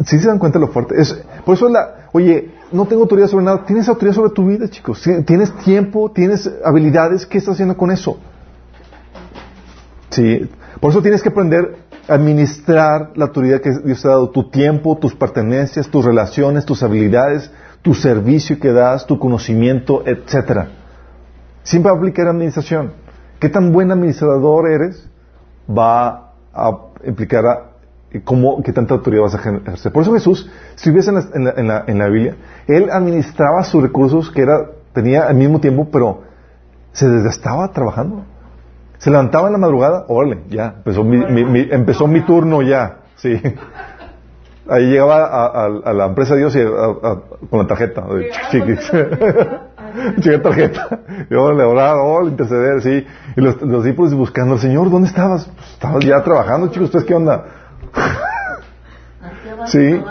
¿Sí 0.05 0.19
se 0.19 0.29
dan 0.29 0.39
cuenta 0.39 0.59
de 0.59 0.67
lo 0.67 0.71
fuerte? 0.71 1.01
Es, 1.01 1.15
por 1.47 1.55
eso 1.55 1.71
la, 1.71 2.09
oye, 2.13 2.51
no 2.75 2.87
tengo 2.87 3.03
autoridad 3.03 3.29
sobre 3.29 3.45
nada. 3.45 3.65
Tienes 3.65 3.89
autoridad 3.89 4.15
sobre 4.15 4.31
tu 4.31 4.47
vida, 4.47 4.69
chicos. 4.69 5.03
Tienes 5.25 5.57
tiempo, 5.59 6.11
tienes 6.11 6.51
habilidades. 6.65 7.25
¿Qué 7.25 7.39
estás 7.39 7.55
haciendo 7.55 7.77
con 7.77 7.91
eso? 7.91 8.19
Sí. 10.11 10.51
Por 10.81 10.91
eso 10.91 11.01
tienes 11.01 11.23
que 11.23 11.29
aprender 11.29 11.77
a 12.09 12.15
administrar 12.15 13.13
la 13.15 13.27
autoridad 13.27 13.61
que 13.61 13.71
Dios 13.85 14.03
te 14.03 14.09
ha 14.09 14.13
dado. 14.13 14.31
Tu 14.31 14.51
tiempo, 14.51 14.99
tus 14.99 15.15
pertenencias, 15.15 15.89
tus 15.89 16.05
relaciones, 16.05 16.65
tus 16.65 16.83
habilidades, 16.83 17.51
tu 17.83 17.95
servicio 17.95 18.59
que 18.59 18.73
das, 18.73 19.07
tu 19.07 19.19
conocimiento, 19.19 20.03
etcétera. 20.05 20.69
Siempre 21.63 21.91
va 21.91 21.97
a 21.97 21.99
aplicar 21.99 22.27
administración. 22.27 22.93
¿Qué 23.39 23.49
tan 23.49 23.73
buen 23.73 23.93
administrador 23.93 24.69
eres? 24.69 25.09
Va 25.69 26.33
a 26.53 26.79
implicar 27.07 27.47
a 27.47 27.74
cómo, 28.23 28.63
qué 28.63 28.73
tanta 28.73 28.95
autoridad 28.95 29.23
vas 29.23 29.35
a 29.35 29.39
ejercer. 29.39 29.93
Por 29.93 30.03
eso 30.03 30.13
Jesús, 30.13 30.51
si 30.77 30.91
ves 30.91 31.09
en 31.09 31.15
la, 31.17 31.25
en 31.35 31.45
la, 31.45 31.51
en 31.57 31.69
la, 31.69 31.85
en 31.87 31.99
la 31.99 32.09
Biblia, 32.09 32.37
Él 32.69 32.89
administraba 32.91 33.65
sus 33.65 33.83
recursos 33.83 34.31
que 34.31 34.43
era, 34.43 34.67
tenía 34.93 35.27
al 35.27 35.35
mismo 35.35 35.61
tiempo, 35.61 35.89
pero 35.91 36.23
se 36.93 37.09
desgastaba 37.09 37.73
trabajando. 37.73 38.25
Se 38.99 39.11
levantaba 39.11 39.49
en 39.49 39.53
la 39.55 39.59
madrugada, 39.59 40.05
órale, 40.09 40.43
ya, 40.49 40.75
empezó 40.79 41.03
mi, 41.05 41.19
mi- 41.19 41.45
mi- 41.45 41.69
empezó 41.71 42.07
mi 42.07 42.21
turno 42.23 42.63
ya, 42.63 42.99
sí. 43.17 43.41
Ahí 44.67 44.87
llegaba 44.87 45.25
a, 45.27 45.47
a- 45.47 45.81
a 45.85 45.93
la 45.93 46.07
empresa 46.07 46.35
de 46.35 46.41
Dios 46.41 46.57
y 46.57 46.61
a- 46.61 47.21
con 47.51 47.59
la 47.59 47.67
tarjeta, 47.67 48.07
chiquis. 48.51 48.91
Llega 50.25 50.43
tarjeta. 50.43 50.89
Y 51.31 51.35
órale, 51.35 51.63
orar, 51.65 51.97
órale, 51.97 52.31
interceder, 52.31 52.81
sí. 52.83 53.07
Y 53.37 53.41
los, 53.41 53.61
los 53.63 53.85
discípulos 53.85 54.15
buscando 54.15 54.55
al 54.55 54.61
Señor, 54.61 54.91
¿dónde 54.91 55.09
estabas? 55.09 55.45
Pues, 55.55 55.71
estabas 55.73 56.05
ya 56.05 56.23
trabajando, 56.23 56.69
chicos, 56.69 56.87
¿ustedes 56.87 57.05
qué 57.05 57.15
onda? 57.15 57.45
Sí. 59.67 60.03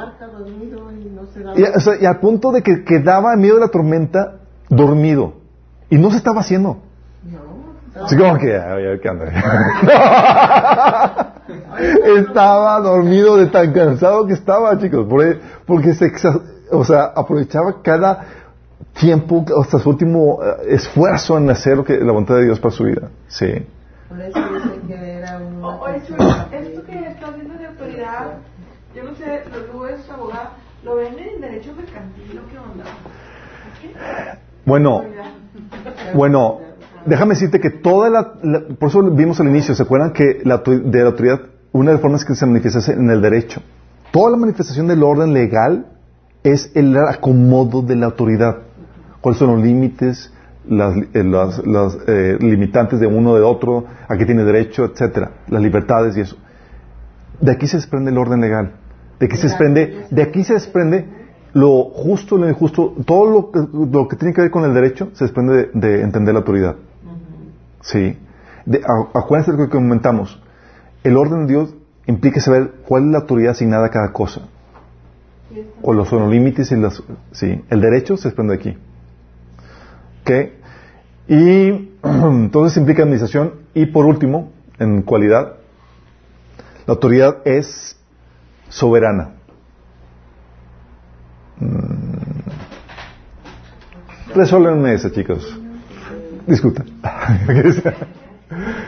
Y, 1.56 1.64
o 1.64 1.80
sea, 1.80 1.94
y 2.00 2.06
al 2.06 2.20
punto 2.20 2.52
de 2.52 2.62
que 2.62 2.84
quedaba 2.84 3.34
en 3.34 3.42
medio 3.42 3.56
de 3.56 3.62
la 3.62 3.68
tormenta 3.68 4.36
dormido. 4.70 5.34
Y 5.90 5.98
no 5.98 6.12
se 6.12 6.18
estaba 6.18 6.42
haciendo. 6.42 6.78
Así 7.96 8.18
como 8.18 8.38
que, 8.40 9.00
¿qué 9.02 9.10
estaba 12.18 12.80
dormido 12.80 13.38
de 13.38 13.48
tan 13.48 13.72
cansado 13.72 14.26
que 14.26 14.34
estaba, 14.34 14.78
chicos. 14.80 15.06
Porque 15.68 15.94
se, 15.94 16.12
o 16.72 16.84
sea, 16.84 17.04
aprovechaba 17.16 17.82
cada 17.84 18.26
tiempo, 19.00 19.46
hasta 19.62 19.80
su 19.80 19.90
último 19.90 20.40
eh, 20.44 20.56
esfuerzo 20.70 21.38
en 21.38 21.50
hacer 21.50 21.78
lo 21.78 21.84
que, 21.84 21.98
la 22.00 22.12
voluntad 22.12 22.36
de 22.36 22.46
Dios 22.46 22.60
para 22.60 22.74
su 22.74 22.84
vida. 22.86 23.10
Sí. 23.28 23.66
Por 24.10 24.22
eso 24.22 24.40
dice 24.54 24.80
que 24.88 25.14
era 25.18 25.38
una 25.38 25.68
O- 25.68 25.82
Oye, 25.82 26.02
Chulo, 26.08 26.24
esto 26.52 26.84
que 26.84 27.08
estás 27.08 27.36
viendo 27.36 27.56
de 27.58 27.68
autoridad, 27.68 28.38
yo 28.96 29.04
no 29.04 29.16
sé, 29.16 29.44
los 29.52 29.74
lugares 29.74 30.10
abogado, 30.10 30.50
¿lo 30.84 30.96
venden 30.96 31.28
en 31.36 31.42
derecho 31.42 31.74
mercantil 31.76 32.40
o 32.40 32.50
qué 32.52 32.58
onda? 32.60 32.84
Bueno. 34.66 35.04
Bueno, 36.16 36.60
déjame 37.06 37.34
decirte 37.34 37.60
que 37.60 37.70
toda 37.70 38.10
la, 38.10 38.34
la- 38.44 38.62
por 38.80 38.90
eso 38.90 39.02
vimos 39.12 39.40
al 39.40 39.48
inicio, 39.48 39.74
¿se 39.76 39.82
acuerdan 39.84 40.12
que 40.14 40.42
la, 40.44 40.58
de 40.66 41.00
la 41.02 41.08
autoridad, 41.10 41.42
una 41.72 41.90
de 41.90 41.94
las 41.96 42.02
formas 42.02 42.24
que 42.26 42.36
se 42.36 42.46
manifiesta 42.46 42.80
es 42.80 42.90
en 42.90 43.10
el 43.10 43.22
derecho? 43.22 43.62
Toda 44.12 44.32
la 44.32 44.38
manifestación 44.38 44.88
del 44.88 45.02
orden 45.04 45.34
legal 45.34 45.88
es 46.44 46.72
el 46.76 46.96
acomodo 46.98 47.82
de 47.82 47.96
la 47.96 48.08
autoridad. 48.08 48.58
¿Cuáles 49.22 49.40
son 49.40 49.56
los 49.56 49.64
límites, 49.64 50.32
las, 50.68 50.96
eh, 51.14 51.24
las- 51.24 51.66
las, 51.66 51.98
eh, 52.08 52.38
limitantes 52.40 53.00
de 53.00 53.08
uno 53.08 53.36
de 53.36 53.42
otro, 53.42 53.86
a 54.08 54.16
qué 54.18 54.26
tiene 54.26 54.44
derecho, 54.44 54.86
etcétera, 54.86 55.32
las 55.48 55.62
libertades 55.62 56.16
y 56.18 56.22
eso? 56.22 56.38
De 57.42 57.52
aquí 57.52 57.68
se 57.68 57.78
desprende 57.78 58.12
el 58.12 58.18
orden 58.18 58.40
legal. 58.42 58.74
De 59.24 59.28
aquí 59.28 59.38
se 59.38 59.48
desprende, 59.48 60.06
de 60.12 60.22
aquí 60.22 60.44
se 60.44 60.54
desprende 60.56 61.06
lo 61.54 61.86
justo, 61.86 62.36
lo 62.36 62.50
injusto, 62.50 62.94
todo 63.06 63.26
lo 63.26 63.52
que, 63.52 63.60
lo 63.90 64.06
que 64.10 64.18
tiene 64.18 64.34
que 64.34 64.42
ver 64.42 64.52
con 64.52 64.66
el 64.66 64.74
derecho 64.74 65.12
se 65.14 65.24
desprende 65.24 65.70
de, 65.74 65.80
de 65.80 66.02
entender 66.02 66.34
la 66.34 66.42
autoridad. 66.42 66.76
Sí. 67.80 68.18
De, 68.66 68.80
a- 68.80 69.18
acuérdense 69.18 69.54
de 69.54 69.58
lo 69.60 69.64
que 69.64 69.70
comentamos. 69.70 70.42
El 71.06 71.16
orden 71.16 71.46
de 71.48 71.54
Dios 71.54 71.74
implica 72.06 72.42
saber 72.42 72.74
cuál 72.86 73.06
es 73.06 73.12
la 73.12 73.20
autoridad 73.20 73.52
asignada 73.52 73.86
a 73.86 73.92
cada 73.92 74.12
cosa. 74.12 74.42
O 75.82 75.94
los 75.94 76.10
son 76.10 76.24
los 76.24 76.30
límites 76.30 76.70
y 76.74 76.76
sí. 77.32 77.64
El 77.70 77.80
derecho 77.80 78.18
se 78.18 78.28
desprende 78.28 78.58
de 78.58 78.60
aquí. 78.60 78.78
¿Ok? 80.24 80.32
Y 81.30 81.92
entonces 82.04 82.76
implica 82.76 83.04
administración. 83.04 83.54
Y 83.74 83.86
por 83.86 84.06
último, 84.06 84.52
en 84.80 85.02
cualidad, 85.04 85.54
la 86.88 86.94
autoridad 86.96 87.38
es 87.46 87.98
soberana. 88.74 89.30
Mm. 91.60 92.14
Resuélvenme 94.36 94.94
eso, 94.96 95.10
chicos. 95.10 95.60
Discutan. 96.48 96.88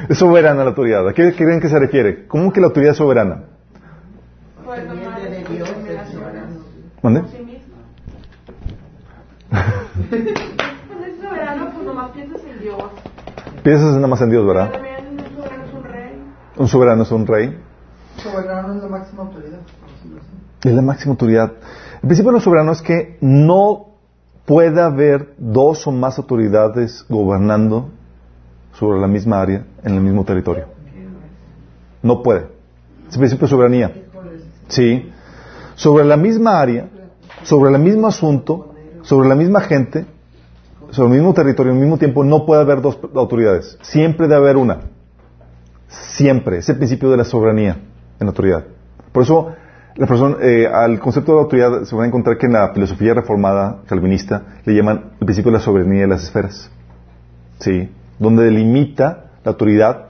es 0.09 0.17
soberana 0.17 0.63
la 0.63 0.69
autoridad. 0.69 1.07
¿A 1.07 1.13
qué 1.13 1.33
creen 1.35 1.61
que 1.61 1.69
se 1.69 1.77
refiere? 1.77 2.25
¿Cómo 2.27 2.51
que 2.51 2.59
la 2.59 2.67
autoridad 2.67 2.93
es 2.93 2.97
soberana? 2.97 3.43
Nomás 4.65 5.21
de 5.21 5.43
Dios, 5.43 5.69
determinaciones 5.69 6.43
¿Mande? 7.03 7.21
por 7.21 7.29
sí 7.29 7.43
misma. 7.43 7.77
Es 11.05 11.21
soberano, 11.21 11.71
nomás 11.85 12.09
piensas 12.11 12.41
en 12.43 12.59
Dios. 12.59 12.83
Piensas 13.63 13.93
nada 13.95 14.07
más 14.07 14.21
en 14.21 14.31
Dios, 14.31 14.45
¿verdad? 14.45 14.71
un 16.57 16.67
soberano 16.67 17.03
es 17.03 17.11
un 17.11 17.27
rey. 17.27 17.55
Soberano 18.17 18.75
es 18.75 18.81
la 18.81 18.87
máxima 18.89 19.23
autoridad. 19.23 19.59
Es 20.63 20.73
la 20.73 20.81
máxima 20.81 21.11
autoridad. 21.11 21.53
El 22.01 22.07
principio 22.07 22.31
de 22.31 22.37
lo 22.37 22.41
soberano 22.41 22.71
es 22.71 22.81
que 22.81 23.17
no 23.21 23.87
puede 24.45 24.81
haber 24.81 25.33
dos 25.37 25.85
o 25.87 25.91
más 25.91 26.17
autoridades 26.17 27.05
gobernando 27.09 27.89
sobre 28.73 28.99
la 28.99 29.07
misma 29.07 29.41
área 29.41 29.65
en 29.83 29.95
el 29.95 30.01
mismo 30.01 30.23
territorio. 30.23 30.65
No 32.01 32.21
puede. 32.21 32.47
Es 33.07 33.13
el 33.13 33.19
principio 33.19 33.47
de 33.47 33.49
soberanía. 33.49 33.93
Sí. 34.67 35.11
Sobre 35.75 36.05
la 36.05 36.17
misma 36.17 36.59
área, 36.59 36.89
sobre 37.43 37.71
el 37.71 37.79
mismo 37.79 38.07
asunto, 38.07 38.73
sobre 39.01 39.27
la 39.27 39.35
misma 39.35 39.61
gente, 39.61 40.05
sobre 40.91 41.09
el 41.09 41.15
mismo 41.15 41.33
territorio, 41.33 41.73
al 41.73 41.79
mismo 41.79 41.97
tiempo, 41.97 42.23
no 42.23 42.45
puede 42.45 42.61
haber 42.61 42.81
dos 42.81 42.97
autoridades. 43.15 43.77
Siempre 43.81 44.27
debe 44.27 44.37
haber 44.37 44.57
una. 44.57 44.81
Siempre. 45.87 46.59
Es 46.59 46.69
el 46.69 46.77
principio 46.77 47.09
de 47.09 47.17
la 47.17 47.23
soberanía 47.23 47.77
en 48.19 48.27
autoridad. 48.27 48.65
Por 49.11 49.23
eso, 49.23 49.53
la 49.95 50.07
persona, 50.07 50.37
eh, 50.41 50.67
al 50.67 50.99
concepto 50.99 51.33
de 51.33 51.39
autoridad 51.39 51.83
se 51.83 51.95
va 51.95 52.03
a 52.03 52.07
encontrar 52.07 52.37
que 52.37 52.47
en 52.47 52.53
la 52.53 52.73
filosofía 52.73 53.13
reformada 53.13 53.81
calvinista 53.87 54.43
le 54.65 54.75
llaman 54.75 55.11
el 55.19 55.25
principio 55.25 55.51
de 55.51 55.57
la 55.57 55.63
soberanía 55.63 56.01
de 56.01 56.07
las 56.07 56.23
esferas. 56.23 56.69
¿Sí? 57.59 57.89
Donde 58.19 58.43
delimita 58.43 59.25
la 59.43 59.51
autoridad, 59.51 60.07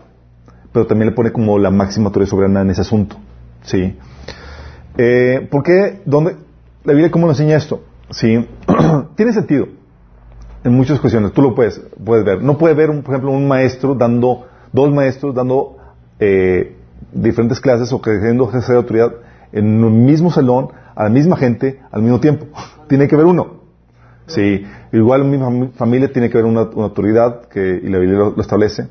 pero 0.72 0.88
también 0.88 1.10
le 1.10 1.16
pone 1.16 1.32
como 1.32 1.60
la 1.60 1.70
máxima 1.70 2.08
autoridad 2.08 2.30
soberana 2.30 2.62
en 2.62 2.72
ese 2.72 2.82
asunto. 2.82 3.18
¿Sí? 3.64 3.98
Eh, 4.98 5.48
¿Por 5.52 5.64
qué? 5.64 6.02
¿Dónde? 6.06 6.36
La 6.84 6.94
Biblia, 6.94 7.12
¿cómo 7.12 7.28
nos 7.28 7.40
enseña 7.40 7.58
esto? 7.58 7.84
¿Sí? 8.10 8.48
Tiene 9.16 9.34
sentido 9.34 9.68
en 10.64 10.74
muchas 10.74 11.00
cuestiones. 11.00 11.32
Tú 11.32 11.42
lo 11.44 11.54
puedes, 11.54 11.80
puedes 12.04 12.26
ver. 12.26 12.42
No 12.42 12.58
puede 12.58 12.74
ver, 12.74 12.88
por 13.04 13.14
ejemplo, 13.14 13.32
un 13.32 13.48
maestro 13.48 13.94
dando, 13.94 14.48
dos 14.74 14.92
maestros 14.92 15.36
dando 15.36 15.78
eh, 16.20 16.76
diferentes 17.16 17.60
clases 17.60 17.92
o 17.94 18.02
queriendo 18.02 18.48
ejercer 18.48 18.76
autoridad 18.76 19.14
en 19.52 19.84
un 19.84 20.06
mismo 20.06 20.32
salón, 20.32 20.70
a 20.96 21.04
la 21.04 21.10
misma 21.10 21.38
gente, 21.38 21.80
al 21.92 22.02
mismo 22.02 22.20
tiempo. 22.20 22.46
tiene 22.88 23.08
que 23.08 23.16
haber 23.16 23.28
uno. 23.28 23.66
Sí, 24.28 24.64
igual 24.92 25.24
mi 25.24 25.68
familia 25.70 26.12
tiene 26.12 26.30
que 26.30 26.38
haber 26.38 26.50
una, 26.50 26.62
autoridad 26.62 27.42
que, 27.48 27.80
y 27.84 27.90
la 27.90 28.00
Biblia 28.00 28.18
lo, 28.36 28.42
establece. 28.42 28.88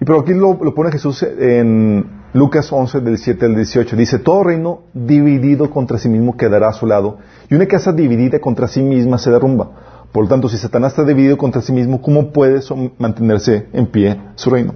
Y 0.00 0.04
pero 0.04 0.20
aquí 0.20 0.34
lo, 0.34 0.58
pone 0.74 0.90
Jesús 0.90 1.22
en 1.22 2.04
Lucas 2.32 2.70
11, 2.70 3.00
del 3.00 3.16
7 3.16 3.46
al 3.46 3.54
18. 3.54 3.96
Dice, 3.96 4.18
todo 4.18 4.42
reino 4.42 4.80
dividido 4.92 5.70
contra 5.70 5.98
sí 5.98 6.08
mismo 6.08 6.36
quedará 6.36 6.68
a 6.68 6.72
su 6.72 6.86
lado, 6.86 7.18
y 7.48 7.54
una 7.54 7.66
casa 7.66 7.92
dividida 7.92 8.40
contra 8.40 8.66
sí 8.66 8.82
misma 8.82 9.18
se 9.18 9.30
derrumba. 9.30 9.70
Por 10.12 10.24
lo 10.24 10.28
tanto, 10.28 10.48
si 10.48 10.58
Satanás 10.58 10.92
está 10.92 11.04
dividido 11.04 11.36
contra 11.36 11.62
sí 11.62 11.72
mismo, 11.72 12.02
¿cómo 12.02 12.32
puede 12.32 12.60
mantenerse 12.98 13.68
en 13.72 13.86
pie 13.86 14.20
su 14.34 14.50
reino? 14.50 14.74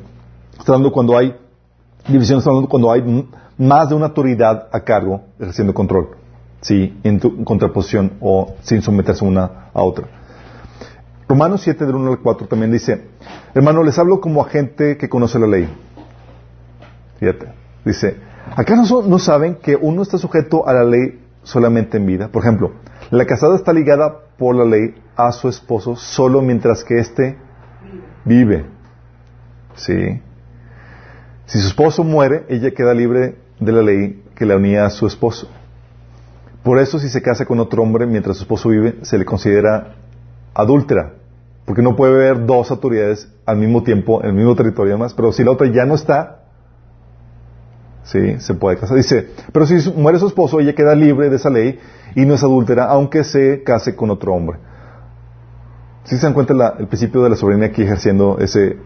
Está 0.58 0.74
cuando 0.92 1.16
hay 1.16 1.34
división, 2.10 2.38
está 2.38 2.50
cuando 2.68 2.92
hay 2.92 3.28
más 3.58 3.88
de 3.88 3.94
una 3.94 4.06
autoridad 4.06 4.68
a 4.72 4.80
cargo 4.80 5.22
ejerciendo 5.38 5.74
control, 5.74 6.16
¿sí? 6.60 6.98
En 7.02 7.18
contraposición 7.44 8.12
o 8.20 8.54
sin 8.62 8.82
someterse 8.82 9.24
una 9.24 9.70
a 9.72 9.82
otra. 9.82 10.06
Romanos 11.28 11.60
7, 11.62 11.86
del 11.86 11.94
1 11.94 12.10
al 12.10 12.18
4 12.18 12.48
también 12.48 12.72
dice, 12.72 13.06
hermano, 13.54 13.84
les 13.84 13.98
hablo 13.98 14.20
como 14.20 14.42
a 14.42 14.48
gente 14.48 14.96
que 14.96 15.08
conoce 15.08 15.38
la 15.38 15.46
ley. 15.46 15.68
Fíjate, 17.20 17.52
dice, 17.84 18.16
¿acaso 18.56 19.04
no 19.06 19.18
saben 19.18 19.56
que 19.56 19.76
uno 19.76 20.02
está 20.02 20.18
sujeto 20.18 20.66
a 20.66 20.72
la 20.72 20.84
ley 20.84 21.20
solamente 21.42 21.98
en 21.98 22.06
vida? 22.06 22.28
Por 22.28 22.42
ejemplo, 22.42 22.72
la 23.10 23.26
casada 23.26 23.56
está 23.56 23.72
ligada 23.72 24.22
por 24.38 24.56
la 24.56 24.64
ley 24.64 24.94
a 25.16 25.30
su 25.32 25.48
esposo 25.48 25.96
solo 25.96 26.40
mientras 26.42 26.82
que 26.82 26.98
éste 26.98 27.36
vive. 28.24 28.64
¿Sí? 29.74 30.20
Si 31.50 31.60
su 31.60 31.66
esposo 31.66 32.04
muere, 32.04 32.44
ella 32.48 32.70
queda 32.70 32.94
libre 32.94 33.34
de 33.58 33.72
la 33.72 33.82
ley 33.82 34.22
que 34.36 34.46
la 34.46 34.54
unía 34.54 34.86
a 34.86 34.90
su 34.90 35.04
esposo. 35.08 35.48
Por 36.62 36.78
eso 36.78 37.00
si 37.00 37.08
se 37.08 37.22
casa 37.22 37.44
con 37.44 37.58
otro 37.58 37.82
hombre 37.82 38.06
mientras 38.06 38.36
su 38.36 38.44
esposo 38.44 38.68
vive, 38.68 38.98
se 39.02 39.18
le 39.18 39.24
considera 39.24 39.96
adúltera, 40.54 41.14
porque 41.64 41.82
no 41.82 41.96
puede 41.96 42.12
haber 42.12 42.46
dos 42.46 42.70
autoridades 42.70 43.28
al 43.46 43.56
mismo 43.56 43.82
tiempo 43.82 44.22
en 44.22 44.28
el 44.28 44.34
mismo 44.36 44.54
territorio 44.54 44.92
además, 44.92 45.12
pero 45.12 45.32
si 45.32 45.42
la 45.42 45.50
otra 45.50 45.66
ya 45.66 45.84
no 45.84 45.96
está, 45.96 46.42
sí, 48.04 48.38
se 48.38 48.54
puede 48.54 48.76
casar. 48.76 48.96
Dice, 48.96 49.30
pero 49.52 49.66
si 49.66 49.90
muere 49.96 50.20
su 50.20 50.28
esposo, 50.28 50.60
ella 50.60 50.76
queda 50.76 50.94
libre 50.94 51.30
de 51.30 51.36
esa 51.36 51.50
ley 51.50 51.80
y 52.14 52.26
no 52.26 52.34
es 52.34 52.44
adúltera, 52.44 52.84
aunque 52.84 53.24
se 53.24 53.64
case 53.64 53.96
con 53.96 54.10
otro 54.10 54.34
hombre. 54.34 54.58
Si 56.04 56.16
se 56.16 56.26
dan 56.26 56.32
cuenta 56.32 56.76
el 56.78 56.86
principio 56.86 57.24
de 57.24 57.30
la 57.30 57.36
soberanía 57.36 57.70
aquí 57.70 57.82
ejerciendo 57.82 58.38
ese, 58.38 58.76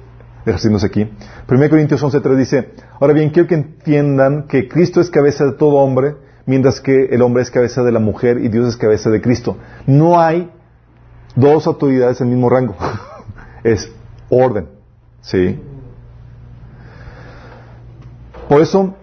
ejerciéndose 0.47 0.87
aquí. 0.87 1.11
1 1.49 1.71
Corintios 1.71 2.03
11.3 2.03 2.37
dice, 2.37 2.71
ahora 3.01 3.15
bien, 3.15 3.31
quiero 3.31 3.49
que 3.49 3.55
entiendan 3.55 4.47
que 4.47 4.69
Cristo 4.69 5.01
es 5.01 5.11
cabeza 5.11 5.45
de 5.45 5.53
todo 5.53 5.77
hombre, 5.77 6.17
mientras 6.47 6.81
que 6.81 7.07
el 7.07 7.23
hombre 7.23 7.43
es 7.43 7.51
cabeza 7.51 7.83
de 7.83 7.93
la 7.93 8.01
mujer 8.01 8.39
y 8.39 8.49
Dios 8.49 8.69
es 8.69 8.77
cabeza 8.77 9.11
de 9.11 9.21
Cristo. 9.21 9.57
No 9.87 10.21
hay 10.21 10.51
dos 11.35 11.67
autoridades 11.67 12.21
en 12.21 12.29
el 12.29 12.35
mismo 12.35 12.51
rango. 12.51 12.77
es 13.65 13.91
orden. 14.29 14.69
¿Sí? 15.23 15.59
Por 18.49 18.61
eso, 18.61 18.95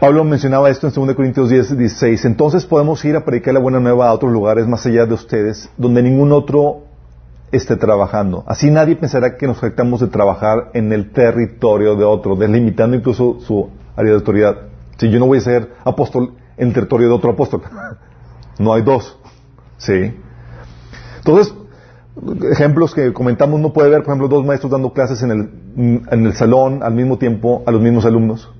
Pablo 0.00 0.22
mencionaba 0.24 0.70
esto 0.70 0.86
en 0.86 0.94
2 0.94 1.16
Corintios 1.16 1.50
10, 1.50 1.76
16. 1.76 2.24
Entonces 2.26 2.64
podemos 2.64 3.04
ir 3.04 3.16
a 3.16 3.24
predicar 3.24 3.54
la 3.54 3.60
buena 3.60 3.80
nueva 3.80 4.08
a 4.08 4.12
otros 4.12 4.30
lugares 4.30 4.66
más 4.68 4.86
allá 4.86 5.06
de 5.06 5.14
ustedes, 5.14 5.68
donde 5.76 6.02
ningún 6.02 6.32
otro 6.32 6.85
esté 7.52 7.76
trabajando. 7.76 8.44
Así 8.46 8.70
nadie 8.70 8.96
pensará 8.96 9.36
que 9.36 9.46
nos 9.46 9.58
afectamos 9.58 10.00
de 10.00 10.08
trabajar 10.08 10.70
en 10.74 10.92
el 10.92 11.10
territorio 11.12 11.96
de 11.96 12.04
otro, 12.04 12.36
delimitando 12.36 12.96
incluso 12.96 13.38
su 13.40 13.70
área 13.96 14.12
de 14.12 14.18
autoridad. 14.18 14.56
Si 14.98 15.10
yo 15.10 15.18
no 15.18 15.26
voy 15.26 15.38
a 15.38 15.42
ser 15.42 15.72
apóstol 15.84 16.34
en 16.56 16.68
el 16.68 16.74
territorio 16.74 17.08
de 17.08 17.14
otro 17.14 17.32
apóstol, 17.32 17.62
no 18.58 18.72
hay 18.74 18.82
dos. 18.82 19.18
¿Sí? 19.78 20.14
Entonces, 21.18 21.54
ejemplos 22.50 22.94
que 22.94 23.12
comentamos, 23.12 23.60
no 23.60 23.72
puede 23.72 23.88
haber, 23.88 24.02
por 24.02 24.14
ejemplo, 24.14 24.28
dos 24.28 24.44
maestros 24.44 24.72
dando 24.72 24.92
clases 24.92 25.22
en 25.22 25.30
el, 25.30 26.02
en 26.10 26.26
el 26.26 26.34
salón 26.34 26.82
al 26.82 26.94
mismo 26.94 27.18
tiempo 27.18 27.62
a 27.66 27.70
los 27.70 27.80
mismos 27.80 28.04
alumnos. 28.06 28.50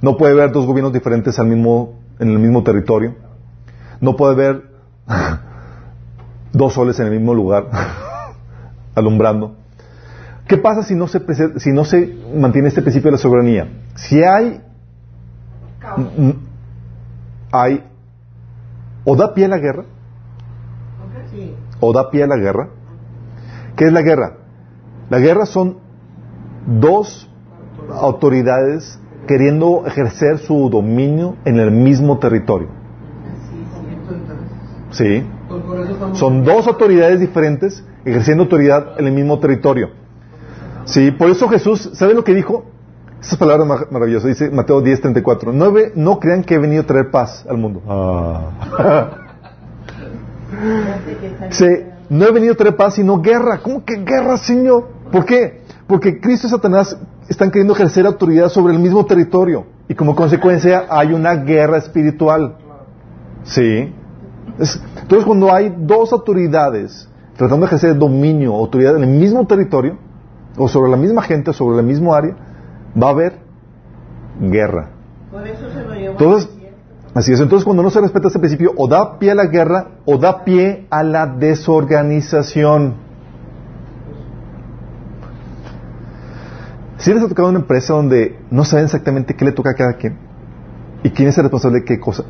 No 0.00 0.16
puede 0.16 0.32
haber 0.32 0.52
dos 0.52 0.66
gobiernos 0.66 0.92
diferentes 0.92 1.38
al 1.38 1.46
mismo, 1.46 2.00
en 2.18 2.30
el 2.30 2.38
mismo 2.38 2.62
territorio. 2.62 3.14
No 4.00 4.16
puede 4.16 4.32
haber 4.32 4.70
dos 6.52 6.72
soles 6.72 6.98
en 7.00 7.06
el 7.06 7.12
mismo 7.12 7.34
lugar. 7.34 7.68
alumbrando. 8.94 9.56
¿Qué 10.46 10.56
pasa 10.56 10.82
si 10.82 10.94
no 10.94 11.06
se, 11.06 11.20
si 11.60 11.72
no 11.72 11.84
se 11.84 12.16
mantiene 12.34 12.68
este 12.68 12.82
principio 12.82 13.08
de 13.08 13.12
la 13.12 13.18
soberanía? 13.18 13.68
Si 13.94 14.22
hay, 14.22 14.60
hay, 17.52 17.84
o 19.04 19.16
da 19.16 19.32
pie 19.32 19.44
a 19.44 19.48
la 19.48 19.58
guerra, 19.58 19.84
o 21.78 21.92
da 21.92 22.10
pie 22.10 22.24
a 22.24 22.26
la 22.26 22.36
guerra. 22.36 22.68
¿Qué 23.76 23.86
es 23.86 23.92
la 23.92 24.02
guerra? 24.02 24.38
La 25.08 25.18
guerra 25.18 25.46
son 25.46 25.78
dos 26.66 27.30
autoridades 27.92 28.98
queriendo 29.26 29.86
ejercer 29.86 30.38
su 30.38 30.68
dominio 30.68 31.36
en 31.44 31.58
el 31.60 31.70
mismo 31.70 32.18
territorio. 32.18 32.68
Sí. 34.90 35.24
Son 36.14 36.44
dos 36.44 36.66
autoridades 36.66 37.20
diferentes 37.20 37.84
ejerciendo 38.04 38.44
autoridad 38.44 38.98
en 38.98 39.06
el 39.06 39.12
mismo 39.12 39.38
territorio. 39.38 39.90
Sí, 40.84 41.10
por 41.10 41.30
eso 41.30 41.48
Jesús, 41.48 41.90
¿sabe 41.94 42.14
lo 42.14 42.24
que 42.24 42.34
dijo? 42.34 42.64
Esas 43.20 43.38
palabras 43.38 43.86
maravillosas, 43.90 44.28
dice 44.28 44.50
Mateo 44.50 44.80
10, 44.80 45.02
34. 45.02 45.52
No, 45.52 45.72
no 45.94 46.18
crean 46.18 46.42
que 46.42 46.54
he 46.54 46.58
venido 46.58 46.82
a 46.82 46.86
traer 46.86 47.10
paz 47.10 47.44
al 47.48 47.58
mundo. 47.58 47.82
Ah. 47.86 49.10
sí, 51.50 51.66
no 52.08 52.26
he 52.26 52.32
venido 52.32 52.54
a 52.54 52.56
traer 52.56 52.76
paz, 52.76 52.94
sino 52.94 53.20
guerra. 53.20 53.60
¿Cómo 53.62 53.84
que 53.84 53.96
guerra, 53.96 54.38
Señor? 54.38 54.88
¿Por 55.12 55.26
qué? 55.26 55.60
Porque 55.86 56.18
Cristo 56.18 56.46
y 56.46 56.50
Satanás 56.50 56.96
están 57.28 57.50
queriendo 57.50 57.74
ejercer 57.74 58.06
autoridad 58.06 58.48
sobre 58.48 58.72
el 58.72 58.78
mismo 58.80 59.04
territorio. 59.04 59.66
Y 59.86 59.94
como 59.94 60.16
consecuencia 60.16 60.86
hay 60.88 61.12
una 61.12 61.34
guerra 61.34 61.76
espiritual. 61.76 62.56
Sí. 63.44 63.92
entonces 64.56 65.24
cuando 65.26 65.52
hay 65.52 65.74
dos 65.76 66.12
autoridades 66.12 67.09
tratando 67.40 67.64
de 67.64 67.68
ejercer 67.68 67.96
dominio, 67.96 68.54
autoridad 68.54 68.96
en 68.98 69.04
el 69.04 69.08
mismo 69.08 69.46
territorio, 69.46 69.96
o 70.58 70.68
sobre 70.68 70.90
la 70.90 70.98
misma 70.98 71.22
gente, 71.22 71.48
o 71.48 71.52
sobre 71.54 71.78
el 71.78 71.86
mismo 71.86 72.14
área, 72.14 72.36
va 73.02 73.06
a 73.06 73.10
haber 73.12 73.38
guerra. 74.38 74.90
Por 75.30 75.46
eso 75.46 75.70
se 75.70 75.82
lo 75.82 75.94
llevó 75.94 76.12
Entonces, 76.12 76.50
así 77.14 77.32
es. 77.32 77.40
Entonces, 77.40 77.64
cuando 77.64 77.82
no 77.82 77.88
se 77.88 77.98
respeta 78.02 78.26
este 78.26 78.40
principio, 78.40 78.74
o 78.76 78.86
da 78.86 79.18
pie 79.18 79.30
a 79.30 79.34
la 79.34 79.46
guerra, 79.46 79.92
o 80.04 80.18
da 80.18 80.44
pie 80.44 80.86
a 80.90 81.02
la 81.02 81.28
desorganización. 81.28 82.96
Si 86.98 87.14
les 87.14 87.22
ha 87.22 87.28
tocado 87.28 87.48
una 87.48 87.60
empresa 87.60 87.94
donde 87.94 88.38
no 88.50 88.66
saben 88.66 88.84
exactamente 88.84 89.34
qué 89.34 89.46
le 89.46 89.52
toca 89.52 89.70
a 89.70 89.74
cada 89.74 89.94
quien 89.94 90.18
y 91.02 91.08
quién 91.08 91.30
es 91.30 91.38
el 91.38 91.44
responsable 91.44 91.78
de 91.78 91.84
qué 91.86 91.98
cosa, 91.98 92.24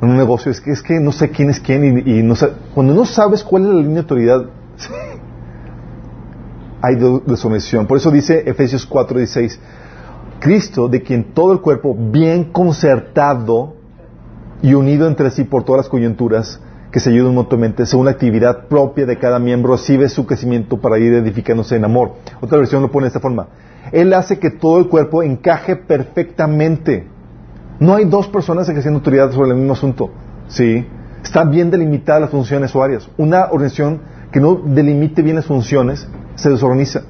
en 0.00 0.08
un 0.08 0.16
negocio 0.16 0.52
es 0.52 0.60
que, 0.60 0.70
es 0.70 0.82
que 0.82 1.00
no 1.00 1.12
sé 1.12 1.30
quién 1.30 1.50
es 1.50 1.60
quién 1.60 2.04
y, 2.06 2.22
no 2.22 2.34
cuando 2.74 2.94
no 2.94 3.04
sabes 3.04 3.42
cuál 3.42 3.64
es 3.64 3.68
la 3.68 3.74
línea 3.76 3.94
de 3.94 4.00
autoridad, 4.00 4.44
hay 6.82 6.96
desomisión. 7.26 7.86
Por 7.86 7.96
eso 7.96 8.10
dice 8.10 8.44
Efesios 8.46 8.88
4:16, 8.88 9.58
Cristo, 10.38 10.88
de 10.88 11.02
quien 11.02 11.34
todo 11.34 11.52
el 11.52 11.60
cuerpo, 11.60 11.96
bien 11.98 12.52
concertado 12.52 13.74
y 14.62 14.74
unido 14.74 15.08
entre 15.08 15.30
sí 15.30 15.44
por 15.44 15.64
todas 15.64 15.80
las 15.80 15.88
coyunturas, 15.88 16.60
que 16.92 17.00
se 17.00 17.10
ayudan 17.10 17.34
mutuamente 17.34 17.84
según 17.84 18.06
la 18.06 18.12
actividad 18.12 18.68
propia 18.68 19.04
de 19.04 19.18
cada 19.18 19.38
miembro, 19.38 19.72
recibe 19.72 20.08
su 20.08 20.26
crecimiento 20.26 20.80
para 20.80 20.98
ir 20.98 21.12
edificándose 21.14 21.76
en 21.76 21.84
amor. 21.84 22.12
Otra 22.40 22.58
versión 22.58 22.82
lo 22.82 22.90
pone 22.90 23.04
de 23.04 23.08
esta 23.08 23.20
forma. 23.20 23.48
Él 23.92 24.12
hace 24.14 24.38
que 24.38 24.50
todo 24.50 24.78
el 24.78 24.88
cuerpo 24.88 25.22
encaje 25.22 25.76
perfectamente 25.76 27.17
no 27.80 27.94
hay 27.94 28.04
dos 28.06 28.28
personas 28.28 28.68
ejerciendo 28.68 28.98
autoridad 28.98 29.30
sobre 29.30 29.50
el 29.50 29.56
mismo 29.56 29.72
asunto. 29.72 30.10
Sí. 30.48 30.84
Están 31.22 31.50
bien 31.50 31.70
delimitadas 31.70 32.22
las 32.22 32.30
funciones 32.30 32.74
o 32.74 32.82
áreas. 32.82 33.08
Una 33.16 33.46
organización 33.46 34.00
que 34.32 34.40
no 34.40 34.56
delimite 34.56 35.22
bien 35.22 35.36
las 35.36 35.46
funciones 35.46 36.08
se 36.34 36.50
desorganiza. 36.50 37.02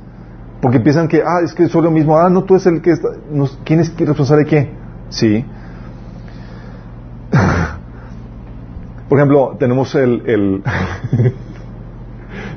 Porque 0.61 0.81
piensan 0.81 1.09
que, 1.09 1.23
ah, 1.25 1.41
es 1.43 1.55
que 1.55 1.69
soy 1.69 1.83
lo 1.83 1.91
mismo. 1.91 2.19
Ah, 2.19 2.29
no, 2.29 2.45
tú 2.45 2.55
eres 2.55 2.67
el 2.67 2.83
que 2.83 2.93
está. 2.93 3.09
¿Quién 3.65 3.81
es 3.81 3.97
responsable 3.97 4.45
de 4.45 4.51
qué? 4.51 4.71
Sí. 5.09 5.45
Por 9.09 9.19
ejemplo, 9.19 9.57
tenemos 9.59 9.95
el, 9.95 10.23
el 10.27 10.63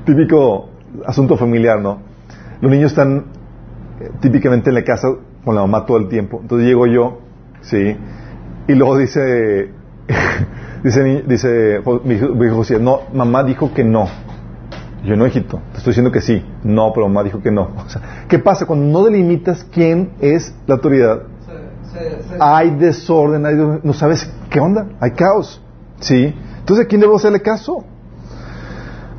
típico 0.06 0.70
asunto 1.06 1.38
familiar, 1.38 1.80
¿no? 1.80 2.00
Los 2.60 2.72
niños 2.72 2.92
están 2.92 3.28
eh, 4.00 4.12
típicamente 4.20 4.70
en 4.70 4.76
la 4.76 4.84
casa 4.84 5.08
con 5.46 5.56
la 5.56 5.62
mamá 5.62 5.86
todo 5.86 5.98
el 5.98 6.10
tiempo. 6.10 6.40
Entonces 6.42 6.68
llego 6.68 6.88
yo 6.88 7.31
sí, 7.62 7.96
y 8.68 8.74
luego 8.74 8.98
dice, 8.98 9.72
dice, 10.84 11.24
dice 11.28 11.82
mi 12.04 12.16
hijo, 12.16 12.30
mi 12.30 12.46
hijo 12.46 12.56
José, 12.56 12.80
no, 12.80 13.02
mamá 13.14 13.44
dijo 13.44 13.74
que 13.74 13.84
no. 13.84 14.08
Yo 15.04 15.16
no, 15.16 15.26
hijito, 15.26 15.60
te 15.72 15.80
estoy 15.80 15.92
diciendo 15.92 16.12
que 16.12 16.22
sí. 16.22 16.46
No, 16.64 16.94
pero 16.94 17.08
mamá 17.08 17.24
dijo 17.24 17.42
que 17.42 17.52
no. 17.52 17.70
O 17.86 17.90
sea, 17.90 18.26
¿qué 18.28 18.40
pasa? 18.40 18.66
Cuando 18.66 18.86
no 18.86 19.06
delimitas 19.06 19.66
quién 19.72 20.12
es 20.20 20.54
la 20.68 20.76
autoridad, 20.76 21.24
hay 22.40 22.72
desorden, 22.72 23.46
hay, 23.46 23.56
no 23.84 23.94
sabes 23.94 24.32
qué 24.50 24.60
onda, 24.60 24.88
hay 25.00 25.12
caos. 25.12 25.62
¿Sí? 26.00 26.34
Entonces, 26.60 26.86
¿a 26.86 26.88
quién 26.88 27.02
debo 27.02 27.16
hacerle 27.16 27.42
caso? 27.42 27.84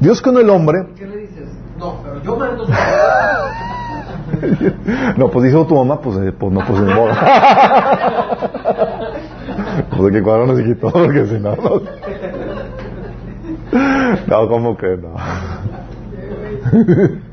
Dios 0.00 0.20
con 0.20 0.36
el 0.36 0.48
hombre. 0.50 0.86
¿Qué 0.96 1.06
le 1.06 1.16
dices? 1.18 1.48
No, 1.78 2.00
pero 2.02 2.22
yo 2.22 2.36
mando. 2.36 2.66
No, 5.16 5.30
pues 5.30 5.46
dijo 5.46 5.66
tu 5.66 5.74
mamá, 5.74 6.00
pues, 6.00 6.16
eh, 6.18 6.32
pues 6.32 6.52
no, 6.52 6.60
pues 6.66 6.80
ni 6.80 6.92
modo. 6.92 7.12
Pues 9.96 10.12
que 10.12 10.22
cuadro 10.22 10.46
no 10.46 10.54
se 10.56 10.64
quitó, 10.64 10.90
porque 10.90 11.26
si 11.26 11.34
no, 11.34 11.54
no. 11.56 11.80
No, 14.26 14.48
como 14.48 14.76
que 14.76 14.98
no. 14.98 15.14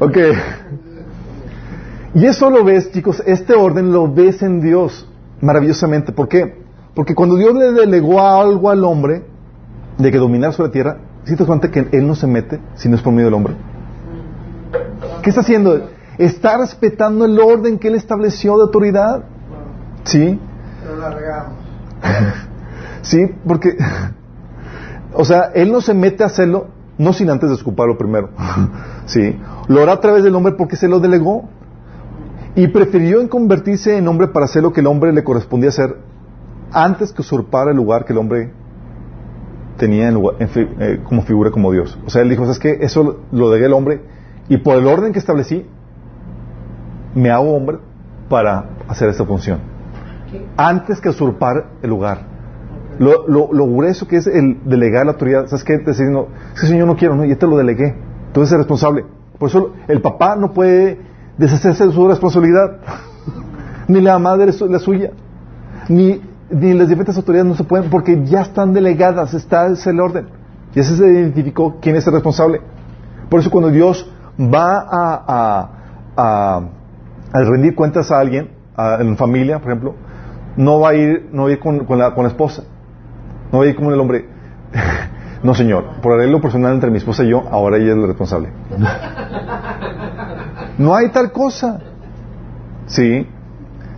Ok. 0.00 0.16
Y 2.14 2.26
eso 2.26 2.50
lo 2.50 2.64
ves, 2.64 2.90
chicos, 2.92 3.22
este 3.26 3.54
orden 3.54 3.92
lo 3.92 4.12
ves 4.12 4.42
en 4.42 4.60
Dios 4.60 5.08
maravillosamente. 5.40 6.12
¿Por 6.12 6.28
qué? 6.28 6.62
Porque 6.94 7.14
cuando 7.14 7.36
Dios 7.36 7.54
le 7.54 7.72
delegó 7.72 8.20
algo 8.20 8.70
al 8.70 8.84
hombre 8.84 9.24
de 9.98 10.10
que 10.10 10.18
dominar 10.18 10.52
sobre 10.52 10.68
la 10.68 10.72
tierra, 10.72 10.96
¿sí 11.24 11.32
te 11.32 11.38
das 11.38 11.46
cuenta 11.46 11.70
que 11.70 11.88
Él 11.92 12.06
no 12.06 12.14
se 12.14 12.26
mete 12.26 12.60
si 12.74 12.88
no 12.88 12.96
es 12.96 13.02
por 13.02 13.12
medio 13.12 13.26
del 13.26 13.34
hombre? 13.34 13.54
¿Qué 15.28 15.30
está 15.30 15.42
haciendo? 15.42 15.90
Está 16.16 16.56
respetando 16.56 17.26
el 17.26 17.38
orden 17.38 17.78
que 17.78 17.88
Él 17.88 17.96
estableció 17.96 18.56
de 18.56 18.62
autoridad. 18.62 19.24
¿Sí? 20.04 20.40
Pero 20.82 20.96
la 20.96 21.10
regamos. 21.10 21.52
Sí, 23.02 23.26
porque, 23.46 23.76
o 25.12 25.24
sea, 25.26 25.50
Él 25.54 25.70
no 25.70 25.82
se 25.82 25.92
mete 25.92 26.22
a 26.22 26.26
hacerlo, 26.28 26.68
no 26.96 27.12
sin 27.12 27.28
antes 27.28 27.50
desculparlo 27.50 27.98
primero. 27.98 28.30
Sí. 29.04 29.38
Lo 29.68 29.82
hará 29.82 29.92
a 29.92 30.00
través 30.00 30.24
del 30.24 30.34
hombre 30.34 30.54
porque 30.54 30.76
se 30.76 30.88
lo 30.88 30.98
delegó. 30.98 31.46
Y 32.54 32.68
prefirió 32.68 33.20
en 33.20 33.28
convertirse 33.28 33.98
en 33.98 34.08
hombre 34.08 34.28
para 34.28 34.46
hacer 34.46 34.62
lo 34.62 34.72
que 34.72 34.80
el 34.80 34.86
hombre 34.86 35.12
le 35.12 35.22
correspondía 35.24 35.68
hacer 35.68 35.94
antes 36.72 37.12
que 37.12 37.20
usurpar 37.20 37.68
el 37.68 37.76
lugar 37.76 38.06
que 38.06 38.14
el 38.14 38.18
hombre 38.18 38.50
tenía 39.76 40.08
en 40.08 40.14
lugar- 40.14 40.36
en 40.38 40.48
fi- 40.48 40.68
eh, 40.80 41.00
como 41.04 41.20
figura 41.22 41.50
como 41.50 41.70
Dios. 41.70 41.98
O 42.06 42.10
sea, 42.10 42.22
él 42.22 42.30
dijo, 42.30 42.44
¿sabes 42.44 42.58
qué? 42.58 42.78
Eso 42.80 43.20
lo 43.30 43.50
delegué 43.50 43.66
al 43.66 43.74
hombre 43.74 44.16
y 44.48 44.56
por 44.58 44.76
el 44.78 44.86
orden 44.86 45.12
que 45.12 45.18
establecí, 45.18 45.66
me 47.14 47.30
hago 47.30 47.54
hombre 47.54 47.78
para 48.28 48.64
hacer 48.88 49.08
esta 49.08 49.24
función. 49.24 49.58
Antes 50.56 51.00
que 51.00 51.08
usurpar 51.08 51.66
el 51.82 51.90
lugar. 51.90 52.26
Lo, 52.98 53.26
lo, 53.28 53.52
lo 53.52 53.66
grueso 53.66 54.06
que 54.08 54.16
es 54.16 54.26
el 54.26 54.58
delegar 54.64 55.06
la 55.06 55.12
autoridad. 55.12 55.46
¿Sabes 55.46 55.64
qué? 55.64 55.78
Decir, 55.78 56.06
no, 56.10 56.26
ese 56.54 56.66
señor 56.66 56.86
no 56.86 56.96
quiero, 56.96 57.14
no, 57.14 57.24
ya 57.24 57.36
te 57.36 57.46
lo 57.46 57.56
delegué. 57.56 57.94
Tú 58.32 58.40
eres 58.40 58.52
el 58.52 58.58
responsable. 58.58 59.04
Por 59.38 59.48
eso 59.48 59.72
el 59.86 60.00
papá 60.00 60.34
no 60.36 60.52
puede 60.52 60.98
deshacerse 61.38 61.86
de 61.86 61.92
su 61.92 62.08
responsabilidad. 62.08 62.78
ni 63.88 64.00
la 64.00 64.18
madre 64.18 64.52
su- 64.52 64.68
la 64.68 64.78
suya. 64.80 65.10
Ni, 65.88 66.20
ni 66.50 66.74
las 66.74 66.88
diferentes 66.88 67.16
autoridades 67.16 67.48
no 67.48 67.54
se 67.54 67.64
pueden 67.64 67.88
porque 67.88 68.24
ya 68.24 68.42
están 68.42 68.72
delegadas, 68.74 69.32
está 69.32 69.66
ese 69.68 69.90
el 69.90 70.00
orden. 70.00 70.26
Ya 70.74 70.82
se 70.82 70.94
identificó 70.94 71.78
quién 71.80 71.96
es 71.96 72.06
el 72.06 72.12
responsable. 72.14 72.60
Por 73.30 73.40
eso 73.40 73.50
cuando 73.50 73.70
Dios 73.70 74.10
va 74.40 74.78
a, 74.80 75.24
a, 75.26 75.70
a- 76.16 76.60
a 77.32 77.40
rendir 77.42 77.74
cuentas 77.74 78.10
a 78.10 78.18
alguien, 78.20 78.50
a- 78.76 78.98
en 79.00 79.16
familia, 79.16 79.58
por 79.58 79.68
ejemplo, 79.70 79.94
no 80.56 80.80
va 80.80 80.90
a 80.90 80.94
ir, 80.94 81.28
no 81.32 81.44
va 81.44 81.48
a 81.48 81.52
ir 81.52 81.58
con, 81.58 81.84
con 81.86 81.98
la, 81.98 82.14
con 82.14 82.24
la 82.24 82.30
esposa. 82.30 82.64
No 83.52 83.58
va 83.58 83.64
a 83.64 83.68
ir 83.68 83.76
como 83.76 83.92
el 83.92 84.00
hombre. 84.00 84.26
no, 85.42 85.54
señor, 85.54 85.84
por 86.02 86.12
arreglo 86.14 86.40
personal 86.40 86.74
entre 86.74 86.90
mi 86.90 86.98
esposa 86.98 87.24
y 87.24 87.30
yo, 87.30 87.44
ahora 87.50 87.76
ella 87.76 87.92
es 87.92 87.98
la 87.98 88.06
responsable. 88.06 88.48
no 90.78 90.94
hay 90.94 91.08
tal 91.10 91.32
cosa. 91.32 91.80
¿Sí? 92.86 93.26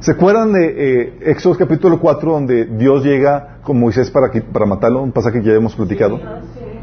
¿Se 0.00 0.12
acuerdan 0.12 0.52
de 0.52 1.02
eh, 1.02 1.18
Éxodo 1.26 1.56
capítulo 1.56 2.00
4 2.00 2.32
donde 2.32 2.64
Dios 2.64 3.04
llega 3.04 3.58
con 3.62 3.78
Moisés 3.78 4.10
para, 4.10 4.30
que- 4.30 4.40
para 4.40 4.66
matarlo? 4.66 5.02
Un 5.02 5.12
pasaje 5.12 5.40
que 5.40 5.46
ya 5.48 5.52
hemos 5.54 5.76
platicado. 5.76 6.18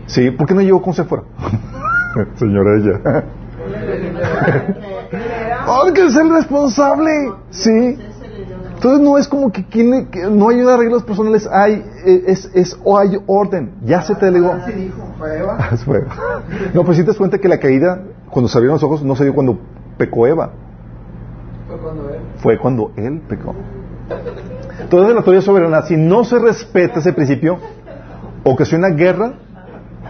Sí, 0.06 0.32
¿por 0.32 0.48
qué 0.48 0.54
no 0.54 0.62
llegó 0.62 0.82
con 0.82 0.94
se 0.94 1.04
fuera? 1.04 1.24
Señora 2.36 2.78
ella. 2.78 3.24
Porque 5.66 6.06
es 6.06 6.16
el 6.16 6.30
responsable. 6.30 7.12
Sí. 7.50 7.98
Entonces 8.76 9.00
no 9.02 9.18
es 9.18 9.28
como 9.28 9.52
que, 9.52 9.66
no 10.30 10.50
hay 10.50 10.62
arreglos 10.62 11.04
personales, 11.04 11.48
hay, 11.52 11.84
eh, 12.06 12.24
es, 12.28 12.52
es, 12.54 12.80
o 12.84 12.98
hay 12.98 13.18
orden. 13.26 13.74
Ya 13.84 14.02
se 14.02 14.16
te 14.16 14.26
delegó. 14.28 14.54
Ah. 15.20 15.76
No, 16.76 16.84
pues 16.84 16.98
si 16.98 17.04
te 17.04 17.08
das 17.08 17.18
cuenta 17.18 17.40
que 17.40 17.48
la 17.48 17.58
caída, 17.58 18.04
cuando 18.30 18.48
se 18.48 18.56
abrieron 18.56 18.76
los 18.76 18.84
ojos, 18.84 19.02
no 19.02 19.16
se 19.16 19.24
dio 19.24 19.34
cuando 19.34 19.58
pecó 19.98 20.28
Eva, 20.28 20.52
Fue 21.68 21.78
cuando 21.80 22.10
él. 22.10 22.20
fue 22.38 22.58
cuando 22.60 22.92
él 22.98 23.22
pecó. 23.28 23.56
Entonces 24.80 25.14
la 25.14 25.18
autoridad 25.22 25.42
soberana, 25.42 25.82
si 25.82 25.98
no 25.98 26.24
se 26.24 26.38
respeta 26.38 27.00
ese 27.00 27.14
principio, 27.14 27.58
ocasiona 28.44 28.90
guerra, 28.90 29.34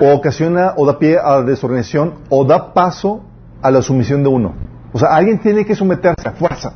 o 0.02 0.14
ocasiona 0.14 0.74
o 0.76 0.86
da 0.86 1.00
pie 1.00 1.18
a 1.24 1.42
desorganización, 1.42 2.16
o 2.28 2.44
da 2.44 2.74
paso 2.74 3.22
a 3.62 3.72
la 3.72 3.82
sumisión 3.82 4.24
de 4.24 4.30
uno. 4.30 4.54
O 4.94 5.00
sea, 5.00 5.10
alguien 5.10 5.40
tiene 5.40 5.66
que 5.66 5.76
someterse 5.76 6.28
a 6.28 6.32
fuerza. 6.32 6.74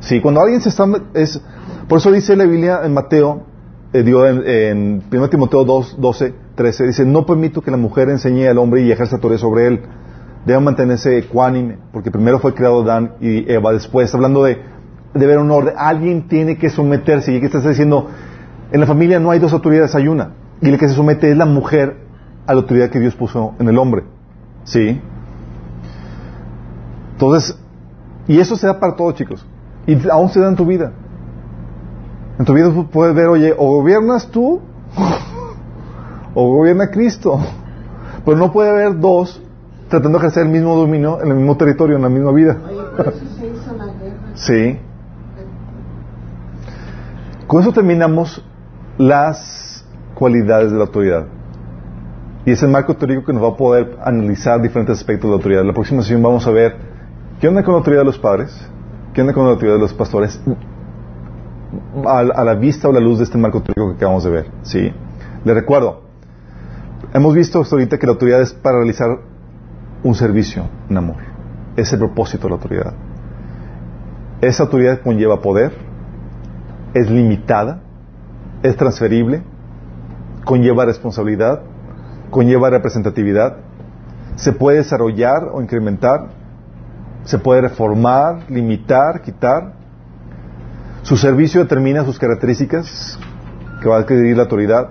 Sí, 0.00 0.20
cuando 0.20 0.40
alguien 0.40 0.60
se 0.60 0.68
está... 0.68 0.86
Es, 1.14 1.40
por 1.88 1.98
eso 1.98 2.12
dice 2.12 2.36
la 2.36 2.44
Biblia 2.44 2.80
en 2.84 2.94
Mateo, 2.94 3.44
eh, 3.92 4.04
en, 4.04 5.02
en 5.10 5.18
1 5.18 5.30
Timoteo 5.30 5.64
2, 5.64 5.96
12, 5.98 6.34
13, 6.54 6.86
dice, 6.86 7.04
no 7.04 7.26
permito 7.26 7.62
que 7.62 7.70
la 7.70 7.76
mujer 7.76 8.08
enseñe 8.08 8.46
al 8.46 8.58
hombre 8.58 8.82
y 8.82 8.92
ejerza 8.92 9.16
autoridad 9.16 9.40
sobre 9.40 9.66
él. 9.66 9.82
Debe 10.46 10.60
mantenerse 10.60 11.18
ecuánime, 11.18 11.78
porque 11.92 12.10
primero 12.10 12.38
fue 12.38 12.54
creado 12.54 12.82
Adán 12.82 13.14
y 13.20 13.50
Eva, 13.50 13.72
después, 13.72 14.14
hablando 14.14 14.44
de, 14.44 14.58
de 15.12 15.26
ver 15.26 15.38
un 15.38 15.50
orden. 15.50 15.74
Alguien 15.76 16.28
tiene 16.28 16.56
que 16.56 16.70
someterse, 16.70 17.32
y 17.32 17.36
aquí 17.36 17.46
estás 17.46 17.64
diciendo, 17.64 18.08
en 18.72 18.80
la 18.80 18.86
familia 18.86 19.20
no 19.20 19.30
hay 19.30 19.38
dos 19.38 19.52
autoridades, 19.52 19.94
hay 19.94 20.08
una. 20.08 20.34
Y 20.62 20.68
el 20.68 20.78
que 20.78 20.88
se 20.88 20.94
somete 20.94 21.30
es 21.30 21.36
la 21.36 21.46
mujer 21.46 21.96
a 22.46 22.54
la 22.54 22.60
autoridad 22.60 22.90
que 22.90 23.00
Dios 23.00 23.14
puso 23.16 23.54
en 23.58 23.68
el 23.68 23.76
hombre. 23.78 24.04
¿Sí? 24.64 25.00
Entonces, 27.20 27.54
y 28.26 28.40
eso 28.40 28.56
se 28.56 28.66
da 28.66 28.80
para 28.80 28.96
todos, 28.96 29.14
chicos. 29.14 29.44
Y 29.86 30.08
aún 30.08 30.30
se 30.30 30.40
da 30.40 30.48
en 30.48 30.56
tu 30.56 30.64
vida. 30.64 30.90
En 32.38 32.46
tu 32.46 32.54
vida 32.54 32.72
puedes 32.90 33.14
ver, 33.14 33.26
oye, 33.26 33.54
o 33.58 33.76
gobiernas 33.76 34.28
tú 34.28 34.62
o 36.34 36.48
gobierna 36.56 36.90
Cristo. 36.90 37.38
Pero 38.24 38.38
no 38.38 38.50
puede 38.50 38.70
haber 38.70 38.98
dos 38.98 39.42
tratando 39.90 40.18
de 40.18 40.24
ejercer 40.24 40.46
el 40.46 40.48
mismo 40.48 40.74
dominio 40.76 41.20
en 41.22 41.28
el 41.28 41.36
mismo 41.36 41.58
territorio, 41.58 41.96
en 41.96 42.02
la 42.02 42.08
misma 42.08 42.32
vida. 42.32 42.56
Oye, 42.66 42.80
por 42.96 43.08
eso 43.08 43.18
se 43.38 43.46
hizo 43.48 43.76
la 43.76 43.86
guerra. 43.86 44.16
Sí. 44.34 44.78
Con 47.46 47.60
eso 47.60 47.72
terminamos 47.72 48.42
las 48.96 49.84
cualidades 50.14 50.70
de 50.70 50.78
la 50.78 50.84
autoridad. 50.84 51.26
Y 52.46 52.52
es 52.52 52.62
el 52.62 52.70
marco 52.70 52.96
teórico 52.96 53.26
que 53.26 53.34
nos 53.34 53.42
va 53.42 53.48
a 53.48 53.56
poder 53.56 53.98
analizar 54.02 54.62
diferentes 54.62 54.96
aspectos 54.98 55.24
de 55.24 55.32
la 55.32 55.36
autoridad. 55.36 55.64
La 55.64 55.74
próxima 55.74 56.00
sesión 56.00 56.22
vamos 56.22 56.46
a 56.46 56.50
ver 56.50 56.89
qué 57.40 57.48
onda 57.48 57.62
con 57.62 57.72
la 57.72 57.78
autoridad 57.78 58.02
de 58.02 58.06
los 58.06 58.18
padres, 58.18 58.54
qué 59.14 59.22
onda 59.22 59.32
con 59.32 59.44
la 59.44 59.52
autoridad 59.52 59.74
de 59.74 59.80
los 59.80 59.94
pastores, 59.94 60.40
a, 62.06 62.18
a 62.18 62.44
la 62.44 62.54
vista 62.54 62.88
o 62.88 62.92
la 62.92 63.00
luz 63.00 63.18
de 63.18 63.24
este 63.24 63.38
marco 63.38 63.62
teórico 63.62 63.90
que 63.90 63.96
acabamos 63.96 64.24
de 64.24 64.30
ver. 64.30 64.50
¿sí? 64.62 64.92
Les 65.44 65.54
recuerdo, 65.54 66.02
hemos 67.14 67.34
visto 67.34 67.60
hasta 67.60 67.74
ahorita 67.74 67.98
que 67.98 68.06
la 68.06 68.12
autoridad 68.12 68.42
es 68.42 68.52
para 68.52 68.76
realizar 68.76 69.08
un 70.02 70.14
servicio 70.14 70.64
en 70.88 70.96
amor. 70.96 71.16
Es 71.76 71.92
el 71.92 71.98
propósito 71.98 72.44
de 72.44 72.48
la 72.50 72.56
autoridad. 72.56 72.94
Esa 74.42 74.64
autoridad 74.64 75.00
conlleva 75.02 75.40
poder, 75.40 75.72
es 76.94 77.10
limitada, 77.10 77.80
es 78.62 78.76
transferible, 78.76 79.42
conlleva 80.44 80.84
responsabilidad, 80.84 81.62
conlleva 82.30 82.70
representatividad, 82.70 83.56
se 84.36 84.52
puede 84.52 84.78
desarrollar 84.78 85.50
o 85.52 85.60
incrementar, 85.60 86.39
se 87.24 87.38
puede 87.38 87.62
reformar, 87.62 88.50
limitar, 88.50 89.22
quitar. 89.22 89.74
Su 91.02 91.16
servicio 91.16 91.60
determina 91.60 92.04
sus 92.04 92.18
características 92.18 93.18
que 93.80 93.88
va 93.88 93.96
a 93.96 94.00
adquirir 94.00 94.36
la 94.36 94.42
autoridad, 94.42 94.90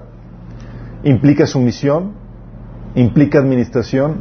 implica 1.03 1.45
sumisión, 1.45 2.13
implica 2.95 3.39
administración 3.39 4.17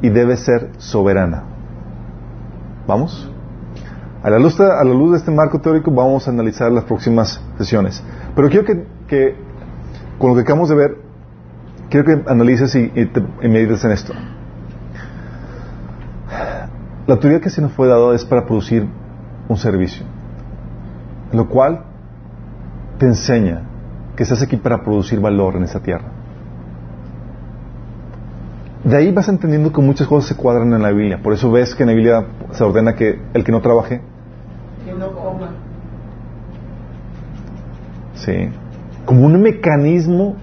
y 0.00 0.08
debe 0.08 0.36
ser 0.36 0.70
soberana. 0.78 1.44
¿Vamos? 2.86 3.30
A 4.22 4.30
la, 4.30 4.38
luz, 4.38 4.58
a 4.60 4.84
la 4.84 4.94
luz 4.94 5.12
de 5.12 5.18
este 5.18 5.30
marco 5.30 5.60
teórico 5.60 5.90
vamos 5.90 6.26
a 6.28 6.30
analizar 6.30 6.70
las 6.70 6.84
próximas 6.84 7.40
sesiones. 7.58 8.02
Pero 8.34 8.48
quiero 8.48 8.64
que, 8.64 9.36
con 10.18 10.30
lo 10.30 10.36
que 10.36 10.42
acabamos 10.42 10.68
de 10.68 10.76
ver, 10.76 10.96
quiero 11.90 12.06
que 12.06 12.30
analices 12.30 12.74
y, 12.74 12.92
y, 12.94 13.48
medites 13.48 13.84
en 13.84 13.90
esto. 13.90 14.12
La 17.06 17.14
autoridad 17.14 17.40
que 17.40 17.50
se 17.50 17.60
nos 17.60 17.72
fue 17.72 17.88
dada 17.88 18.14
es 18.14 18.24
para 18.24 18.46
producir 18.46 18.86
un 19.48 19.56
servicio, 19.56 20.04
lo 21.32 21.48
cual 21.48 21.82
te 22.98 23.06
enseña 23.06 23.62
que 24.16 24.22
estás 24.22 24.42
aquí 24.42 24.56
para 24.56 24.82
producir 24.82 25.20
valor 25.20 25.56
en 25.56 25.64
esta 25.64 25.80
tierra. 25.80 26.04
De 28.84 28.96
ahí 28.96 29.12
vas 29.12 29.28
entendiendo 29.28 29.72
que 29.72 29.80
muchas 29.80 30.06
cosas 30.06 30.28
se 30.28 30.36
cuadran 30.36 30.72
en 30.72 30.82
la 30.82 30.90
Biblia. 30.90 31.20
Por 31.22 31.32
eso 31.32 31.50
ves 31.50 31.74
que 31.74 31.82
en 31.82 31.88
la 31.88 31.94
Biblia 31.94 32.26
se 32.52 32.62
ordena 32.62 32.94
que 32.94 33.20
el 33.32 33.44
que 33.44 33.52
no 33.52 33.60
trabaje, 33.60 34.00
que 34.84 34.92
no 34.92 35.12
coma. 35.12 35.50
Sí. 38.14 38.48
Como 39.04 39.26
un 39.26 39.40
mecanismo 39.40 40.36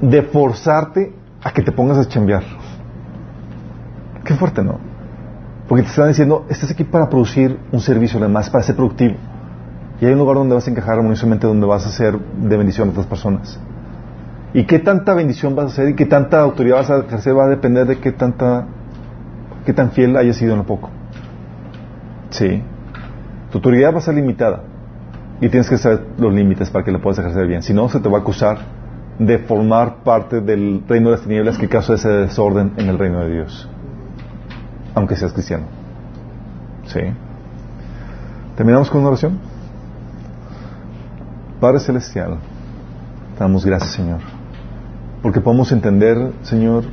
de 0.00 0.22
forzarte 0.22 1.12
a 1.42 1.52
que 1.52 1.62
te 1.62 1.70
pongas 1.70 1.98
a 1.98 2.08
chambear. 2.08 2.42
Qué 4.24 4.34
fuerte, 4.34 4.62
¿no? 4.62 4.87
Porque 5.68 5.82
te 5.82 5.90
están 5.90 6.08
diciendo, 6.08 6.46
estás 6.48 6.70
aquí 6.70 6.82
para 6.82 7.10
producir 7.10 7.58
un 7.70 7.80
servicio, 7.80 8.18
además, 8.18 8.48
para 8.48 8.64
ser 8.64 8.74
productivo. 8.74 9.16
Y 10.00 10.06
hay 10.06 10.12
un 10.12 10.18
lugar 10.18 10.36
donde 10.36 10.54
vas 10.54 10.66
a 10.66 10.70
encajar 10.70 10.94
armoniosamente, 10.94 11.46
donde 11.46 11.66
vas 11.66 11.86
a 11.86 11.90
ser 11.90 12.18
de 12.18 12.56
bendición 12.56 12.88
a 12.88 12.90
otras 12.92 13.06
personas. 13.06 13.60
Y 14.54 14.64
qué 14.64 14.78
tanta 14.78 15.12
bendición 15.12 15.54
vas 15.54 15.66
a 15.66 15.68
hacer 15.68 15.90
y 15.90 15.94
qué 15.94 16.06
tanta 16.06 16.40
autoridad 16.40 16.76
vas 16.76 16.90
a 16.90 16.98
ejercer 17.00 17.36
va 17.36 17.44
a 17.44 17.48
depender 17.48 17.86
de 17.86 17.98
qué 17.98 18.12
tanta, 18.12 18.66
qué 19.66 19.74
tan 19.74 19.90
fiel 19.90 20.16
hayas 20.16 20.36
sido 20.36 20.52
en 20.52 20.58
lo 20.58 20.64
poco. 20.64 20.88
Sí. 22.30 22.62
Tu 23.50 23.58
autoridad 23.58 23.92
va 23.92 23.98
a 23.98 24.02
ser 24.02 24.14
limitada. 24.14 24.62
Y 25.40 25.50
tienes 25.50 25.68
que 25.68 25.76
saber 25.76 26.06
los 26.16 26.32
límites 26.32 26.70
para 26.70 26.84
que 26.84 26.92
lo 26.92 27.00
puedas 27.00 27.18
ejercer 27.18 27.46
bien. 27.46 27.62
Si 27.62 27.74
no, 27.74 27.88
se 27.90 28.00
te 28.00 28.08
va 28.08 28.18
a 28.18 28.20
acusar 28.22 28.58
de 29.18 29.38
formar 29.38 29.96
parte 30.02 30.40
del 30.40 30.82
reino 30.88 31.10
de 31.10 31.16
las 31.16 31.22
tinieblas 31.22 31.58
que 31.58 31.68
causa 31.68 31.94
ese 31.94 32.08
desorden 32.08 32.72
en 32.78 32.88
el 32.88 32.98
reino 32.98 33.20
de 33.20 33.34
Dios. 33.34 33.68
Aunque 34.94 35.16
seas 35.16 35.32
cristiano. 35.32 35.64
¿Sí? 36.86 37.00
¿Terminamos 38.56 38.90
con 38.90 39.00
una 39.00 39.10
oración? 39.10 39.38
Padre 41.60 41.80
Celestial, 41.80 42.38
te 43.34 43.40
damos 43.40 43.64
gracias, 43.64 43.92
Señor. 43.92 44.20
Porque 45.22 45.40
podemos 45.40 45.70
entender, 45.72 46.32
Señor, 46.42 46.84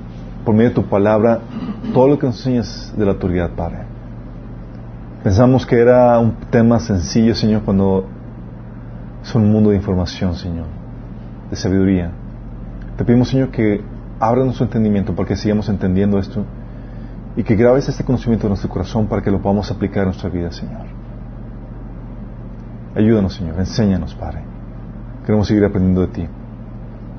por 0.44 0.54
medio 0.54 0.70
de 0.70 0.76
tu 0.76 0.86
palabra, 0.86 1.40
todo 1.94 2.08
lo 2.08 2.20
que 2.20 2.28
nos 2.28 2.38
enseñas 2.38 2.94
de 2.98 3.06
la 3.06 3.12
autoridad, 3.12 3.52
Padre. 3.52 3.80
Pensamos 5.24 5.66
que 5.66 5.80
era 5.80 6.20
un 6.20 6.36
tema 6.52 6.80
sencillo, 6.80 7.34
Señor, 7.34 7.64
cuando 7.64 8.06
es 9.24 9.34
un 9.34 9.52
mundo 9.52 9.72
de 9.72 9.78
información, 9.78 10.36
Señor, 10.36 10.66
de 11.50 11.56
sabiduría. 11.56 12.12
Te 12.98 13.04
pedimos, 13.06 13.30
Señor, 13.30 13.50
que 13.50 13.82
abra 14.20 14.44
nuestro 14.44 14.66
entendimiento 14.66 15.16
para 15.16 15.28
que 15.28 15.36
sigamos 15.36 15.68
entendiendo 15.68 16.20
esto 16.20 16.46
y 17.36 17.44
que 17.44 17.56
grabes 17.56 17.90
este 17.90 18.04
conocimiento 18.04 18.48
en 18.48 18.52
nuestro 18.52 18.70
corazón 18.70 19.08
para 19.08 19.22
que 19.22 19.32
lo 19.32 19.42
podamos 19.42 19.70
aplicar 19.72 20.04
en 20.04 20.06
nuestra 20.06 20.30
vida, 20.30 20.52
Señor. 20.52 20.86
Ayúdanos, 22.96 23.34
Señor, 23.34 23.60
enséñanos, 23.60 24.16
Padre. 24.16 24.42
Queremos 25.26 25.48
seguir 25.48 25.66
aprendiendo 25.66 26.02
de 26.02 26.08
ti. 26.08 26.28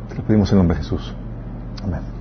Te 0.08 0.14
lo 0.14 0.22
pedimos 0.22 0.50
en 0.50 0.56
el 0.56 0.58
nombre 0.60 0.78
de 0.78 0.82
Jesús. 0.82 1.14
Amén. 1.84 2.15